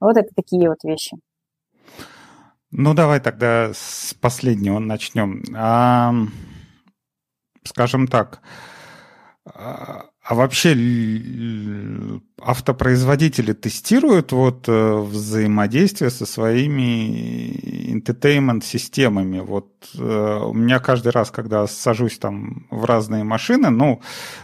Вот 0.00 0.16
это 0.16 0.28
такие 0.34 0.68
вот 0.68 0.82
вещи. 0.82 1.16
Ну, 2.72 2.94
давай 2.94 3.20
тогда 3.20 3.72
с 3.74 4.14
последнего 4.20 4.78
начнем. 4.78 5.42
А, 5.56 6.12
скажем 7.64 8.06
так, 8.06 8.40
а, 10.30 10.34
вообще 10.34 10.74
автопроизводители 12.42 13.52
тестируют 13.52 14.32
вот 14.32 14.64
э, 14.68 14.96
взаимодействие 14.98 16.10
со 16.10 16.24
своими 16.24 17.92
entertainment-системами. 17.92 19.40
Вот 19.40 19.68
э, 19.94 20.40
у 20.42 20.54
меня 20.54 20.78
каждый 20.78 21.12
раз, 21.12 21.30
когда 21.30 21.66
сажусь 21.66 22.18
там 22.18 22.66
в 22.70 22.84
разные 22.84 23.24
машины, 23.24 23.70
ну, 23.70 24.00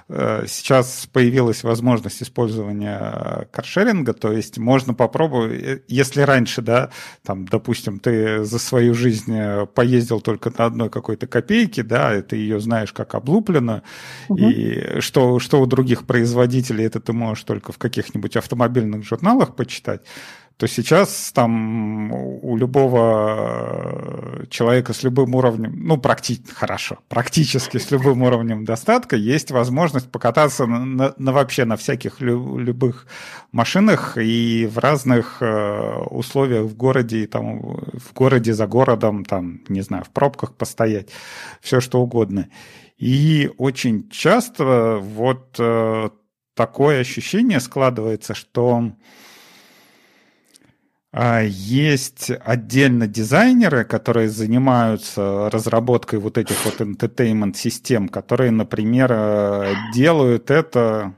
э, 0.08 0.44
сейчас 0.46 1.08
появилась 1.12 1.62
возможность 1.62 2.22
использования 2.22 3.48
каршеринга, 3.50 4.12
то 4.12 4.32
есть 4.32 4.58
можно 4.58 4.92
попробовать, 4.92 5.82
если 5.88 6.20
раньше, 6.20 6.62
да, 6.62 6.90
там, 7.24 7.46
допустим, 7.46 7.98
ты 7.98 8.44
за 8.44 8.58
свою 8.58 8.94
жизнь 8.94 9.32
поездил 9.74 10.20
только 10.20 10.52
на 10.56 10.66
одной 10.66 10.90
какой-то 10.90 11.26
копейке, 11.26 11.82
да, 11.82 12.20
ты 12.20 12.36
ее 12.36 12.60
знаешь 12.60 12.92
как 12.92 13.14
облупленную, 13.14 13.82
угу. 14.28 14.38
и 14.38 15.00
что, 15.00 15.38
что 15.38 15.62
у 15.62 15.66
других 15.76 16.06
производителей 16.06 16.84
это 16.86 17.00
ты 17.00 17.12
можешь 17.12 17.44
только 17.44 17.72
в 17.72 17.78
каких-нибудь 17.78 18.36
автомобильных 18.36 19.04
журналах 19.04 19.54
почитать, 19.54 20.00
то 20.56 20.66
сейчас 20.66 21.32
там 21.34 22.10
у 22.12 22.56
любого 22.56 24.46
человека 24.48 24.94
с 24.94 25.02
любым 25.02 25.34
уровнем, 25.34 25.74
ну, 25.84 25.98
практи 25.98 26.42
хорошо, 26.54 26.98
практически 27.08 27.76
с 27.76 27.90
любым 27.90 28.22
уровнем 28.22 28.64
достатка 28.64 29.16
есть 29.16 29.50
возможность 29.50 30.10
покататься 30.10 30.64
на, 30.64 30.84
на, 30.84 31.14
на 31.18 31.32
вообще 31.32 31.66
на 31.66 31.76
всяких 31.76 32.22
лю, 32.22 32.56
любых 32.58 33.06
машинах 33.52 34.16
и 34.16 34.66
в 34.66 34.78
разных 34.78 35.42
э, 35.42 35.98
условиях 36.10 36.64
в 36.64 36.74
городе, 36.74 37.26
там, 37.26 37.60
в 37.60 38.14
городе 38.14 38.54
за 38.54 38.66
городом, 38.66 39.26
там, 39.26 39.60
не 39.68 39.82
знаю, 39.82 40.04
в 40.04 40.10
пробках 40.10 40.54
постоять, 40.54 41.10
все 41.60 41.80
что 41.80 42.00
угодно. 42.00 42.48
И 42.98 43.50
очень 43.58 44.08
часто 44.08 44.98
вот 45.00 45.56
э, 45.58 46.08
такое 46.54 47.00
ощущение 47.00 47.60
складывается, 47.60 48.34
что 48.34 48.92
а, 51.12 51.42
есть 51.42 52.30
отдельно 52.30 53.06
дизайнеры, 53.06 53.84
которые 53.84 54.28
занимаются 54.28 55.48
разработкой 55.50 56.18
вот 56.18 56.36
этих 56.36 56.62
вот 56.64 56.80
entertainment 56.80 57.54
систем, 57.54 58.08
которые, 58.08 58.50
например, 58.50 59.10
э, 59.12 59.74
делают 59.94 60.50
это 60.50 61.14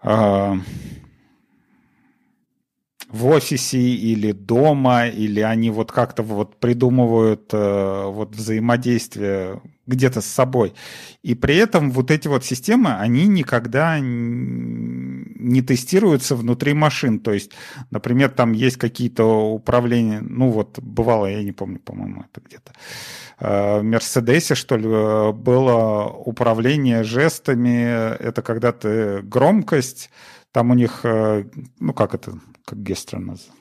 а, 0.00 0.56
в 3.10 3.26
офисе 3.26 3.78
или 3.78 4.32
дома, 4.32 5.08
или 5.08 5.40
они 5.40 5.70
вот 5.70 5.90
как-то 5.90 6.22
вот 6.22 6.56
придумывают 6.56 7.48
э, 7.52 8.04
вот 8.06 8.34
взаимодействие 8.34 9.60
где-то 9.86 10.20
с 10.20 10.26
собой. 10.26 10.74
И 11.22 11.34
при 11.34 11.56
этом 11.56 11.90
вот 11.90 12.10
эти 12.12 12.28
вот 12.28 12.44
системы, 12.44 12.94
они 12.94 13.26
никогда 13.26 13.98
не 14.00 15.62
тестируются 15.62 16.36
внутри 16.36 16.72
машин. 16.72 17.18
То 17.18 17.32
есть, 17.32 17.52
например, 17.90 18.30
там 18.30 18.52
есть 18.52 18.76
какие-то 18.76 19.24
управления, 19.24 20.20
ну 20.20 20.50
вот 20.50 20.78
бывало, 20.78 21.26
я 21.26 21.42
не 21.42 21.52
помню, 21.52 21.80
по-моему, 21.80 22.24
это 22.30 22.40
где-то 22.46 22.72
э, 23.40 23.80
в 23.80 23.82
Мерседесе, 23.82 24.54
что 24.54 24.76
ли, 24.76 24.86
было 25.32 26.04
управление 26.06 27.02
жестами. 27.02 28.14
Это 28.22 28.42
когда 28.42 28.70
ты 28.70 29.22
громкость, 29.22 30.10
там 30.52 30.70
у 30.70 30.74
них, 30.74 31.00
э, 31.04 31.44
ну 31.78 31.92
как 31.92 32.14
это, 32.14 32.38
как 32.64 32.82
Гестер 32.82 33.18
называется? 33.18 33.52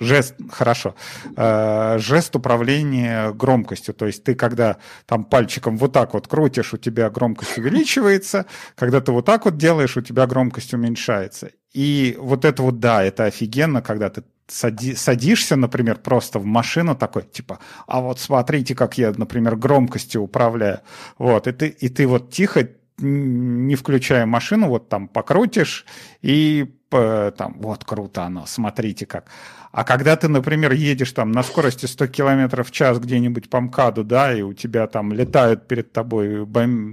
жест, 0.00 0.34
хорошо, 0.50 0.94
э, 1.36 1.98
жест 1.98 2.34
управления 2.36 3.32
громкостью. 3.32 3.94
То 3.94 4.06
есть 4.06 4.24
ты, 4.24 4.34
когда 4.34 4.78
там 5.06 5.24
пальчиком 5.24 5.76
вот 5.76 5.92
так 5.92 6.14
вот 6.14 6.28
крутишь, 6.28 6.74
у 6.74 6.76
тебя 6.76 7.08
громкость 7.10 7.58
увеличивается, 7.58 8.46
когда 8.74 9.00
ты 9.00 9.12
вот 9.12 9.24
так 9.24 9.44
вот 9.44 9.56
делаешь, 9.56 9.96
у 9.96 10.00
тебя 10.00 10.26
громкость 10.26 10.74
уменьшается. 10.74 11.50
И 11.72 12.16
вот 12.18 12.44
это 12.44 12.62
вот, 12.62 12.78
да, 12.78 13.02
это 13.02 13.24
офигенно, 13.24 13.82
когда 13.82 14.10
ты 14.10 14.24
сади, 14.46 14.94
садишься, 14.94 15.56
например, 15.56 15.96
просто 15.96 16.38
в 16.38 16.44
машину 16.44 16.94
такой, 16.94 17.22
типа, 17.22 17.58
а 17.86 18.00
вот 18.00 18.20
смотрите, 18.20 18.74
как 18.74 18.98
я, 18.98 19.12
например, 19.16 19.56
громкостью 19.56 20.22
управляю. 20.22 20.80
Вот, 21.18 21.46
и 21.46 21.52
ты, 21.52 21.68
и 21.68 21.88
ты 21.88 22.06
вот 22.06 22.30
тихо, 22.30 22.68
не 22.98 23.74
включая 23.76 24.26
машину, 24.26 24.68
вот 24.68 24.88
там 24.88 25.08
покрутишь, 25.08 25.86
и 26.22 26.74
там, 26.90 27.56
вот 27.58 27.84
круто 27.84 28.22
оно, 28.22 28.46
смотрите 28.46 29.04
как. 29.06 29.28
А 29.74 29.82
когда 29.82 30.14
ты, 30.14 30.28
например, 30.28 30.72
едешь 30.72 31.10
там 31.10 31.32
на 31.32 31.42
скорости 31.42 31.86
100 31.86 32.06
км 32.06 32.62
в 32.62 32.70
час 32.70 33.00
где-нибудь 33.00 33.50
по 33.50 33.60
МКАДу, 33.60 34.04
да, 34.04 34.32
и 34.32 34.40
у 34.40 34.52
тебя 34.52 34.86
там 34.86 35.12
летают 35.12 35.66
перед 35.66 35.92
тобой 35.92 36.46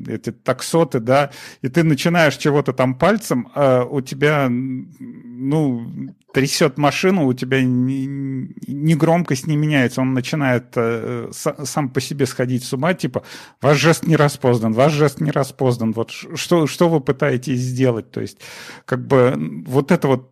эти 0.08 0.32
таксоты, 0.32 1.00
да, 1.00 1.30
и 1.62 1.70
ты 1.70 1.84
начинаешь 1.84 2.38
чего-то 2.38 2.74
там 2.74 2.96
пальцем, 2.96 3.52
а 3.54 3.84
у 3.84 4.02
тебя, 4.02 4.48
ну, 4.50 6.16
трясет 6.34 6.80
машину, 6.80 7.28
у 7.28 7.34
тебя 7.34 7.62
ни, 7.62 8.50
ни 8.68 8.94
громкость 8.96 9.46
не 9.46 9.58
меняется, 9.58 10.02
он 10.02 10.16
начинает 10.16 10.74
э, 10.76 11.30
сам 11.32 11.90
по 11.90 12.02
себе 12.02 12.26
сходить 12.26 12.64
с 12.64 12.74
ума, 12.74 12.96
типа, 12.96 13.22
ваш 13.62 13.78
жест 13.78 14.08
не 14.08 14.16
распознан, 14.16 14.74
ваш 14.74 14.94
жест 14.94 15.22
не 15.22 15.30
распознан, 15.30 15.92
вот 15.92 16.10
что, 16.10 16.66
что 16.66 16.90
вы 16.90 17.00
пытаетесь 17.00 17.60
сделать, 17.60 18.10
то 18.10 18.22
есть, 18.22 18.40
как 18.86 19.06
бы, 19.06 19.36
вот 19.68 19.92
это 19.92 20.08
вот 20.08 20.32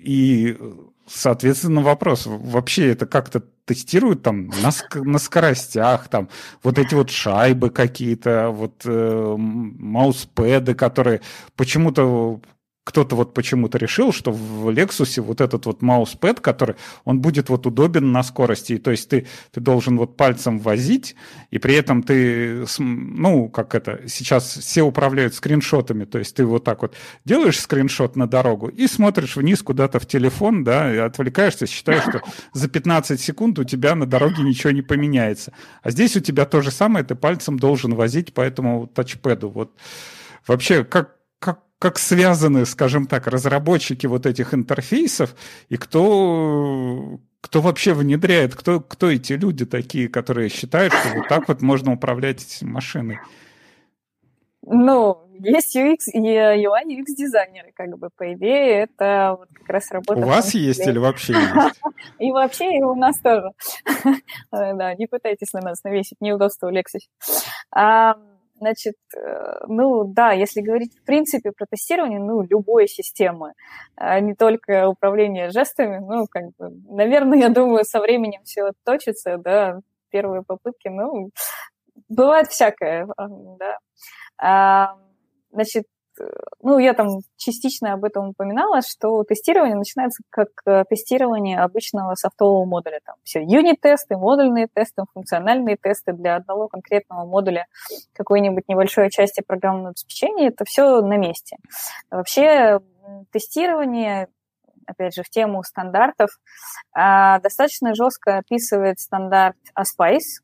и 0.00 0.56
Соответственно, 1.08 1.82
вопрос, 1.82 2.24
вообще 2.26 2.88
это 2.90 3.06
как-то 3.06 3.42
тестируют 3.64 4.22
там 4.22 4.48
на, 4.48 4.70
на 4.94 5.18
скоростях, 5.18 6.08
там 6.08 6.28
вот 6.62 6.78
эти 6.78 6.94
вот 6.94 7.10
шайбы 7.10 7.70
какие-то, 7.70 8.50
вот 8.50 8.82
э, 8.84 9.34
мауспеды, 9.36 10.74
которые 10.74 11.20
почему-то 11.56 12.40
кто-то 12.86 13.16
вот 13.16 13.34
почему-то 13.34 13.78
решил, 13.78 14.12
что 14.12 14.30
в 14.30 14.68
Lexus 14.68 15.20
вот 15.20 15.40
этот 15.40 15.66
вот 15.66 15.82
мауспэд, 15.82 16.38
который, 16.38 16.76
он 17.04 17.20
будет 17.20 17.48
вот 17.48 17.66
удобен 17.66 18.12
на 18.12 18.22
скорости. 18.22 18.74
И, 18.74 18.78
то 18.78 18.92
есть 18.92 19.08
ты, 19.08 19.26
ты 19.50 19.60
должен 19.60 19.98
вот 19.98 20.16
пальцем 20.16 20.60
возить, 20.60 21.16
и 21.50 21.58
при 21.58 21.74
этом 21.74 22.04
ты, 22.04 22.64
ну, 22.78 23.48
как 23.48 23.74
это, 23.74 24.02
сейчас 24.06 24.58
все 24.58 24.82
управляют 24.82 25.34
скриншотами, 25.34 26.04
то 26.04 26.20
есть 26.20 26.36
ты 26.36 26.46
вот 26.46 26.62
так 26.62 26.82
вот 26.82 26.94
делаешь 27.24 27.58
скриншот 27.58 28.14
на 28.14 28.28
дорогу 28.28 28.68
и 28.68 28.86
смотришь 28.86 29.34
вниз 29.34 29.64
куда-то 29.64 29.98
в 29.98 30.06
телефон, 30.06 30.62
да, 30.62 30.94
и 30.94 30.96
отвлекаешься, 30.96 31.66
считаешь, 31.66 32.04
что 32.04 32.22
за 32.52 32.68
15 32.68 33.20
секунд 33.20 33.58
у 33.58 33.64
тебя 33.64 33.96
на 33.96 34.06
дороге 34.06 34.44
ничего 34.44 34.70
не 34.70 34.82
поменяется. 34.82 35.52
А 35.82 35.90
здесь 35.90 36.16
у 36.16 36.20
тебя 36.20 36.44
то 36.44 36.62
же 36.62 36.70
самое, 36.70 37.04
ты 37.04 37.16
пальцем 37.16 37.58
должен 37.58 37.96
возить 37.96 38.32
по 38.32 38.42
этому 38.42 38.86
тачпеду. 38.86 39.48
Вот 39.48 39.72
вообще, 40.46 40.84
как, 40.84 41.15
как 41.78 41.98
связаны, 41.98 42.64
скажем 42.64 43.06
так, 43.06 43.26
разработчики 43.26 44.06
вот 44.06 44.26
этих 44.26 44.54
интерфейсов 44.54 45.34
и 45.68 45.76
кто, 45.76 47.20
кто 47.40 47.60
вообще 47.60 47.92
внедряет, 47.92 48.54
кто, 48.54 48.80
кто 48.80 49.10
эти 49.10 49.34
люди 49.34 49.66
такие, 49.66 50.08
которые 50.08 50.48
считают, 50.48 50.92
что 50.92 51.16
вот 51.16 51.28
так 51.28 51.48
вот 51.48 51.60
можно 51.62 51.92
управлять 51.92 52.62
машиной? 52.62 53.18
Ну, 54.68 55.26
есть 55.38 55.76
UX 55.76 56.10
и 56.12 56.18
UI 56.18 56.84
UX 56.86 57.14
дизайнеры, 57.16 57.72
как 57.74 57.96
бы 57.98 58.08
по 58.16 58.32
идее 58.32 58.84
это 58.84 59.36
вот 59.38 59.48
как 59.52 59.68
раз 59.68 59.90
работа. 59.90 60.20
У 60.20 60.24
вас 60.24 60.54
есть 60.54 60.86
или 60.86 60.98
вообще 60.98 61.34
есть? 61.34 61.80
И 62.18 62.32
вообще 62.32 62.78
и 62.78 62.82
у 62.82 62.94
нас 62.94 63.18
тоже. 63.20 63.50
Да, 64.50 64.94
не 64.94 65.06
пытайтесь 65.06 65.52
на 65.52 65.60
нас 65.60 65.84
навесить 65.84 66.20
неудобства 66.20 66.70
в 66.70 66.74
Lexus. 66.74 67.04
Значит, 68.58 68.94
э, 69.14 69.64
ну 69.68 70.04
да, 70.04 70.32
если 70.32 70.62
говорить 70.62 70.94
в 70.96 71.04
принципе 71.04 71.52
про 71.52 71.66
тестирование, 71.66 72.18
ну, 72.18 72.42
любой 72.42 72.88
системы, 72.88 73.52
а 73.96 74.18
не 74.20 74.34
только 74.34 74.88
управление 74.88 75.50
жестами, 75.50 75.98
ну, 75.98 76.26
как 76.30 76.44
бы, 76.58 76.70
наверное, 76.88 77.38
я 77.38 77.48
думаю, 77.50 77.84
со 77.84 78.00
временем 78.00 78.42
все 78.44 78.70
точится, 78.84 79.36
да, 79.36 79.80
первые 80.10 80.42
попытки, 80.42 80.88
ну, 80.88 81.30
бывает 82.08 82.48
всякое, 82.48 83.06
да. 83.18 83.78
А, 84.38 84.96
значит, 85.50 85.84
ну, 86.62 86.78
я 86.78 86.94
там 86.94 87.20
частично 87.36 87.92
об 87.92 88.04
этом 88.04 88.28
упоминала, 88.28 88.80
что 88.82 89.22
тестирование 89.24 89.76
начинается 89.76 90.22
как 90.30 90.48
э, 90.66 90.84
тестирование 90.88 91.60
обычного 91.60 92.14
софтового 92.14 92.64
модуля. 92.64 93.00
Там 93.04 93.16
все 93.22 93.42
юнит-тесты, 93.42 94.16
модульные 94.16 94.68
тесты, 94.72 95.04
функциональные 95.12 95.76
тесты 95.76 96.12
для 96.12 96.36
одного 96.36 96.68
конкретного 96.68 97.26
модуля 97.26 97.66
какой-нибудь 98.14 98.68
небольшой 98.68 99.10
части 99.10 99.42
программного 99.46 99.90
обеспечения. 99.90 100.48
Это 100.48 100.64
все 100.64 101.00
на 101.00 101.16
месте. 101.16 101.56
Вообще 102.10 102.80
тестирование, 103.30 104.28
опять 104.86 105.14
же, 105.14 105.22
в 105.22 105.30
тему 105.30 105.62
стандартов, 105.62 106.30
а, 106.92 107.38
достаточно 107.40 107.94
жестко 107.94 108.38
описывает 108.38 108.98
стандарт 108.98 109.56
ASPICE. 109.78 110.42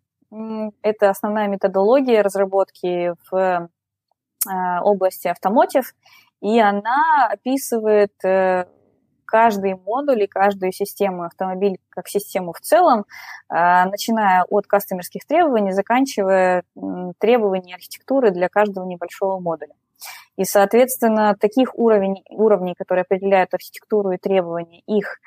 Это 0.82 1.10
основная 1.10 1.48
методология 1.48 2.22
разработки 2.22 3.14
в 3.30 3.52
Э, 3.62 3.68
области 4.82 5.28
автомотив, 5.28 5.94
и 6.40 6.60
она 6.60 7.28
описывает 7.30 8.12
э, 8.24 8.66
каждый 9.24 9.76
модуль 9.76 10.24
и 10.24 10.26
каждую 10.26 10.72
систему 10.72 11.22
автомобиль 11.22 11.78
как 11.88 12.08
систему 12.08 12.52
в 12.52 12.60
целом, 12.60 13.04
э, 13.48 13.84
начиная 13.84 14.44
от 14.44 14.66
кастомерских 14.66 15.24
требований, 15.24 15.72
заканчивая 15.72 16.64
требованиями 17.18 17.74
архитектуры 17.74 18.32
для 18.32 18.48
каждого 18.48 18.84
небольшого 18.86 19.38
модуля. 19.38 19.74
И, 20.36 20.44
соответственно, 20.44 21.36
таких 21.38 21.78
уровней, 21.78 22.24
уровней 22.30 22.74
которые 22.74 23.02
определяют 23.02 23.54
архитектуру 23.54 24.10
и 24.10 24.16
требования, 24.16 24.80
их 24.86 25.20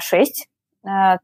шесть. 0.00 0.48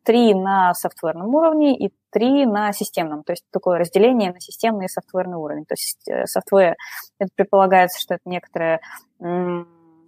Три 0.05 0.35
на 0.35 0.75
софтверном 0.75 1.35
уровне 1.35 1.77
и 1.77 1.91
три 2.11 2.45
на 2.47 2.73
системном. 2.73 3.25
То 3.25 3.33
есть 3.33 3.45
такое 3.51 3.79
разделение 3.79 4.33
на 4.33 4.41
системный 4.41 4.87
и 4.87 4.89
софтверный 4.89 5.39
уровень. 5.39 5.65
То 5.65 5.73
есть 5.73 6.09
э, 6.09 6.27
софтвер, 6.27 6.77
это 7.19 7.31
предполагается, 7.35 8.01
что 8.01 8.15
это 8.15 8.23
некоторые 8.27 8.81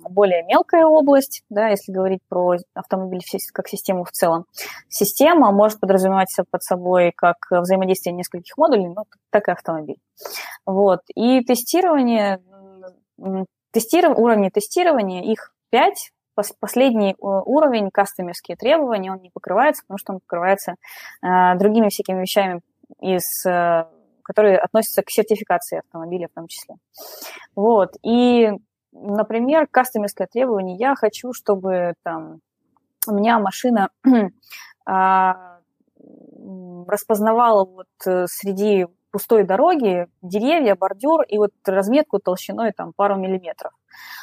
более 0.01 0.45
мелкая 0.45 0.87
область, 0.87 1.43
да, 1.51 1.69
если 1.69 1.93
говорить 1.93 2.21
про 2.29 2.57
автомобиль 2.75 3.21
как 3.53 3.69
систему 3.69 4.05
в 4.05 4.11
целом. 4.11 4.45
Система 4.89 5.51
может 5.51 5.81
подразумевать 5.81 6.35
под 6.51 6.63
собой 6.63 7.13
как 7.17 7.37
взаимодействие 7.51 8.15
нескольких 8.15 8.57
модулей, 8.57 8.89
ну, 8.89 9.05
так 9.31 9.49
и 9.49 9.53
автомобиль. 9.53 9.99
Вот. 10.65 11.01
И 11.15 11.43
тестирование, 11.43 12.41
тестиров... 13.73 14.17
уровни 14.19 14.51
тестирования, 14.51 15.23
их 15.23 15.53
пять. 15.71 16.13
Последний 16.61 17.14
уровень, 17.18 17.91
кастомерские 17.91 18.57
требования, 18.57 19.12
он 19.12 19.20
не 19.20 19.30
покрывается, 19.30 19.82
потому 19.82 19.99
что 19.99 20.12
он 20.14 20.20
покрывается 20.20 20.74
э, 21.22 21.59
другими 21.59 21.89
всякими 21.89 22.20
вещами 22.20 22.61
из 23.01 23.45
э, 23.47 23.86
которые 24.22 24.59
относятся 24.59 25.03
к 25.03 25.11
сертификации 25.11 25.78
автомобиля 25.78 26.28
в 26.28 26.34
том 26.34 26.49
числе. 26.49 26.76
Вот. 27.57 27.97
И 28.03 28.51
например, 28.93 29.66
кастомерское 29.70 30.26
требование, 30.30 30.76
я 30.76 30.95
хочу, 30.95 31.32
чтобы 31.32 31.95
там 32.03 32.41
у 33.07 33.14
меня 33.14 33.39
машина 33.39 33.89
а, 34.86 35.59
распознавала 36.86 37.64
вот 37.64 37.86
э, 38.07 38.26
среди 38.28 38.86
пустой 39.11 39.45
дороги 39.45 40.07
деревья, 40.22 40.74
бордюр 40.74 41.22
и 41.22 41.39
вот 41.39 41.53
разметку 41.64 42.18
толщиной 42.18 42.72
там 42.72 42.93
пару 42.95 43.16
миллиметров. 43.16 43.72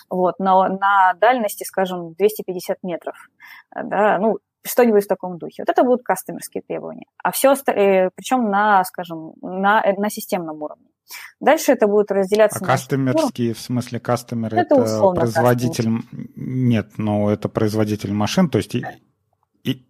Вот, 0.09 0.39
на, 0.39 0.70
на 0.70 1.13
дальности, 1.20 1.63
скажем, 1.63 2.13
250 2.13 2.84
метров. 2.84 3.16
Да, 3.74 4.18
ну, 4.20 4.39
что-нибудь 4.66 5.05
в 5.05 5.07
таком 5.07 5.38
духе. 5.38 5.63
Вот 5.63 5.70
это 5.70 5.84
будут 5.84 6.03
кастомерские 6.03 6.63
требования. 6.68 7.05
А 7.24 7.32
все, 7.32 7.53
э, 7.53 8.09
причем 8.16 8.49
на, 8.49 8.84
скажем, 8.84 9.34
на, 9.41 9.82
э, 9.82 9.93
на 9.93 10.09
системном 10.09 10.61
уровне. 10.61 10.88
Дальше 11.39 11.72
это 11.72 11.88
будет 11.88 12.11
разделяться. 12.11 12.59
А 12.63 12.66
кастомерские, 12.66 13.53
в 13.53 13.59
смысле 13.59 13.99
кастомер, 13.99 14.55
это, 14.55 14.76
это 14.76 15.11
производитель... 15.11 15.95
Кастомер. 15.95 16.30
Нет, 16.36 16.97
но 16.97 17.30
это 17.32 17.47
производитель 17.47 18.13
машин, 18.13 18.49
то 18.49 18.57
есть... 18.57 18.74
И, 18.76 18.84
и... 19.63 19.86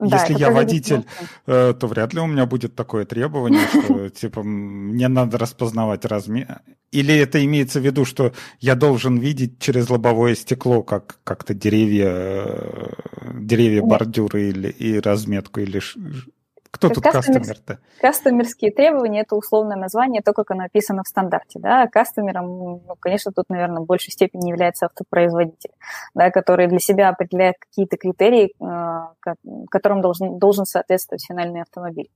Да, 0.00 0.18
Если 0.18 0.38
я 0.38 0.50
водитель, 0.50 1.06
э, 1.46 1.74
то 1.78 1.86
вряд 1.88 2.14
ли 2.14 2.20
у 2.20 2.26
меня 2.26 2.46
будет 2.46 2.76
такое 2.76 3.04
требование, 3.04 3.66
что 3.66 4.08
типа 4.20 4.44
мне 4.44 5.08
надо 5.08 5.38
распознавать 5.38 6.04
размер. 6.04 6.60
Или 6.92 7.14
это 7.16 7.44
имеется 7.44 7.80
в 7.80 7.84
виду, 7.84 8.04
что 8.04 8.32
я 8.60 8.76
должен 8.76 9.18
видеть 9.18 9.58
через 9.58 9.90
лобовое 9.90 10.36
стекло 10.36 10.82
как 10.82 11.18
как-то 11.24 11.52
деревья, 11.52 12.10
э, 12.10 12.92
деревья, 13.40 13.82
бордюры 13.82 14.50
или 14.50 14.68
и 14.68 15.00
разметку 15.00 15.60
или 15.60 15.80
кто 16.70 16.88
тут 16.88 17.02
кастомер-то? 17.02 17.78
Кастомерские 18.00 18.70
требования– 18.70 19.20
это 19.22 19.36
условное 19.36 19.76
название, 19.76 20.22
то, 20.22 20.32
как 20.32 20.50
оно 20.50 20.64
описано 20.64 21.02
в 21.02 21.08
стандарте. 21.08 21.58
Да? 21.58 21.86
Кастомером, 21.86 22.46
ну, 22.86 22.96
конечно, 23.00 23.32
тут, 23.32 23.46
наверное, 23.48 23.82
в 23.82 23.86
большей 23.86 24.12
степени 24.12 24.50
является 24.50 24.86
автопроизводитель, 24.86 25.70
да, 26.14 26.30
который 26.30 26.66
для 26.66 26.78
себя 26.78 27.08
определяет 27.08 27.56
какие-то 27.58 27.96
критерии, 27.96 28.54
э, 28.60 29.34
которым 29.70 30.00
должен, 30.00 30.38
должен 30.38 30.64
соответствовать 30.64 31.24
финальный 31.26 31.62
автомобиль. 31.62 32.10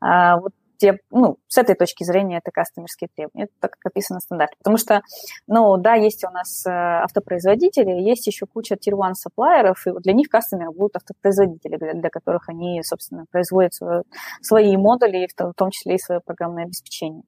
А 0.00 0.38
вот 0.38 0.52
те, 0.78 0.98
ну, 1.10 1.38
с 1.48 1.58
этой 1.58 1.74
точки 1.74 2.04
зрения 2.04 2.38
это 2.38 2.50
кастомерские 2.50 3.08
требования, 3.14 3.44
это 3.44 3.52
так, 3.60 3.72
как 3.72 3.92
описано 3.92 4.20
в 4.20 4.22
стандарте. 4.22 4.56
Потому 4.58 4.76
что, 4.76 5.02
ну, 5.46 5.76
да, 5.76 5.94
есть 5.94 6.24
у 6.24 6.30
нас 6.30 6.64
э, 6.66 6.70
автопроизводители, 6.70 7.90
есть 7.90 8.26
еще 8.26 8.46
куча 8.46 8.74
tier 8.74 8.94
one 8.94 9.14
сапплайеров, 9.14 9.86
и 9.86 9.92
для 10.00 10.12
них 10.12 10.28
кастомеры 10.28 10.70
будут 10.72 10.96
автопроизводители, 10.96 11.76
для, 11.76 11.94
для 11.94 12.10
которых 12.10 12.48
они, 12.48 12.82
собственно, 12.82 13.24
производят 13.30 13.74
свое, 13.74 14.02
свои 14.40 14.76
модули, 14.76 15.28
в 15.36 15.54
том 15.54 15.70
числе 15.70 15.96
и 15.96 15.98
свое 15.98 16.20
программное 16.20 16.64
обеспечение. 16.64 17.22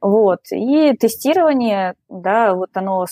Вот. 0.00 0.40
И 0.50 0.92
тестирование, 0.96 1.94
да, 2.08 2.54
вот 2.54 2.70
оно 2.74 3.06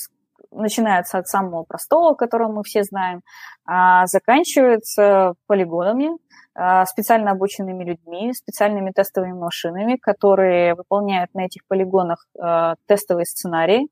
начинается 0.52 1.18
от 1.18 1.28
самого 1.28 1.64
простого, 1.64 2.14
которого 2.14 2.52
мы 2.52 2.62
все 2.62 2.84
знаем, 2.84 3.22
а 3.66 4.06
заканчивается 4.06 5.34
полигонами, 5.46 6.10
а, 6.54 6.84
специально 6.86 7.30
обученными 7.30 7.84
людьми, 7.84 8.32
специальными 8.34 8.90
тестовыми 8.90 9.32
машинами, 9.32 9.96
которые 9.96 10.74
выполняют 10.74 11.32
на 11.34 11.46
этих 11.46 11.66
полигонах 11.66 12.26
а, 12.38 12.74
тестовые 12.86 13.24
сценарии 13.24 13.88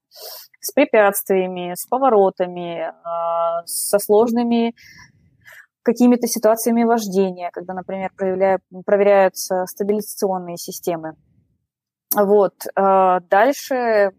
с 0.60 0.72
препятствиями, 0.72 1.74
с 1.74 1.86
поворотами, 1.86 2.92
а, 3.02 3.62
со 3.64 3.98
сложными 3.98 4.74
какими-то 5.82 6.26
ситуациями 6.26 6.84
вождения, 6.84 7.50
когда, 7.50 7.72
например, 7.72 8.10
проверяются 8.84 9.64
стабилизационные 9.66 10.58
системы. 10.58 11.14
Вот. 12.16 12.54
Э, 12.74 13.20
дальше 13.30 13.74
э, 13.74 14.10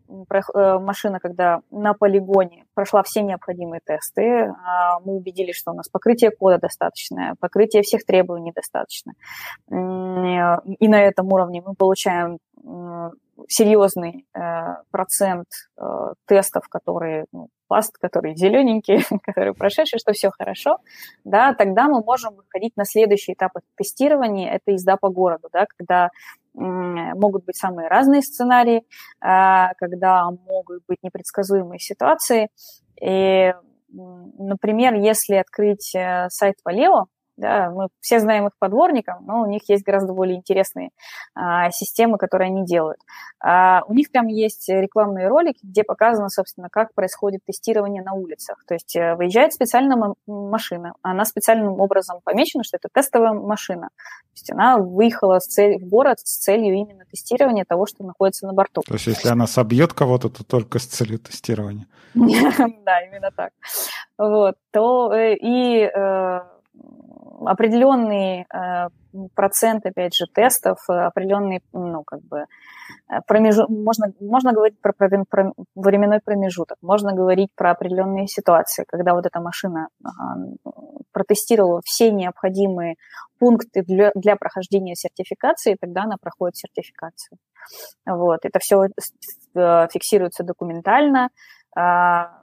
машина, 0.79 1.19
когда 1.19 1.61
на 1.71 1.93
полигоне 1.93 2.65
прошла 2.73 3.03
все 3.03 3.21
необходимые 3.21 3.81
тесты, 3.83 4.21
э, 4.21 4.47
мы 5.03 5.15
убедились, 5.15 5.57
что 5.57 5.71
у 5.71 5.75
нас 5.75 5.89
покрытие 5.89 6.31
кода 6.31 6.57
достаточное, 6.57 7.35
покрытие 7.41 7.83
всех 7.83 8.05
требований 8.05 8.53
достаточно. 8.53 9.13
И 9.69 9.73
на 10.87 11.01
этом 11.01 11.33
уровне 11.33 11.61
мы 11.65 11.75
получаем 11.75 12.37
серьезный 13.47 14.27
процент 14.91 15.47
тестов, 16.27 16.67
которые 16.69 17.25
ну, 17.31 17.47
пласт, 17.67 17.97
которые 17.97 18.35
зелененькие, 18.35 18.99
которые 19.23 19.53
прошедшие, 19.53 19.97
что 19.99 20.11
все 20.11 20.29
хорошо, 20.29 20.79
да, 21.23 21.53
тогда 21.53 21.87
мы 21.87 22.03
можем 22.03 22.35
выходить 22.35 22.75
на 22.75 22.85
следующий 22.85 23.33
этап 23.33 23.53
тестирования, 23.75 24.51
это 24.51 24.71
езда 24.71 24.97
по 24.97 25.09
городу, 25.09 25.47
да, 25.51 25.65
когда 25.77 26.09
могут 26.53 27.45
быть 27.45 27.55
самые 27.55 27.87
разные 27.87 28.21
сценарии, 28.21 28.83
а, 29.21 29.73
когда 29.75 30.29
могут 30.29 30.83
быть 30.87 30.99
непредсказуемые 31.01 31.79
ситуации. 31.79 32.49
И, 33.01 33.53
например, 33.89 34.95
если 34.95 35.35
открыть 35.35 35.95
э, 35.95 36.27
сайт 36.29 36.55
Valeo, 36.65 37.05
да, 37.41 37.71
мы 37.71 37.87
все 37.99 38.19
знаем 38.19 38.47
их 38.47 38.53
подворником, 38.59 39.25
но 39.25 39.41
у 39.41 39.45
них 39.47 39.67
есть 39.67 39.83
гораздо 39.83 40.13
более 40.13 40.37
интересные 40.37 40.91
а, 41.33 41.71
системы, 41.71 42.17
которые 42.17 42.47
они 42.47 42.65
делают. 42.65 42.99
А, 43.39 43.81
у 43.87 43.93
них 43.93 44.11
прям 44.11 44.27
есть 44.27 44.69
рекламные 44.69 45.27
ролики, 45.27 45.59
где 45.63 45.83
показано, 45.83 46.29
собственно, 46.29 46.69
как 46.69 46.93
происходит 46.93 47.41
тестирование 47.45 48.03
на 48.03 48.13
улицах. 48.13 48.63
То 48.67 48.75
есть 48.75 48.95
э, 48.95 49.15
выезжает 49.15 49.53
специальная 49.53 49.97
машина, 50.27 50.93
она 51.01 51.25
специальным 51.25 51.79
образом 51.79 52.19
помечена, 52.23 52.63
что 52.63 52.77
это 52.77 52.89
тестовая 52.93 53.33
машина. 53.33 53.89
То 53.89 54.35
есть 54.35 54.51
она 54.51 54.77
выехала 54.77 55.39
с 55.39 55.47
цель, 55.47 55.83
в 55.83 55.89
город 55.89 56.19
с 56.19 56.37
целью 56.37 56.75
именно 56.75 57.05
тестирования 57.05 57.65
того, 57.67 57.87
что 57.87 58.03
находится 58.03 58.45
на 58.45 58.53
борту. 58.53 58.81
То 58.85 58.93
есть 58.93 59.07
если 59.07 59.29
она 59.29 59.47
собьет 59.47 59.93
кого-то, 59.93 60.29
то 60.29 60.43
только 60.43 60.77
с 60.77 60.85
целью 60.85 61.19
тестирования. 61.19 61.87
Да, 62.85 63.01
именно 63.01 63.31
так. 63.31 63.51
Вот, 64.17 64.55
то 64.71 65.13
э, 65.13 65.35
и 65.35 65.83
э, 65.83 66.41
определенный 67.45 68.45
э, 68.53 68.89
процент, 69.35 69.85
опять 69.85 70.15
же, 70.15 70.25
тестов, 70.27 70.77
э, 70.89 70.93
определенный, 70.93 71.61
ну, 71.73 72.03
как 72.03 72.21
бы, 72.21 72.45
э, 73.09 73.15
промежу... 73.27 73.65
можно, 73.69 74.13
можно 74.19 74.53
говорить 74.53 74.79
про, 74.81 74.93
про, 74.93 75.53
временной 75.75 76.19
промежуток, 76.23 76.77
можно 76.81 77.13
говорить 77.13 77.49
про 77.55 77.71
определенные 77.71 78.27
ситуации, 78.27 78.85
когда 78.87 79.13
вот 79.13 79.25
эта 79.25 79.39
машина 79.39 79.87
протестировала 81.11 81.81
все 81.83 82.11
необходимые 82.11 82.95
пункты 83.39 83.83
для, 83.83 84.11
для 84.15 84.35
прохождения 84.35 84.95
сертификации, 84.95 85.77
тогда 85.79 86.03
она 86.03 86.15
проходит 86.21 86.57
сертификацию. 86.57 87.37
Вот. 88.05 88.39
Это 88.43 88.59
все 88.59 88.87
фиксируется 89.53 90.43
документально, 90.43 91.29
а, 91.75 92.40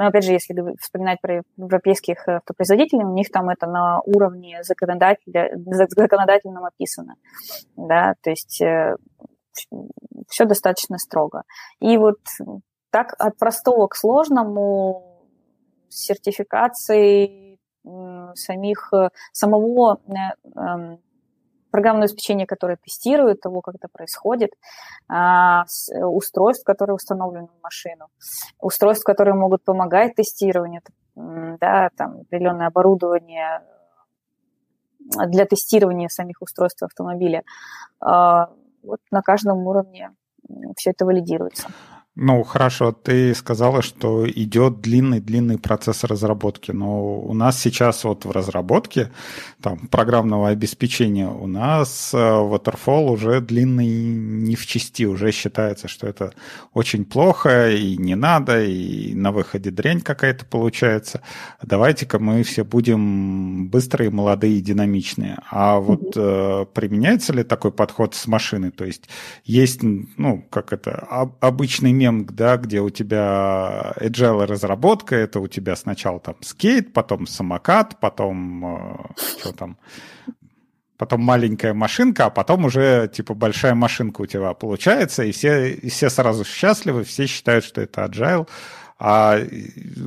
но 0.00 0.06
опять 0.06 0.24
же, 0.24 0.32
если 0.32 0.54
вспоминать 0.80 1.20
про 1.20 1.42
европейских 1.58 2.26
э, 2.26 2.36
автопроизводителей, 2.36 3.04
у 3.04 3.12
них 3.12 3.30
там 3.30 3.50
это 3.50 3.66
на 3.66 4.00
уровне 4.00 4.62
законодателя, 4.62 5.50
законодательном 5.54 6.64
описано. 6.64 7.16
Да, 7.76 8.14
то 8.22 8.30
есть 8.30 8.62
э, 8.62 8.96
все 10.26 10.46
достаточно 10.46 10.96
строго. 10.96 11.42
И 11.80 11.98
вот 11.98 12.16
так 12.88 13.14
от 13.18 13.36
простого 13.36 13.88
к 13.88 13.94
сложному 13.94 15.26
сертификации 15.90 17.58
самих, 18.34 18.88
э, 18.94 19.10
самого 19.32 20.00
эм, 20.56 20.98
программное 21.70 22.04
обеспечение, 22.04 22.46
которое 22.46 22.76
тестирует 22.76 23.40
того, 23.40 23.60
как 23.60 23.76
это 23.76 23.88
происходит, 23.92 24.50
а, 25.08 25.64
устройств, 26.02 26.64
которые 26.64 26.94
установлены 26.94 27.48
в 27.48 27.62
машину, 27.62 28.08
устройств, 28.58 29.04
которые 29.04 29.34
могут 29.34 29.64
помогать 29.64 30.14
тестированию, 30.14 30.82
да, 31.14 31.90
там 31.96 32.20
определенное 32.22 32.68
оборудование 32.68 33.62
для 35.26 35.44
тестирования 35.46 36.08
самих 36.08 36.42
устройств 36.42 36.82
автомобиля. 36.82 37.42
А, 38.00 38.50
вот 38.82 39.00
на 39.10 39.22
каждом 39.22 39.66
уровне 39.66 40.14
все 40.76 40.90
это 40.90 41.04
валидируется. 41.04 41.68
Ну, 42.22 42.42
хорошо, 42.42 42.92
ты 42.92 43.34
сказала, 43.34 43.80
что 43.80 44.30
идет 44.30 44.82
длинный-длинный 44.82 45.56
процесс 45.56 46.04
разработки, 46.04 46.70
но 46.70 47.18
у 47.18 47.32
нас 47.32 47.58
сейчас 47.58 48.04
вот 48.04 48.26
в 48.26 48.30
разработке 48.30 49.10
там, 49.62 49.88
программного 49.88 50.50
обеспечения 50.50 51.28
у 51.28 51.46
нас 51.46 52.12
э, 52.12 52.18
Waterfall 52.18 53.10
уже 53.10 53.40
длинный 53.40 53.86
не 53.86 54.54
в 54.54 54.66
части, 54.66 55.06
уже 55.06 55.32
считается, 55.32 55.88
что 55.88 56.06
это 56.06 56.34
очень 56.74 57.06
плохо 57.06 57.70
и 57.70 57.96
не 57.96 58.16
надо, 58.16 58.62
и 58.66 59.14
на 59.14 59.32
выходе 59.32 59.70
дрянь 59.70 60.02
какая-то 60.02 60.44
получается. 60.44 61.22
Давайте-ка 61.62 62.18
мы 62.18 62.42
все 62.42 62.64
будем 62.64 63.68
быстрые, 63.70 64.10
молодые 64.10 64.58
и 64.58 64.60
динамичные. 64.60 65.38
А 65.50 65.78
вот 65.78 66.12
э, 66.16 66.66
применяется 66.74 67.32
ли 67.32 67.44
такой 67.44 67.72
подход 67.72 68.14
с 68.14 68.26
машины? 68.26 68.72
То 68.72 68.84
есть 68.84 69.08
есть, 69.46 69.80
ну, 69.82 70.46
как 70.50 70.74
это, 70.74 71.06
обычный 71.40 71.92
мем 71.92 72.09
фрейминг, 72.10 72.32
да, 72.32 72.56
где 72.56 72.80
у 72.80 72.90
тебя 72.90 73.92
agile 73.96 74.46
разработка, 74.46 75.16
это 75.16 75.40
у 75.40 75.48
тебя 75.48 75.76
сначала 75.76 76.20
там 76.20 76.36
скейт, 76.42 76.92
потом 76.92 77.26
самокат, 77.26 77.98
потом 78.00 78.76
э, 78.76 78.96
что 79.40 79.52
там, 79.52 79.76
потом 80.96 81.22
маленькая 81.22 81.74
машинка, 81.74 82.26
а 82.26 82.30
потом 82.30 82.64
уже 82.64 83.10
типа 83.12 83.34
большая 83.34 83.74
машинка 83.74 84.22
у 84.22 84.26
тебя 84.26 84.52
получается, 84.54 85.24
и 85.24 85.32
все, 85.32 85.74
и 85.74 85.88
все 85.88 86.10
сразу 86.10 86.44
счастливы, 86.44 87.04
все 87.04 87.26
считают, 87.26 87.64
что 87.64 87.80
это 87.80 88.04
agile. 88.04 88.48
А 89.02 89.38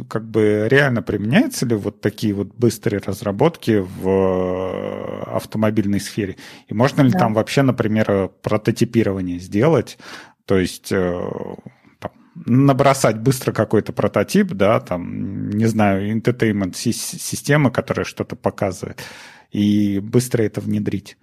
как 0.07 0.23
бы 0.23 0.67
реально 0.69 1.01
применяются 1.01 1.65
ли 1.65 1.75
вот 1.75 1.99
такие 1.99 2.35
вот 2.35 2.49
быстрые 2.53 3.01
разработки 3.03 3.79
в 3.79 4.07
э, 4.07 5.23
автомобильной 5.31 5.99
сфере? 5.99 6.35
И 6.67 6.75
можно 6.75 7.01
ли 7.01 7.09
да. 7.09 7.17
там 7.17 7.33
вообще, 7.33 7.63
например, 7.63 8.29
прототипирование 8.43 9.39
сделать? 9.39 9.97
То 10.45 10.59
есть 10.59 10.91
э, 10.91 11.29
набросать 12.35 13.19
быстро 13.19 13.51
какой-то 13.51 13.93
прототип, 13.93 14.53
да, 14.53 14.79
там, 14.79 15.49
не 15.49 15.65
знаю, 15.65 16.15
entertainment 16.15 16.73
системы, 16.75 17.71
которая 17.71 18.05
что-то 18.05 18.35
показывает, 18.35 19.03
и 19.51 19.99
быстро 19.99 20.43
это 20.43 20.61
внедрить. 20.61 21.17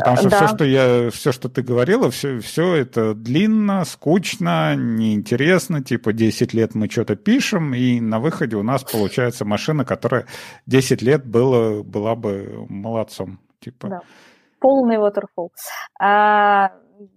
Потому 0.00 0.16
что 0.16 0.30
да. 0.30 0.36
все, 0.36 0.54
что 0.54 0.64
я, 0.64 1.10
все, 1.10 1.32
что 1.32 1.48
ты 1.48 1.62
говорила, 1.62 2.10
все, 2.10 2.40
все 2.40 2.74
это 2.74 3.14
длинно, 3.14 3.84
скучно, 3.84 4.74
неинтересно. 4.74 5.82
Типа 5.82 6.14
10 6.14 6.54
лет 6.54 6.74
мы 6.74 6.88
что-то 6.88 7.16
пишем, 7.16 7.74
и 7.74 8.00
на 8.00 8.18
выходе 8.18 8.56
у 8.56 8.62
нас 8.62 8.82
получается 8.82 9.44
машина, 9.44 9.84
которая 9.84 10.26
10 10.66 11.02
лет 11.02 11.26
было, 11.26 11.82
была 11.82 12.14
бы 12.16 12.64
молодцом. 12.68 13.40
Типа. 13.60 13.88
Да. 13.88 14.00
Полный 14.58 14.96
waterfall. 14.96 15.48
А, 16.00 16.72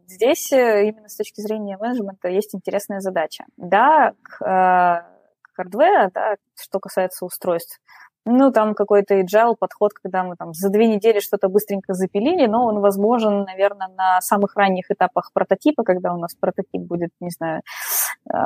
здесь 0.07 0.51
э, 0.51 0.87
именно 0.87 1.09
с 1.09 1.15
точки 1.15 1.41
зрения 1.41 1.77
менеджмента 1.77 2.27
есть 2.27 2.55
интересная 2.55 2.99
задача. 2.99 3.45
Да, 3.57 4.13
к, 4.21 4.41
э, 4.41 5.03
к 5.41 5.55
хардвера, 5.55 6.09
да, 6.13 6.35
что 6.55 6.79
касается 6.79 7.25
устройств, 7.25 7.79
ну, 8.25 8.51
там 8.51 8.73
какой-то 8.73 9.19
agile 9.19 9.55
подход, 9.59 9.91
когда 9.93 10.23
мы 10.23 10.35
там 10.35 10.53
за 10.53 10.69
две 10.69 10.87
недели 10.87 11.19
что-то 11.19 11.49
быстренько 11.49 11.93
запилили, 11.93 12.45
но 12.45 12.65
он 12.65 12.79
возможен, 12.79 13.43
наверное, 13.43 13.89
на 13.89 14.21
самых 14.21 14.55
ранних 14.55 14.89
этапах 14.89 15.31
прототипа, 15.33 15.83
когда 15.83 16.13
у 16.13 16.17
нас 16.17 16.33
прототип 16.35 16.81
будет, 16.81 17.09
не 17.19 17.31
знаю, 17.31 17.61
э, 18.33 18.37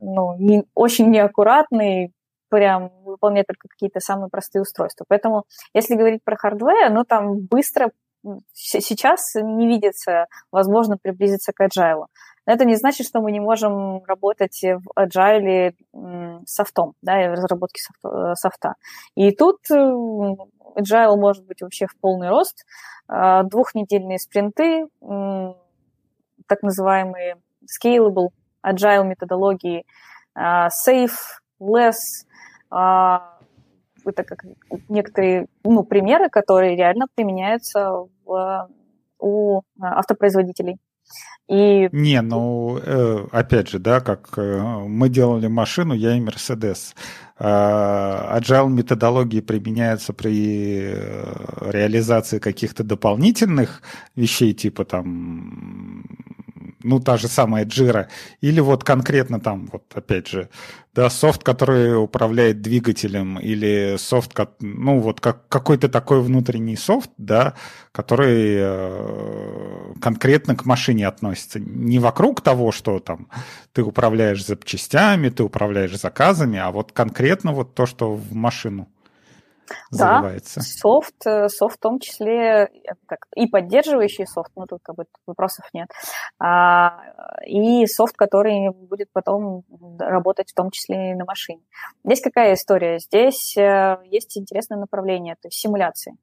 ну, 0.00 0.36
не, 0.38 0.64
очень 0.74 1.10
неаккуратный, 1.10 2.12
прям 2.48 2.92
выполнять 3.04 3.46
только 3.46 3.68
какие-то 3.68 3.98
самые 3.98 4.28
простые 4.30 4.62
устройства. 4.62 5.04
Поэтому, 5.08 5.44
если 5.74 5.96
говорить 5.96 6.22
про 6.24 6.36
hardware, 6.36 6.90
ну, 6.92 7.04
там 7.04 7.40
быстро 7.40 7.90
сейчас 8.52 9.34
не 9.34 9.66
видится 9.66 10.26
возможно 10.50 10.96
приблизиться 10.96 11.52
к 11.52 11.60
agile. 11.62 12.06
Но 12.46 12.52
это 12.52 12.64
не 12.64 12.76
значит, 12.76 13.06
что 13.06 13.20
мы 13.20 13.32
не 13.32 13.40
можем 13.40 14.04
работать 14.04 14.62
в 14.62 14.98
agile 14.98 15.74
софтом, 16.46 16.94
да, 17.02 17.24
и 17.24 17.28
в 17.28 17.32
разработке 17.32 17.80
э, 18.04 18.34
софта. 18.34 18.74
И 19.16 19.32
тут 19.32 19.56
э, 19.70 19.74
agile 19.74 21.16
может 21.16 21.44
быть 21.44 21.60
вообще 21.62 21.86
в 21.86 21.96
полный 22.00 22.28
рост. 22.28 22.64
А, 23.08 23.42
двухнедельные 23.44 24.18
спринты, 24.18 24.86
так 26.48 26.62
называемые 26.62 27.36
scalable 27.66 28.28
agile 28.64 29.04
методологии, 29.04 29.84
а, 30.34 30.68
safe, 30.68 31.16
less, 31.60 31.96
а, 32.70 33.35
это 34.06 34.24
как 34.24 34.44
некоторые 34.88 35.46
ну, 35.64 35.82
примеры, 35.84 36.28
которые 36.28 36.76
реально 36.76 37.06
применяются 37.14 38.06
в, 38.24 38.68
у 39.18 39.62
автопроизводителей. 39.80 40.78
И... 41.48 41.88
Не, 41.92 42.22
ну, 42.22 42.78
э, 42.78 43.26
опять 43.30 43.68
же, 43.68 43.78
да, 43.78 44.00
как 44.00 44.36
э, 44.36 44.60
мы 44.88 45.08
делали 45.08 45.46
машину, 45.46 45.94
я 45.94 46.16
и 46.16 46.20
Мерседес. 46.20 46.94
Agile 47.38 48.70
методологии 48.70 49.40
применяются 49.40 50.12
при 50.12 50.80
э, 50.80 51.70
реализации 51.70 52.38
каких-то 52.40 52.82
дополнительных 52.82 53.82
вещей, 54.16 54.54
типа 54.54 54.84
там 54.84 56.04
ну, 56.86 57.00
та 57.00 57.16
же 57.16 57.28
самая 57.28 57.64
Jira, 57.64 58.06
или 58.40 58.60
вот 58.60 58.84
конкретно 58.84 59.40
там, 59.40 59.68
вот 59.72 59.84
опять 59.94 60.28
же, 60.28 60.48
да, 60.94 61.10
софт, 61.10 61.42
который 61.42 62.02
управляет 62.02 62.62
двигателем, 62.62 63.38
или 63.38 63.96
софт, 63.98 64.32
ну, 64.60 65.00
вот 65.00 65.20
как, 65.20 65.48
какой-то 65.48 65.88
такой 65.88 66.22
внутренний 66.22 66.76
софт, 66.76 67.10
да, 67.18 67.54
который 67.92 68.56
э, 68.58 69.94
конкретно 70.00 70.56
к 70.56 70.64
машине 70.64 71.06
относится. 71.06 71.60
Не 71.60 71.98
вокруг 71.98 72.40
того, 72.40 72.72
что 72.72 72.98
там 73.00 73.28
ты 73.72 73.82
управляешь 73.82 74.44
запчастями, 74.44 75.28
ты 75.28 75.42
управляешь 75.42 75.98
заказами, 75.98 76.58
а 76.58 76.70
вот 76.70 76.92
конкретно 76.92 77.52
вот 77.52 77.74
то, 77.74 77.86
что 77.86 78.14
в 78.14 78.34
машину 78.34 78.88
заливается. 79.90 80.60
Да, 80.60 80.66
софт, 80.66 81.26
э, 81.26 81.48
софт 81.48 81.76
в 81.76 81.80
том 81.80 81.98
числе 81.98 82.70
как, 83.06 83.26
и 83.34 83.46
поддерживающий 83.46 84.26
софт, 84.26 84.52
ну 84.56 84.66
тут 84.66 84.80
как 84.82 84.96
бы 84.96 85.04
вопросов 85.26 85.66
нет, 85.72 85.88
а, 86.38 87.00
и 87.46 87.86
софт, 87.86 88.16
который 88.16 88.70
будет 88.70 89.10
потом 89.12 89.64
работать 89.98 90.50
в 90.50 90.54
том 90.54 90.70
числе 90.70 91.12
и 91.12 91.14
на 91.14 91.24
машине. 91.24 91.62
Здесь 92.04 92.20
какая 92.20 92.54
история? 92.54 92.98
Здесь 92.98 93.56
э, 93.56 93.98
есть 94.04 94.36
интересное 94.38 94.78
направление, 94.78 95.34
то 95.34 95.48
есть 95.48 95.58
симуляции. 95.58 96.16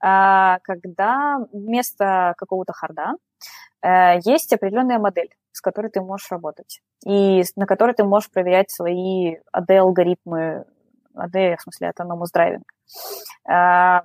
А, 0.00 0.58
когда 0.62 1.38
вместо 1.52 2.34
какого-то 2.36 2.72
харда 2.72 3.14
э, 3.82 4.18
есть 4.24 4.52
определенная 4.52 4.98
модель, 4.98 5.30
с 5.52 5.60
которой 5.60 5.90
ты 5.90 6.00
можешь 6.00 6.30
работать, 6.30 6.80
и 7.06 7.42
на 7.56 7.66
которой 7.66 7.94
ты 7.94 8.04
можешь 8.04 8.30
проверять 8.30 8.70
свои 8.70 9.36
AD-алгоритмы 9.54 10.64
AD, 11.16 11.56
в 11.56 11.62
смысле 11.62 11.90
Autonomous 11.90 12.28
Driving. 12.34 12.62
А, 13.48 14.04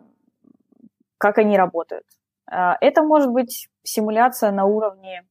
как 1.17 1.37
они 1.37 1.57
работают. 1.57 2.05
А, 2.49 2.77
это 2.81 3.03
может 3.03 3.31
быть 3.31 3.69
симуляция 3.83 4.51
на 4.51 4.65
уровне 4.65 5.23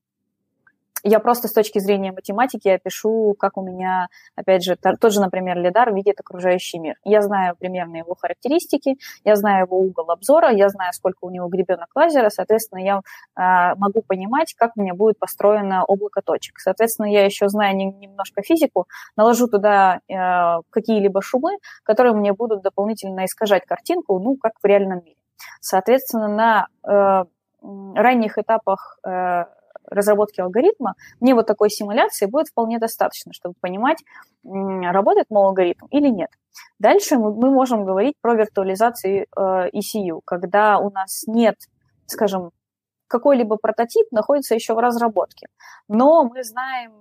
я 1.04 1.20
просто 1.20 1.48
с 1.48 1.52
точки 1.52 1.78
зрения 1.78 2.12
математики 2.12 2.68
опишу, 2.68 3.34
как 3.38 3.58
у 3.58 3.62
меня, 3.62 4.08
опять 4.34 4.64
же, 4.64 4.76
тот 4.76 5.12
же, 5.12 5.20
например, 5.20 5.58
лидар 5.58 5.94
видит 5.94 6.18
окружающий 6.18 6.78
мир. 6.78 6.96
Я 7.04 7.20
знаю 7.20 7.56
примерно 7.58 7.96
его 7.98 8.14
характеристики, 8.14 8.96
я 9.22 9.36
знаю 9.36 9.66
его 9.66 9.78
угол 9.78 10.10
обзора, 10.10 10.50
я 10.50 10.68
знаю, 10.70 10.92
сколько 10.94 11.18
у 11.26 11.30
него 11.30 11.48
гребенок 11.48 11.88
лазера, 11.94 12.30
соответственно, 12.30 12.78
я 12.80 13.00
э, 13.36 13.74
могу 13.76 14.00
понимать, 14.00 14.54
как 14.54 14.72
у 14.76 14.80
меня 14.80 14.94
будет 14.94 15.18
построено 15.18 15.84
облако 15.84 16.22
точек. 16.22 16.58
Соответственно, 16.58 17.12
я 17.12 17.26
еще 17.26 17.48
знаю 17.48 17.76
не, 17.76 17.92
немножко 17.92 18.42
физику, 18.42 18.86
наложу 19.16 19.46
туда 19.46 20.00
э, 20.08 20.62
какие-либо 20.70 21.20
шумы, 21.20 21.58
которые 21.82 22.14
мне 22.14 22.32
будут 22.32 22.62
дополнительно 22.62 23.26
искажать 23.26 23.66
картинку, 23.66 24.18
ну, 24.18 24.36
как 24.36 24.52
в 24.62 24.66
реальном 24.66 25.04
мире. 25.04 25.16
Соответственно, 25.60 26.28
на 26.28 26.66
э, 26.86 27.24
ранних 27.94 28.38
этапах 28.38 28.98
э, 29.06 29.44
разработки 29.86 30.40
алгоритма, 30.40 30.94
мне 31.20 31.34
вот 31.34 31.46
такой 31.46 31.70
симуляции 31.70 32.26
будет 32.26 32.48
вполне 32.48 32.78
достаточно, 32.78 33.32
чтобы 33.32 33.54
понимать, 33.60 33.98
работает 34.44 35.26
мой 35.30 35.44
алгоритм 35.44 35.86
или 35.90 36.08
нет. 36.08 36.30
Дальше 36.78 37.16
мы, 37.16 37.50
можем 37.50 37.84
говорить 37.84 38.14
про 38.20 38.34
виртуализацию 38.34 39.26
э, 39.36 39.70
ECU, 39.72 40.20
когда 40.24 40.78
у 40.78 40.90
нас 40.90 41.24
нет, 41.26 41.56
скажем, 42.06 42.50
какой-либо 43.08 43.56
прототип 43.56 44.10
находится 44.12 44.54
еще 44.54 44.74
в 44.74 44.78
разработке, 44.78 45.48
но 45.88 46.24
мы 46.24 46.42
знаем, 46.42 46.92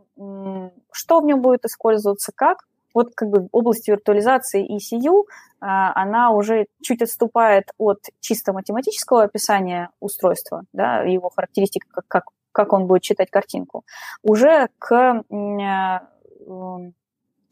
что 0.91 1.19
в 1.19 1.26
нем 1.26 1.41
будет 1.41 1.65
использоваться, 1.65 2.31
как, 2.35 2.65
вот 2.93 3.14
как 3.15 3.30
бы 3.30 3.47
область 3.51 3.88
виртуализации 3.88 4.64
ECU, 4.77 5.23
а, 5.60 5.91
она 5.95 6.31
уже 6.31 6.68
чуть 6.81 7.01
отступает 7.01 7.72
от 7.77 7.99
чисто 8.19 8.53
математического 8.53 9.23
описания 9.23 9.89
устройства, 9.99 10.64
да, 10.73 11.01
его 11.01 11.30
характеристик, 11.30 11.85
как, 11.89 12.05
как 12.07 12.23
как 12.53 12.71
он 12.71 12.88
будет 12.88 13.01
читать 13.01 13.30
картинку, 13.30 13.84
уже 14.21 14.69
к 14.80 15.23
э, 15.30 15.99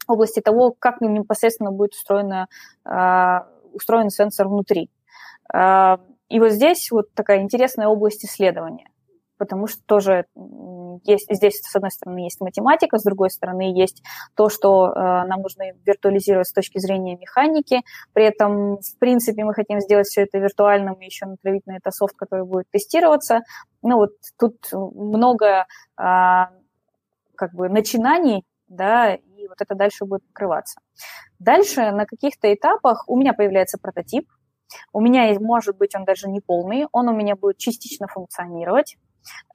области 0.06 0.40
того, 0.40 0.74
как 0.78 1.00
непосредственно 1.00 1.70
будет 1.70 1.94
устроена, 1.94 2.48
а, 2.84 3.46
устроен 3.72 4.10
сенсор 4.10 4.48
внутри. 4.48 4.90
А, 5.52 6.00
и 6.28 6.40
вот 6.40 6.52
здесь 6.52 6.90
вот 6.90 7.12
такая 7.14 7.40
интересная 7.42 7.88
область 7.88 8.24
исследования, 8.24 8.88
потому 9.36 9.66
что 9.66 9.82
тоже 9.84 10.26
есть, 11.04 11.26
здесь, 11.30 11.60
с 11.60 11.74
одной 11.76 11.90
стороны, 11.90 12.20
есть 12.20 12.40
математика, 12.40 12.98
с 12.98 13.02
другой 13.02 13.30
стороны, 13.30 13.72
есть 13.74 14.02
то, 14.34 14.48
что 14.48 14.88
э, 14.88 14.98
нам 15.26 15.42
нужно 15.42 15.72
виртуализировать 15.84 16.48
с 16.48 16.52
точки 16.52 16.78
зрения 16.78 17.16
механики. 17.16 17.82
При 18.12 18.24
этом, 18.24 18.78
в 18.78 18.98
принципе, 18.98 19.44
мы 19.44 19.54
хотим 19.54 19.80
сделать 19.80 20.06
все 20.06 20.22
это 20.22 20.38
виртуальным 20.38 20.94
и 20.94 21.04
еще 21.04 21.26
натравить 21.26 21.66
на 21.66 21.76
это 21.76 21.90
софт, 21.90 22.14
который 22.16 22.44
будет 22.44 22.70
тестироваться. 22.70 23.40
Ну 23.82 23.96
вот 23.96 24.12
тут 24.38 24.56
много 24.72 25.66
а, 25.96 26.50
как 27.34 27.54
бы 27.54 27.68
начинаний, 27.68 28.44
да, 28.68 29.14
и 29.14 29.48
вот 29.48 29.60
это 29.60 29.74
дальше 29.74 30.04
будет 30.04 30.26
покрываться. 30.28 30.80
Дальше 31.38 31.90
на 31.90 32.06
каких-то 32.06 32.52
этапах 32.52 33.04
у 33.08 33.16
меня 33.16 33.32
появляется 33.32 33.78
прототип, 33.78 34.28
у 34.92 35.00
меня 35.00 35.34
может 35.40 35.76
быть 35.76 35.94
он 35.94 36.04
даже 36.04 36.28
не 36.28 36.40
полный, 36.40 36.86
он 36.92 37.08
у 37.08 37.12
меня 37.12 37.36
будет 37.36 37.58
частично 37.58 38.06
функционировать, 38.06 38.96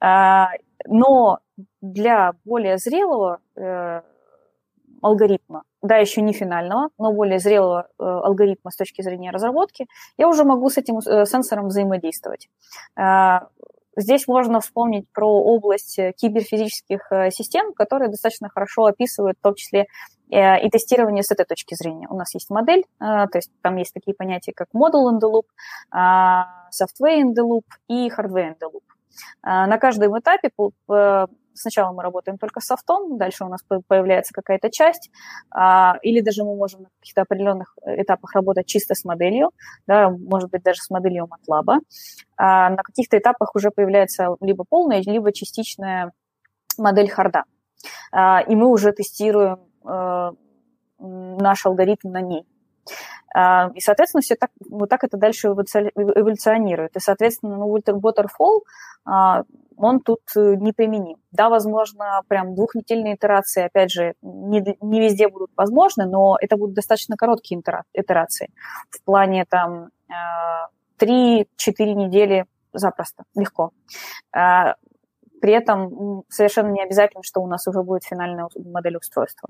но 0.00 1.40
для 1.80 2.32
более 2.44 2.78
зрелого 2.78 3.40
э, 3.56 4.02
алгоритма, 5.02 5.64
да, 5.82 5.96
еще 5.96 6.20
не 6.22 6.32
финального, 6.32 6.90
но 6.98 7.12
более 7.12 7.38
зрелого 7.38 7.88
э, 7.98 8.02
алгоритма 8.04 8.70
с 8.70 8.76
точки 8.76 9.02
зрения 9.02 9.30
разработки, 9.30 9.86
я 10.16 10.28
уже 10.28 10.44
могу 10.44 10.68
с 10.70 10.78
этим 10.78 10.98
э, 10.98 11.24
сенсором 11.26 11.68
взаимодействовать. 11.68 12.48
А, 12.96 13.48
здесь 13.96 14.26
можно 14.28 14.60
вспомнить 14.60 15.08
про 15.12 15.28
область 15.28 15.98
киберфизических 16.16 17.10
систем, 17.30 17.72
которые 17.74 18.08
достаточно 18.08 18.48
хорошо 18.48 18.86
описывают 18.86 19.38
в 19.38 19.42
том 19.42 19.54
числе 19.54 19.86
и 20.30 20.68
тестирование 20.70 21.22
с 21.22 21.30
этой 21.30 21.46
точки 21.46 21.74
зрения. 21.74 22.06
У 22.10 22.14
нас 22.14 22.34
есть 22.34 22.50
модель, 22.50 22.84
то 22.98 23.30
есть 23.32 23.50
там 23.62 23.76
есть 23.76 23.94
такие 23.94 24.14
понятия, 24.14 24.52
как 24.54 24.68
model 24.74 25.10
in 25.10 25.18
the 25.18 25.32
loop, 25.32 25.46
а, 25.90 26.68
software 26.70 27.22
in 27.22 27.34
the 27.34 27.42
loop 27.42 27.64
и 27.88 28.08
hardware 28.08 28.50
in 28.50 28.56
the 28.60 28.70
loop. 28.70 28.82
А, 29.42 29.66
на 29.66 29.78
каждом 29.78 30.18
этапе 30.18 30.50
сначала 31.54 31.92
мы 31.92 32.02
работаем 32.02 32.38
только 32.38 32.60
с 32.60 32.66
софтом, 32.66 33.18
дальше 33.18 33.44
у 33.44 33.48
нас 33.48 33.62
появляется 33.88 34.32
какая-то 34.32 34.70
часть, 34.70 35.10
а, 35.50 35.96
или 36.02 36.20
даже 36.20 36.44
мы 36.44 36.54
можем 36.54 36.82
на 36.82 36.88
каких-то 37.00 37.22
определенных 37.22 37.76
этапах 37.84 38.34
работать 38.34 38.66
чисто 38.66 38.94
с 38.94 39.04
моделью, 39.04 39.50
да, 39.86 40.08
может 40.10 40.50
быть, 40.50 40.62
даже 40.62 40.80
с 40.80 40.90
моделью 40.90 41.26
MATLAB. 41.26 41.80
А 42.36 42.70
на 42.70 42.82
каких-то 42.82 43.18
этапах 43.18 43.56
уже 43.56 43.70
появляется 43.70 44.36
либо 44.40 44.64
полная, 44.68 45.00
либо 45.00 45.32
частичная 45.32 46.12
модель 46.76 47.10
харда. 47.10 47.42
И 48.12 48.54
мы 48.54 48.68
уже 48.68 48.92
тестируем 48.92 49.58
наш 50.98 51.66
алгоритм 51.66 52.10
на 52.10 52.20
ней. 52.20 52.46
А, 53.34 53.70
и, 53.74 53.80
соответственно, 53.80 54.22
все 54.22 54.36
так, 54.36 54.50
вот 54.68 54.88
так 54.88 55.04
это 55.04 55.16
дальше 55.16 55.48
эволюционирует. 55.48 56.96
И, 56.96 57.00
соответственно, 57.00 57.56
ну, 57.56 57.76
Waterfall, 57.76 58.60
а, 59.04 59.42
он 59.76 60.00
тут 60.00 60.22
э, 60.36 60.56
неприменим. 60.56 61.18
Да, 61.30 61.48
возможно, 61.48 62.22
прям 62.26 62.54
двухнедельные 62.54 63.14
итерации, 63.14 63.64
опять 63.64 63.92
же, 63.92 64.14
не, 64.22 64.76
не 64.80 65.00
везде 65.00 65.28
будут 65.28 65.50
возможны, 65.56 66.06
но 66.06 66.36
это 66.40 66.56
будут 66.56 66.74
достаточно 66.74 67.16
короткие 67.16 67.60
итерации. 67.94 68.50
В 68.90 69.02
плане 69.04 69.44
там 69.48 69.90
3-4 70.98 70.98
а, 70.98 71.44
недели 71.94 72.46
запросто, 72.72 73.22
легко. 73.36 73.70
При 75.40 75.52
этом 75.52 76.24
совершенно 76.28 76.72
не 76.72 76.82
обязательно, 76.82 77.22
что 77.22 77.40
у 77.40 77.46
нас 77.46 77.66
уже 77.68 77.82
будет 77.82 78.02
финальная 78.02 78.48
модель 78.56 78.96
устройства. 78.96 79.48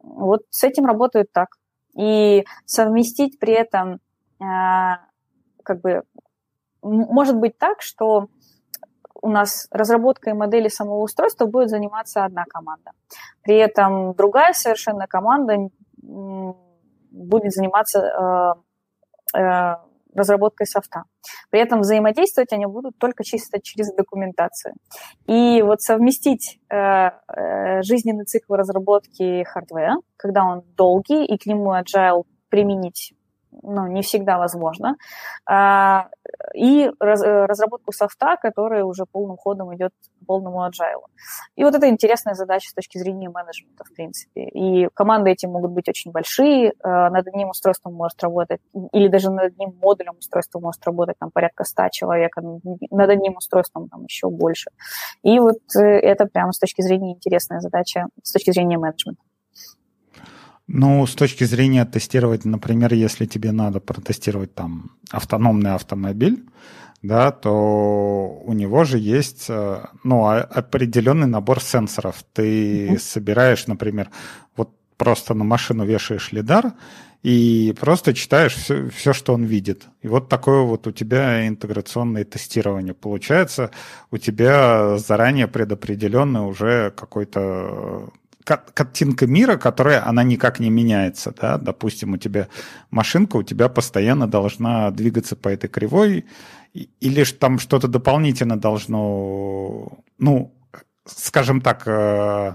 Вот 0.00 0.42
с 0.48 0.64
этим 0.64 0.86
работают 0.86 1.30
так. 1.32 1.48
И 1.98 2.44
совместить 2.64 3.38
при 3.38 3.54
этом 3.54 4.00
а, 4.40 5.00
как 5.64 5.80
бы 5.80 6.04
может 6.82 7.36
быть 7.36 7.58
так, 7.58 7.82
что 7.82 8.28
у 9.20 9.28
нас 9.28 9.66
разработкой 9.70 10.34
модели 10.34 10.68
самого 10.68 11.02
устройства 11.02 11.46
будет 11.46 11.70
заниматься 11.70 12.24
одна 12.24 12.44
команда. 12.44 12.92
При 13.42 13.56
этом 13.56 14.14
другая 14.14 14.52
совершенно 14.52 15.06
команда 15.06 15.70
будет 16.02 17.52
заниматься 17.52 18.62
э, 19.34 19.38
э, 19.38 19.74
разработкой 20.14 20.66
софта. 20.66 21.04
При 21.50 21.60
этом 21.60 21.80
взаимодействовать 21.80 22.52
они 22.52 22.66
будут 22.66 22.98
только 22.98 23.24
чисто 23.24 23.60
через 23.60 23.92
документацию. 23.94 24.74
И 25.26 25.62
вот 25.62 25.80
совместить 25.80 26.58
э, 26.70 26.76
э, 26.76 27.82
жизненный 27.82 28.24
цикл 28.24 28.54
разработки 28.54 29.44
хардвера, 29.44 29.96
когда 30.16 30.44
он 30.44 30.62
долгий, 30.76 31.24
и 31.24 31.36
к 31.38 31.46
нему 31.46 31.72
agile 31.74 32.24
применить 32.48 33.14
ну, 33.62 33.86
не 33.86 34.02
всегда 34.02 34.38
возможно, 34.38 34.96
а, 35.46 36.08
и 36.54 36.84
э, 36.86 36.90
разработку 37.00 37.92
софта, 37.92 38.36
которая 38.36 38.84
уже 38.84 39.04
полным 39.06 39.36
ходом 39.36 39.74
идет 39.74 39.92
к 39.92 40.26
полному 40.26 40.66
agile. 40.66 41.04
И 41.56 41.64
вот 41.64 41.74
это 41.74 41.88
интересная 41.88 42.34
задача 42.34 42.70
с 42.70 42.74
точки 42.74 42.98
зрения 42.98 43.28
менеджмента, 43.28 43.84
в 43.84 43.94
принципе. 43.94 44.44
И 44.44 44.88
команды 44.94 45.30
эти 45.30 45.46
могут 45.46 45.70
быть 45.70 45.88
очень 45.88 46.10
большие, 46.10 46.72
а, 46.82 47.10
над 47.10 47.26
одним 47.26 47.50
устройством 47.50 47.94
может 47.94 48.22
работать, 48.22 48.60
или 48.92 49.08
даже 49.08 49.30
над 49.30 49.52
одним 49.52 49.74
модулем 49.80 50.14
устройства 50.18 50.60
может 50.60 50.84
работать 50.84 51.18
там 51.18 51.30
порядка 51.30 51.64
100 51.64 51.88
человек, 51.92 52.36
а 52.36 52.42
над 52.42 53.10
одним 53.10 53.36
устройством 53.36 53.88
там 53.88 54.04
еще 54.04 54.28
больше. 54.28 54.70
И 55.22 55.38
вот 55.38 55.58
э, 55.76 55.80
это 55.80 56.26
прямо 56.26 56.52
с 56.52 56.58
точки 56.58 56.82
зрения 56.82 57.12
интересная 57.12 57.60
задача, 57.60 58.06
с 58.22 58.32
точки 58.32 58.50
зрения 58.50 58.78
менеджмента. 58.78 59.22
Ну, 60.68 61.06
с 61.06 61.14
точки 61.14 61.44
зрения 61.44 61.86
тестировать, 61.86 62.44
например, 62.44 62.92
если 62.92 63.24
тебе 63.24 63.52
надо 63.52 63.80
протестировать 63.80 64.54
там 64.54 64.92
автономный 65.10 65.74
автомобиль, 65.74 66.44
да, 67.02 67.30
то 67.30 68.42
у 68.44 68.52
него 68.52 68.84
же 68.84 68.98
есть 68.98 69.46
э, 69.48 69.86
ну, 70.04 70.26
определенный 70.26 71.26
набор 71.26 71.62
сенсоров. 71.62 72.22
Ты 72.34 72.88
mm-hmm. 72.88 72.98
собираешь, 72.98 73.66
например, 73.66 74.10
вот 74.56 74.70
просто 74.98 75.32
на 75.32 75.44
машину 75.44 75.86
вешаешь 75.86 76.32
лидар 76.32 76.74
и 77.22 77.74
просто 77.80 78.12
читаешь 78.12 78.54
все, 78.54 78.90
все, 78.90 79.12
что 79.14 79.32
он 79.32 79.44
видит. 79.44 79.86
И 80.02 80.08
вот 80.08 80.28
такое 80.28 80.62
вот 80.62 80.86
у 80.86 80.92
тебя 80.92 81.48
интеграционное 81.48 82.24
тестирование. 82.24 82.94
Получается, 82.94 83.70
у 84.10 84.18
тебя 84.18 84.98
заранее 84.98 85.48
предопределенный 85.48 86.46
уже 86.46 86.92
какой-то 86.96 88.10
картинка 88.56 89.26
мира, 89.26 89.56
которая, 89.56 90.06
она 90.06 90.22
никак 90.22 90.60
не 90.60 90.70
меняется, 90.70 91.32
да, 91.40 91.58
допустим, 91.58 92.14
у 92.14 92.16
тебя 92.16 92.48
машинка, 92.90 93.36
у 93.36 93.42
тебя 93.42 93.68
постоянно 93.68 94.26
должна 94.26 94.90
двигаться 94.90 95.36
по 95.36 95.48
этой 95.48 95.68
кривой, 95.68 96.24
или 96.72 97.24
там 97.24 97.58
что-то 97.58 97.88
дополнительно 97.88 98.58
должно, 98.58 99.98
ну, 100.18 100.54
скажем 101.06 101.60
так, 101.60 101.82
э, 101.86 102.54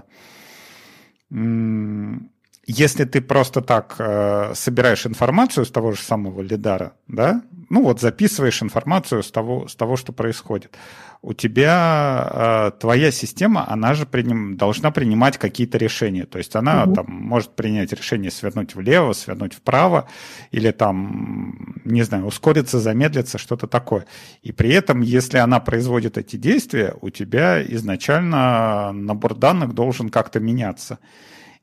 если 2.66 3.04
ты 3.04 3.20
просто 3.20 3.60
так 3.60 3.96
э, 3.98 4.52
собираешь 4.54 5.06
информацию 5.06 5.66
с 5.66 5.70
того 5.70 5.92
же 5.92 6.00
самого 6.00 6.40
лидара, 6.40 6.92
да, 7.08 7.42
ну 7.70 7.82
вот 7.82 8.00
записываешь 8.00 8.62
информацию 8.62 9.22
с 9.22 9.30
того, 9.30 9.68
с 9.68 9.74
того 9.74 9.96
что 9.96 10.12
происходит, 10.12 10.76
у 11.20 11.32
тебя 11.32 12.28
э, 12.30 12.70
твоя 12.78 13.10
система, 13.10 13.66
она 13.68 13.94
же 13.94 14.04
приним, 14.04 14.56
должна 14.56 14.90
принимать 14.90 15.38
какие-то 15.38 15.78
решения. 15.78 16.26
То 16.26 16.38
есть 16.38 16.54
она 16.54 16.84
угу. 16.84 16.94
там 16.94 17.06
может 17.08 17.56
принять 17.56 17.92
решение 17.92 18.30
свернуть 18.30 18.74
влево, 18.74 19.14
свернуть 19.14 19.54
вправо, 19.54 20.06
или 20.50 20.70
там, 20.70 21.80
не 21.84 22.02
знаю, 22.02 22.26
ускориться, 22.26 22.78
замедлиться, 22.78 23.38
что-то 23.38 23.66
такое. 23.66 24.04
И 24.42 24.52
при 24.52 24.70
этом, 24.70 25.00
если 25.00 25.38
она 25.38 25.60
производит 25.60 26.18
эти 26.18 26.36
действия, 26.36 26.94
у 27.00 27.08
тебя 27.08 27.62
изначально 27.62 28.92
набор 28.92 29.34
данных 29.34 29.72
должен 29.72 30.10
как-то 30.10 30.40
меняться 30.40 30.98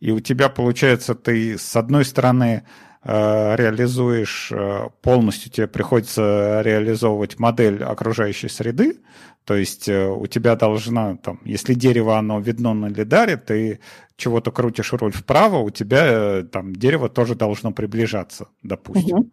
и 0.01 0.11
у 0.11 0.19
тебя 0.19 0.49
получается, 0.49 1.13
ты 1.13 1.57
с 1.59 1.75
одной 1.75 2.03
стороны 2.05 2.63
э, 3.03 3.55
реализуешь 3.55 4.51
э, 4.51 4.89
полностью, 5.01 5.51
тебе 5.51 5.67
приходится 5.67 6.61
реализовывать 6.65 7.39
модель 7.39 7.83
окружающей 7.83 8.49
среды, 8.49 8.97
то 9.45 9.55
есть 9.55 9.87
э, 9.87 10.07
у 10.09 10.25
тебя 10.25 10.55
должна, 10.55 11.17
там, 11.17 11.39
если 11.45 11.75
дерево, 11.75 12.17
оно 12.17 12.39
видно 12.39 12.73
на 12.73 12.87
лидаре, 12.87 13.37
ты 13.37 13.79
чего-то 14.17 14.51
крутишь 14.51 14.91
руль 14.93 15.11
вправо, 15.11 15.57
у 15.57 15.69
тебя 15.69 16.43
там 16.51 16.75
дерево 16.75 17.07
тоже 17.07 17.35
должно 17.35 17.71
приближаться, 17.71 18.47
допустим. 18.63 19.17
Угу. 19.17 19.31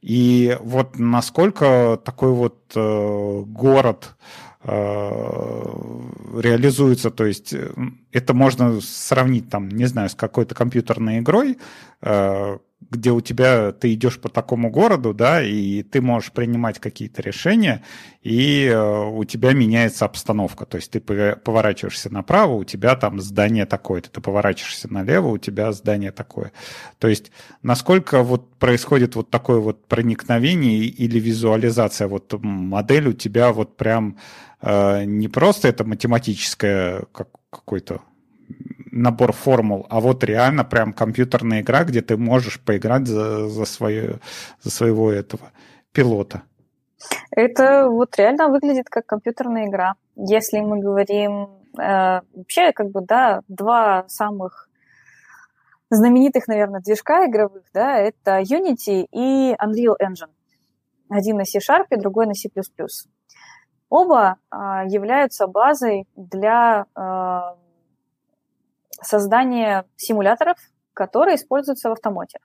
И 0.00 0.56
вот 0.60 0.98
насколько 0.98 2.00
такой 2.02 2.32
вот 2.32 2.72
город 2.74 4.16
реализуется, 6.38 7.10
то 7.10 7.24
есть 7.24 7.52
э, 7.54 7.72
это 8.12 8.34
можно 8.34 8.80
сравнить 8.80 9.48
там, 9.48 9.68
не 9.68 9.86
знаю, 9.86 10.10
с 10.10 10.14
какой-то 10.14 10.54
компьютерной 10.54 11.20
игрой, 11.20 11.58
э, 12.02 12.58
где 12.88 13.12
у 13.12 13.20
тебя 13.20 13.72
ты 13.72 13.92
идешь 13.92 14.18
по 14.18 14.28
такому 14.28 14.70
городу, 14.70 15.12
да, 15.12 15.42
и 15.42 15.82
ты 15.82 16.00
можешь 16.00 16.32
принимать 16.32 16.78
какие-то 16.78 17.22
решения, 17.22 17.82
и 18.22 18.66
э, 18.66 19.04
у 19.10 19.24
тебя 19.24 19.52
меняется 19.52 20.06
обстановка. 20.06 20.64
То 20.64 20.76
есть 20.76 20.90
ты 20.90 21.00
поворачиваешься 21.00 22.10
направо, 22.12 22.54
у 22.54 22.64
тебя 22.64 22.96
там 22.96 23.20
здание 23.20 23.66
такое-то, 23.66 24.10
ты 24.10 24.20
поворачиваешься 24.20 24.92
налево, 24.92 25.28
у 25.28 25.38
тебя 25.38 25.72
здание 25.72 26.10
такое. 26.10 26.52
То 26.98 27.08
есть 27.08 27.30
насколько 27.62 28.22
вот 28.22 28.54
происходит 28.54 29.14
вот 29.14 29.30
такое 29.30 29.60
вот 29.60 29.86
проникновение 29.86 30.78
или 30.78 31.20
визуализация, 31.20 32.08
вот 32.08 32.32
модель 32.42 33.08
у 33.08 33.12
тебя 33.12 33.52
вот 33.52 33.76
прям 33.76 34.18
э, 34.62 35.04
не 35.04 35.28
просто 35.28 35.68
это 35.68 35.84
математическое 35.84 37.04
как, 37.12 37.28
какой-то 37.50 38.00
набор 38.90 39.32
формул, 39.32 39.86
а 39.88 40.00
вот 40.00 40.24
реально 40.24 40.64
прям 40.64 40.92
компьютерная 40.92 41.60
игра, 41.60 41.84
где 41.84 42.00
ты 42.02 42.16
можешь 42.16 42.60
поиграть 42.60 43.06
за, 43.06 43.48
за, 43.48 43.64
свое, 43.64 44.20
за 44.62 44.70
своего 44.70 45.10
этого 45.10 45.52
пилота. 45.92 46.42
Это 47.30 47.88
вот 47.88 48.16
реально 48.18 48.48
выглядит 48.48 48.88
как 48.88 49.06
компьютерная 49.06 49.66
игра. 49.66 49.94
Если 50.16 50.60
мы 50.60 50.80
говорим 50.80 51.48
э, 51.78 52.20
вообще, 52.34 52.72
как 52.72 52.90
бы, 52.90 53.00
да, 53.00 53.40
два 53.48 54.04
самых 54.08 54.68
знаменитых, 55.90 56.46
наверное, 56.46 56.80
движка 56.80 57.26
игровых, 57.26 57.64
да, 57.72 57.96
это 57.96 58.40
Unity 58.40 59.06
и 59.10 59.54
Unreal 59.54 59.96
Engine. 60.00 60.30
Один 61.08 61.38
на 61.38 61.44
C-Sharp, 61.44 61.86
другой 61.96 62.26
на 62.26 62.34
C++. 62.34 62.48
Оба 63.88 64.36
э, 64.52 64.56
являются 64.86 65.48
базой 65.48 66.06
для 66.14 66.86
э, 66.94 67.40
создание 69.02 69.84
симуляторов, 69.96 70.56
которые 70.94 71.36
используются 71.36 71.88
в 71.88 71.92
автомоте. 71.92 72.38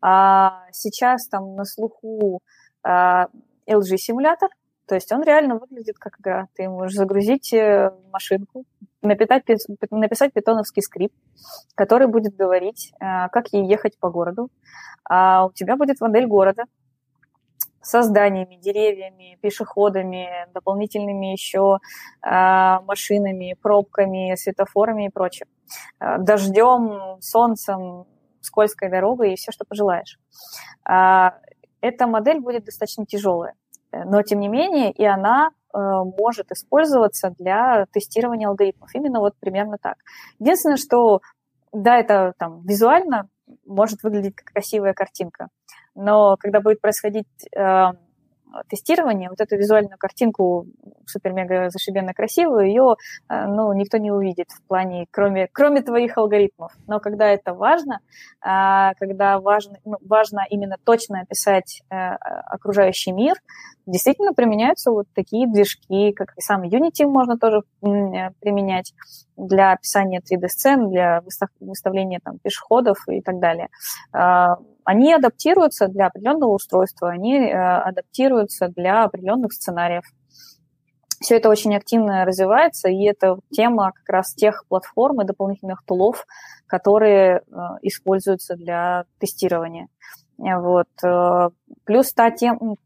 А 0.00 0.64
сейчас 0.72 1.28
там 1.28 1.54
на 1.54 1.64
слуху 1.64 2.40
а, 2.82 3.28
LG-симулятор, 3.68 4.50
то 4.86 4.94
есть 4.94 5.12
он 5.12 5.22
реально 5.22 5.56
выглядит 5.56 5.98
как 5.98 6.18
игра. 6.18 6.48
Ты 6.54 6.68
можешь 6.68 6.96
загрузить 6.96 7.52
э, 7.52 7.90
машинку, 8.10 8.64
написать, 9.02 9.44
написать 9.90 10.32
питоновский 10.32 10.82
скрипт, 10.82 11.14
который 11.74 12.06
будет 12.06 12.34
говорить, 12.34 12.92
а, 12.98 13.28
как 13.28 13.48
ей 13.52 13.66
ехать 13.68 13.98
по 13.98 14.08
городу. 14.08 14.50
А 15.04 15.44
у 15.44 15.52
тебя 15.52 15.76
будет 15.76 16.00
модель 16.00 16.26
города, 16.26 16.64
со 17.80 18.02
зданиями, 18.02 18.56
деревьями, 18.56 19.38
пешеходами, 19.40 20.28
дополнительными 20.52 21.26
еще 21.26 21.78
э, 22.22 22.80
машинами, 22.84 23.56
пробками, 23.60 24.34
светофорами 24.36 25.06
и 25.06 25.10
прочим. 25.10 25.46
Э, 26.00 26.18
дождем, 26.18 27.20
солнцем, 27.20 28.06
скользкой 28.40 28.90
дорогой 28.90 29.32
и 29.32 29.36
все, 29.36 29.52
что 29.52 29.64
пожелаешь. 29.64 30.18
Э, 30.88 31.30
эта 31.80 32.06
модель 32.06 32.40
будет 32.40 32.64
достаточно 32.64 33.06
тяжелая, 33.06 33.54
но 33.92 34.22
тем 34.22 34.40
не 34.40 34.48
менее 34.48 34.90
и 34.90 35.04
она 35.04 35.50
э, 35.72 35.78
может 35.78 36.50
использоваться 36.50 37.32
для 37.38 37.86
тестирования 37.92 38.48
алгоритмов. 38.48 38.94
Именно 38.94 39.20
вот 39.20 39.34
примерно 39.38 39.78
так. 39.80 39.96
Единственное, 40.38 40.76
что 40.76 41.20
да, 41.72 41.98
это 41.98 42.32
там 42.38 42.62
визуально 42.62 43.28
может 43.64 44.02
выглядеть 44.02 44.34
как 44.34 44.52
красивая 44.52 44.94
картинка, 44.94 45.48
но 45.98 46.36
когда 46.38 46.60
будет 46.60 46.80
происходить 46.80 47.26
э, 47.56 47.92
тестирование, 48.68 49.28
вот 49.30 49.40
эту 49.40 49.56
визуальную 49.56 49.98
картинку 49.98 50.66
супер-мега 51.06 51.70
зашибенно 51.70 52.14
красивую, 52.14 52.66
ее 52.66 52.96
э, 53.28 53.46
ну, 53.46 53.72
никто 53.72 53.98
не 53.98 54.10
увидит 54.10 54.50
в 54.50 54.62
плане, 54.66 55.06
кроме, 55.10 55.48
кроме 55.52 55.82
твоих 55.82 56.16
алгоритмов. 56.16 56.72
Но 56.86 57.00
когда 57.00 57.26
это 57.26 57.54
важно, 57.54 58.00
э, 58.40 58.94
когда 58.98 59.40
важно, 59.40 59.78
ну, 59.84 59.96
важно 60.06 60.46
именно 60.48 60.76
точно 60.84 61.20
описать 61.20 61.82
э, 61.90 61.94
окружающий 61.94 63.12
мир, 63.12 63.34
действительно 63.86 64.34
применяются 64.34 64.90
вот 64.90 65.06
такие 65.14 65.50
движки, 65.50 66.12
как 66.12 66.32
и 66.36 66.40
сам 66.40 66.62
Unity 66.62 67.06
можно 67.06 67.38
тоже 67.38 67.62
применять 67.80 68.92
для 69.38 69.72
описания 69.72 70.20
3D-сцен, 70.20 70.90
для 70.90 71.22
выставления 71.60 72.20
там, 72.22 72.38
пешеходов 72.38 72.98
и 73.08 73.22
так 73.22 73.38
далее 73.38 73.68
они 74.88 75.12
адаптируются 75.12 75.86
для 75.88 76.06
определенного 76.06 76.54
устройства, 76.54 77.10
они 77.10 77.36
э, 77.36 77.52
адаптируются 77.52 78.68
для 78.68 79.04
определенных 79.04 79.52
сценариев. 79.52 80.04
Все 81.20 81.36
это 81.36 81.50
очень 81.50 81.76
активно 81.76 82.24
развивается, 82.24 82.88
и 82.88 83.04
это 83.04 83.38
тема 83.50 83.92
как 83.92 84.08
раз 84.08 84.32
тех 84.32 84.64
платформ 84.66 85.20
и 85.20 85.26
дополнительных 85.26 85.84
тулов, 85.84 86.24
которые 86.66 87.36
э, 87.36 87.58
используются 87.82 88.56
для 88.56 89.04
тестирования. 89.18 89.88
Вот. 90.38 90.88
Э, 91.04 91.50
плюс 91.84 92.14
та 92.14 92.30
тем, 92.30 92.76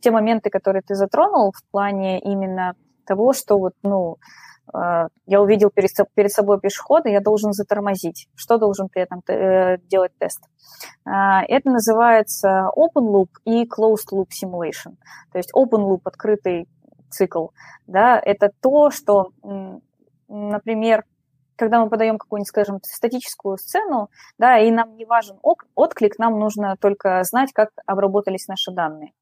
те 0.00 0.10
моменты, 0.10 0.48
которые 0.48 0.80
ты 0.80 0.94
затронул 0.94 1.52
в 1.52 1.62
плане 1.70 2.20
именно 2.20 2.74
того, 3.04 3.34
что 3.34 3.58
вот, 3.58 3.74
ну, 3.82 4.12
а, 4.12 4.49
я 4.72 5.40
увидел 5.40 5.70
перед, 5.70 5.90
перед 6.14 6.30
собой 6.30 6.60
пешехода, 6.60 7.08
я 7.08 7.20
должен 7.20 7.52
затормозить. 7.52 8.28
Что 8.34 8.58
должен 8.58 8.88
при 8.88 9.02
этом 9.02 9.22
э, 9.28 9.78
делать 9.88 10.12
тест? 10.18 10.42
А, 11.04 11.42
это 11.42 11.70
называется 11.70 12.70
open 12.76 13.06
loop 13.12 13.28
и 13.44 13.64
closed 13.64 14.12
loop 14.12 14.28
simulation. 14.28 14.96
То 15.32 15.38
есть 15.38 15.50
open 15.54 15.88
loop, 15.88 16.00
открытый 16.04 16.68
цикл, 17.10 17.48
да, 17.86 18.20
это 18.24 18.50
то, 18.60 18.90
что, 18.90 19.32
например, 20.28 21.04
когда 21.56 21.80
мы 21.80 21.90
подаем 21.90 22.16
какую-нибудь, 22.16 22.48
скажем, 22.48 22.80
статическую 22.82 23.58
сцену, 23.58 24.08
да, 24.38 24.58
и 24.58 24.70
нам 24.70 24.96
не 24.96 25.04
важен 25.04 25.38
отклик, 25.74 26.18
нам 26.18 26.38
нужно 26.38 26.76
только 26.80 27.22
знать, 27.24 27.52
как 27.52 27.70
обработались 27.84 28.48
наши 28.48 28.70
данные. 28.70 29.12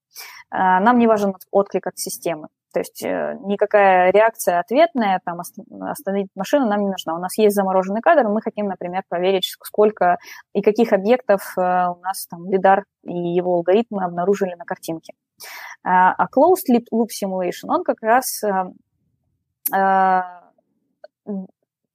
А, 0.51 0.81
нам 0.81 0.99
не 0.99 1.07
важен 1.07 1.35
отклик 1.51 1.87
от 1.87 1.99
системы. 1.99 2.49
То 2.73 2.81
есть 2.81 3.03
э, 3.03 3.39
никакая 3.45 4.11
реакция 4.13 4.61
ответная, 4.61 5.21
там, 5.25 5.41
остановить 5.41 6.29
машину 6.35 6.67
нам 6.67 6.81
не 6.81 6.91
нужна. 6.91 7.15
У 7.17 7.19
нас 7.19 7.39
есть 7.39 7.57
замороженный 7.57 8.03
кадр, 8.03 8.29
мы 8.29 8.43
хотим, 8.43 8.67
например, 8.67 9.03
проверить, 9.09 9.45
сколько 9.63 10.19
и 10.53 10.61
каких 10.61 10.93
объектов 10.93 11.55
э, 11.57 11.61
у 11.61 12.01
нас 12.01 12.27
там 12.27 12.51
лидар 12.51 12.85
и 13.05 13.17
его 13.17 13.55
алгоритмы 13.55 14.05
обнаружили 14.05 14.55
на 14.55 14.65
картинке. 14.65 15.15
А, 15.83 16.13
а 16.13 16.27
closed 16.27 16.69
loop 16.93 17.09
simulation, 17.09 17.69
он 17.69 17.85
как 17.85 18.03
раз 18.03 18.43
э, 18.45 20.23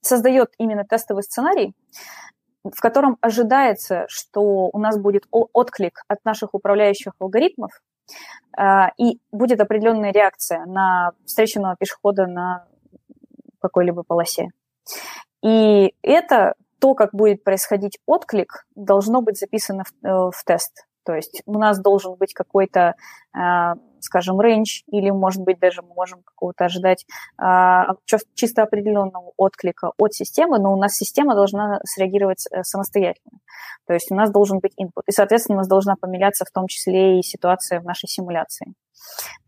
создает 0.01 0.49
именно 0.57 0.85
тестовый 0.85 1.23
сценарий, 1.23 1.75
в 2.63 2.79
котором 2.79 3.17
ожидается, 3.21 4.05
что 4.07 4.69
у 4.71 4.79
нас 4.79 4.97
будет 4.97 5.25
отклик 5.29 6.03
от 6.07 6.23
наших 6.25 6.53
управляющих 6.53 7.13
алгоритмов, 7.19 7.71
и 8.99 9.19
будет 9.31 9.61
определенная 9.61 10.11
реакция 10.11 10.65
на 10.65 11.13
встреченного 11.25 11.75
пешехода 11.75 12.27
на 12.27 12.67
какой-либо 13.59 14.03
полосе. 14.03 14.49
И 15.43 15.93
это 16.01 16.53
то, 16.79 16.95
как 16.95 17.13
будет 17.13 17.43
происходить 17.43 17.97
отклик, 18.05 18.65
должно 18.75 19.21
быть 19.21 19.39
записано 19.39 19.85
в, 19.85 20.05
э, 20.05 20.31
в 20.31 20.43
тест. 20.45 20.85
То 21.05 21.13
есть 21.13 21.41
у 21.45 21.57
нас 21.57 21.79
должен 21.79 22.15
быть 22.15 22.33
какой-то, 22.33 22.95
а, 23.33 23.75
скажем, 24.03 24.39
рейндж, 24.39 24.81
или, 24.87 25.09
может 25.09 25.41
быть, 25.41 25.59
даже 25.59 25.81
мы 25.81 25.93
можем 25.93 26.21
какого-то 26.23 26.65
ожидать 26.65 27.05
а, 27.37 27.95
чисто 28.35 28.63
определенного 28.63 29.31
отклика 29.37 29.91
от 29.97 30.13
системы, 30.13 30.59
но 30.59 30.73
у 30.73 30.77
нас 30.77 30.93
система 30.93 31.35
должна 31.35 31.79
среагировать 31.83 32.45
э, 32.51 32.63
самостоятельно. 32.63 33.39
То 33.87 33.93
есть 33.93 34.11
у 34.11 34.15
нас 34.15 34.31
должен 34.31 34.59
быть 34.59 34.73
input. 34.79 35.03
И, 35.07 35.11
соответственно, 35.11 35.57
у 35.57 35.59
нас 35.59 35.67
должна 35.67 35.95
поменяться 35.95 36.45
в 36.45 36.51
том 36.51 36.67
числе 36.67 37.19
и 37.19 37.23
ситуация 37.23 37.79
в 37.79 37.85
нашей 37.85 38.07
симуляции. 38.07 38.73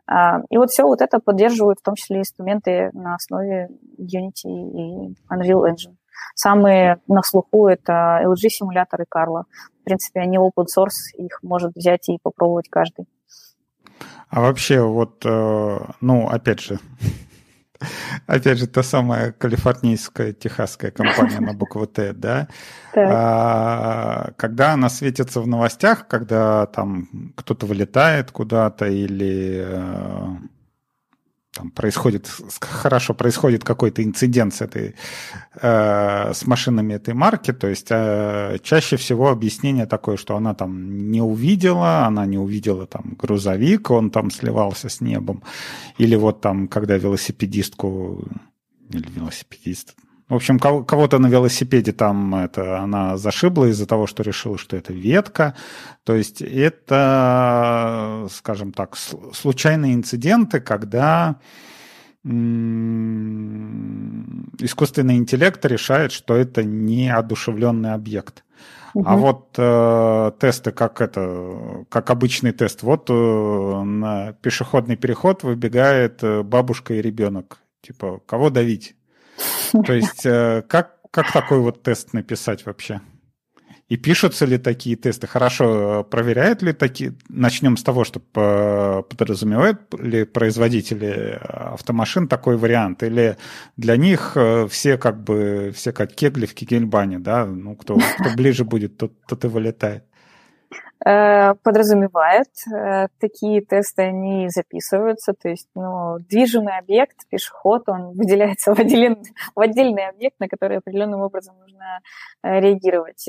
А, 0.08 0.42
и 0.50 0.58
вот 0.58 0.70
все 0.72 0.84
вот 0.84 1.02
это 1.02 1.20
поддерживают 1.20 1.80
в 1.80 1.84
том 1.84 1.96
числе 1.96 2.20
инструменты 2.20 2.92
на 2.94 3.16
основе 3.16 3.70
Unity 3.98 4.46
и 4.46 5.16
Unreal 5.32 5.64
Engine. 5.70 5.96
Самые 6.36 7.00
на 7.08 7.22
слуху 7.24 7.68
это 7.68 8.22
LG-симуляторы 8.24 9.06
Карла. 9.08 9.46
В 9.82 9.84
принципе, 9.84 10.22
они 10.22 10.38
open 10.38 10.66
source, 10.66 11.14
их 11.18 11.40
может 11.44 11.74
взять 11.76 12.10
и 12.10 12.20
попробовать 12.22 12.70
каждый. 12.70 13.06
А 14.30 14.42
вообще, 14.42 14.82
вот, 14.82 15.24
э, 15.26 15.80
ну, 16.02 16.28
опять 16.28 16.62
же, 16.62 16.80
Опять 18.28 18.58
же, 18.58 18.68
та 18.68 18.84
самая 18.84 19.32
калифорнийская, 19.32 20.34
техасская 20.34 20.92
компания 20.92 21.40
на 21.40 21.54
букву 21.54 21.86
Т, 21.86 22.14
да? 22.14 22.48
А, 22.96 24.32
когда 24.38 24.74
она 24.74 24.90
светится 24.90 25.42
в 25.42 25.48
новостях, 25.48 26.08
когда 26.08 26.66
там 26.68 27.34
кто-то 27.36 27.66
вылетает 27.66 28.32
куда-то 28.32 28.86
или 28.86 29.66
э, 29.66 30.36
там 31.56 31.72
происходит, 31.72 32.30
хорошо, 32.60 33.14
происходит 33.14 33.64
какой-то 33.64 34.04
инцидент 34.04 34.54
с 34.54 34.62
этой, 34.62 34.96
э, 35.62 36.34
с 36.34 36.46
машинами 36.46 36.94
этой 36.94 37.14
марки, 37.14 37.54
то 37.54 37.68
есть 37.68 37.88
э, 37.90 38.58
чаще 38.62 38.98
всего 38.98 39.30
объяснение 39.30 39.86
такое, 39.86 40.18
что 40.18 40.36
она 40.36 40.54
там 40.54 41.10
не 41.12 41.22
увидела, 41.22 42.06
она 42.06 42.26
не 42.26 42.38
увидела 42.38 42.86
там 42.88 43.16
грузовик, 43.18 43.90
он 43.90 44.10
там 44.10 44.32
сливался 44.32 44.90
с 44.90 45.00
небом, 45.00 45.44
или 45.98 46.18
вот 46.18 46.42
там, 46.42 46.68
когда 46.68 46.98
велосипедистку, 46.98 48.28
или 48.90 49.08
велосипедист, 49.16 49.96
В 50.28 50.34
общем, 50.34 50.58
кого-то 50.58 51.20
на 51.20 51.28
велосипеде 51.28 51.92
там 51.92 52.34
это 52.34 52.80
она 52.80 53.16
зашибла 53.16 53.66
из-за 53.66 53.86
того, 53.86 54.08
что 54.08 54.24
решила, 54.24 54.58
что 54.58 54.76
это 54.76 54.92
ветка. 54.92 55.56
То 56.04 56.16
есть 56.16 56.42
это, 56.42 58.28
скажем 58.32 58.72
так, 58.72 58.98
случайные 58.98 59.94
инциденты, 59.94 60.60
когда 60.62 61.36
искусственный 64.64 65.18
интеллект 65.18 65.64
решает, 65.64 66.12
что 66.12 66.36
это 66.36 66.64
не 66.64 67.08
одушевленный 67.14 67.94
объект. 67.94 68.44
Угу. 68.96 69.08
А 69.08 69.16
вот 69.18 69.50
э, 69.58 70.32
тесты, 70.40 70.72
как 70.72 71.02
это, 71.02 71.86
как 71.90 72.10
обычный 72.10 72.52
тест, 72.52 72.82
вот 72.82 73.10
э, 73.10 73.14
на 73.14 74.34
пешеходный 74.42 74.96
переход 74.96 75.44
выбегает 75.44 76.24
э, 76.24 76.42
бабушка 76.42 76.96
и 76.96 77.02
ребенок. 77.02 77.60
Типа, 77.82 78.22
кого 78.26 78.50
давить? 78.50 78.95
То 79.84 79.94
есть, 79.94 80.26
э, 80.26 80.64
как, 80.68 81.00
как 81.12 81.32
такой 81.32 81.60
вот 81.60 81.84
тест 81.84 82.14
написать 82.14 82.66
вообще? 82.66 83.02
И 83.88 83.98
пишутся 83.98 84.46
ли 84.46 84.58
такие 84.58 84.96
тесты? 84.96 85.28
Хорошо, 85.28 86.04
проверяют 86.04 86.64
ли 86.64 86.74
такие? 86.74 87.14
Начнем 87.30 87.78
с 87.78 87.84
того, 87.84 88.04
что 88.04 88.20
подразумевают 88.20 89.80
ли 90.00 90.26
производители 90.26 91.40
автомашин 91.44 92.28
такой 92.28 92.58
вариант? 92.58 93.04
Или 93.04 93.38
для 93.78 93.96
них 93.96 94.32
э, 94.36 94.68
все 94.68 94.98
как 94.98 95.24
бы, 95.24 95.72
все 95.76 95.92
как 95.92 96.16
кегли 96.16 96.48
в 96.48 96.56
кегельбане, 96.56 97.20
да? 97.20 97.46
Ну, 97.46 97.76
кто, 97.76 97.98
кто 97.98 98.36
ближе 98.36 98.66
будет, 98.66 98.98
тот, 98.98 99.14
тот 99.28 99.46
и 99.46 99.48
вылетает. 99.48 100.06
Э, 101.06 101.54
подразумевает. 101.62 102.50
Э, 102.74 103.08
такие 103.20 103.62
тесты, 103.62 104.04
они 104.04 104.50
записываются. 104.50 105.34
То 105.34 105.50
есть 105.50 105.68
ну, 105.76 106.18
движимый 106.20 106.78
объект, 106.78 107.28
пешеход, 107.30 107.88
он 107.90 108.14
выделяется 108.18 108.74
в 108.74 108.80
отдельный, 108.80 109.18
в 109.54 109.60
отдельный 109.60 110.08
объект, 110.08 110.40
на 110.40 110.48
который 110.48 110.78
определенным 110.78 111.22
образом 111.22 111.56
нужно 111.60 112.00
э, 112.44 112.60
реагировать. 112.60 113.28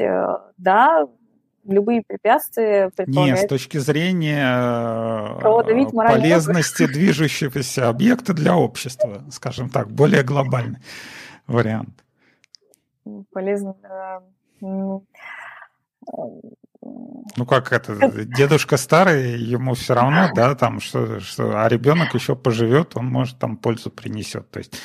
Да, 0.56 1.06
любые 1.64 2.02
препятствия 2.06 2.90
Нет, 3.06 3.40
с 3.40 3.46
точки 3.46 3.78
зрения 3.78 5.36
полезности 5.42 6.86
движущегося 6.86 7.88
объекта 7.88 8.32
для 8.32 8.56
общества, 8.56 9.24
скажем 9.30 9.68
так, 9.68 9.90
более 9.90 10.22
глобальный 10.22 10.78
вариант. 11.46 12.04
Полезно. 13.32 13.74
Ну 17.36 17.44
как 17.44 17.72
это, 17.72 18.24
дедушка 18.24 18.76
старый, 18.76 19.38
ему 19.38 19.74
все 19.74 19.94
равно, 19.94 20.30
да, 20.34 20.54
там 20.54 20.80
что, 20.80 21.20
что, 21.20 21.62
а 21.62 21.68
ребенок 21.68 22.14
еще 22.14 22.34
поживет, 22.34 22.92
он 22.96 23.06
может 23.06 23.38
там 23.38 23.56
пользу 23.56 23.90
принесет. 23.90 24.50
То 24.50 24.60
есть 24.60 24.78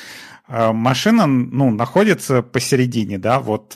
э, 0.48 0.72
машина, 0.72 1.26
ну, 1.26 1.70
находится 1.70 2.42
посередине, 2.42 3.18
да, 3.18 3.40
вот 3.40 3.74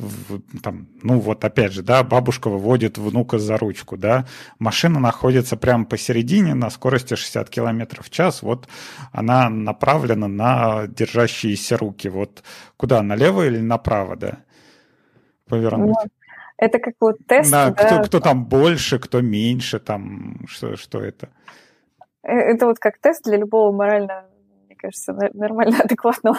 там, 0.63 0.89
ну 1.03 1.21
вот 1.21 1.45
опять 1.45 1.73
же, 1.73 1.83
да, 1.83 2.03
бабушка 2.03 2.49
выводит 2.49 2.99
внука 2.99 3.39
за 3.39 3.57
ручку, 3.57 3.97
да, 3.97 4.27
машина 4.59 5.01
находится 5.01 5.57
прямо 5.57 5.87
посередине 5.87 6.55
на 6.55 6.69
скорости 6.69 7.15
60 7.15 7.49
км 7.49 8.03
в 8.03 8.11
час, 8.11 8.43
вот 8.43 8.69
она 9.11 9.49
направлена 9.49 10.29
на 10.29 10.87
держащиеся 10.87 11.79
руки, 11.79 12.09
вот 12.09 12.43
куда, 12.77 13.03
налево 13.03 13.47
или 13.47 13.61
направо, 13.61 14.17
да, 14.17 14.39
повернуть? 15.49 15.97
Вот. 15.97 16.09
Это 16.59 16.79
как 16.79 16.95
вот 17.01 17.17
тест. 17.27 17.51
Да, 17.51 17.71
да? 17.71 17.85
Кто, 17.85 18.03
кто 18.03 18.21
там 18.21 18.47
больше, 18.47 18.99
кто 18.99 19.21
меньше, 19.21 19.79
там, 19.79 20.47
что, 20.47 20.77
что 20.77 21.01
это? 21.03 21.29
Э, 22.23 22.33
это 22.33 22.67
вот 22.67 22.79
как 22.79 22.99
тест 22.99 23.25
для 23.25 23.37
любого 23.37 23.73
морально, 23.73 24.25
мне 24.67 24.77
кажется, 24.77 25.13
нормально 25.35 25.79
адекватного. 25.85 26.39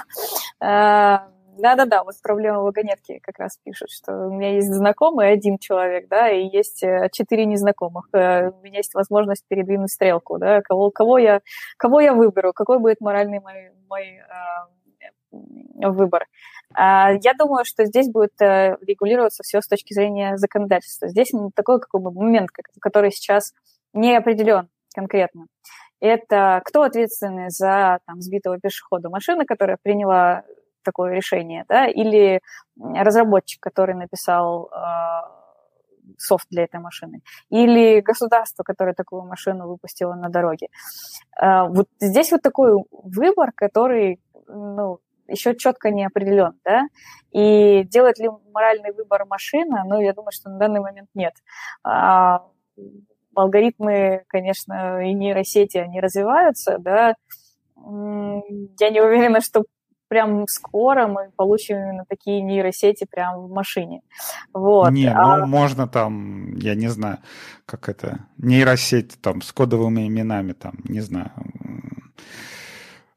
А, 0.60 1.27
да-да-да, 1.57 2.03
вот 2.03 2.15
проблема 2.22 2.60
вагонетки 2.61 3.19
как 3.19 3.39
раз 3.39 3.57
пишет, 3.64 3.89
что 3.89 4.27
у 4.27 4.34
меня 4.34 4.56
есть 4.56 4.72
знакомый 4.72 5.31
один 5.31 5.57
человек, 5.57 6.07
да, 6.07 6.30
и 6.30 6.48
есть 6.48 6.84
э, 6.84 7.10
четыре 7.11 7.45
незнакомых. 7.45 8.10
Э, 8.14 8.49
у 8.49 8.64
меня 8.64 8.77
есть 8.77 8.94
возможность 8.94 9.45
передвинуть 9.48 9.91
стрелку, 9.91 10.38
да, 10.38 10.61
кого, 10.61 10.91
кого, 10.91 11.18
я, 11.18 11.41
кого 11.77 11.99
я 11.99 12.14
выберу, 12.14 12.53
какой 12.53 12.80
будет 12.80 13.02
моральный 13.02 13.39
мой, 13.39 13.72
мой 13.88 14.19
э, 15.31 15.89
выбор. 15.89 16.23
А, 16.23 16.27
я 16.76 17.34
думаю, 17.38 17.65
что 17.65 17.85
здесь 17.85 18.10
будет 18.10 18.39
э, 18.41 18.77
регулироваться 18.81 19.44
все 19.44 19.61
с 19.61 19.68
точки 19.68 19.94
зрения 19.94 20.38
законодательства. 20.38 21.07
Здесь 21.07 21.31
такой 21.56 21.80
какой 21.80 22.02
бы 22.02 22.11
момент, 22.11 22.49
который 22.81 23.11
сейчас 23.11 23.53
не 23.94 24.15
определен 24.15 24.69
конкретно. 24.94 25.48
Это 25.99 26.61
кто 26.65 26.84
ответственный 26.84 27.49
за 27.49 27.99
там, 28.06 28.22
сбитого 28.22 28.60
пешехода? 28.60 29.10
Машина, 29.10 29.45
которая 29.45 29.77
приняла 29.81 30.44
такое 30.84 31.14
решение, 31.14 31.65
да, 31.68 31.88
или 31.88 32.41
разработчик, 32.77 33.60
который 33.61 33.95
написал 33.95 34.69
э, 34.72 36.18
софт 36.18 36.48
для 36.49 36.64
этой 36.64 36.80
машины, 36.80 37.22
или 37.49 37.99
государство, 38.02 38.64
которое 38.64 38.94
такую 38.94 39.23
машину 39.23 39.68
выпустило 39.68 40.14
на 40.14 40.30
дороге. 40.30 40.68
Э, 41.41 41.68
вот 41.68 41.88
здесь 41.99 42.31
вот 42.31 42.41
такой 42.41 42.84
выбор, 42.91 43.52
который 43.53 44.22
ну, 44.48 44.99
еще 45.28 45.56
четко 45.56 45.90
не 45.91 46.06
определен, 46.06 46.54
да, 46.64 46.88
и 47.32 47.84
делает 47.86 48.20
ли 48.20 48.30
моральный 48.54 48.91
выбор 48.94 49.26
машина, 49.26 49.84
ну, 49.86 49.99
я 50.02 50.14
думаю, 50.14 50.32
что 50.32 50.49
на 50.49 50.58
данный 50.58 50.80
момент 50.80 51.10
нет. 51.14 51.34
А, 51.84 52.45
алгоритмы, 53.36 54.24
конечно, 54.28 55.02
и 55.02 55.14
нейросети, 55.14 55.78
они 55.78 55.99
развиваются, 55.99 56.78
да, 56.80 57.16
я 57.76 58.90
не 58.90 59.02
уверена, 59.02 59.41
что 59.41 59.64
прям 60.08 60.48
скоро 60.48 61.08
мы 61.08 61.32
получим 61.36 61.78
именно 61.78 62.06
такие 62.08 62.41
нейросети 62.41 63.06
прямо 63.10 63.40
в 63.40 63.52
машине. 63.52 64.02
Вот. 64.54 64.91
Не, 64.91 65.12
а... 65.12 65.38
ну 65.38 65.45
можно 65.48 65.88
там, 65.88 66.56
я 66.56 66.76
не 66.76 66.88
знаю, 66.88 67.20
как 67.66 67.90
это, 67.90 68.26
нейросеть 68.38 69.20
там 69.22 69.41
с 69.41 69.52
кодовыми 69.52 70.08
именами, 70.08 70.54
там, 70.54 70.76
не 70.86 71.02
знаю, 71.02 71.32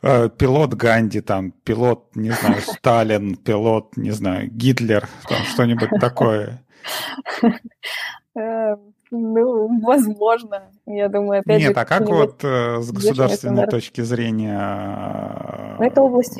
пилот 0.00 0.74
Ганди, 0.74 1.20
там, 1.20 1.52
пилот, 1.52 2.14
не 2.14 2.30
знаю, 2.30 2.60
Сталин, 2.66 3.36
пилот, 3.36 3.96
не 3.96 4.10
знаю, 4.10 4.48
Гитлер, 4.50 5.08
там 5.28 5.42
что-нибудь 5.44 5.90
такое. 6.00 6.62
Э, 8.36 8.76
ну, 9.10 9.80
возможно. 9.82 10.70
Я 10.86 11.08
думаю, 11.08 11.40
опять 11.40 11.58
Нет, 11.58 11.62
же... 11.62 11.68
Нет, 11.68 11.78
а 11.78 11.84
как 11.84 12.08
вот 12.08 12.44
э, 12.44 12.80
с 12.80 12.92
государственной 12.92 13.66
точки 13.66 14.02
зрения... 14.02 15.76
Это 15.80 16.02
область 16.02 16.38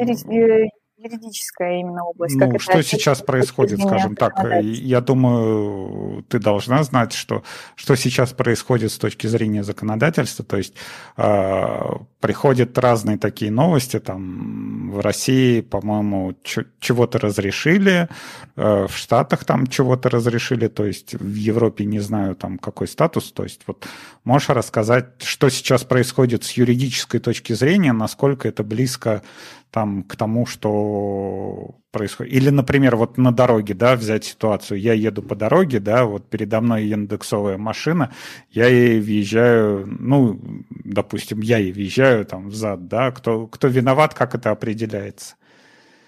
юридическая 1.02 1.80
именно 1.80 2.04
область. 2.04 2.36
Ну, 2.36 2.50
как 2.50 2.60
что 2.60 2.72
это 2.72 2.82
сейчас 2.82 3.22
происходит, 3.22 3.80
скажем 3.80 4.16
так? 4.16 4.34
Я 4.62 5.00
думаю, 5.00 6.24
ты 6.28 6.38
должна 6.38 6.82
знать, 6.82 7.12
что, 7.12 7.42
что 7.74 7.96
сейчас 7.96 8.32
происходит 8.32 8.92
с 8.92 8.98
точки 8.98 9.26
зрения 9.26 9.62
законодательства. 9.62 10.44
То 10.44 10.56
есть 10.56 10.74
э, 11.16 11.80
приходят 12.20 12.76
разные 12.78 13.18
такие 13.18 13.50
новости. 13.50 13.98
Там 13.98 14.79
в 14.90 15.00
России, 15.00 15.60
по-моему, 15.60 16.34
чего-то 16.80 17.18
разрешили, 17.18 18.08
э, 18.56 18.86
в 18.86 18.96
Штатах 18.96 19.44
там 19.44 19.66
чего-то 19.66 20.10
разрешили, 20.10 20.68
то 20.68 20.84
есть 20.84 21.14
в 21.14 21.34
Европе 21.34 21.84
не 21.84 22.00
знаю 22.00 22.34
там 22.34 22.58
какой 22.58 22.88
статус. 22.88 23.32
То 23.32 23.44
есть 23.44 23.62
вот 23.66 23.86
можешь 24.24 24.48
рассказать, 24.50 25.22
что 25.22 25.48
сейчас 25.48 25.84
происходит 25.84 26.44
с 26.44 26.52
юридической 26.52 27.20
точки 27.20 27.52
зрения, 27.52 27.92
насколько 27.92 28.48
это 28.48 28.62
близко 28.62 29.22
там 29.70 30.02
к 30.02 30.16
тому, 30.16 30.46
что 30.46 31.79
происходит. 31.90 32.32
Или, 32.32 32.50
например, 32.50 32.96
вот 32.96 33.18
на 33.18 33.32
дороге, 33.32 33.74
да, 33.74 33.96
взять 33.96 34.24
ситуацию. 34.24 34.80
Я 34.80 34.94
еду 34.94 35.22
по 35.22 35.34
дороге, 35.34 35.80
да, 35.80 36.04
вот 36.04 36.28
передо 36.28 36.60
мной 36.60 36.86
индексовая 36.88 37.58
машина, 37.58 38.12
я 38.50 38.66
ей 38.66 39.00
въезжаю, 39.00 39.86
ну, 39.86 40.40
допустим, 40.84 41.40
я 41.40 41.58
ей 41.58 41.72
въезжаю 41.72 42.24
там 42.24 42.48
взад, 42.48 42.88
да, 42.88 43.10
кто, 43.10 43.46
кто 43.46 43.68
виноват, 43.68 44.14
как 44.14 44.34
это 44.34 44.50
определяется? 44.50 45.36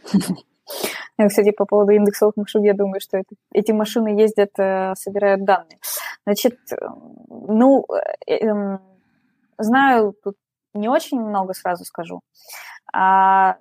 Кстати, 1.28 1.52
по 1.52 1.66
поводу 1.66 1.92
индексовых 1.92 2.36
машин, 2.36 2.62
я 2.62 2.74
думаю, 2.74 3.00
что 3.00 3.18
это, 3.18 3.34
эти 3.52 3.72
машины 3.72 4.20
ездят, 4.20 4.50
э, 4.58 4.94
собирают 4.96 5.44
данные. 5.44 5.78
Значит, 6.26 6.58
ну, 7.28 7.84
э, 8.26 8.32
э, 8.34 8.78
знаю 9.58 10.14
тут 10.24 10.36
не 10.74 10.88
очень 10.88 11.20
много, 11.20 11.52
сразу 11.52 11.84
скажу 11.84 12.22
а 12.92 13.56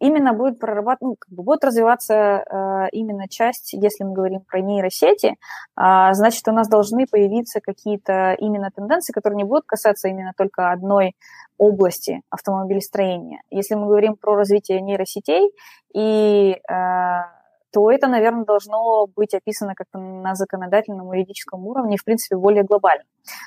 именно 0.00 0.32
будет 0.32 0.58
прорабатывать, 0.58 1.00
ну, 1.00 1.16
как 1.18 1.32
бы 1.32 1.42
будет 1.42 1.64
развиваться 1.64 2.14
э, 2.14 2.88
именно 2.92 3.28
часть, 3.28 3.72
если 3.74 4.04
мы 4.04 4.12
говорим 4.14 4.40
про 4.40 4.60
нейросети, 4.60 5.36
э, 5.78 6.12
значит, 6.12 6.48
у 6.48 6.52
нас 6.52 6.68
должны 6.68 7.06
появиться 7.06 7.60
какие-то 7.60 8.32
именно 8.38 8.70
тенденции, 8.74 9.12
которые 9.12 9.36
не 9.36 9.44
будут 9.44 9.64
касаться 9.66 10.08
именно 10.08 10.32
только 10.36 10.72
одной 10.72 11.14
области 11.58 12.22
автомобилестроения. 12.30 13.42
Если 13.50 13.74
мы 13.74 13.86
говорим 13.86 14.16
про 14.16 14.34
развитие 14.34 14.80
нейросетей 14.80 15.52
и 15.94 16.56
э, 16.56 17.40
то 17.72 17.90
это, 17.90 18.08
наверное, 18.08 18.44
должно 18.44 19.06
быть 19.06 19.32
описано 19.34 19.74
как-то 19.74 19.98
на 19.98 20.34
законодательном 20.34 21.12
юридическом 21.12 21.64
уровне, 21.66 21.96
в 21.96 22.04
принципе, 22.04 22.36
более 22.36 22.64
глобально. 22.64 23.04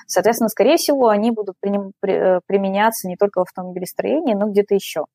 Соответственно, 0.08 0.48
скорее 0.48 0.78
всего, 0.78 1.10
они 1.10 1.32
будут 1.32 1.58
применяться 1.60 3.10
не 3.10 3.18
только 3.18 3.40
в 3.40 3.42
автомобилестроении, 3.42 4.34
но 4.34 4.48
где-то 4.48 4.76
еще. 4.76 5.06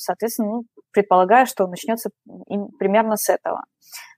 Соответственно, 0.00 0.48
ну, 0.48 0.64
предполагаю, 0.92 1.46
что 1.46 1.66
начнется 1.66 2.10
примерно 2.78 3.16
с 3.16 3.28
этого. 3.28 3.64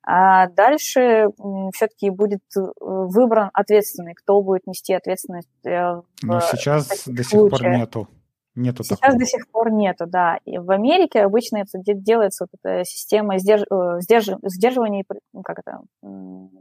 А 0.05 0.49
дальше 0.49 1.29
все-таки 1.75 2.11
будет 2.11 2.41
э, 2.57 2.61
выбран 2.81 3.51
ответственный, 3.55 4.15
кто 4.15 4.43
будет 4.43 4.67
нести 4.67 4.93
ответственность. 4.95 5.49
Но 5.65 6.41
сейчас 6.41 7.07
до 7.07 7.23
сих 7.23 7.49
пор 7.49 7.63
нету. 7.63 8.09
Нету 8.55 8.85
Сейчас 8.85 8.99
такого. 8.99 9.19
до 9.19 9.25
сих 9.25 9.49
пор 9.51 9.73
нету, 9.73 10.05
да. 10.07 10.39
И 10.45 10.59
в 10.59 10.71
Америке 10.71 11.23
обычно 11.23 11.59
это 11.59 11.79
делается 11.95 12.45
вот 12.45 12.61
эта 12.63 12.85
система 12.85 13.39
сдерж... 13.39 13.63
Э, 13.71 14.01
сдерж... 14.01 14.29
сдерживания, 14.43 15.05
ну, 15.33 15.43
как 15.43 15.61
это, 15.61 15.81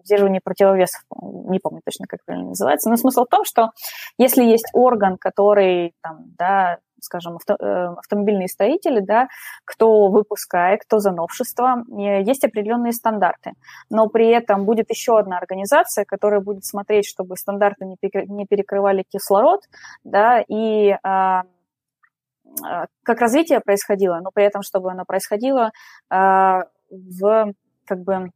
сдерживания 0.03 0.39
противовесов, 0.41 1.01
не 1.21 1.59
помню 1.59 1.81
точно, 1.83 2.05
как 2.07 2.21
это 2.25 2.37
называется. 2.37 2.89
Но 2.89 2.95
смысл 2.95 3.25
в 3.25 3.29
том, 3.29 3.43
что 3.43 3.71
если 4.17 4.43
есть 4.43 4.69
орган, 4.73 5.17
который, 5.17 5.93
там, 6.01 6.33
да, 6.37 6.77
скажем, 7.01 7.35
авто, 7.35 7.55
э, 7.59 7.93
автомобильные 7.97 8.47
строители, 8.47 8.99
да, 8.99 9.27
кто 9.65 10.09
выпускает, 10.09 10.81
кто 10.83 10.99
за 10.99 11.11
новшество, 11.11 11.83
есть 11.89 12.43
определенные 12.43 12.93
стандарты. 12.93 13.51
Но 13.89 14.07
при 14.07 14.29
этом 14.29 14.65
будет 14.65 14.89
еще 14.89 15.17
одна 15.17 15.37
организация, 15.37 16.05
которая 16.05 16.39
будет 16.39 16.65
смотреть, 16.65 17.05
чтобы 17.05 17.35
стандарты 17.35 17.85
не 17.85 18.45
перекрывали 18.45 19.03
кислород, 19.11 19.61
да, 20.03 20.43
и 20.47 20.95
а, 21.03 21.43
а, 22.63 22.85
как 23.03 23.19
развитие 23.19 23.59
происходило, 23.59 24.19
но 24.21 24.31
при 24.33 24.43
этом, 24.45 24.61
чтобы 24.61 24.91
оно 24.91 25.05
происходило 25.05 25.71
а, 26.09 26.65
в 26.89 27.53
как 27.85 27.99
бы 27.99 28.31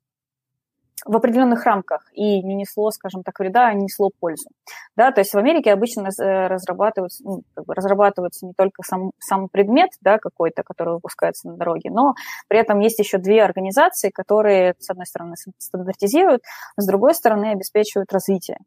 в 1.05 1.15
определенных 1.15 1.63
рамках 1.65 2.01
и 2.13 2.41
не 2.41 2.55
несло, 2.55 2.89
скажем 2.89 3.23
так, 3.23 3.39
вреда, 3.39 3.67
а 3.67 3.73
не 3.73 3.83
несло 3.83 4.09
пользу. 4.19 4.49
Да, 4.95 5.11
то 5.11 5.21
есть 5.21 5.33
в 5.33 5.37
Америке 5.37 5.71
обычно 5.71 6.07
э, 6.07 6.47
разрабатываются, 6.47 7.23
ну, 7.23 7.43
как 7.53 7.65
бы 7.65 7.75
разрабатывается 7.75 8.45
не 8.45 8.53
только 8.53 8.81
сам, 8.83 9.11
сам 9.19 9.47
предмет 9.47 9.91
да, 10.01 10.17
какой-то, 10.17 10.63
который 10.63 10.95
выпускается 10.95 11.47
на 11.47 11.57
дороге, 11.57 11.91
но 11.91 12.15
при 12.47 12.59
этом 12.59 12.79
есть 12.79 12.97
еще 12.97 13.19
две 13.19 13.43
организации, 13.43 14.09
которые, 14.09 14.73
с 14.79 14.89
одной 14.89 15.05
стороны, 15.05 15.35
стандартизируют, 15.59 16.41
с 16.75 16.87
другой 16.87 17.13
стороны, 17.13 17.51
обеспечивают 17.51 18.11
развитие. 18.11 18.57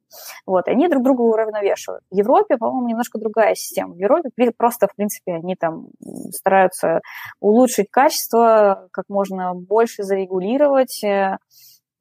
Вот, 0.47 0.69
они 0.69 0.89
друг 0.89 1.03
друга 1.03 1.23
уравновешивают. 1.23 2.05
В 2.11 2.15
Европе, 2.15 2.57
по-моему, 2.57 2.89
немножко 2.89 3.19
другая 3.19 3.55
система. 3.57 3.95
В 3.95 3.99
Европе 3.99 4.31
просто, 4.57 4.87
в 4.87 4.95
принципе, 4.95 5.33
они 5.33 5.57
там 5.57 5.89
стараются 6.31 7.01
улучшить 7.41 7.91
качество, 7.91 8.89
как 8.93 9.07
можно 9.09 9.55
больше 9.55 10.05
зарегулировать, 10.05 11.03
э, 11.03 11.39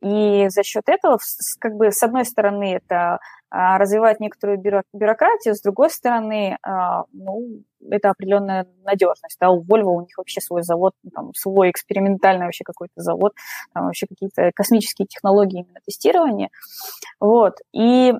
и 0.01 0.47
за 0.49 0.63
счет 0.63 0.83
этого, 0.87 1.17
как 1.59 1.73
бы, 1.75 1.91
с 1.91 2.03
одной 2.03 2.23
стороны, 2.23 2.75
это 2.75 3.19
а, 3.49 3.77
развивает 3.77 4.19
некоторую 4.19 4.59
бюрократию, 4.59 5.55
с 5.55 5.61
другой 5.61 5.89
стороны, 5.89 6.57
а, 6.61 7.05
ну, 7.13 7.63
это 7.89 8.11
определенная 8.11 8.67
надежность. 8.83 9.37
Да, 9.39 9.49
у 9.49 9.63
Volvo 9.63 9.95
у 9.95 10.01
них 10.01 10.17
вообще 10.17 10.39
свой 10.41 10.61
завод, 10.61 10.93
там, 11.15 11.33
свой 11.33 11.71
экспериментальный 11.71 12.45
вообще 12.45 12.63
какой-то 12.63 13.01
завод, 13.01 13.33
там 13.73 13.85
вообще 13.85 14.05
какие-то 14.07 14.51
космические 14.53 15.07
технологии 15.07 15.61
именно 15.61 15.79
тестирования. 15.85 16.49
Вот. 17.19 17.55
И 17.73 18.13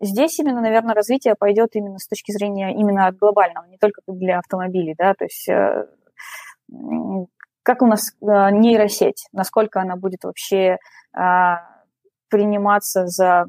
здесь 0.00 0.38
именно, 0.38 0.60
наверное, 0.60 0.94
развитие 0.94 1.34
пойдет 1.36 1.70
именно 1.74 1.98
с 1.98 2.06
точки 2.06 2.32
зрения 2.32 2.74
именно 2.74 3.10
глобального, 3.12 3.64
не 3.66 3.78
только 3.78 4.02
для 4.06 4.38
автомобилей, 4.38 4.94
да, 4.98 5.14
то 5.14 5.24
есть 5.24 5.48
э, 5.48 5.86
как 7.62 7.82
у 7.82 7.86
нас 7.86 8.12
э, 8.20 8.50
нейросеть, 8.50 9.26
насколько 9.32 9.80
она 9.80 9.96
будет 9.96 10.24
вообще 10.24 10.78
а, 11.12 11.62
приниматься 12.28 13.06
за 13.06 13.46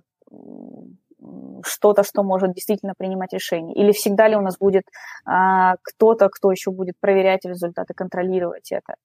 что-то, 1.64 2.04
что 2.04 2.24
может 2.24 2.54
действительно 2.54 2.94
принимать 2.98 3.34
решения? 3.34 3.74
Или 3.76 3.92
всегда 3.92 4.28
ли 4.28 4.36
у 4.36 4.42
нас 4.42 4.58
будет 4.58 4.84
а, 5.26 5.76
кто-то, 5.84 6.30
кто 6.30 6.52
еще 6.52 6.72
будет 6.72 6.96
проверять 7.00 7.46
результаты, 7.46 7.94
контролировать 7.94 8.72
это? 8.72 8.96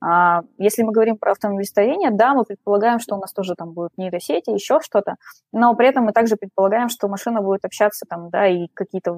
А, 0.00 0.40
если 0.58 0.82
мы 0.82 0.92
говорим 0.92 1.18
про 1.18 1.32
автомобилестроение, 1.32 2.10
да, 2.10 2.34
мы 2.34 2.44
предполагаем, 2.44 2.98
что 2.98 3.16
у 3.16 3.20
нас 3.20 3.32
тоже 3.32 3.54
там 3.54 3.72
будут 3.72 3.92
нейросети, 3.98 4.50
еще 4.50 4.80
что-то, 4.80 5.16
но 5.52 5.74
при 5.74 5.88
этом 5.88 6.04
мы 6.04 6.12
также 6.12 6.36
предполагаем, 6.36 6.88
что 6.88 7.08
машина 7.08 7.42
будет 7.42 7.64
общаться 7.64 8.06
там, 8.08 8.30
да, 8.30 8.46
и 8.46 8.68
какие-то 8.72 9.12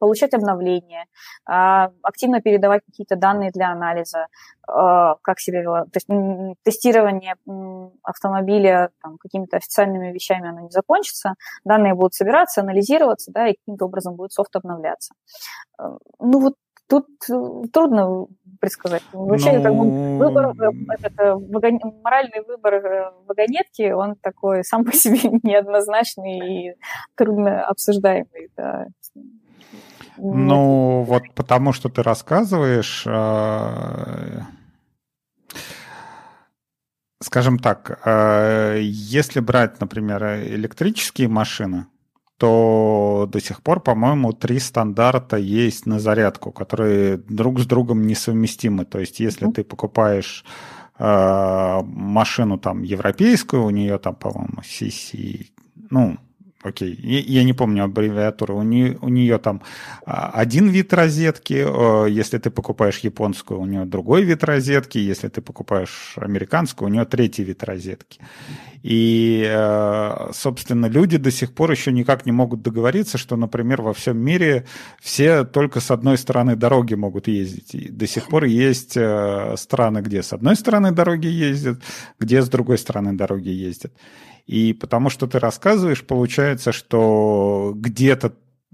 получать 0.00 0.34
обновления, 0.34 1.04
а, 1.46 1.90
активно 2.02 2.40
передавать 2.40 2.82
какие-то 2.84 3.16
данные 3.16 3.50
для 3.52 3.70
анализа, 3.70 4.26
а, 4.66 5.16
как 5.22 5.38
себя 5.38 5.60
вела. 5.60 5.84
То 5.84 5.96
есть 5.96 6.08
тестирование 6.64 7.34
автомобиля 8.02 8.90
какими-то 9.20 9.58
официальными 9.58 10.10
вещами 10.10 10.48
оно 10.48 10.60
не 10.60 10.70
закончится, 10.70 11.34
данные 11.64 11.94
будут 11.94 12.14
собираться, 12.14 12.62
анализироваться, 12.62 13.30
да, 13.30 13.48
и 13.48 13.56
каким-то 13.56 13.84
образом 13.84 14.16
будет 14.16 14.32
софт 14.32 14.56
обновляться. 14.56 15.14
Ну 16.18 16.40
вот 16.40 16.54
тут 16.90 17.06
трудно 17.72 18.26
предсказать. 18.60 19.02
Вообще, 19.12 19.52
ну... 19.52 19.62
как 19.62 19.74
бы 19.74 20.18
выбор, 20.18 20.46
э, 20.48 20.94
этот, 20.98 21.18
э, 21.18 21.34
вагон... 21.34 21.80
моральный 22.02 22.42
выбор 22.46 22.74
э, 22.74 23.10
вагонетки, 23.26 23.90
он 23.92 24.16
такой 24.16 24.64
сам 24.64 24.84
по 24.84 24.92
себе 24.96 25.30
неоднозначный 25.42 26.68
и 26.68 26.74
трудно 27.14 27.64
обсуждаемый. 27.64 28.50
Да. 28.56 28.86
Ну, 30.18 31.02
вот 31.02 31.22
потому 31.34 31.72
что 31.72 31.88
ты 31.88 32.02
рассказываешь, 32.02 33.04
э, 33.06 34.40
скажем 37.22 37.58
так, 37.58 38.00
э, 38.04 38.78
если 38.82 39.40
брать, 39.40 39.80
например, 39.80 40.22
электрические 40.42 41.28
машины, 41.28 41.86
то 42.40 43.28
до 43.30 43.38
сих 43.38 43.60
пор, 43.60 43.80
по-моему, 43.80 44.32
три 44.32 44.60
стандарта 44.60 45.36
есть 45.36 45.84
на 45.84 46.00
зарядку, 46.00 46.52
которые 46.52 47.18
друг 47.18 47.60
с 47.60 47.66
другом 47.66 48.06
несовместимы. 48.06 48.86
То 48.86 48.98
есть, 48.98 49.20
если 49.20 49.50
ты 49.50 49.62
покупаешь 49.62 50.46
э, 50.98 51.80
машину 51.84 52.58
там 52.58 52.82
европейскую, 52.82 53.64
у 53.64 53.70
нее 53.70 53.98
там, 53.98 54.14
по-моему, 54.14 54.62
CC, 54.62 55.48
ну, 55.90 56.16
Окей, 56.62 56.94
я 56.94 57.42
не 57.42 57.54
помню 57.54 57.84
аббревиатуру. 57.84 58.56
У 58.58 58.62
нее, 58.62 58.98
у 59.00 59.08
нее 59.08 59.38
там 59.38 59.62
а, 60.04 60.30
один 60.34 60.68
вид 60.68 60.92
розетки. 60.92 61.66
Если 62.10 62.36
ты 62.36 62.50
покупаешь 62.50 62.98
японскую, 62.98 63.60
у 63.60 63.66
нее 63.66 63.86
другой 63.86 64.24
вид 64.24 64.44
розетки. 64.44 64.98
Если 64.98 65.28
ты 65.28 65.40
покупаешь 65.40 66.14
американскую, 66.16 66.90
у 66.90 66.92
нее 66.92 67.06
третий 67.06 67.44
вид 67.44 67.64
розетки. 67.64 68.20
И, 68.82 69.44
э, 69.46 70.30
собственно, 70.32 70.86
люди 70.86 71.18
до 71.18 71.30
сих 71.30 71.52
пор 71.52 71.70
еще 71.70 71.92
никак 71.92 72.24
не 72.26 72.32
могут 72.32 72.62
договориться, 72.62 73.18
что, 73.18 73.36
например, 73.36 73.82
во 73.82 73.92
всем 73.92 74.18
мире 74.18 74.66
все 75.00 75.44
только 75.44 75.80
с 75.80 75.90
одной 75.90 76.16
стороны 76.16 76.56
дороги 76.56 76.94
могут 76.94 77.28
ездить. 77.28 77.74
И 77.74 77.88
до 77.90 78.06
сих 78.06 78.28
пор 78.28 78.44
есть 78.44 78.96
э, 78.96 79.54
страны, 79.56 80.00
где 80.00 80.22
с 80.22 80.32
одной 80.32 80.56
стороны 80.56 80.92
дороги 80.92 81.26
ездят, 81.26 81.82
где 82.18 82.40
с 82.40 82.48
другой 82.48 82.78
стороны 82.78 83.12
дороги 83.12 83.48
ездят. 83.48 83.92
И 84.50 84.72
потому 84.72 85.10
что 85.10 85.28
ты 85.28 85.38
рассказываешь, 85.38 86.04
получается, 86.04 86.72
что 86.72 87.72
где-то 87.76 88.32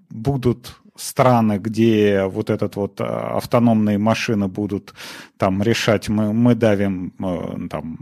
будут 0.08 0.80
страны, 0.96 1.58
где 1.58 2.24
вот 2.26 2.50
этот 2.50 2.76
вот 2.76 3.00
а, 3.00 3.36
автономные 3.36 3.98
машины 3.98 4.48
будут 4.48 4.94
там 5.38 5.62
решать, 5.62 6.08
мы, 6.08 6.32
мы 6.32 6.54
давим 6.54 7.12
э, 7.18 7.68
там 7.68 7.98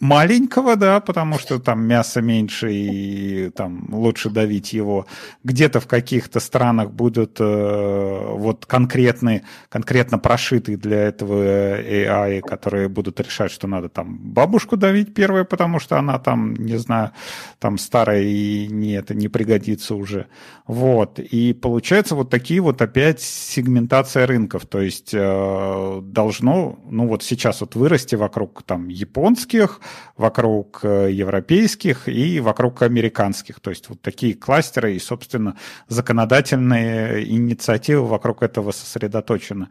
маленького, 0.00 0.76
да, 0.76 1.00
потому 1.00 1.38
что 1.38 1.58
там 1.58 1.84
мясо 1.84 2.20
меньше 2.20 2.72
и 2.72 3.50
там 3.50 3.88
лучше 3.90 4.28
давить 4.28 4.74
его. 4.74 5.06
Где-то 5.44 5.80
в 5.80 5.86
каких-то 5.86 6.40
странах 6.40 6.90
будут 6.90 7.38
э, 7.40 8.26
вот 8.36 8.66
конкретные, 8.66 9.42
конкретно 9.70 10.18
прошитые 10.18 10.76
для 10.76 11.02
этого 11.02 11.42
AI, 11.80 12.40
которые 12.40 12.88
будут 12.88 13.20
решать, 13.20 13.50
что 13.50 13.66
надо 13.66 13.88
там 13.88 14.18
бабушку 14.18 14.76
давить 14.76 15.14
первое, 15.14 15.44
потому 15.44 15.80
что 15.80 15.98
она 15.98 16.18
там, 16.18 16.54
не 16.56 16.78
знаю, 16.78 17.12
там 17.58 17.78
старая 17.78 18.22
и 18.22 18.66
не, 18.68 18.92
это 18.92 19.14
не 19.14 19.28
пригодится 19.28 19.94
уже. 19.94 20.26
Вот. 20.66 21.18
И 21.18 21.52
получается 21.62 22.14
вот 22.14 22.28
такие 22.28 22.60
вот 22.60 22.82
опять 22.82 23.22
сегментация 23.22 24.26
рынков. 24.26 24.66
То 24.66 24.82
есть 24.82 25.14
э, 25.14 26.00
должно, 26.02 26.78
ну 26.90 27.06
вот 27.06 27.22
сейчас 27.22 27.62
вот 27.62 27.74
вырасти 27.74 28.16
вокруг 28.16 28.62
там 28.64 28.88
японских, 28.88 29.80
вокруг 30.16 30.80
э, 30.82 31.10
европейских 31.12 32.08
и 32.08 32.40
вокруг 32.40 32.82
американских. 32.82 33.60
То 33.60 33.70
есть 33.70 33.88
вот 33.88 34.02
такие 34.02 34.34
кластеры 34.34 34.94
и, 34.94 34.98
собственно, 34.98 35.56
законодательные 35.88 37.24
инициативы 37.30 38.06
вокруг 38.06 38.42
этого 38.42 38.72
сосредоточены. 38.72 39.68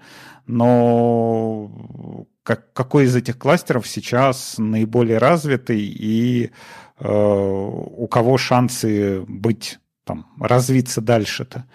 Но 0.47 1.69
как, 2.43 2.73
какой 2.73 3.05
из 3.05 3.15
этих 3.15 3.37
кластеров 3.37 3.87
сейчас 3.87 4.55
наиболее 4.57 5.19
развитый 5.19 5.81
и 5.81 6.51
э, 6.99 7.07
у 7.07 8.07
кого 8.07 8.37
шансы 8.37 9.21
быть 9.27 9.77
там, 10.03 10.27
развиться 10.39 11.01
дальше-то? 11.01 11.65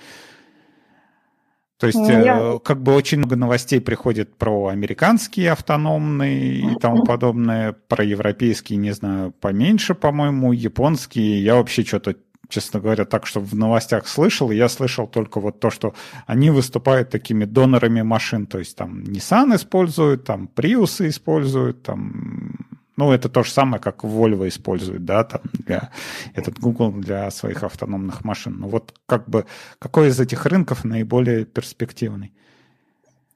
То 1.78 1.86
есть, 1.86 1.98
ну, 1.98 2.09
Я... 2.09 2.39
э, 2.39 2.59
как 2.65 2.82
бы 2.82 2.94
очень 2.94 3.19
много 3.19 3.36
новостей 3.36 3.81
приходит 3.81 4.36
про 4.36 4.69
американские 4.69 5.53
автономные 5.53 6.55
и 6.55 6.74
тому 6.77 7.05
подобное, 7.05 7.73
про 7.73 8.03
европейские, 8.03 8.78
не 8.78 8.93
знаю, 8.93 9.32
поменьше, 9.32 9.94
по-моему, 9.94 10.53
японские. 10.53 11.44
Я 11.44 11.57
вообще 11.57 11.85
что-то 11.85 12.16
честно 12.48 12.81
говоря, 12.81 13.05
так, 13.05 13.27
что 13.27 13.40
в 13.40 13.55
новостях 13.55 14.07
слышал, 14.07 14.51
и 14.51 14.57
я 14.57 14.69
слышал 14.69 15.07
только 15.07 15.40
вот 15.40 15.61
то, 15.61 15.70
что 15.70 15.94
они 16.27 16.51
выступают 16.51 17.11
такими 17.11 17.44
донорами 17.44 18.03
машин, 18.03 18.47
то 18.47 18.59
есть 18.59 18.77
там 18.77 19.03
Nissan 19.03 19.57
используют, 19.57 20.24
там 20.24 20.48
Prius 20.55 21.07
используют, 21.09 21.82
там 21.82 22.66
ну, 22.97 23.12
это 23.12 23.28
то 23.28 23.43
же 23.43 23.51
самое, 23.51 23.81
как 23.81 24.05
Volvo 24.05 24.48
использует, 24.48 25.05
да, 25.05 25.24
там 25.24 25.43
для 25.52 25.90
этот 26.35 26.59
Google 26.59 26.93
для 26.93 27.31
своих 27.31 27.62
автономных 27.62 28.24
машин. 28.24 28.56
Ну 28.59 28.68
вот 28.68 28.94
как 29.06 29.28
бы 29.28 29.44
какой 29.78 30.09
из 30.09 30.18
этих 30.18 30.47
рынков 30.47 30.85
наиболее 30.85 31.44
перспективный? 31.44 32.32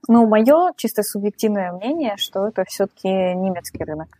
Ну, 0.09 0.27
мое 0.27 0.73
чисто 0.77 1.03
субъективное 1.03 1.73
мнение, 1.73 2.17
что 2.17 2.49
это 2.49 2.65
все-таки 2.65 3.09
немецкий 3.09 3.85
рынок. 3.85 4.19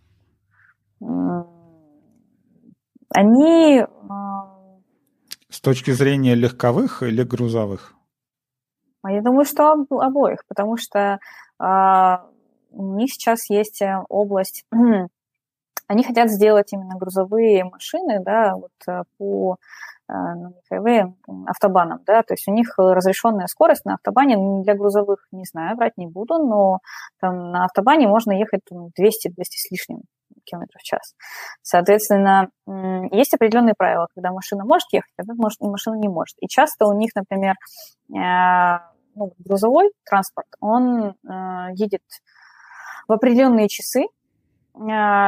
Они... 3.09 3.81
А, 4.09 4.57
С 5.49 5.61
точки 5.61 5.91
зрения 5.91 6.35
легковых 6.35 7.03
или 7.03 7.23
грузовых? 7.23 7.95
А 9.03 9.11
я 9.11 9.23
думаю, 9.23 9.47
что 9.47 9.73
обоих, 9.73 10.45
потому 10.47 10.77
что 10.77 11.19
а, 11.59 12.27
у 12.71 12.97
них 12.97 13.13
сейчас 13.13 13.49
есть 13.51 13.83
э, 13.83 14.05
область 14.09 14.67
они 15.91 16.05
хотят 16.05 16.31
сделать 16.31 16.73
именно 16.73 16.95
грузовые 16.97 17.65
машины, 17.65 18.21
да, 18.21 18.55
вот 18.55 18.71
э, 18.87 19.03
по 19.19 19.57
э, 20.09 20.13
ну, 20.13 20.55
автобанам, 21.49 21.99
да, 22.07 22.23
то 22.23 22.35
есть 22.35 22.47
у 22.47 22.53
них 22.53 22.75
разрешенная 22.79 23.49
скорость 23.49 23.85
на 23.85 23.95
автобане 23.95 24.63
для 24.63 24.75
грузовых, 24.77 25.27
не 25.33 25.45
знаю, 25.45 25.77
брать 25.77 25.97
не 25.97 26.07
буду, 26.07 26.39
но 26.39 26.79
там 27.19 27.51
на 27.51 27.65
автобане 27.65 28.07
можно 28.07 28.31
ехать 28.31 28.61
200-200 28.71 28.93
с 29.43 29.71
лишним 29.73 30.03
километров 30.45 30.81
в 30.81 30.85
час. 30.85 31.17
Соответственно, 31.63 32.51
есть 33.11 33.35
определенные 33.35 33.75
правила, 33.77 34.07
когда 34.15 34.31
машина 34.31 34.65
может 34.65 34.87
ехать, 34.93 35.11
когда 35.17 35.35
машина 35.35 35.97
не 35.97 36.09
может. 36.09 36.37
И 36.39 36.47
часто 36.47 36.87
у 36.87 36.97
них, 36.97 37.11
например, 37.17 37.57
э, 38.15 38.79
ну, 39.17 39.33
грузовой 39.41 39.91
транспорт, 40.05 40.47
он 40.61 41.17
едет 41.75 42.05
в 43.09 43.13
определенные 43.13 43.67
часы, 43.67 44.07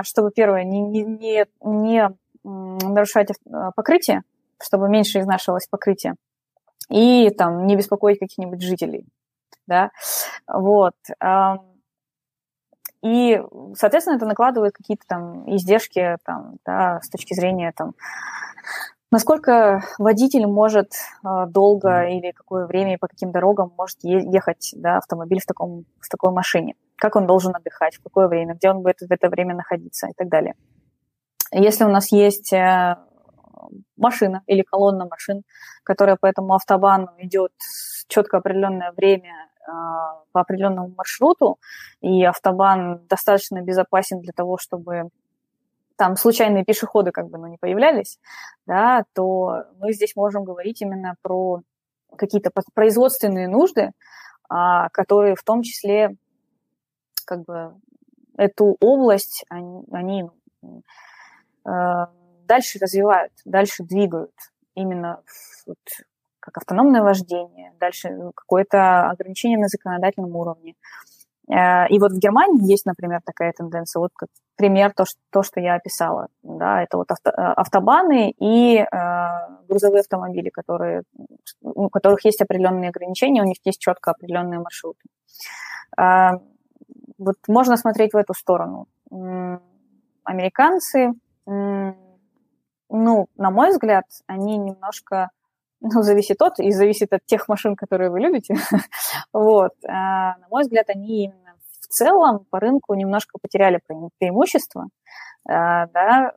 чтобы, 0.04 0.30
первое, 0.34 0.64
не, 0.64 0.80
не, 0.80 1.46
не, 1.62 2.10
нарушать 2.44 3.30
а, 3.50 3.70
покрытие, 3.72 4.22
чтобы 4.60 4.88
меньше 4.88 5.20
изнашивалось 5.20 5.66
покрытие, 5.68 6.14
и 6.88 7.30
там 7.30 7.66
не 7.66 7.76
беспокоить 7.76 8.18
каких-нибудь 8.18 8.62
жителей, 8.62 9.06
да, 9.66 9.90
вот. 10.46 10.94
И, 13.02 13.42
соответственно, 13.74 14.16
это 14.16 14.26
накладывает 14.26 14.74
какие-то 14.74 15.04
там 15.08 15.50
издержки 15.52 16.16
там, 16.24 16.56
да, 16.64 17.00
с 17.02 17.08
точки 17.08 17.34
зрения 17.34 17.72
там, 17.76 17.94
насколько 19.10 19.82
водитель 19.98 20.46
может 20.46 20.92
э, 21.24 21.46
долго 21.48 22.04
или 22.04 22.30
какое 22.30 22.66
время 22.66 22.98
по 22.98 23.08
каким 23.08 23.32
дорогам 23.32 23.72
может 23.76 23.98
ехать 24.02 24.72
да, 24.76 24.98
автомобиль 24.98 25.40
в, 25.40 25.46
таком, 25.46 25.84
в 26.00 26.08
такой 26.08 26.30
машине 26.30 26.76
как 27.02 27.16
он 27.16 27.26
должен 27.26 27.52
отдыхать, 27.56 27.96
в 27.96 28.02
какое 28.04 28.28
время, 28.28 28.54
где 28.54 28.70
он 28.70 28.80
будет 28.80 29.00
в 29.00 29.10
это 29.10 29.28
время 29.28 29.56
находиться 29.56 30.06
и 30.06 30.12
так 30.16 30.28
далее. 30.28 30.54
Если 31.50 31.82
у 31.82 31.88
нас 31.88 32.12
есть 32.12 32.52
э, 32.52 32.96
машина 33.96 34.42
или 34.46 34.62
колонна 34.62 35.08
машин, 35.10 35.42
которая 35.82 36.14
по 36.14 36.26
этому 36.26 36.54
автобану 36.54 37.08
идет 37.18 37.50
четко 38.06 38.36
определенное 38.36 38.92
время 38.92 39.32
э, 39.32 39.72
по 40.30 40.42
определенному 40.42 40.94
маршруту, 40.96 41.58
и 42.02 42.22
автобан 42.24 43.04
достаточно 43.08 43.62
безопасен 43.62 44.20
для 44.20 44.32
того, 44.32 44.56
чтобы 44.56 45.08
там 45.96 46.14
случайные 46.14 46.64
пешеходы 46.64 47.10
как 47.10 47.30
бы 47.30 47.38
ну, 47.38 47.48
не 47.48 47.56
появлялись, 47.56 48.20
да, 48.64 49.06
то 49.12 49.64
мы 49.80 49.92
здесь 49.92 50.14
можем 50.14 50.44
говорить 50.44 50.80
именно 50.82 51.16
про 51.20 51.62
какие-то 52.16 52.52
производственные 52.74 53.48
нужды, 53.48 53.90
а, 54.48 54.88
которые 54.90 55.34
в 55.34 55.42
том 55.42 55.62
числе 55.62 56.16
как 57.24 57.44
бы 57.44 57.74
эту 58.36 58.76
область 58.80 59.44
они, 59.48 59.84
они 59.92 60.30
э, 61.64 62.06
дальше 62.46 62.78
развивают, 62.80 63.32
дальше 63.44 63.84
двигают 63.84 64.32
именно 64.74 65.20
вот, 65.66 65.78
как 66.40 66.58
автономное 66.58 67.02
вождение, 67.02 67.72
дальше 67.78 68.32
какое-то 68.34 69.10
ограничение 69.10 69.58
на 69.58 69.68
законодательном 69.68 70.34
уровне. 70.34 70.74
Э, 71.48 71.88
и 71.88 71.98
вот 71.98 72.12
в 72.12 72.18
Германии 72.18 72.70
есть, 72.70 72.86
например, 72.86 73.20
такая 73.24 73.52
тенденция. 73.52 74.00
Вот 74.00 74.10
как 74.14 74.28
пример 74.56 74.92
то, 74.94 75.04
что, 75.04 75.18
то, 75.30 75.42
что 75.42 75.60
я 75.60 75.74
описала. 75.74 76.28
Да, 76.42 76.82
это 76.82 76.96
вот 76.96 77.10
авто, 77.10 77.30
э, 77.30 77.34
автобаны 77.34 78.30
и 78.38 78.78
э, 78.78 78.86
грузовые 79.68 80.00
автомобили, 80.00 80.50
которые, 80.50 81.02
у 81.60 81.88
которых 81.88 82.24
есть 82.24 82.40
определенные 82.40 82.90
ограничения, 82.90 83.42
у 83.42 83.46
них 83.46 83.56
есть 83.64 83.80
четко 83.80 84.12
определенные 84.12 84.60
маршруты. 84.60 85.00
Э, 85.98 86.32
вот 87.22 87.36
можно 87.48 87.76
смотреть 87.76 88.12
в 88.12 88.16
эту 88.16 88.34
сторону. 88.34 88.86
Американцы, 90.24 91.12
ну, 91.46 93.26
на 93.36 93.50
мой 93.50 93.70
взгляд, 93.70 94.04
они 94.26 94.58
немножко, 94.58 95.30
ну, 95.80 96.02
зависит 96.02 96.42
от, 96.42 96.58
и 96.58 96.70
зависит 96.72 97.12
от 97.12 97.24
тех 97.24 97.48
машин, 97.48 97.74
которые 97.74 98.10
вы 98.10 98.20
любите. 98.20 98.54
вот. 99.32 99.72
А, 99.86 100.36
на 100.36 100.46
мой 100.50 100.62
взгляд, 100.62 100.88
они 100.90 101.24
именно 101.24 101.54
в 101.80 101.86
целом 101.88 102.46
по 102.50 102.60
рынку 102.60 102.94
немножко 102.94 103.38
потеряли 103.40 103.80
преимущество. 104.18 104.88
А, 105.48 105.86
да, 105.86 106.32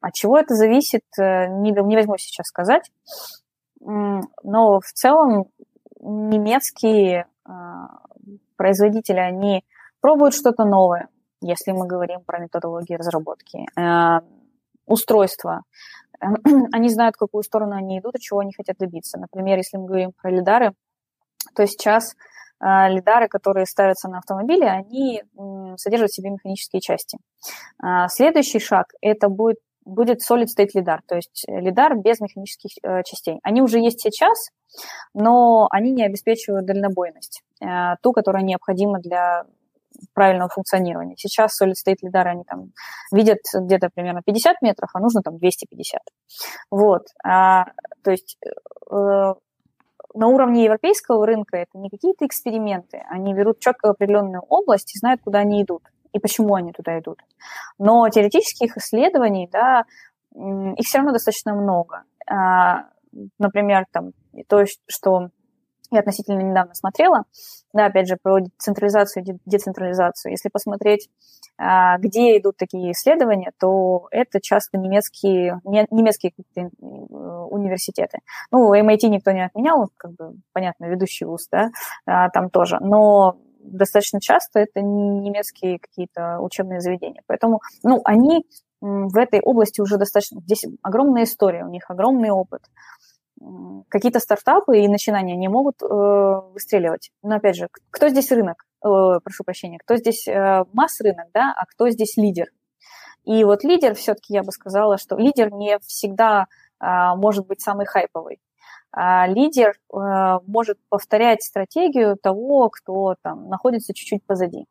от 0.00 0.14
чего 0.14 0.38
это 0.38 0.54
зависит, 0.54 1.04
э, 1.16 1.46
не, 1.46 1.70
не 1.70 1.96
возьму 1.96 2.16
сейчас 2.18 2.48
сказать. 2.48 2.90
Но 3.80 4.80
в 4.80 4.92
целом 4.92 5.46
немецкие 6.00 7.26
производители, 8.56 9.18
они 9.18 9.64
пробуют 10.00 10.34
что-то 10.34 10.64
новое, 10.64 11.08
если 11.40 11.72
мы 11.72 11.86
говорим 11.86 12.20
про 12.20 12.38
методологии 12.38 12.94
разработки, 12.94 13.66
э, 13.78 14.20
устройства. 14.86 15.62
Они 16.72 16.88
знают, 16.88 17.16
в 17.16 17.18
какую 17.18 17.42
сторону 17.42 17.74
они 17.74 17.98
идут 17.98 18.14
и 18.16 18.20
чего 18.20 18.40
они 18.40 18.52
хотят 18.52 18.76
добиться. 18.78 19.18
Например, 19.18 19.56
если 19.56 19.76
мы 19.76 19.86
говорим 19.86 20.12
про 20.12 20.30
лидары, 20.30 20.72
то 21.56 21.66
сейчас 21.66 22.14
э, 22.60 22.88
лидары, 22.90 23.28
которые 23.28 23.66
ставятся 23.66 24.08
на 24.08 24.18
автомобиле, 24.18 24.68
они 24.68 25.22
содержат 25.76 26.10
в 26.10 26.14
себе 26.14 26.30
механические 26.30 26.80
части. 26.80 27.18
Э, 27.82 28.06
следующий 28.08 28.60
шаг– 28.60 28.92
это 29.00 29.28
будет 29.28 29.58
будет 29.84 30.20
solid 30.20 30.46
state 30.46 30.70
лидар, 30.74 31.02
то 31.06 31.16
есть 31.16 31.44
лидар 31.48 31.96
без 31.96 32.20
механических 32.20 32.70
э, 32.82 33.02
частей. 33.04 33.38
Они 33.42 33.62
уже 33.62 33.78
есть 33.78 34.00
сейчас, 34.00 34.50
но 35.14 35.66
они 35.70 35.92
не 35.92 36.04
обеспечивают 36.04 36.66
дальнобойность, 36.66 37.42
ту, 38.02 38.12
которая 38.12 38.42
необходима 38.42 38.98
для 38.98 39.44
правильного 40.14 40.48
функционирования. 40.48 41.16
Сейчас 41.16 41.60
solid 41.60 41.74
state 41.74 41.98
лидары, 42.02 42.30
они 42.30 42.44
там 42.44 42.72
видят 43.12 43.38
где-то 43.54 43.90
примерно 43.94 44.22
50 44.24 44.62
метров, 44.62 44.90
а 44.94 45.00
нужно 45.00 45.22
там 45.22 45.38
250. 45.38 46.00
Вот. 46.70 47.06
А, 47.24 47.66
то 48.02 48.10
есть 48.10 48.38
э, 48.90 49.34
на 50.14 50.26
уровне 50.26 50.64
европейского 50.64 51.26
рынка 51.26 51.56
это 51.56 51.78
не 51.78 51.90
какие-то 51.90 52.26
эксперименты, 52.26 53.02
они 53.08 53.34
берут 53.34 53.60
четко 53.60 53.90
определенную 53.90 54.42
область 54.42 54.94
и 54.94 54.98
знают, 54.98 55.20
куда 55.22 55.40
они 55.40 55.62
идут 55.62 55.82
и 56.12 56.18
почему 56.18 56.54
они 56.54 56.72
туда 56.72 56.98
идут. 56.98 57.18
Но 57.78 58.08
теоретических 58.08 58.76
исследований, 58.76 59.48
да, 59.50 59.84
их 60.34 60.86
все 60.86 60.98
равно 60.98 61.12
достаточно 61.12 61.54
много. 61.54 62.02
А, 62.30 62.84
например, 63.38 63.86
там, 63.90 64.12
то, 64.46 64.64
что 64.88 65.30
я 65.92 66.00
относительно 66.00 66.40
недавно 66.40 66.74
смотрела, 66.74 67.24
да, 67.72 67.86
опять 67.86 68.08
же, 68.08 68.16
про 68.20 68.38
централизацию 68.58 69.24
и 69.24 69.38
децентрализацию. 69.46 70.32
Если 70.32 70.48
посмотреть, 70.48 71.08
а, 71.58 71.98
где 71.98 72.38
идут 72.38 72.56
такие 72.56 72.92
исследования, 72.92 73.52
то 73.58 74.08
это 74.10 74.40
часто 74.40 74.78
немецкие, 74.78 75.60
немецкие 75.64 76.32
университеты. 76.56 78.18
Ну, 78.50 78.74
MIT 78.74 79.08
никто 79.08 79.30
не 79.32 79.44
отменял, 79.44 79.88
как 79.96 80.12
бы, 80.12 80.34
понятно, 80.52 80.86
ведущий 80.86 81.24
вуз, 81.24 81.48
да, 81.50 81.70
а, 82.06 82.30
там 82.30 82.50
тоже. 82.50 82.78
Но 82.80 83.36
достаточно 83.62 84.20
часто 84.20 84.60
это 84.60 84.80
немецкие 84.80 85.78
какие-то 85.78 86.40
учебные 86.40 86.80
заведения. 86.80 87.22
Поэтому, 87.26 87.60
ну, 87.82 88.00
они 88.04 88.44
в 88.80 89.16
этой 89.16 89.40
области 89.40 89.80
уже 89.80 89.96
достаточно... 89.96 90.40
Здесь 90.40 90.64
огромная 90.82 91.22
история, 91.22 91.64
у 91.64 91.68
них 91.68 91.84
огромный 91.88 92.30
опыт. 92.30 92.62
Какие-то 93.88 94.20
стартапы 94.20 94.78
и 94.78 94.88
начинания 94.88 95.36
не 95.36 95.48
могут 95.48 95.82
э, 95.82 95.86
выстреливать. 95.86 97.10
Но, 97.22 97.36
опять 97.36 97.56
же, 97.56 97.68
кто 97.90 98.08
здесь 98.08 98.30
рынок? 98.30 98.64
Э, 98.84 99.20
прошу 99.22 99.44
прощения. 99.44 99.78
Кто 99.78 99.96
здесь 99.96 100.26
э, 100.26 100.64
масс-рынок, 100.72 101.26
да, 101.34 101.54
а 101.56 101.66
кто 101.66 101.90
здесь 101.90 102.16
лидер? 102.16 102.46
И 103.24 103.44
вот 103.44 103.64
лидер, 103.64 103.94
все-таки 103.94 104.34
я 104.34 104.42
бы 104.42 104.52
сказала, 104.52 104.98
что 104.98 105.16
лидер 105.16 105.52
не 105.52 105.78
всегда 105.80 106.46
э, 106.80 106.86
может 107.16 107.46
быть 107.46 107.60
самый 107.60 107.86
хайповый. 107.86 108.40
А 108.92 109.26
лидер 109.26 109.70
э, 109.92 110.38
может 110.46 110.78
повторять 110.88 111.42
стратегию 111.42 112.16
того, 112.16 112.68
кто 112.70 113.16
там 113.22 113.48
находится 113.48 113.94
чуть-чуть 113.94 114.24
позади. 114.26 114.66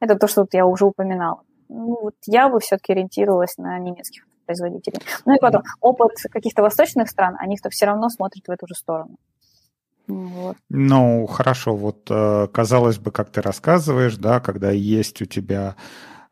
Это 0.00 0.16
то, 0.16 0.28
что 0.28 0.42
вот 0.42 0.54
я 0.54 0.66
уже 0.66 0.86
упоминала. 0.86 1.42
Ну, 1.68 1.98
вот 2.00 2.14
я 2.26 2.48
бы 2.48 2.60
все-таки 2.60 2.92
ориентировалась 2.92 3.56
на 3.56 3.78
немецких 3.78 4.26
производителей. 4.44 4.98
Ну 5.24 5.34
и 5.34 5.38
потом, 5.38 5.62
опыт 5.80 6.12
каких-то 6.30 6.62
восточных 6.62 7.08
стран, 7.08 7.36
они 7.38 7.56
то 7.56 7.70
все 7.70 7.86
равно 7.86 8.08
смотрят 8.08 8.46
в 8.46 8.50
эту 8.50 8.66
же 8.66 8.74
сторону. 8.74 9.16
Вот. 10.06 10.56
Ну, 10.68 11.26
хорошо, 11.26 11.74
вот 11.74 12.08
э, 12.10 12.48
казалось 12.52 12.98
бы, 12.98 13.10
как 13.10 13.30
ты 13.30 13.40
рассказываешь, 13.40 14.16
да, 14.16 14.38
когда 14.40 14.70
есть 14.70 15.22
у 15.22 15.24
тебя 15.24 15.76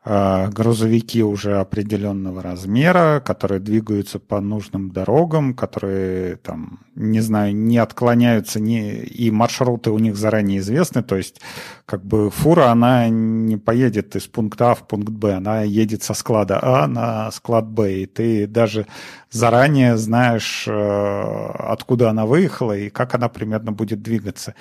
грузовики 0.05 1.23
уже 1.23 1.59
определенного 1.59 2.41
размера, 2.41 3.21
которые 3.25 3.61
двигаются 3.61 4.19
по 4.19 4.41
нужным 4.41 4.91
дорогам, 4.91 5.53
которые 5.53 6.35
там, 6.37 6.79
не 6.95 7.21
знаю, 7.21 7.55
не 7.55 7.77
отклоняются, 7.77 8.59
не, 8.59 8.95
и 8.95 9.31
маршруты 9.31 9.91
у 9.91 9.99
них 9.99 10.17
заранее 10.17 10.59
известны, 10.59 11.03
то 11.03 11.15
есть 11.15 11.39
как 11.85 12.03
бы 12.05 12.29
фура, 12.29 12.65
она 12.65 13.07
не 13.07 13.55
поедет 13.57 14.15
из 14.15 14.27
пункта 14.27 14.71
А 14.71 14.75
в 14.75 14.87
пункт 14.87 15.09
Б, 15.09 15.35
она 15.35 15.61
едет 15.61 16.03
со 16.03 16.13
склада 16.13 16.59
А 16.61 16.87
на 16.87 17.31
склад 17.31 17.67
Б, 17.67 17.93
и 17.93 18.05
ты 18.05 18.47
даже 18.47 18.87
заранее 19.33 19.97
знаешь, 19.97 20.65
э, 20.67 20.71
откуда 20.71 22.11
она 22.11 22.25
выехала 22.25 22.77
и 22.77 22.89
как 22.89 23.15
она 23.15 23.29
примерно 23.29 23.71
будет 23.71 24.01
двигаться. 24.01 24.53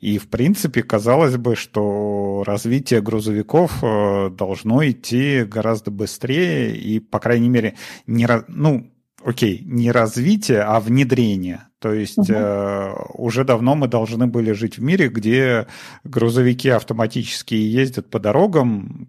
И, 0.00 0.18
в 0.18 0.28
принципе, 0.28 0.82
казалось 0.82 1.36
бы, 1.36 1.56
что 1.56 2.44
развитие 2.46 3.00
грузовиков 3.00 3.82
э, 3.82 4.30
должно 4.30 4.86
идти 4.86 5.44
гораздо 5.44 5.90
быстрее 5.90 6.76
и, 6.76 7.00
по 7.00 7.18
крайней 7.18 7.48
мере, 7.48 7.74
не, 8.06 8.28
ну, 8.48 8.90
окей, 9.24 9.62
не 9.64 9.90
развитие, 9.90 10.62
а 10.62 10.80
внедрение. 10.80 11.68
То 11.78 11.92
есть 11.92 12.18
угу. 12.18 12.32
э, 12.32 12.92
уже 13.14 13.44
давно 13.44 13.76
мы 13.76 13.86
должны 13.86 14.26
были 14.26 14.52
жить 14.52 14.78
в 14.78 14.82
мире, 14.82 15.08
где 15.08 15.68
грузовики 16.02 16.68
автоматически 16.70 17.54
ездят 17.54 18.10
по 18.10 18.18
дорогам. 18.18 19.08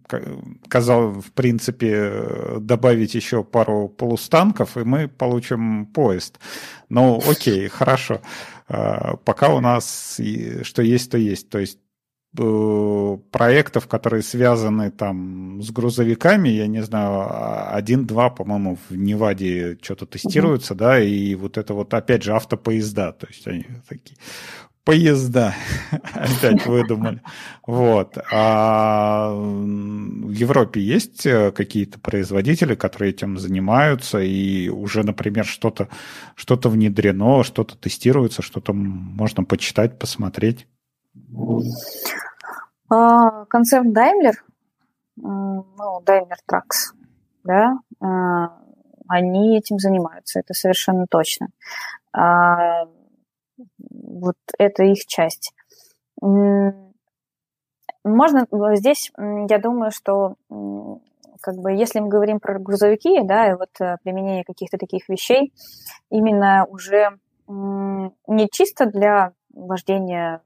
Казалось, 0.68 1.26
в 1.26 1.32
принципе, 1.32 2.58
добавить 2.60 3.16
еще 3.16 3.44
пару 3.44 3.88
полустанков, 3.90 4.78
и 4.78 4.84
мы 4.84 5.08
получим 5.08 5.88
поезд. 5.88 6.40
Ну, 6.90 7.22
окей, 7.28 7.68
хорошо. 7.70 8.22
Э, 8.68 9.16
пока 9.26 9.50
у 9.54 9.60
нас 9.62 10.20
что 10.62 10.82
есть, 10.84 11.12
то 11.12 11.18
есть. 11.18 11.50
То 11.50 11.60
есть 11.60 11.80
проектов, 12.36 13.88
которые 13.88 14.22
связаны 14.22 14.92
там 14.92 15.62
с 15.62 15.72
грузовиками, 15.72 16.50
я 16.50 16.68
не 16.68 16.84
знаю, 16.84 17.22
а, 17.22 17.72
один-два, 17.74 18.30
по-моему, 18.30 18.78
в 18.90 18.96
Неваде 18.96 19.78
что-то 19.82 20.06
тестируются, 20.06 20.74
угу. 20.74 20.80
да, 20.80 21.00
и 21.00 21.34
вот 21.36 21.58
это 21.58 21.74
вот, 21.74 21.94
опять 21.94 22.24
же, 22.24 22.34
автопоезда, 22.34 23.14
то 23.14 23.28
есть 23.28 23.48
они 23.48 23.66
такие 23.88 24.18
поезда 24.84 25.56
опять 26.14 26.66
выдумали. 26.66 27.22
Вот. 27.68 28.18
А 28.32 29.32
в 29.34 30.32
Европе 30.32 30.82
есть 30.82 31.26
э, 31.28 31.52
какие-то 31.52 32.00
производители, 32.00 32.74
которые 32.74 33.12
этим 33.12 33.38
занимаются, 33.38 34.20
и 34.20 34.70
уже, 34.70 35.04
например, 35.04 35.46
что-то 35.46 35.90
что 36.36 36.58
внедрено, 36.70 37.44
что-то 37.44 37.78
тестируется, 37.78 38.42
что-то 38.42 38.74
можно 38.74 39.44
почитать, 39.44 40.00
посмотреть? 40.00 40.66
А, 42.90 43.46
концерн 43.46 43.94
Daimler, 43.94 44.34
ну, 45.18 46.02
Daimler 46.06 46.40
Trucks, 46.50 46.96
да, 47.44 47.80
а, 48.02 48.58
они 49.08 49.58
этим 49.58 49.78
занимаются, 49.78 50.40
это 50.40 50.54
совершенно 50.54 51.06
точно. 51.08 51.50
А, 52.14 52.86
вот 53.90 54.38
это 54.58 54.84
их 54.84 55.06
часть. 55.06 55.54
Можно 58.04 58.48
здесь, 58.76 59.12
я 59.18 59.60
думаю, 59.60 59.92
что 59.92 60.36
как 61.42 61.56
бы 61.56 61.72
если 61.72 62.00
мы 62.00 62.10
говорим 62.10 62.40
про 62.40 62.60
грузовики, 62.60 63.22
да, 63.24 63.50
и 63.50 63.56
вот 63.56 63.70
э, 63.80 63.96
применение 64.04 64.44
каких-то 64.44 64.78
таких 64.78 65.08
вещей, 65.08 65.54
именно 66.10 66.66
уже 66.66 67.18
не 67.48 68.50
чисто 68.52 68.86
для 68.86 69.32
вождения 69.54 70.42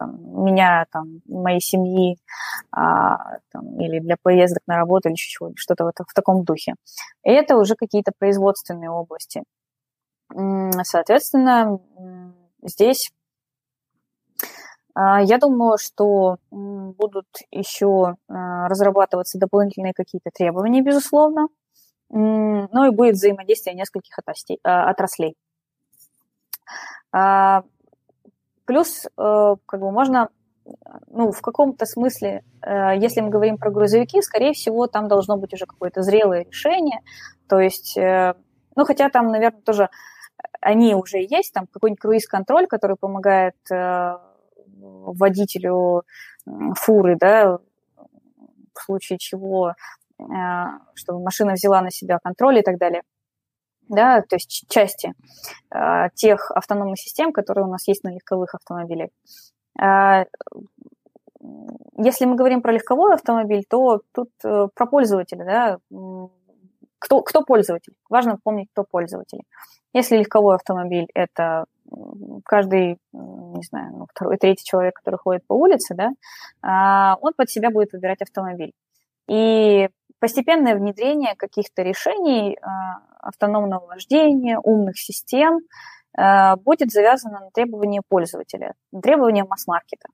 там, 0.00 0.16
меня, 0.44 0.86
там, 0.90 1.20
моей 1.28 1.60
семьи, 1.60 2.16
а, 2.72 3.36
там, 3.52 3.78
или 3.78 3.98
для 4.00 4.16
поездок 4.20 4.62
на 4.66 4.78
работу, 4.78 5.10
или 5.10 5.16
что-то 5.16 5.84
в, 5.84 5.92
в 5.92 6.14
таком 6.14 6.42
духе. 6.42 6.74
И 7.22 7.30
это 7.30 7.56
уже 7.56 7.76
какие-то 7.76 8.12
производственные 8.18 8.90
области. 8.90 9.42
Соответственно, 10.84 11.80
здесь 12.62 13.12
а, 14.94 15.20
я 15.20 15.36
думаю, 15.36 15.76
что 15.78 16.38
будут 16.50 17.26
еще 17.50 18.16
а, 18.28 18.68
разрабатываться 18.68 19.38
дополнительные 19.38 19.92
какие-то 19.92 20.30
требования, 20.32 20.80
безусловно, 20.80 21.48
ну 22.12 22.84
и 22.86 22.90
будет 22.90 23.14
взаимодействие 23.14 23.76
нескольких 23.76 24.18
отраслей. 24.64 25.36
Плюс, 28.70 29.04
э, 29.04 29.56
как 29.66 29.80
бы 29.80 29.90
можно, 29.90 30.28
ну, 31.08 31.32
в 31.32 31.40
каком-то 31.40 31.86
смысле, 31.86 32.44
э, 32.62 32.96
если 32.98 33.20
мы 33.20 33.28
говорим 33.28 33.58
про 33.58 33.72
грузовики, 33.72 34.22
скорее 34.22 34.52
всего, 34.52 34.86
там 34.86 35.08
должно 35.08 35.36
быть 35.36 35.52
уже 35.52 35.66
какое-то 35.66 36.02
зрелое 36.02 36.44
решение. 36.44 37.00
То 37.48 37.58
есть, 37.58 37.98
э, 37.98 38.34
ну, 38.76 38.84
хотя 38.84 39.08
там, 39.08 39.32
наверное, 39.32 39.60
тоже 39.62 39.88
они 40.60 40.94
уже 40.94 41.18
есть, 41.18 41.52
там 41.52 41.66
какой-нибудь 41.66 41.98
круиз-контроль, 41.98 42.68
который 42.68 42.94
помогает 42.94 43.56
водителю 44.78 46.04
фуры, 46.76 47.16
да, 47.16 47.58
в 47.58 48.80
случае 48.80 49.18
чего, 49.18 49.74
чтобы 50.94 51.24
машина 51.24 51.54
взяла 51.54 51.82
на 51.82 51.90
себя 51.90 52.20
контроль 52.22 52.60
и 52.60 52.62
так 52.62 52.78
далее 52.78 53.02
да, 53.90 54.22
то 54.22 54.36
есть 54.36 54.66
части 54.68 55.12
э, 55.74 56.08
тех 56.14 56.50
автономных 56.52 56.98
систем, 56.98 57.32
которые 57.32 57.66
у 57.66 57.70
нас 57.70 57.86
есть 57.88 58.04
на 58.04 58.14
легковых 58.14 58.54
автомобилях. 58.54 59.10
Э, 59.80 60.24
если 61.96 62.24
мы 62.24 62.36
говорим 62.36 62.62
про 62.62 62.72
легковой 62.72 63.14
автомобиль, 63.14 63.64
то 63.68 64.00
тут 64.12 64.30
э, 64.44 64.68
про 64.74 64.86
пользователя, 64.86 65.44
да, 65.44 65.78
кто, 66.98 67.22
кто 67.22 67.42
пользователь? 67.42 67.94
Важно 68.08 68.38
помнить, 68.42 68.68
кто 68.72 68.84
пользователь. 68.84 69.40
Если 69.92 70.18
легковой 70.18 70.54
автомобиль– 70.54 71.08
это 71.14 71.64
каждый, 72.44 72.98
не 73.12 73.62
знаю, 73.64 73.96
ну, 73.96 74.06
второй, 74.08 74.36
третий 74.36 74.64
человек, 74.64 74.94
который 74.94 75.16
ходит 75.16 75.44
по 75.46 75.54
улице, 75.54 75.94
да, 75.94 77.16
он 77.20 77.32
под 77.36 77.50
себя 77.50 77.70
будет 77.70 77.92
выбирать 77.92 78.22
автомобиль. 78.22 78.72
И 79.28 79.88
постепенное 80.20 80.76
внедрение 80.76 81.34
каких-то 81.34 81.82
решений 81.82 82.56
а, 82.62 83.00
автономного 83.20 83.86
вождения, 83.86 84.58
умных 84.58 84.98
систем 84.98 85.60
а, 86.16 86.56
будет 86.56 86.90
завязано 86.90 87.40
на 87.40 87.50
требования 87.50 88.02
пользователя, 88.06 88.74
на 88.92 89.00
требования 89.00 89.44
масс-маркета. 89.44 90.08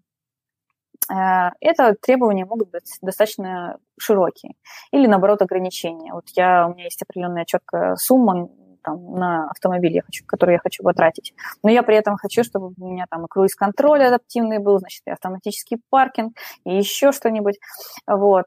А, 1.11 1.53
это 1.61 1.95
требования 1.95 2.45
могут 2.45 2.71
быть 2.71 2.99
достаточно 3.01 3.79
широкие 3.99 4.55
или, 4.93 5.07
наоборот, 5.07 5.43
ограничения. 5.43 6.13
Вот 6.13 6.25
я, 6.35 6.69
у 6.69 6.75
меня 6.75 6.85
есть 6.85 7.03
определенная 7.03 7.45
четкая 7.45 7.97
сумма 7.97 8.49
там, 8.83 9.15
на 9.15 9.49
автомобиль, 9.51 9.95
я 9.95 10.03
хочу, 10.03 10.25
который 10.27 10.53
я 10.53 10.59
хочу 10.59 10.83
потратить. 10.83 11.35
Но 11.63 11.71
я 11.71 11.83
при 11.83 11.97
этом 11.97 12.17
хочу, 12.17 12.45
чтобы 12.45 12.73
у 12.79 12.87
меня 12.87 13.07
там 13.11 13.25
и 13.25 13.29
круиз-контроль 13.29 14.05
адаптивный 14.05 14.59
был, 14.59 14.79
значит, 14.79 15.03
и 15.07 15.11
автоматический 15.11 15.81
паркинг, 15.91 16.37
и 16.65 16.77
еще 16.77 17.11
что-нибудь. 17.11 17.59
Вот. 18.07 18.47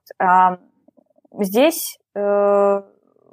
Здесь 1.33 1.99
э, 2.15 2.81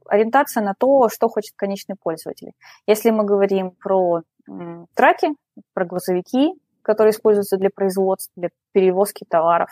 ориентация 0.09 0.63
на 0.63 0.75
то, 0.75 1.09
что 1.09 1.29
хочет 1.29 1.55
конечный 1.57 1.97
пользователь. 1.97 2.53
Если 2.87 3.11
мы 3.11 3.25
говорим 3.25 3.71
про 3.71 4.23
э, 4.49 4.85
траки, 4.95 5.29
про 5.75 5.85
грузовики, 5.85 6.55
которые 6.83 7.11
используются 7.11 7.57
для 7.57 7.71
производства, 7.71 8.33
для 8.37 8.51
перевозки 8.73 9.25
товаров, 9.29 9.71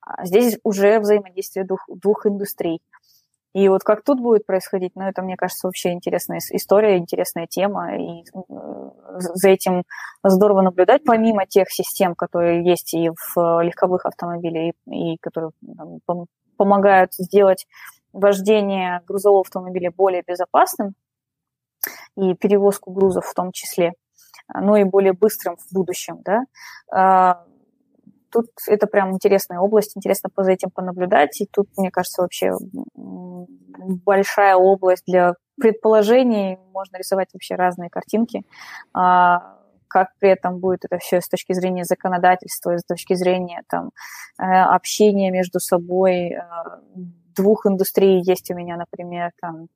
а 0.00 0.24
здесь 0.26 0.58
уже 0.64 0.98
взаимодействие 1.00 1.64
двух, 1.64 1.84
двух 1.88 2.26
индустрий. 2.26 2.80
И 3.54 3.68
вот 3.68 3.82
как 3.82 4.02
тут 4.02 4.18
будет 4.20 4.46
происходить, 4.46 4.92
ну, 4.94 5.02
это, 5.02 5.20
мне 5.22 5.36
кажется, 5.36 5.66
вообще 5.66 5.92
интересная 5.92 6.40
история, 6.52 6.96
интересная 6.96 7.46
тема, 7.46 7.96
и 7.96 8.22
э, 8.22 8.90
за 9.10 9.50
этим 9.50 9.84
здорово 10.22 10.62
наблюдать, 10.62 11.04
помимо 11.04 11.46
тех 11.46 11.70
систем, 11.70 12.14
которые 12.14 12.64
есть 12.64 12.94
и 12.94 13.10
в 13.10 13.62
легковых 13.62 14.06
автомобилях, 14.06 14.74
и, 14.86 15.14
и 15.14 15.16
которые 15.18 15.52
там, 16.06 16.26
помогают 16.56 17.12
сделать 17.14 17.66
вождение 18.12 19.02
грузового 19.06 19.40
автомобиля 19.40 19.90
более 19.90 20.22
безопасным 20.26 20.94
и 22.16 22.34
перевозку 22.34 22.92
грузов 22.92 23.26
в 23.26 23.34
том 23.34 23.52
числе, 23.52 23.92
но 24.54 24.76
и 24.76 24.84
более 24.84 25.12
быстрым 25.12 25.56
в 25.56 25.72
будущем, 25.72 26.20
да, 26.24 26.44
а, 26.90 27.44
тут 28.30 28.46
это 28.66 28.86
прям 28.86 29.12
интересная 29.12 29.58
область, 29.58 29.96
интересно 29.96 30.30
за 30.36 30.52
этим 30.52 30.70
понаблюдать, 30.70 31.40
и 31.40 31.46
тут, 31.46 31.68
мне 31.76 31.90
кажется, 31.90 32.22
вообще 32.22 32.52
большая 32.94 34.56
область 34.56 35.04
для 35.06 35.34
предположений, 35.60 36.58
можно 36.72 36.96
рисовать 36.96 37.28
вообще 37.32 37.54
разные 37.54 37.90
картинки, 37.90 38.42
а, 38.94 39.58
как 39.92 40.08
при 40.18 40.30
этом 40.30 40.58
будет 40.58 40.86
это 40.86 40.98
все 40.98 41.20
с 41.20 41.28
точки 41.28 41.52
зрения 41.52 41.84
законодательства, 41.84 42.76
с 42.76 42.84
точки 42.84 43.12
зрения 43.14 43.62
там, 43.68 43.90
э, 44.38 44.44
общения 44.44 45.30
между 45.30 45.60
собой, 45.60 46.30
э, 46.30 46.40
двух 47.34 47.66
индустрий. 47.66 48.22
Есть 48.22 48.50
у 48.50 48.54
меня, 48.54 48.76
например, 48.76 49.30
там 49.40 49.68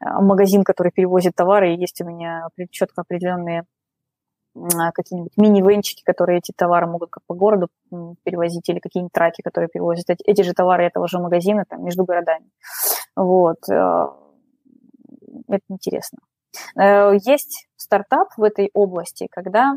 магазин, 0.00 0.64
который 0.64 0.92
перевозит 0.92 1.34
товары, 1.34 1.74
и 1.74 1.80
есть 1.80 2.00
у 2.00 2.04
меня 2.04 2.48
четко 2.70 3.02
определенные 3.02 3.64
какие-нибудь 4.94 5.36
мини-венчики, 5.36 6.02
которые 6.04 6.38
эти 6.38 6.52
товары 6.54 6.86
могут 6.86 7.10
как 7.10 7.24
по 7.26 7.34
городу 7.34 7.68
перевозить, 8.22 8.68
или 8.68 8.78
какие-нибудь 8.78 9.12
траки, 9.12 9.42
которые 9.42 9.68
перевозят 9.68 10.08
эти, 10.10 10.22
эти 10.22 10.42
же 10.42 10.52
товары 10.52 10.84
этого 10.84 11.08
же 11.08 11.18
магазина 11.18 11.64
там, 11.68 11.84
между 11.84 12.04
городами. 12.04 12.48
Вот. 13.16 13.68
Э, 13.68 14.06
это 15.48 15.64
интересно. 15.68 16.18
Э, 16.76 17.16
есть 17.24 17.68
стартап 17.76 18.28
в 18.36 18.42
этой 18.42 18.70
области, 18.74 19.26
когда 19.30 19.76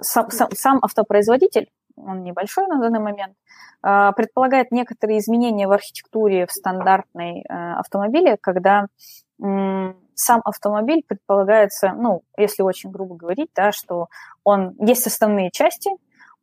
сам, 0.00 0.30
сам, 0.30 0.48
сам 0.52 0.78
автопроизводитель, 0.82 1.68
он 1.96 2.22
небольшой 2.22 2.66
на 2.66 2.78
данный 2.80 3.00
момент, 3.00 3.34
э, 3.84 4.12
предполагает 4.16 4.72
некоторые 4.72 5.18
изменения 5.18 5.66
в 5.66 5.72
архитектуре 5.72 6.46
в 6.46 6.52
стандартной 6.52 7.42
автомобиле, 7.48 8.36
когда 8.40 8.86
сам 9.38 10.40
автомобиль 10.44 11.02
предполагается, 11.06 11.92
ну, 11.96 12.22
если 12.36 12.62
очень 12.62 12.90
грубо 12.90 13.16
говорить, 13.16 13.50
да, 13.56 13.72
что 13.72 14.06
он 14.44 14.76
есть 14.78 15.06
основные 15.06 15.50
части, 15.50 15.90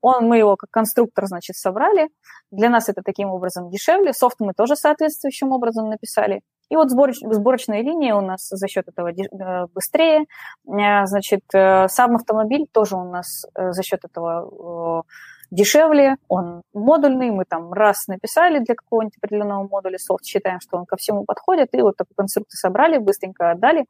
он, 0.02 0.28
мы 0.28 0.38
его 0.38 0.56
как 0.56 0.70
конструктор, 0.72 1.26
значит, 1.28 1.56
собрали. 1.56 2.10
Для 2.52 2.70
нас 2.70 2.90
это 2.90 3.02
таким 3.04 3.30
образом 3.30 3.70
дешевле. 3.70 4.14
Софт 4.14 4.38
мы 4.40 4.54
тоже 4.54 4.76
соответствующим 4.76 5.52
образом 5.52 5.90
написали. 5.90 6.42
И 6.70 6.76
вот 6.76 6.90
сборочь, 6.90 7.20
сборочная 7.20 7.82
линия 7.82 8.16
у 8.16 8.22
нас 8.22 8.48
за 8.48 8.68
счет 8.68 8.88
этого 8.88 9.10
э, 9.10 9.68
быстрее. 9.74 10.26
Э, 10.68 11.06
значит, 11.06 11.42
э, 11.54 11.88
сам 11.90 12.16
автомобиль 12.16 12.68
тоже 12.72 12.96
у 12.96 13.04
нас 13.04 13.46
за 13.56 13.84
счет 13.84 14.06
этого 14.06 15.04
дешевле, 15.52 16.16
он 16.28 16.62
модульный, 16.74 17.32
мы 17.32 17.46
там 17.46 17.74
раз 17.74 18.08
написали 18.08 18.60
для 18.60 18.76
какого-нибудь 18.76 19.18
определенного 19.18 19.68
модуля 19.68 19.98
софт, 19.98 20.26
считаем, 20.26 20.60
что 20.60 20.78
он 20.78 20.86
ко 20.86 20.96
всему 20.98 21.26
подходит, 21.26 21.70
и 21.74 21.82
вот 21.82 21.98
такую 21.98 22.16
конструкцию 22.16 22.58
собрали, 22.58 22.98
быстренько 22.98 23.52
отдали, 23.52 23.86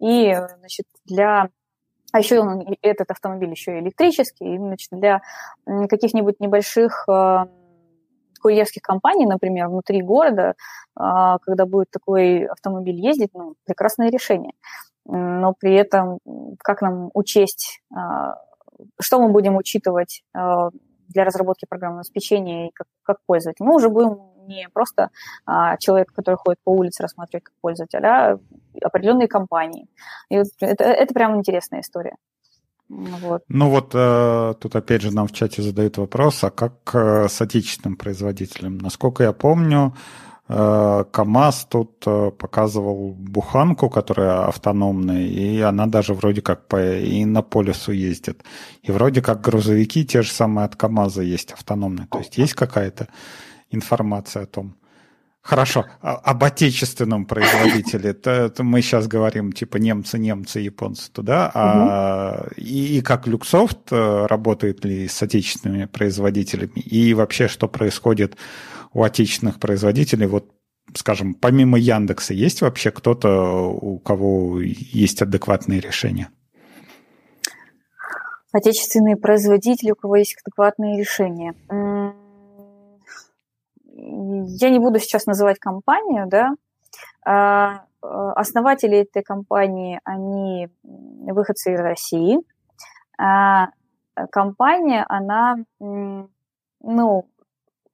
и, 0.00 0.34
значит, 0.58 0.86
для 1.04 1.48
а 2.12 2.18
еще 2.20 2.38
он, 2.38 2.64
этот 2.80 3.10
автомобиль 3.10 3.50
еще 3.50 3.76
и 3.76 3.80
электрический, 3.80 4.54
и, 4.54 4.58
значит, 4.58 4.88
для 4.92 5.20
каких-нибудь 5.66 6.38
небольших 6.38 7.08
э, 7.08 7.46
курьерских 8.40 8.82
компаний, 8.82 9.26
например, 9.26 9.66
внутри 9.66 10.00
города, 10.00 10.54
э, 10.96 11.02
когда 11.42 11.66
будет 11.66 11.90
такой 11.90 12.44
автомобиль 12.44 13.00
ездить, 13.00 13.30
ну, 13.34 13.56
прекрасное 13.64 14.10
решение. 14.10 14.52
Но 15.06 15.54
при 15.58 15.74
этом 15.74 16.20
как 16.58 16.82
нам 16.82 17.10
учесть, 17.14 17.80
э, 17.90 17.96
что 19.00 19.20
мы 19.20 19.30
будем 19.30 19.56
учитывать 19.56 20.22
для 21.14 21.24
разработки 21.24 21.66
программного 21.66 22.00
обеспечения 22.00 22.68
и 22.68 22.70
как, 22.74 22.86
как 23.02 23.18
пользователь. 23.26 23.64
Мы 23.64 23.74
уже 23.74 23.88
будем 23.88 24.18
не 24.46 24.68
просто 24.72 25.10
а, 25.46 25.76
человек, 25.78 26.12
который 26.12 26.36
ходит 26.36 26.58
по 26.62 26.70
улице, 26.70 27.02
рассматривать 27.02 27.44
как 27.44 27.54
пользователь, 27.60 28.04
а 28.04 28.38
определенные 28.82 29.28
компании. 29.28 29.88
И 30.28 30.38
вот 30.38 30.46
это, 30.60 30.84
это 30.84 31.14
прям 31.14 31.36
интересная 31.36 31.80
история. 31.80 32.16
Вот. 32.88 33.42
Ну 33.48 33.70
вот 33.70 33.92
э, 33.94 34.54
тут 34.60 34.76
опять 34.76 35.00
же 35.00 35.10
нам 35.10 35.26
в 35.26 35.32
чате 35.32 35.62
задают 35.62 35.96
вопрос, 35.96 36.44
а 36.44 36.50
как 36.50 36.74
э, 36.92 37.28
с 37.28 37.40
отечественным 37.40 37.96
производителем? 37.96 38.76
Насколько 38.76 39.22
я 39.22 39.32
помню, 39.32 39.94
КАМАЗ 40.46 41.66
тут 41.70 42.02
э, 42.06 42.30
показывал 42.30 43.14
буханку, 43.14 43.88
которая 43.88 44.46
автономная, 44.46 45.22
и 45.22 45.58
она 45.60 45.86
даже 45.86 46.12
вроде 46.12 46.42
как 46.42 46.68
по 46.68 46.98
и 46.98 47.24
на 47.24 47.42
полюсу 47.42 47.92
ездит. 47.92 48.44
И 48.82 48.92
вроде 48.92 49.22
как 49.22 49.40
грузовики 49.40 50.04
те 50.04 50.20
же 50.20 50.30
самые 50.30 50.66
от 50.66 50.76
КАМАЗа 50.76 51.22
есть 51.22 51.52
автономные. 51.52 52.06
То 52.08 52.18
есть 52.18 52.36
есть 52.36 52.52
какая-то 52.52 53.08
информация 53.70 54.42
о 54.42 54.46
том. 54.46 54.76
Хорошо, 55.44 55.84
а, 56.00 56.14
об 56.14 56.42
отечественном 56.42 57.26
производителе. 57.26 58.10
Это, 58.10 58.30
это 58.30 58.64
мы 58.64 58.80
сейчас 58.80 59.06
говорим 59.06 59.52
типа 59.52 59.76
немцы, 59.76 60.18
немцы, 60.18 60.58
японцы 60.60 61.12
туда. 61.12 61.50
А, 61.52 62.46
и, 62.56 62.96
и 62.96 63.02
как 63.02 63.26
Люксофт 63.26 63.92
э, 63.92 64.26
работает 64.26 64.86
ли 64.86 65.06
с 65.06 65.22
отечественными 65.22 65.84
производителями? 65.84 66.80
И 66.80 67.12
вообще, 67.12 67.48
что 67.48 67.68
происходит 67.68 68.38
у 68.94 69.02
отечественных 69.02 69.60
производителей, 69.60 70.26
вот, 70.26 70.50
скажем, 70.94 71.34
помимо 71.34 71.78
Яндекса, 71.78 72.32
есть 72.32 72.62
вообще 72.62 72.90
кто-то, 72.90 73.68
у 73.68 73.98
кого 73.98 74.62
есть 74.62 75.20
адекватные 75.20 75.78
решения? 75.78 76.30
Отечественные 78.50 79.16
производители, 79.18 79.90
у 79.90 79.96
кого 79.96 80.16
есть 80.16 80.36
адекватные 80.42 80.98
решения. 80.98 81.54
Я 84.16 84.70
не 84.70 84.78
буду 84.78 84.98
сейчас 84.98 85.26
называть 85.26 85.58
компанию, 85.58 86.26
да. 86.28 86.54
А, 87.24 87.84
а, 88.02 88.32
основатели 88.34 88.98
этой 88.98 89.22
компании, 89.22 90.00
они 90.04 90.68
выходцы 90.82 91.74
из 91.74 91.80
России. 91.80 92.38
А 93.18 93.68
компания, 94.30 95.04
она, 95.08 95.56
ну, 95.78 97.28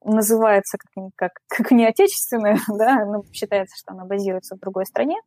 называется 0.03 0.77
как, 0.77 1.09
как, 1.15 1.31
как 1.47 1.71
не 1.71 1.85
отечественная, 1.85 2.59
да, 2.67 3.05
ну, 3.05 3.23
считается, 3.31 3.77
что 3.77 3.93
она 3.93 4.05
базируется 4.05 4.55
в 4.55 4.59
другой 4.59 4.85
стране, 4.85 5.17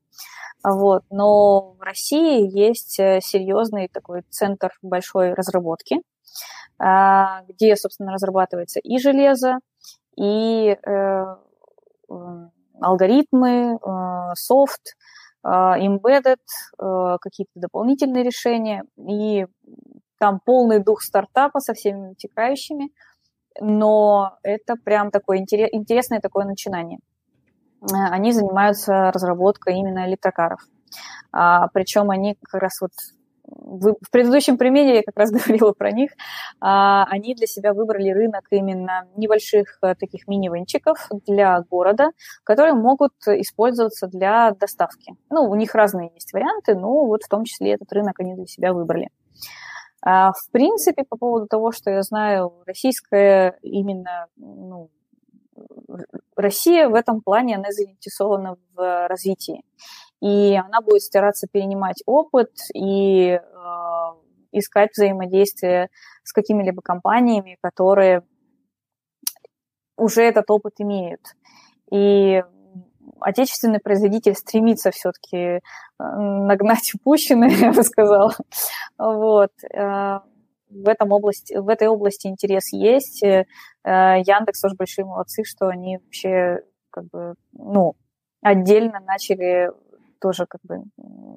вот, 0.62 1.04
но 1.10 1.72
в 1.78 1.80
России 1.80 2.48
есть 2.56 2.98
э, 2.98 3.20
серьезный 3.20 3.88
такой 3.88 4.22
центр 4.30 4.70
большой 4.82 5.34
разработки, 5.34 6.00
а, 6.78 7.42
где, 7.48 7.76
собственно, 7.76 8.12
разрабатывается 8.12 8.80
и 8.80 8.98
железо, 8.98 9.58
и 10.16 10.76
э, 10.76 11.36
алгоритмы, 12.80 13.78
э, 13.80 14.34
софт, 14.34 14.96
embedded, 15.46 16.38
какие-то 16.78 17.52
дополнительные 17.54 18.24
решения, 18.24 18.82
и 18.96 19.44
там 20.18 20.40
полный 20.42 20.82
дух 20.82 21.02
стартапа 21.02 21.60
со 21.60 21.74
всеми 21.74 22.08
вытекающими– 22.08 22.90
но 23.60 24.36
это 24.42 24.74
прям 24.76 25.10
такое 25.10 25.38
интересное 25.38 26.20
такое 26.20 26.44
начинание. 26.44 26.98
Э, 27.82 28.10
они 28.10 28.32
занимаются 28.32 29.10
разработкой 29.12 29.76
именно 29.78 30.06
электрокаров. 30.06 30.60
А, 31.32 31.68
причем 31.68 32.10
они 32.10 32.36
как 32.42 32.62
раз 32.62 32.80
вот 32.80 32.92
в 33.46 34.10
предыдущем 34.10 34.56
примере 34.56 34.96
я 34.96 35.02
как 35.02 35.16
раз 35.16 35.30
говорила 35.32 35.72
про 35.72 35.90
них. 35.90 36.12
А, 36.60 37.04
они 37.04 37.34
для 37.34 37.46
себя 37.46 37.72
выбрали 37.72 38.10
рынок 38.10 38.46
именно 38.50 39.06
небольших 39.16 39.78
э, 39.82 39.94
таких 39.94 40.26
мини-венчиков 40.26 41.08
для 41.26 41.60
города, 41.70 42.10
которые 42.42 42.74
могут 42.74 43.12
использоваться 43.26 44.06
для 44.06 44.52
доставки. 44.52 45.14
Ну, 45.30 45.42
у 45.50 45.54
них 45.54 45.74
разные 45.74 46.10
есть 46.14 46.32
варианты, 46.32 46.74
но 46.74 47.04
вот 47.04 47.22
в 47.22 47.28
том 47.28 47.44
числе 47.44 47.72
этот 47.72 47.92
рынок 47.92 48.18
они 48.20 48.34
для 48.34 48.46
себя 48.46 48.72
выбрали. 48.72 49.10
А, 50.02 50.32
в 50.32 50.50
принципе, 50.50 51.04
по 51.04 51.16
поводу 51.16 51.46
того, 51.46 51.72
что 51.72 51.90
я 51.90 52.02
знаю, 52.02 52.52
российская 52.66 53.58
именно, 53.62 54.26
ну, 54.36 54.90
Россия 56.36 56.88
в 56.88 56.94
этом 56.94 57.20
плане, 57.20 57.56
она 57.56 57.70
заинтересована 57.70 58.56
в 58.74 59.08
развитии. 59.08 59.62
И 60.24 60.54
она 60.54 60.80
будет 60.80 61.02
стараться 61.02 61.46
перенимать 61.46 62.02
опыт 62.06 62.50
и 62.72 63.28
э, 63.28 63.40
искать 64.52 64.90
взаимодействие 64.96 65.90
с 66.22 66.32
какими-либо 66.32 66.80
компаниями, 66.80 67.58
которые 67.60 68.22
уже 69.98 70.22
этот 70.22 70.50
опыт 70.50 70.76
имеют. 70.78 71.20
И 71.92 72.42
отечественный 73.20 73.80
производитель 73.80 74.34
стремится 74.34 74.90
все-таки 74.92 75.36
э, 75.36 75.60
нагнать 75.98 76.94
упущенное, 76.94 77.50
я 77.60 77.72
бы 77.72 77.82
сказала. 77.82 78.32
Вот. 78.96 79.52
Э, 79.74 80.20
в, 80.70 80.88
этом 80.88 81.12
области, 81.12 81.54
в 81.54 81.68
этой 81.68 81.88
области 81.88 82.28
интерес 82.28 82.72
есть. 82.72 83.22
Э, 83.22 83.44
Яндекс 83.84 84.62
тоже 84.62 84.74
большие 84.74 85.04
молодцы, 85.04 85.42
что 85.44 85.68
они 85.68 85.98
вообще 85.98 86.60
как 86.88 87.04
бы, 87.10 87.34
ну, 87.52 87.94
отдельно 88.40 89.00
начали 89.00 89.70
тоже 90.24 90.46
как 90.46 90.62
бы 90.62 90.84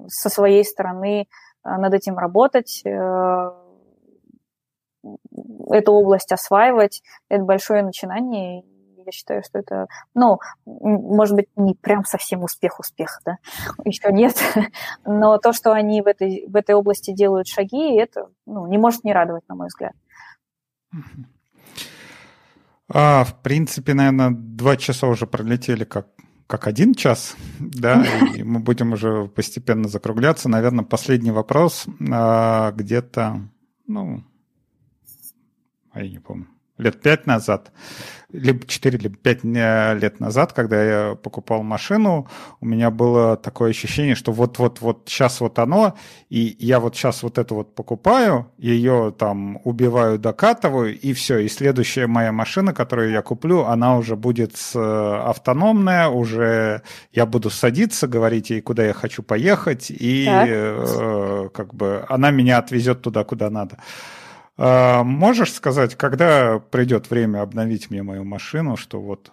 со 0.08 0.30
своей 0.30 0.64
стороны 0.64 1.28
над 1.62 1.92
этим 1.92 2.16
работать, 2.16 2.82
эту 2.82 3.12
область 5.92 6.32
осваивать. 6.32 7.02
Это 7.28 7.44
большое 7.44 7.82
начинание, 7.82 8.64
я 8.96 9.12
считаю, 9.12 9.42
что 9.44 9.58
это, 9.58 9.88
ну, 10.14 10.38
может 10.64 11.36
быть, 11.36 11.48
не 11.54 11.74
прям 11.74 12.06
совсем 12.06 12.42
успех-успех, 12.42 13.20
да, 13.26 13.36
еще 13.84 14.10
нет, 14.10 14.38
но 15.04 15.36
то, 15.36 15.52
что 15.52 15.72
они 15.72 16.00
в 16.00 16.06
этой, 16.06 16.46
в 16.48 16.56
этой 16.56 16.74
области 16.74 17.12
делают 17.12 17.46
шаги, 17.46 17.94
это, 17.96 18.30
ну, 18.46 18.66
не 18.66 18.78
может 18.78 19.04
не 19.04 19.12
радовать, 19.12 19.46
на 19.48 19.54
мой 19.54 19.66
взгляд. 19.66 19.92
А, 22.90 23.24
в 23.24 23.42
принципе, 23.42 23.92
наверное, 23.92 24.30
два 24.30 24.78
часа 24.78 25.08
уже 25.08 25.26
пролетели 25.26 25.84
как 25.84 26.06
как 26.48 26.66
один 26.66 26.94
час, 26.94 27.36
да, 27.60 28.04
и 28.34 28.42
мы 28.42 28.58
будем 28.58 28.92
уже 28.92 29.28
постепенно 29.28 29.88
закругляться. 29.88 30.48
Наверное, 30.48 30.84
последний 30.84 31.30
вопрос 31.30 31.86
а, 32.10 32.72
где-то, 32.72 33.48
ну, 33.86 34.24
а 35.92 36.02
я 36.02 36.10
не 36.10 36.18
помню, 36.18 36.48
лет 36.78 37.00
пять 37.00 37.26
назад, 37.26 37.72
либо 38.30 38.66
4, 38.66 38.98
либо 38.98 39.16
5 39.16 39.38
э, 39.44 39.98
лет 39.98 40.20
назад, 40.20 40.52
когда 40.52 40.82
я 40.82 41.14
покупал 41.14 41.62
машину, 41.62 42.28
у 42.60 42.66
меня 42.66 42.90
было 42.90 43.36
такое 43.36 43.70
ощущение, 43.70 44.14
что 44.14 44.32
вот-вот-вот 44.32 45.04
сейчас 45.06 45.40
вот 45.40 45.58
оно, 45.58 45.96
и 46.28 46.54
я 46.58 46.78
вот 46.78 46.94
сейчас 46.94 47.22
вот 47.22 47.38
это 47.38 47.54
вот 47.54 47.74
покупаю, 47.74 48.50
ее 48.58 49.14
там 49.18 49.60
убиваю, 49.64 50.18
докатываю, 50.18 50.98
и 50.98 51.12
все, 51.14 51.38
и 51.38 51.48
следующая 51.48 52.06
моя 52.06 52.32
машина, 52.32 52.74
которую 52.74 53.10
я 53.12 53.22
куплю, 53.22 53.64
она 53.64 53.96
уже 53.96 54.14
будет 54.14 54.54
автономная, 54.74 56.08
уже 56.08 56.82
я 57.12 57.24
буду 57.24 57.48
садиться, 57.48 58.06
говорить 58.08 58.50
ей, 58.50 58.60
куда 58.60 58.84
я 58.84 58.92
хочу 58.92 59.22
поехать, 59.22 59.90
и 59.90 60.26
э, 60.28 61.48
как 61.54 61.74
бы 61.74 62.04
она 62.08 62.30
меня 62.30 62.58
отвезет 62.58 63.00
туда, 63.00 63.24
куда 63.24 63.48
надо. 63.48 63.78
А, 64.58 65.04
можешь 65.04 65.52
сказать, 65.52 65.94
когда 65.94 66.58
придет 66.58 67.10
время 67.10 67.42
обновить 67.42 67.90
мне 67.90 68.02
мою 68.02 68.24
машину, 68.24 68.76
что 68.76 69.00
вот 69.00 69.30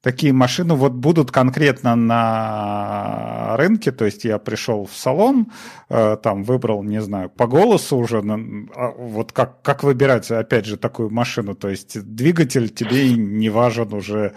такие 0.00 0.32
машины 0.32 0.74
вот 0.74 0.92
будут 0.92 1.32
конкретно 1.32 1.96
на 1.96 3.56
рынке, 3.56 3.90
то 3.90 4.04
есть 4.04 4.24
я 4.24 4.38
пришел 4.38 4.86
в 4.86 4.94
салон, 4.94 5.50
э, 5.88 6.16
там 6.22 6.44
выбрал, 6.44 6.84
не 6.84 7.00
знаю, 7.00 7.30
по 7.30 7.48
голосу 7.48 7.96
уже, 7.96 8.18
а 8.76 8.90
вот 8.96 9.32
как, 9.32 9.62
как 9.62 9.82
выбирать, 9.82 10.30
опять 10.30 10.66
же, 10.66 10.76
такую 10.76 11.10
машину, 11.10 11.54
то 11.54 11.68
есть 11.68 12.00
двигатель 12.02 12.68
тебе 12.68 13.12
не 13.14 13.48
важен 13.48 13.92
уже, 13.92 14.34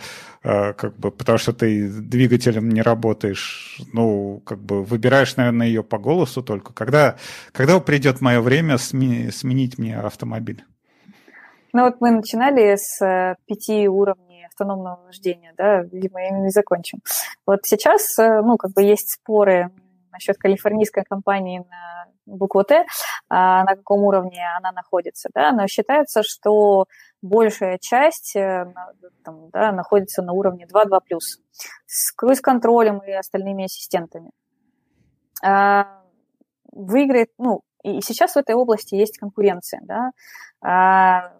как 0.47 0.95
бы, 0.97 1.11
потому 1.11 1.37
что 1.37 1.51
ты 1.51 1.89
двигателем 1.89 2.69
не 2.69 2.81
работаешь, 2.81 3.81
ну, 3.91 4.41
как 4.45 4.59
бы 4.59 4.83
выбираешь, 4.83 5.35
наверное, 5.35 5.67
ее 5.67 5.83
по 5.83 5.97
голосу 5.97 6.41
только. 6.41 6.71
Когда, 6.73 7.17
когда 7.51 7.79
придет 7.79 8.21
мое 8.21 8.39
время 8.39 8.75
сме- 8.75 9.31
сменить 9.31 9.77
мне 9.77 9.97
автомобиль? 9.97 10.63
Ну 11.73 11.83
вот 11.83 11.99
мы 11.99 12.11
начинали 12.11 12.75
с 12.77 13.03
э, 13.03 13.35
пяти 13.45 13.89
уровней 13.89 14.45
автономного 14.45 15.05
вождения, 15.05 15.53
да, 15.57 15.81
видимо, 15.81 16.25
ими 16.25 16.49
закончим. 16.49 16.99
Вот 17.45 17.65
сейчас, 17.65 18.17
э, 18.17 18.41
ну, 18.41 18.55
как 18.57 18.71
бы 18.71 18.83
есть 18.83 19.11
споры 19.11 19.71
насчет 20.17 20.37
калифорнийской 20.37 21.03
компании 21.03 21.59
на 21.59 22.07
букву 22.25 22.63
Т, 22.63 22.85
а 23.29 23.63
на 23.63 23.75
каком 23.75 24.03
уровне 24.03 24.43
она 24.57 24.71
находится, 24.71 25.29
да, 25.33 25.51
но 25.51 25.67
считается, 25.67 26.23
что 26.23 26.85
большая 27.21 27.77
часть 27.79 28.35
э, 28.35 28.73
там, 29.23 29.49
да, 29.51 29.71
находится 29.71 30.21
на 30.21 30.33
уровне 30.33 30.65
2.2+, 30.65 31.19
с 31.85 32.11
круиз-контролем 32.13 32.99
и 32.99 33.11
остальными 33.11 33.65
ассистентами. 33.65 34.31
А, 35.43 36.01
выиграет, 36.71 37.29
ну, 37.37 37.61
и 37.83 38.01
сейчас 38.01 38.33
в 38.33 38.37
этой 38.37 38.55
области 38.55 38.95
есть 38.95 39.17
конкуренция, 39.17 39.81
да, 39.83 40.11
а, 40.61 41.33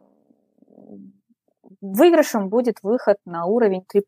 выигрышем 1.81 2.49
будет 2.49 2.81
выход 2.83 3.17
на 3.25 3.45
уровень 3.45 3.83
3+. 3.91 4.01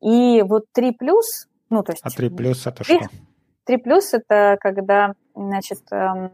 И 0.00 0.42
вот 0.42 0.64
3+, 0.76 0.92
ну, 1.70 1.82
то 1.82 1.92
есть... 1.92 2.02
А 2.04 2.08
3+, 2.08 2.28
это 2.66 2.84
3, 2.84 2.96
что? 2.96 3.08
3+, 3.66 4.00
это 4.12 4.56
когда, 4.60 5.14
значит, 5.34 5.80
эм, 5.90 6.30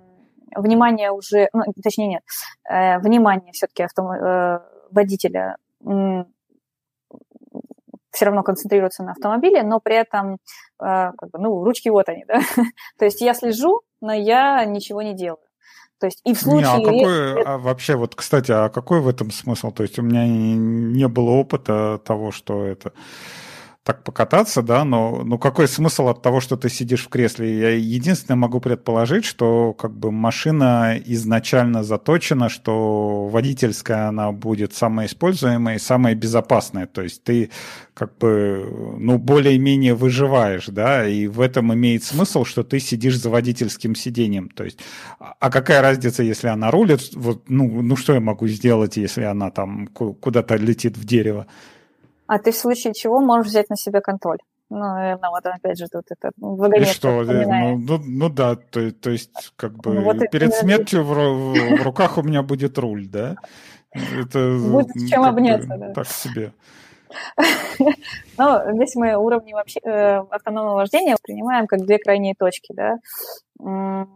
внимание 0.55 1.11
уже, 1.11 1.48
ну, 1.52 1.62
точнее 1.82 2.09
нет, 2.09 2.23
э, 2.69 2.98
внимание 2.98 3.52
все-таки 3.52 3.82
автом, 3.82 4.11
э, 4.11 4.61
водителя 4.90 5.57
все 8.12 8.24
равно 8.24 8.43
концентрируется 8.43 9.05
на 9.05 9.12
автомобиле, 9.12 9.62
но 9.62 9.81
при 9.81 9.97
этом, 9.97 10.35
э, 10.35 10.36
как 10.78 11.31
бы, 11.31 11.39
ну, 11.39 11.65
ручки 11.65 11.89
вот 11.89 12.09
они, 12.09 12.24
да. 12.27 12.40
То 12.98 13.05
есть 13.05 13.20
я 13.20 13.35
слежу, 13.35 13.82
но 14.01 14.12
я 14.12 14.65
ничего 14.65 15.02
не 15.02 15.15
делаю. 15.15 15.39
То 16.01 16.07
есть 16.07 16.20
и 16.24 16.35
в 16.35 16.40
случае... 16.40 16.78
Не, 16.78 16.82
а 16.82 16.85
какой, 16.85 17.43
а 17.44 17.59
вообще, 17.59 17.94
вот, 17.94 18.15
кстати, 18.15 18.51
а 18.51 18.69
какой 18.70 19.01
в 19.01 19.09
этом 19.09 19.31
смысл? 19.31 19.70
То 19.70 19.82
есть 19.82 19.98
у 19.98 20.02
меня 20.02 20.27
не 20.27 21.07
было 21.09 21.31
опыта 21.31 22.01
того, 22.05 22.32
что 22.32 22.65
это 22.65 22.93
так 23.82 24.05
покататься, 24.05 24.62
да, 24.62 24.85
но 24.85 25.23
ну 25.24 25.39
какой 25.39 25.66
смысл 25.66 26.09
от 26.09 26.20
того, 26.20 26.40
что 26.40 26.57
ты 26.57 26.69
сидишь 26.69 27.07
в 27.07 27.09
кресле? 27.09 27.59
Я 27.59 27.70
единственное 27.70 28.36
могу 28.36 28.61
предположить, 28.61 29.24
что 29.24 29.73
как 29.73 29.97
бы 29.97 30.12
машина 30.12 31.01
изначально 31.02 31.82
заточена, 31.82 32.51
что 32.51 33.27
водительская 33.28 34.09
она 34.09 34.32
будет 34.32 34.74
самая 34.74 35.07
используемая 35.07 35.77
и 35.77 35.81
самая 35.81 36.15
безопасная. 36.15 36.86
То 36.86 37.01
есть 37.01 37.24
ты 37.24 37.51
как 37.94 38.19
бы, 38.19 38.97
ну, 38.98 39.19
более-менее 39.19 39.94
выживаешь, 39.94 40.66
да, 40.66 41.09
и 41.09 41.27
в 41.27 41.40
этом 41.40 41.73
имеет 41.73 42.05
смысл, 42.05 42.44
что 42.44 42.62
ты 42.62 42.81
сидишь 42.81 43.19
за 43.19 43.31
водительским 43.31 43.94
сиденьем. 43.94 44.51
То 44.51 44.65
есть, 44.65 44.78
а 45.19 45.51
какая 45.51 45.81
разница, 45.81 46.23
если 46.23 46.48
она 46.48 46.70
рулит? 46.70 47.15
Вот, 47.15 47.48
ну, 47.48 47.81
ну, 47.82 47.97
что 47.97 48.12
я 48.12 48.20
могу 48.20 48.47
сделать, 48.47 48.98
если 48.98 49.23
она 49.23 49.51
там 49.51 49.86
куда-то 49.86 50.57
летит 50.57 50.98
в 50.98 51.05
дерево? 51.05 51.47
А 52.31 52.39
ты 52.39 52.52
в 52.52 52.57
случае 52.57 52.94
чего 52.94 53.19
можешь 53.19 53.48
взять 53.48 53.70
на 53.70 53.77
себя 53.77 54.01
контроль. 54.01 54.39
Ну, 54.70 54.78
наверное, 54.78 55.31
вот 55.31 55.44
опять 55.44 55.77
же 55.77 55.89
тут 55.89 56.05
это 56.11 56.31
И 56.77 56.85
что? 56.85 57.24
Ну, 57.24 57.77
ну, 57.77 58.01
ну 58.07 58.28
да, 58.28 58.55
то, 58.55 58.93
то 58.93 59.11
есть 59.11 59.52
как 59.57 59.73
бы 59.73 59.94
ну, 59.94 60.02
вот 60.05 60.19
перед 60.31 60.55
смертью 60.55 61.02
в, 61.02 61.12
в 61.12 61.82
руках 61.82 62.19
у 62.19 62.23
меня 62.23 62.44
будет 62.44 62.78
руль, 62.78 63.09
да? 63.09 63.35
Это, 63.90 64.57
будет 64.57 64.90
с 64.94 65.09
чем 65.09 65.24
обняться, 65.24 65.70
бы, 65.70 65.78
да. 65.78 65.93
Так 65.93 66.07
себе. 66.07 66.52
Но 68.39 68.62
здесь 68.74 68.94
мы 68.94 69.16
уровни 69.16 69.52
вообще 69.52 69.81
э, 69.82 70.19
автономного 70.31 70.77
вождения 70.77 71.16
принимаем 71.20 71.66
как 71.66 71.81
две 71.81 71.98
крайние 71.98 72.35
точки, 72.39 72.73
да. 72.73 72.98
Э, 73.62 74.06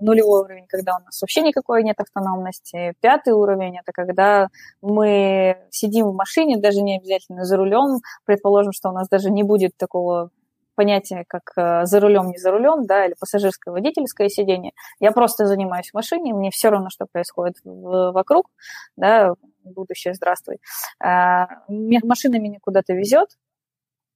нулевой 0.00 0.42
уровень, 0.42 0.66
когда 0.68 0.96
у 0.96 1.04
нас 1.04 1.20
вообще 1.22 1.42
никакой 1.42 1.82
нет 1.82 1.98
автономности. 2.00 2.94
Пятый 3.00 3.32
уровень– 3.32 3.78
это 3.80 3.92
когда 3.92 4.48
мы 4.82 5.58
сидим 5.70 6.08
в 6.08 6.14
машине, 6.14 6.58
даже 6.58 6.82
не 6.82 6.98
обязательно 6.98 7.44
за 7.44 7.56
рулем. 7.56 8.00
Предположим, 8.24 8.72
что 8.72 8.90
у 8.90 8.92
нас 8.92 9.08
даже 9.08 9.30
не 9.30 9.42
будет 9.42 9.76
такого 9.76 10.30
понятие, 10.74 11.24
как 11.28 11.52
э, 11.56 11.86
за 11.86 12.00
рулем, 12.00 12.30
не 12.30 12.38
за 12.38 12.50
рулем, 12.50 12.84
да, 12.84 13.06
или 13.06 13.14
пассажирское 13.18 13.72
водительское 13.72 14.28
сидение. 14.28 14.72
Я 15.00 15.12
просто 15.12 15.46
занимаюсь 15.46 15.90
в 15.90 15.94
машине, 15.94 16.34
мне 16.34 16.50
все 16.50 16.68
равно, 16.70 16.90
что 16.90 17.06
происходит 17.10 17.54
вокруг, 17.64 18.50
да, 18.96 19.34
будущее, 19.62 20.14
здравствуй. 20.14 20.58
А, 21.02 21.46
машина 21.68 22.38
меня 22.38 22.58
куда-то 22.60 22.92
везет, 22.92 23.30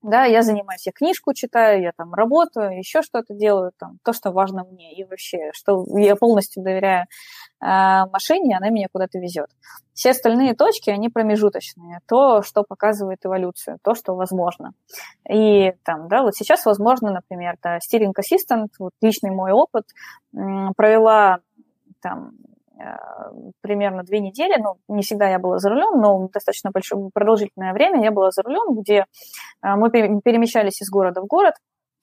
да, 0.02 0.24
я 0.24 0.42
занимаюсь, 0.42 0.86
я 0.86 0.92
книжку 0.92 1.34
читаю, 1.34 1.82
я 1.82 1.92
там 1.96 2.14
работаю, 2.14 2.78
еще 2.78 3.02
что-то 3.02 3.34
делаю, 3.34 3.72
там, 3.76 3.98
то, 4.04 4.12
что 4.12 4.30
важно 4.30 4.64
мне, 4.64 4.94
и 4.94 5.04
вообще, 5.04 5.50
что 5.52 5.84
я 5.98 6.14
полностью 6.14 6.62
доверяю 6.62 7.06
э, 7.60 7.66
машине, 8.12 8.56
она 8.56 8.70
меня 8.70 8.86
куда-то 8.92 9.18
везет. 9.18 9.48
Все 9.94 10.10
остальные 10.10 10.54
точки, 10.54 10.90
они 10.90 11.08
промежуточные, 11.08 12.00
то, 12.06 12.42
что 12.42 12.62
показывает 12.62 13.18
эволюцию, 13.24 13.78
то, 13.82 13.94
что 13.94 14.14
возможно. 14.14 14.72
И 15.28 15.72
там, 15.82 16.08
да, 16.08 16.22
вот 16.22 16.36
сейчас 16.36 16.64
возможно, 16.64 17.10
например, 17.10 17.56
да, 17.62 17.78
Steering 17.78 18.12
Assistant, 18.12 18.68
вот 18.78 18.92
личный 19.00 19.30
мой 19.30 19.50
опыт, 19.50 19.86
э, 20.32 20.38
провела 20.76 21.40
там 22.00 22.32
примерно 23.60 24.02
две 24.02 24.20
недели, 24.20 24.60
ну, 24.60 24.78
не 24.88 25.02
всегда 25.02 25.28
я 25.28 25.38
была 25.38 25.59
за 25.59 25.70
рулем, 25.70 26.00
но 26.00 26.28
достаточно 26.28 26.70
большое, 26.70 27.10
продолжительное 27.12 27.72
время 27.72 28.02
я 28.02 28.10
была 28.10 28.30
за 28.30 28.42
рулем, 28.42 28.80
где 28.80 29.05
э, 29.62 29.74
мы 29.74 29.90
перемещались 29.90 30.80
из 30.80 30.90
города 30.90 31.20
в 31.20 31.26
город. 31.26 31.55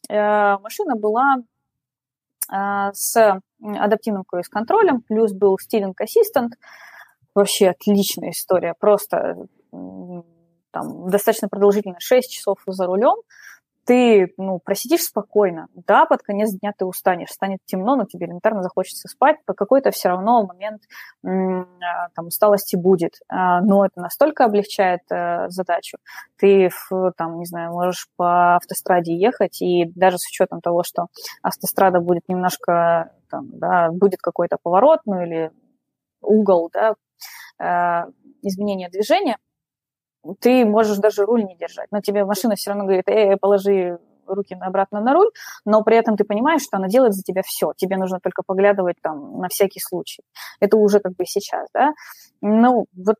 Э, 0.09 0.57
машина 0.59 0.95
была 0.95 1.37
с 2.47 3.41
адаптивным 3.59 4.23
круиз-контролем, 4.23 5.01
плюс 5.01 5.33
был 5.33 5.57
стилинг 5.57 5.99
ассистент. 5.99 6.53
Вообще 7.33 7.69
отличная 7.69 8.29
история, 8.29 8.75
просто 8.77 9.47
там, 9.71 11.09
достаточно 11.09 11.49
продолжительно, 11.49 11.99
6 11.99 12.31
часов 12.31 12.59
за 12.67 12.85
рулем 12.85 13.15
ты 13.85 14.33
ну, 14.37 14.59
просидишь 14.59 15.03
спокойно. 15.03 15.67
Да, 15.73 16.05
под 16.05 16.23
конец 16.23 16.51
дня 16.51 16.73
ты 16.77 16.85
устанешь, 16.85 17.29
станет 17.29 17.59
темно, 17.65 17.95
но 17.95 18.05
тебе 18.05 18.25
элементарно 18.25 18.63
захочется 18.63 19.07
спать. 19.07 19.37
По 19.45 19.53
какой-то 19.53 19.91
все 19.91 20.09
равно 20.09 20.45
момент 20.45 20.81
а, 21.23 22.09
там, 22.15 22.27
усталости 22.27 22.75
будет. 22.75 23.19
А, 23.29 23.61
но 23.61 23.85
это 23.85 24.01
настолько 24.01 24.45
облегчает 24.45 25.01
э, 25.11 25.49
задачу. 25.49 25.97
Ты, 26.37 26.69
там, 27.15 27.37
не 27.37 27.45
знаю, 27.45 27.71
можешь 27.71 28.07
по 28.15 28.55
автостраде 28.55 29.15
ехать, 29.15 29.61
и 29.61 29.85
даже 29.95 30.17
с 30.17 30.27
учетом 30.27 30.61
того, 30.61 30.83
что 30.83 31.07
автострада 31.43 31.99
будет 31.99 32.27
немножко, 32.27 33.11
там, 33.29 33.49
да, 33.53 33.91
будет 33.91 34.19
какой-то 34.19 34.57
поворот, 34.61 35.01
ну 35.05 35.21
или 35.21 35.51
угол, 36.21 36.71
да, 36.73 36.95
э, 37.59 38.11
изменения 38.41 38.89
движения, 38.89 39.37
ты 40.39 40.65
можешь 40.65 40.97
даже 40.97 41.25
руль 41.25 41.43
не 41.43 41.55
держать, 41.55 41.87
но 41.91 42.01
тебе 42.01 42.25
машина 42.25 42.55
все 42.55 42.71
равно 42.71 42.85
говорит, 42.85 43.07
эй, 43.07 43.37
положи 43.37 43.99
руки 44.27 44.57
обратно 44.59 45.01
на 45.01 45.13
руль, 45.13 45.29
но 45.65 45.83
при 45.83 45.97
этом 45.97 46.17
ты 46.17 46.23
понимаешь, 46.23 46.63
что 46.63 46.77
она 46.77 46.87
делает 46.87 47.13
за 47.13 47.21
тебя 47.21 47.41
все. 47.45 47.73
Тебе 47.75 47.97
нужно 47.97 48.19
только 48.19 48.43
поглядывать 48.45 48.97
там 49.01 49.39
на 49.39 49.47
всякий 49.49 49.79
случай. 49.79 50.23
Это 50.59 50.77
уже 50.77 50.99
как 50.99 51.15
бы 51.15 51.25
сейчас, 51.25 51.67
да. 51.73 51.93
Ну, 52.41 52.85
вот, 52.93 53.17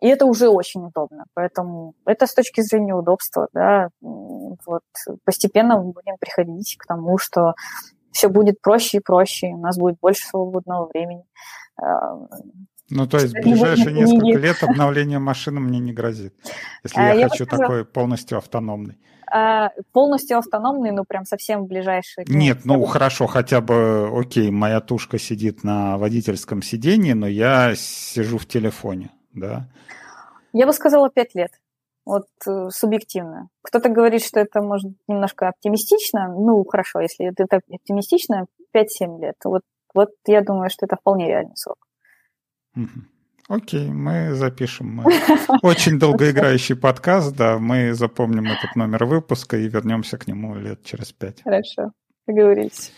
и 0.00 0.08
это 0.08 0.26
уже 0.26 0.48
очень 0.48 0.84
удобно. 0.84 1.24
Поэтому 1.34 1.94
это 2.04 2.26
с 2.26 2.34
точки 2.34 2.60
зрения 2.60 2.94
удобства, 2.94 3.48
да. 3.52 3.88
Вот 4.00 4.82
постепенно 5.24 5.78
мы 5.78 5.92
будем 5.92 6.16
приходить 6.18 6.76
к 6.78 6.86
тому, 6.86 7.18
что 7.18 7.54
все 8.10 8.28
будет 8.28 8.60
проще 8.60 8.98
и 8.98 9.00
проще, 9.00 9.48
у 9.48 9.58
нас 9.58 9.78
будет 9.78 9.98
больше 10.00 10.26
свободного 10.26 10.86
времени. 10.86 11.24
Ну, 12.90 13.06
то 13.06 13.18
есть 13.18 13.34
в 13.36 13.42
ближайшие 13.42 13.92
несколько 13.92 14.38
лет 14.38 14.62
обновление 14.62 15.18
машины 15.18 15.60
мне 15.60 15.78
не 15.78 15.92
грозит, 15.92 16.34
если 16.82 16.98
а, 16.98 17.08
я, 17.08 17.14
я 17.14 17.28
хочу 17.28 17.44
сказала... 17.44 17.68
такой 17.68 17.84
полностью 17.84 18.38
автономный. 18.38 18.98
А, 19.30 19.70
полностью 19.92 20.38
автономный, 20.38 20.90
ну, 20.90 21.04
прям 21.04 21.24
совсем 21.26 21.66
ближайший. 21.66 22.24
Нет, 22.28 22.60
ну, 22.64 22.82
хорошо, 22.84 23.26
хотя 23.26 23.60
бы, 23.60 24.08
окей, 24.18 24.50
моя 24.50 24.80
тушка 24.80 25.18
сидит 25.18 25.64
на 25.64 25.98
водительском 25.98 26.62
сидении, 26.62 27.12
но 27.12 27.26
я 27.26 27.74
сижу 27.76 28.38
в 28.38 28.46
телефоне, 28.46 29.10
да? 29.34 29.68
Я 30.54 30.66
бы 30.66 30.72
сказала 30.72 31.10
пять 31.10 31.34
лет. 31.34 31.50
Вот 32.06 32.26
э, 32.46 32.70
субъективно. 32.70 33.48
Кто-то 33.60 33.90
говорит, 33.90 34.24
что 34.24 34.40
это 34.40 34.62
может 34.62 34.92
немножко 35.08 35.48
оптимистично. 35.48 36.28
Ну, 36.28 36.64
хорошо, 36.64 37.00
если 37.00 37.30
это 37.36 37.60
оптимистично, 37.70 38.46
5-7 38.74 39.20
лет. 39.20 39.36
Вот, 39.44 39.60
вот 39.92 40.08
я 40.26 40.40
думаю, 40.40 40.70
что 40.70 40.86
это 40.86 40.96
вполне 40.96 41.28
реальный 41.28 41.56
срок. 41.56 41.76
Окей, 43.48 43.88
мы 43.88 44.34
запишем. 44.34 44.96
Мы 44.96 45.04
очень 45.62 45.98
долгоиграющий 45.98 46.76
подкаст, 46.76 47.34
да, 47.34 47.58
мы 47.58 47.94
запомним 47.94 48.44
этот 48.44 48.76
номер 48.76 49.06
выпуска 49.06 49.56
и 49.56 49.68
вернемся 49.68 50.18
к 50.18 50.26
нему 50.26 50.54
лет 50.54 50.84
через 50.84 51.12
пять. 51.12 51.42
Хорошо, 51.42 51.92
договорились. 52.26 52.92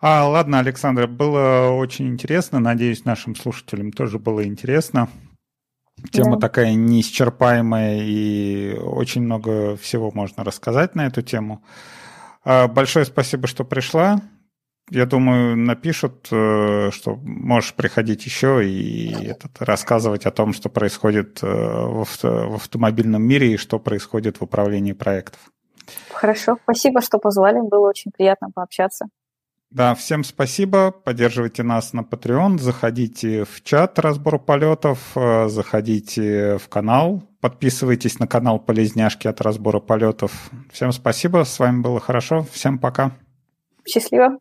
А, 0.00 0.28
ладно, 0.28 0.60
Александра, 0.60 1.08
было 1.08 1.70
очень 1.70 2.08
интересно. 2.08 2.60
Надеюсь, 2.60 3.04
нашим 3.04 3.34
слушателям 3.34 3.90
тоже 3.90 4.20
было 4.20 4.44
интересно. 4.46 5.08
Тема 6.12 6.36
да. 6.36 6.48
такая 6.48 6.74
неисчерпаемая, 6.74 8.02
и 8.02 8.76
очень 8.78 9.22
много 9.22 9.76
всего 9.76 10.12
можно 10.12 10.44
рассказать 10.44 10.94
на 10.94 11.06
эту 11.06 11.22
тему. 11.22 11.64
А, 12.44 12.68
большое 12.68 13.06
спасибо, 13.06 13.48
что 13.48 13.64
пришла 13.64 14.20
я 14.90 15.06
думаю, 15.06 15.56
напишут, 15.56 16.28
э, 16.30 16.90
что 16.92 17.16
можешь 17.16 17.74
приходить 17.74 18.26
еще 18.26 18.68
и 18.68 19.12
этот, 19.24 19.60
рассказывать 19.60 20.26
о 20.26 20.30
том, 20.30 20.52
что 20.52 20.68
происходит 20.68 21.42
э, 21.42 21.46
в, 21.46 22.06
в 22.22 22.54
автомобильном 22.54 23.22
мире 23.22 23.54
и 23.54 23.56
что 23.56 23.78
происходит 23.78 24.40
в 24.40 24.42
управлении 24.42 24.92
проектов. 24.92 25.40
Хорошо, 26.10 26.58
спасибо, 26.62 27.00
что 27.00 27.18
позвали, 27.18 27.60
было 27.60 27.88
очень 27.88 28.10
приятно 28.10 28.48
пообщаться. 28.54 29.06
Да, 29.70 29.94
всем 29.96 30.22
спасибо, 30.22 30.92
поддерживайте 30.92 31.64
нас 31.64 31.92
на 31.92 32.00
Patreon, 32.00 32.58
заходите 32.58 33.44
в 33.44 33.62
чат 33.64 33.98
разбор 33.98 34.38
полетов, 34.38 35.00
э, 35.16 35.48
заходите 35.48 36.58
в 36.58 36.68
канал, 36.68 37.22
подписывайтесь 37.40 38.18
на 38.18 38.26
канал 38.28 38.60
Полезняшки 38.60 39.26
от 39.26 39.40
разбора 39.40 39.80
полетов. 39.80 40.50
Всем 40.70 40.92
спасибо, 40.92 41.44
с 41.44 41.58
вами 41.58 41.80
было 41.80 41.98
хорошо, 42.00 42.46
всем 42.52 42.78
пока. 42.78 43.12
Счастливо. 43.86 44.38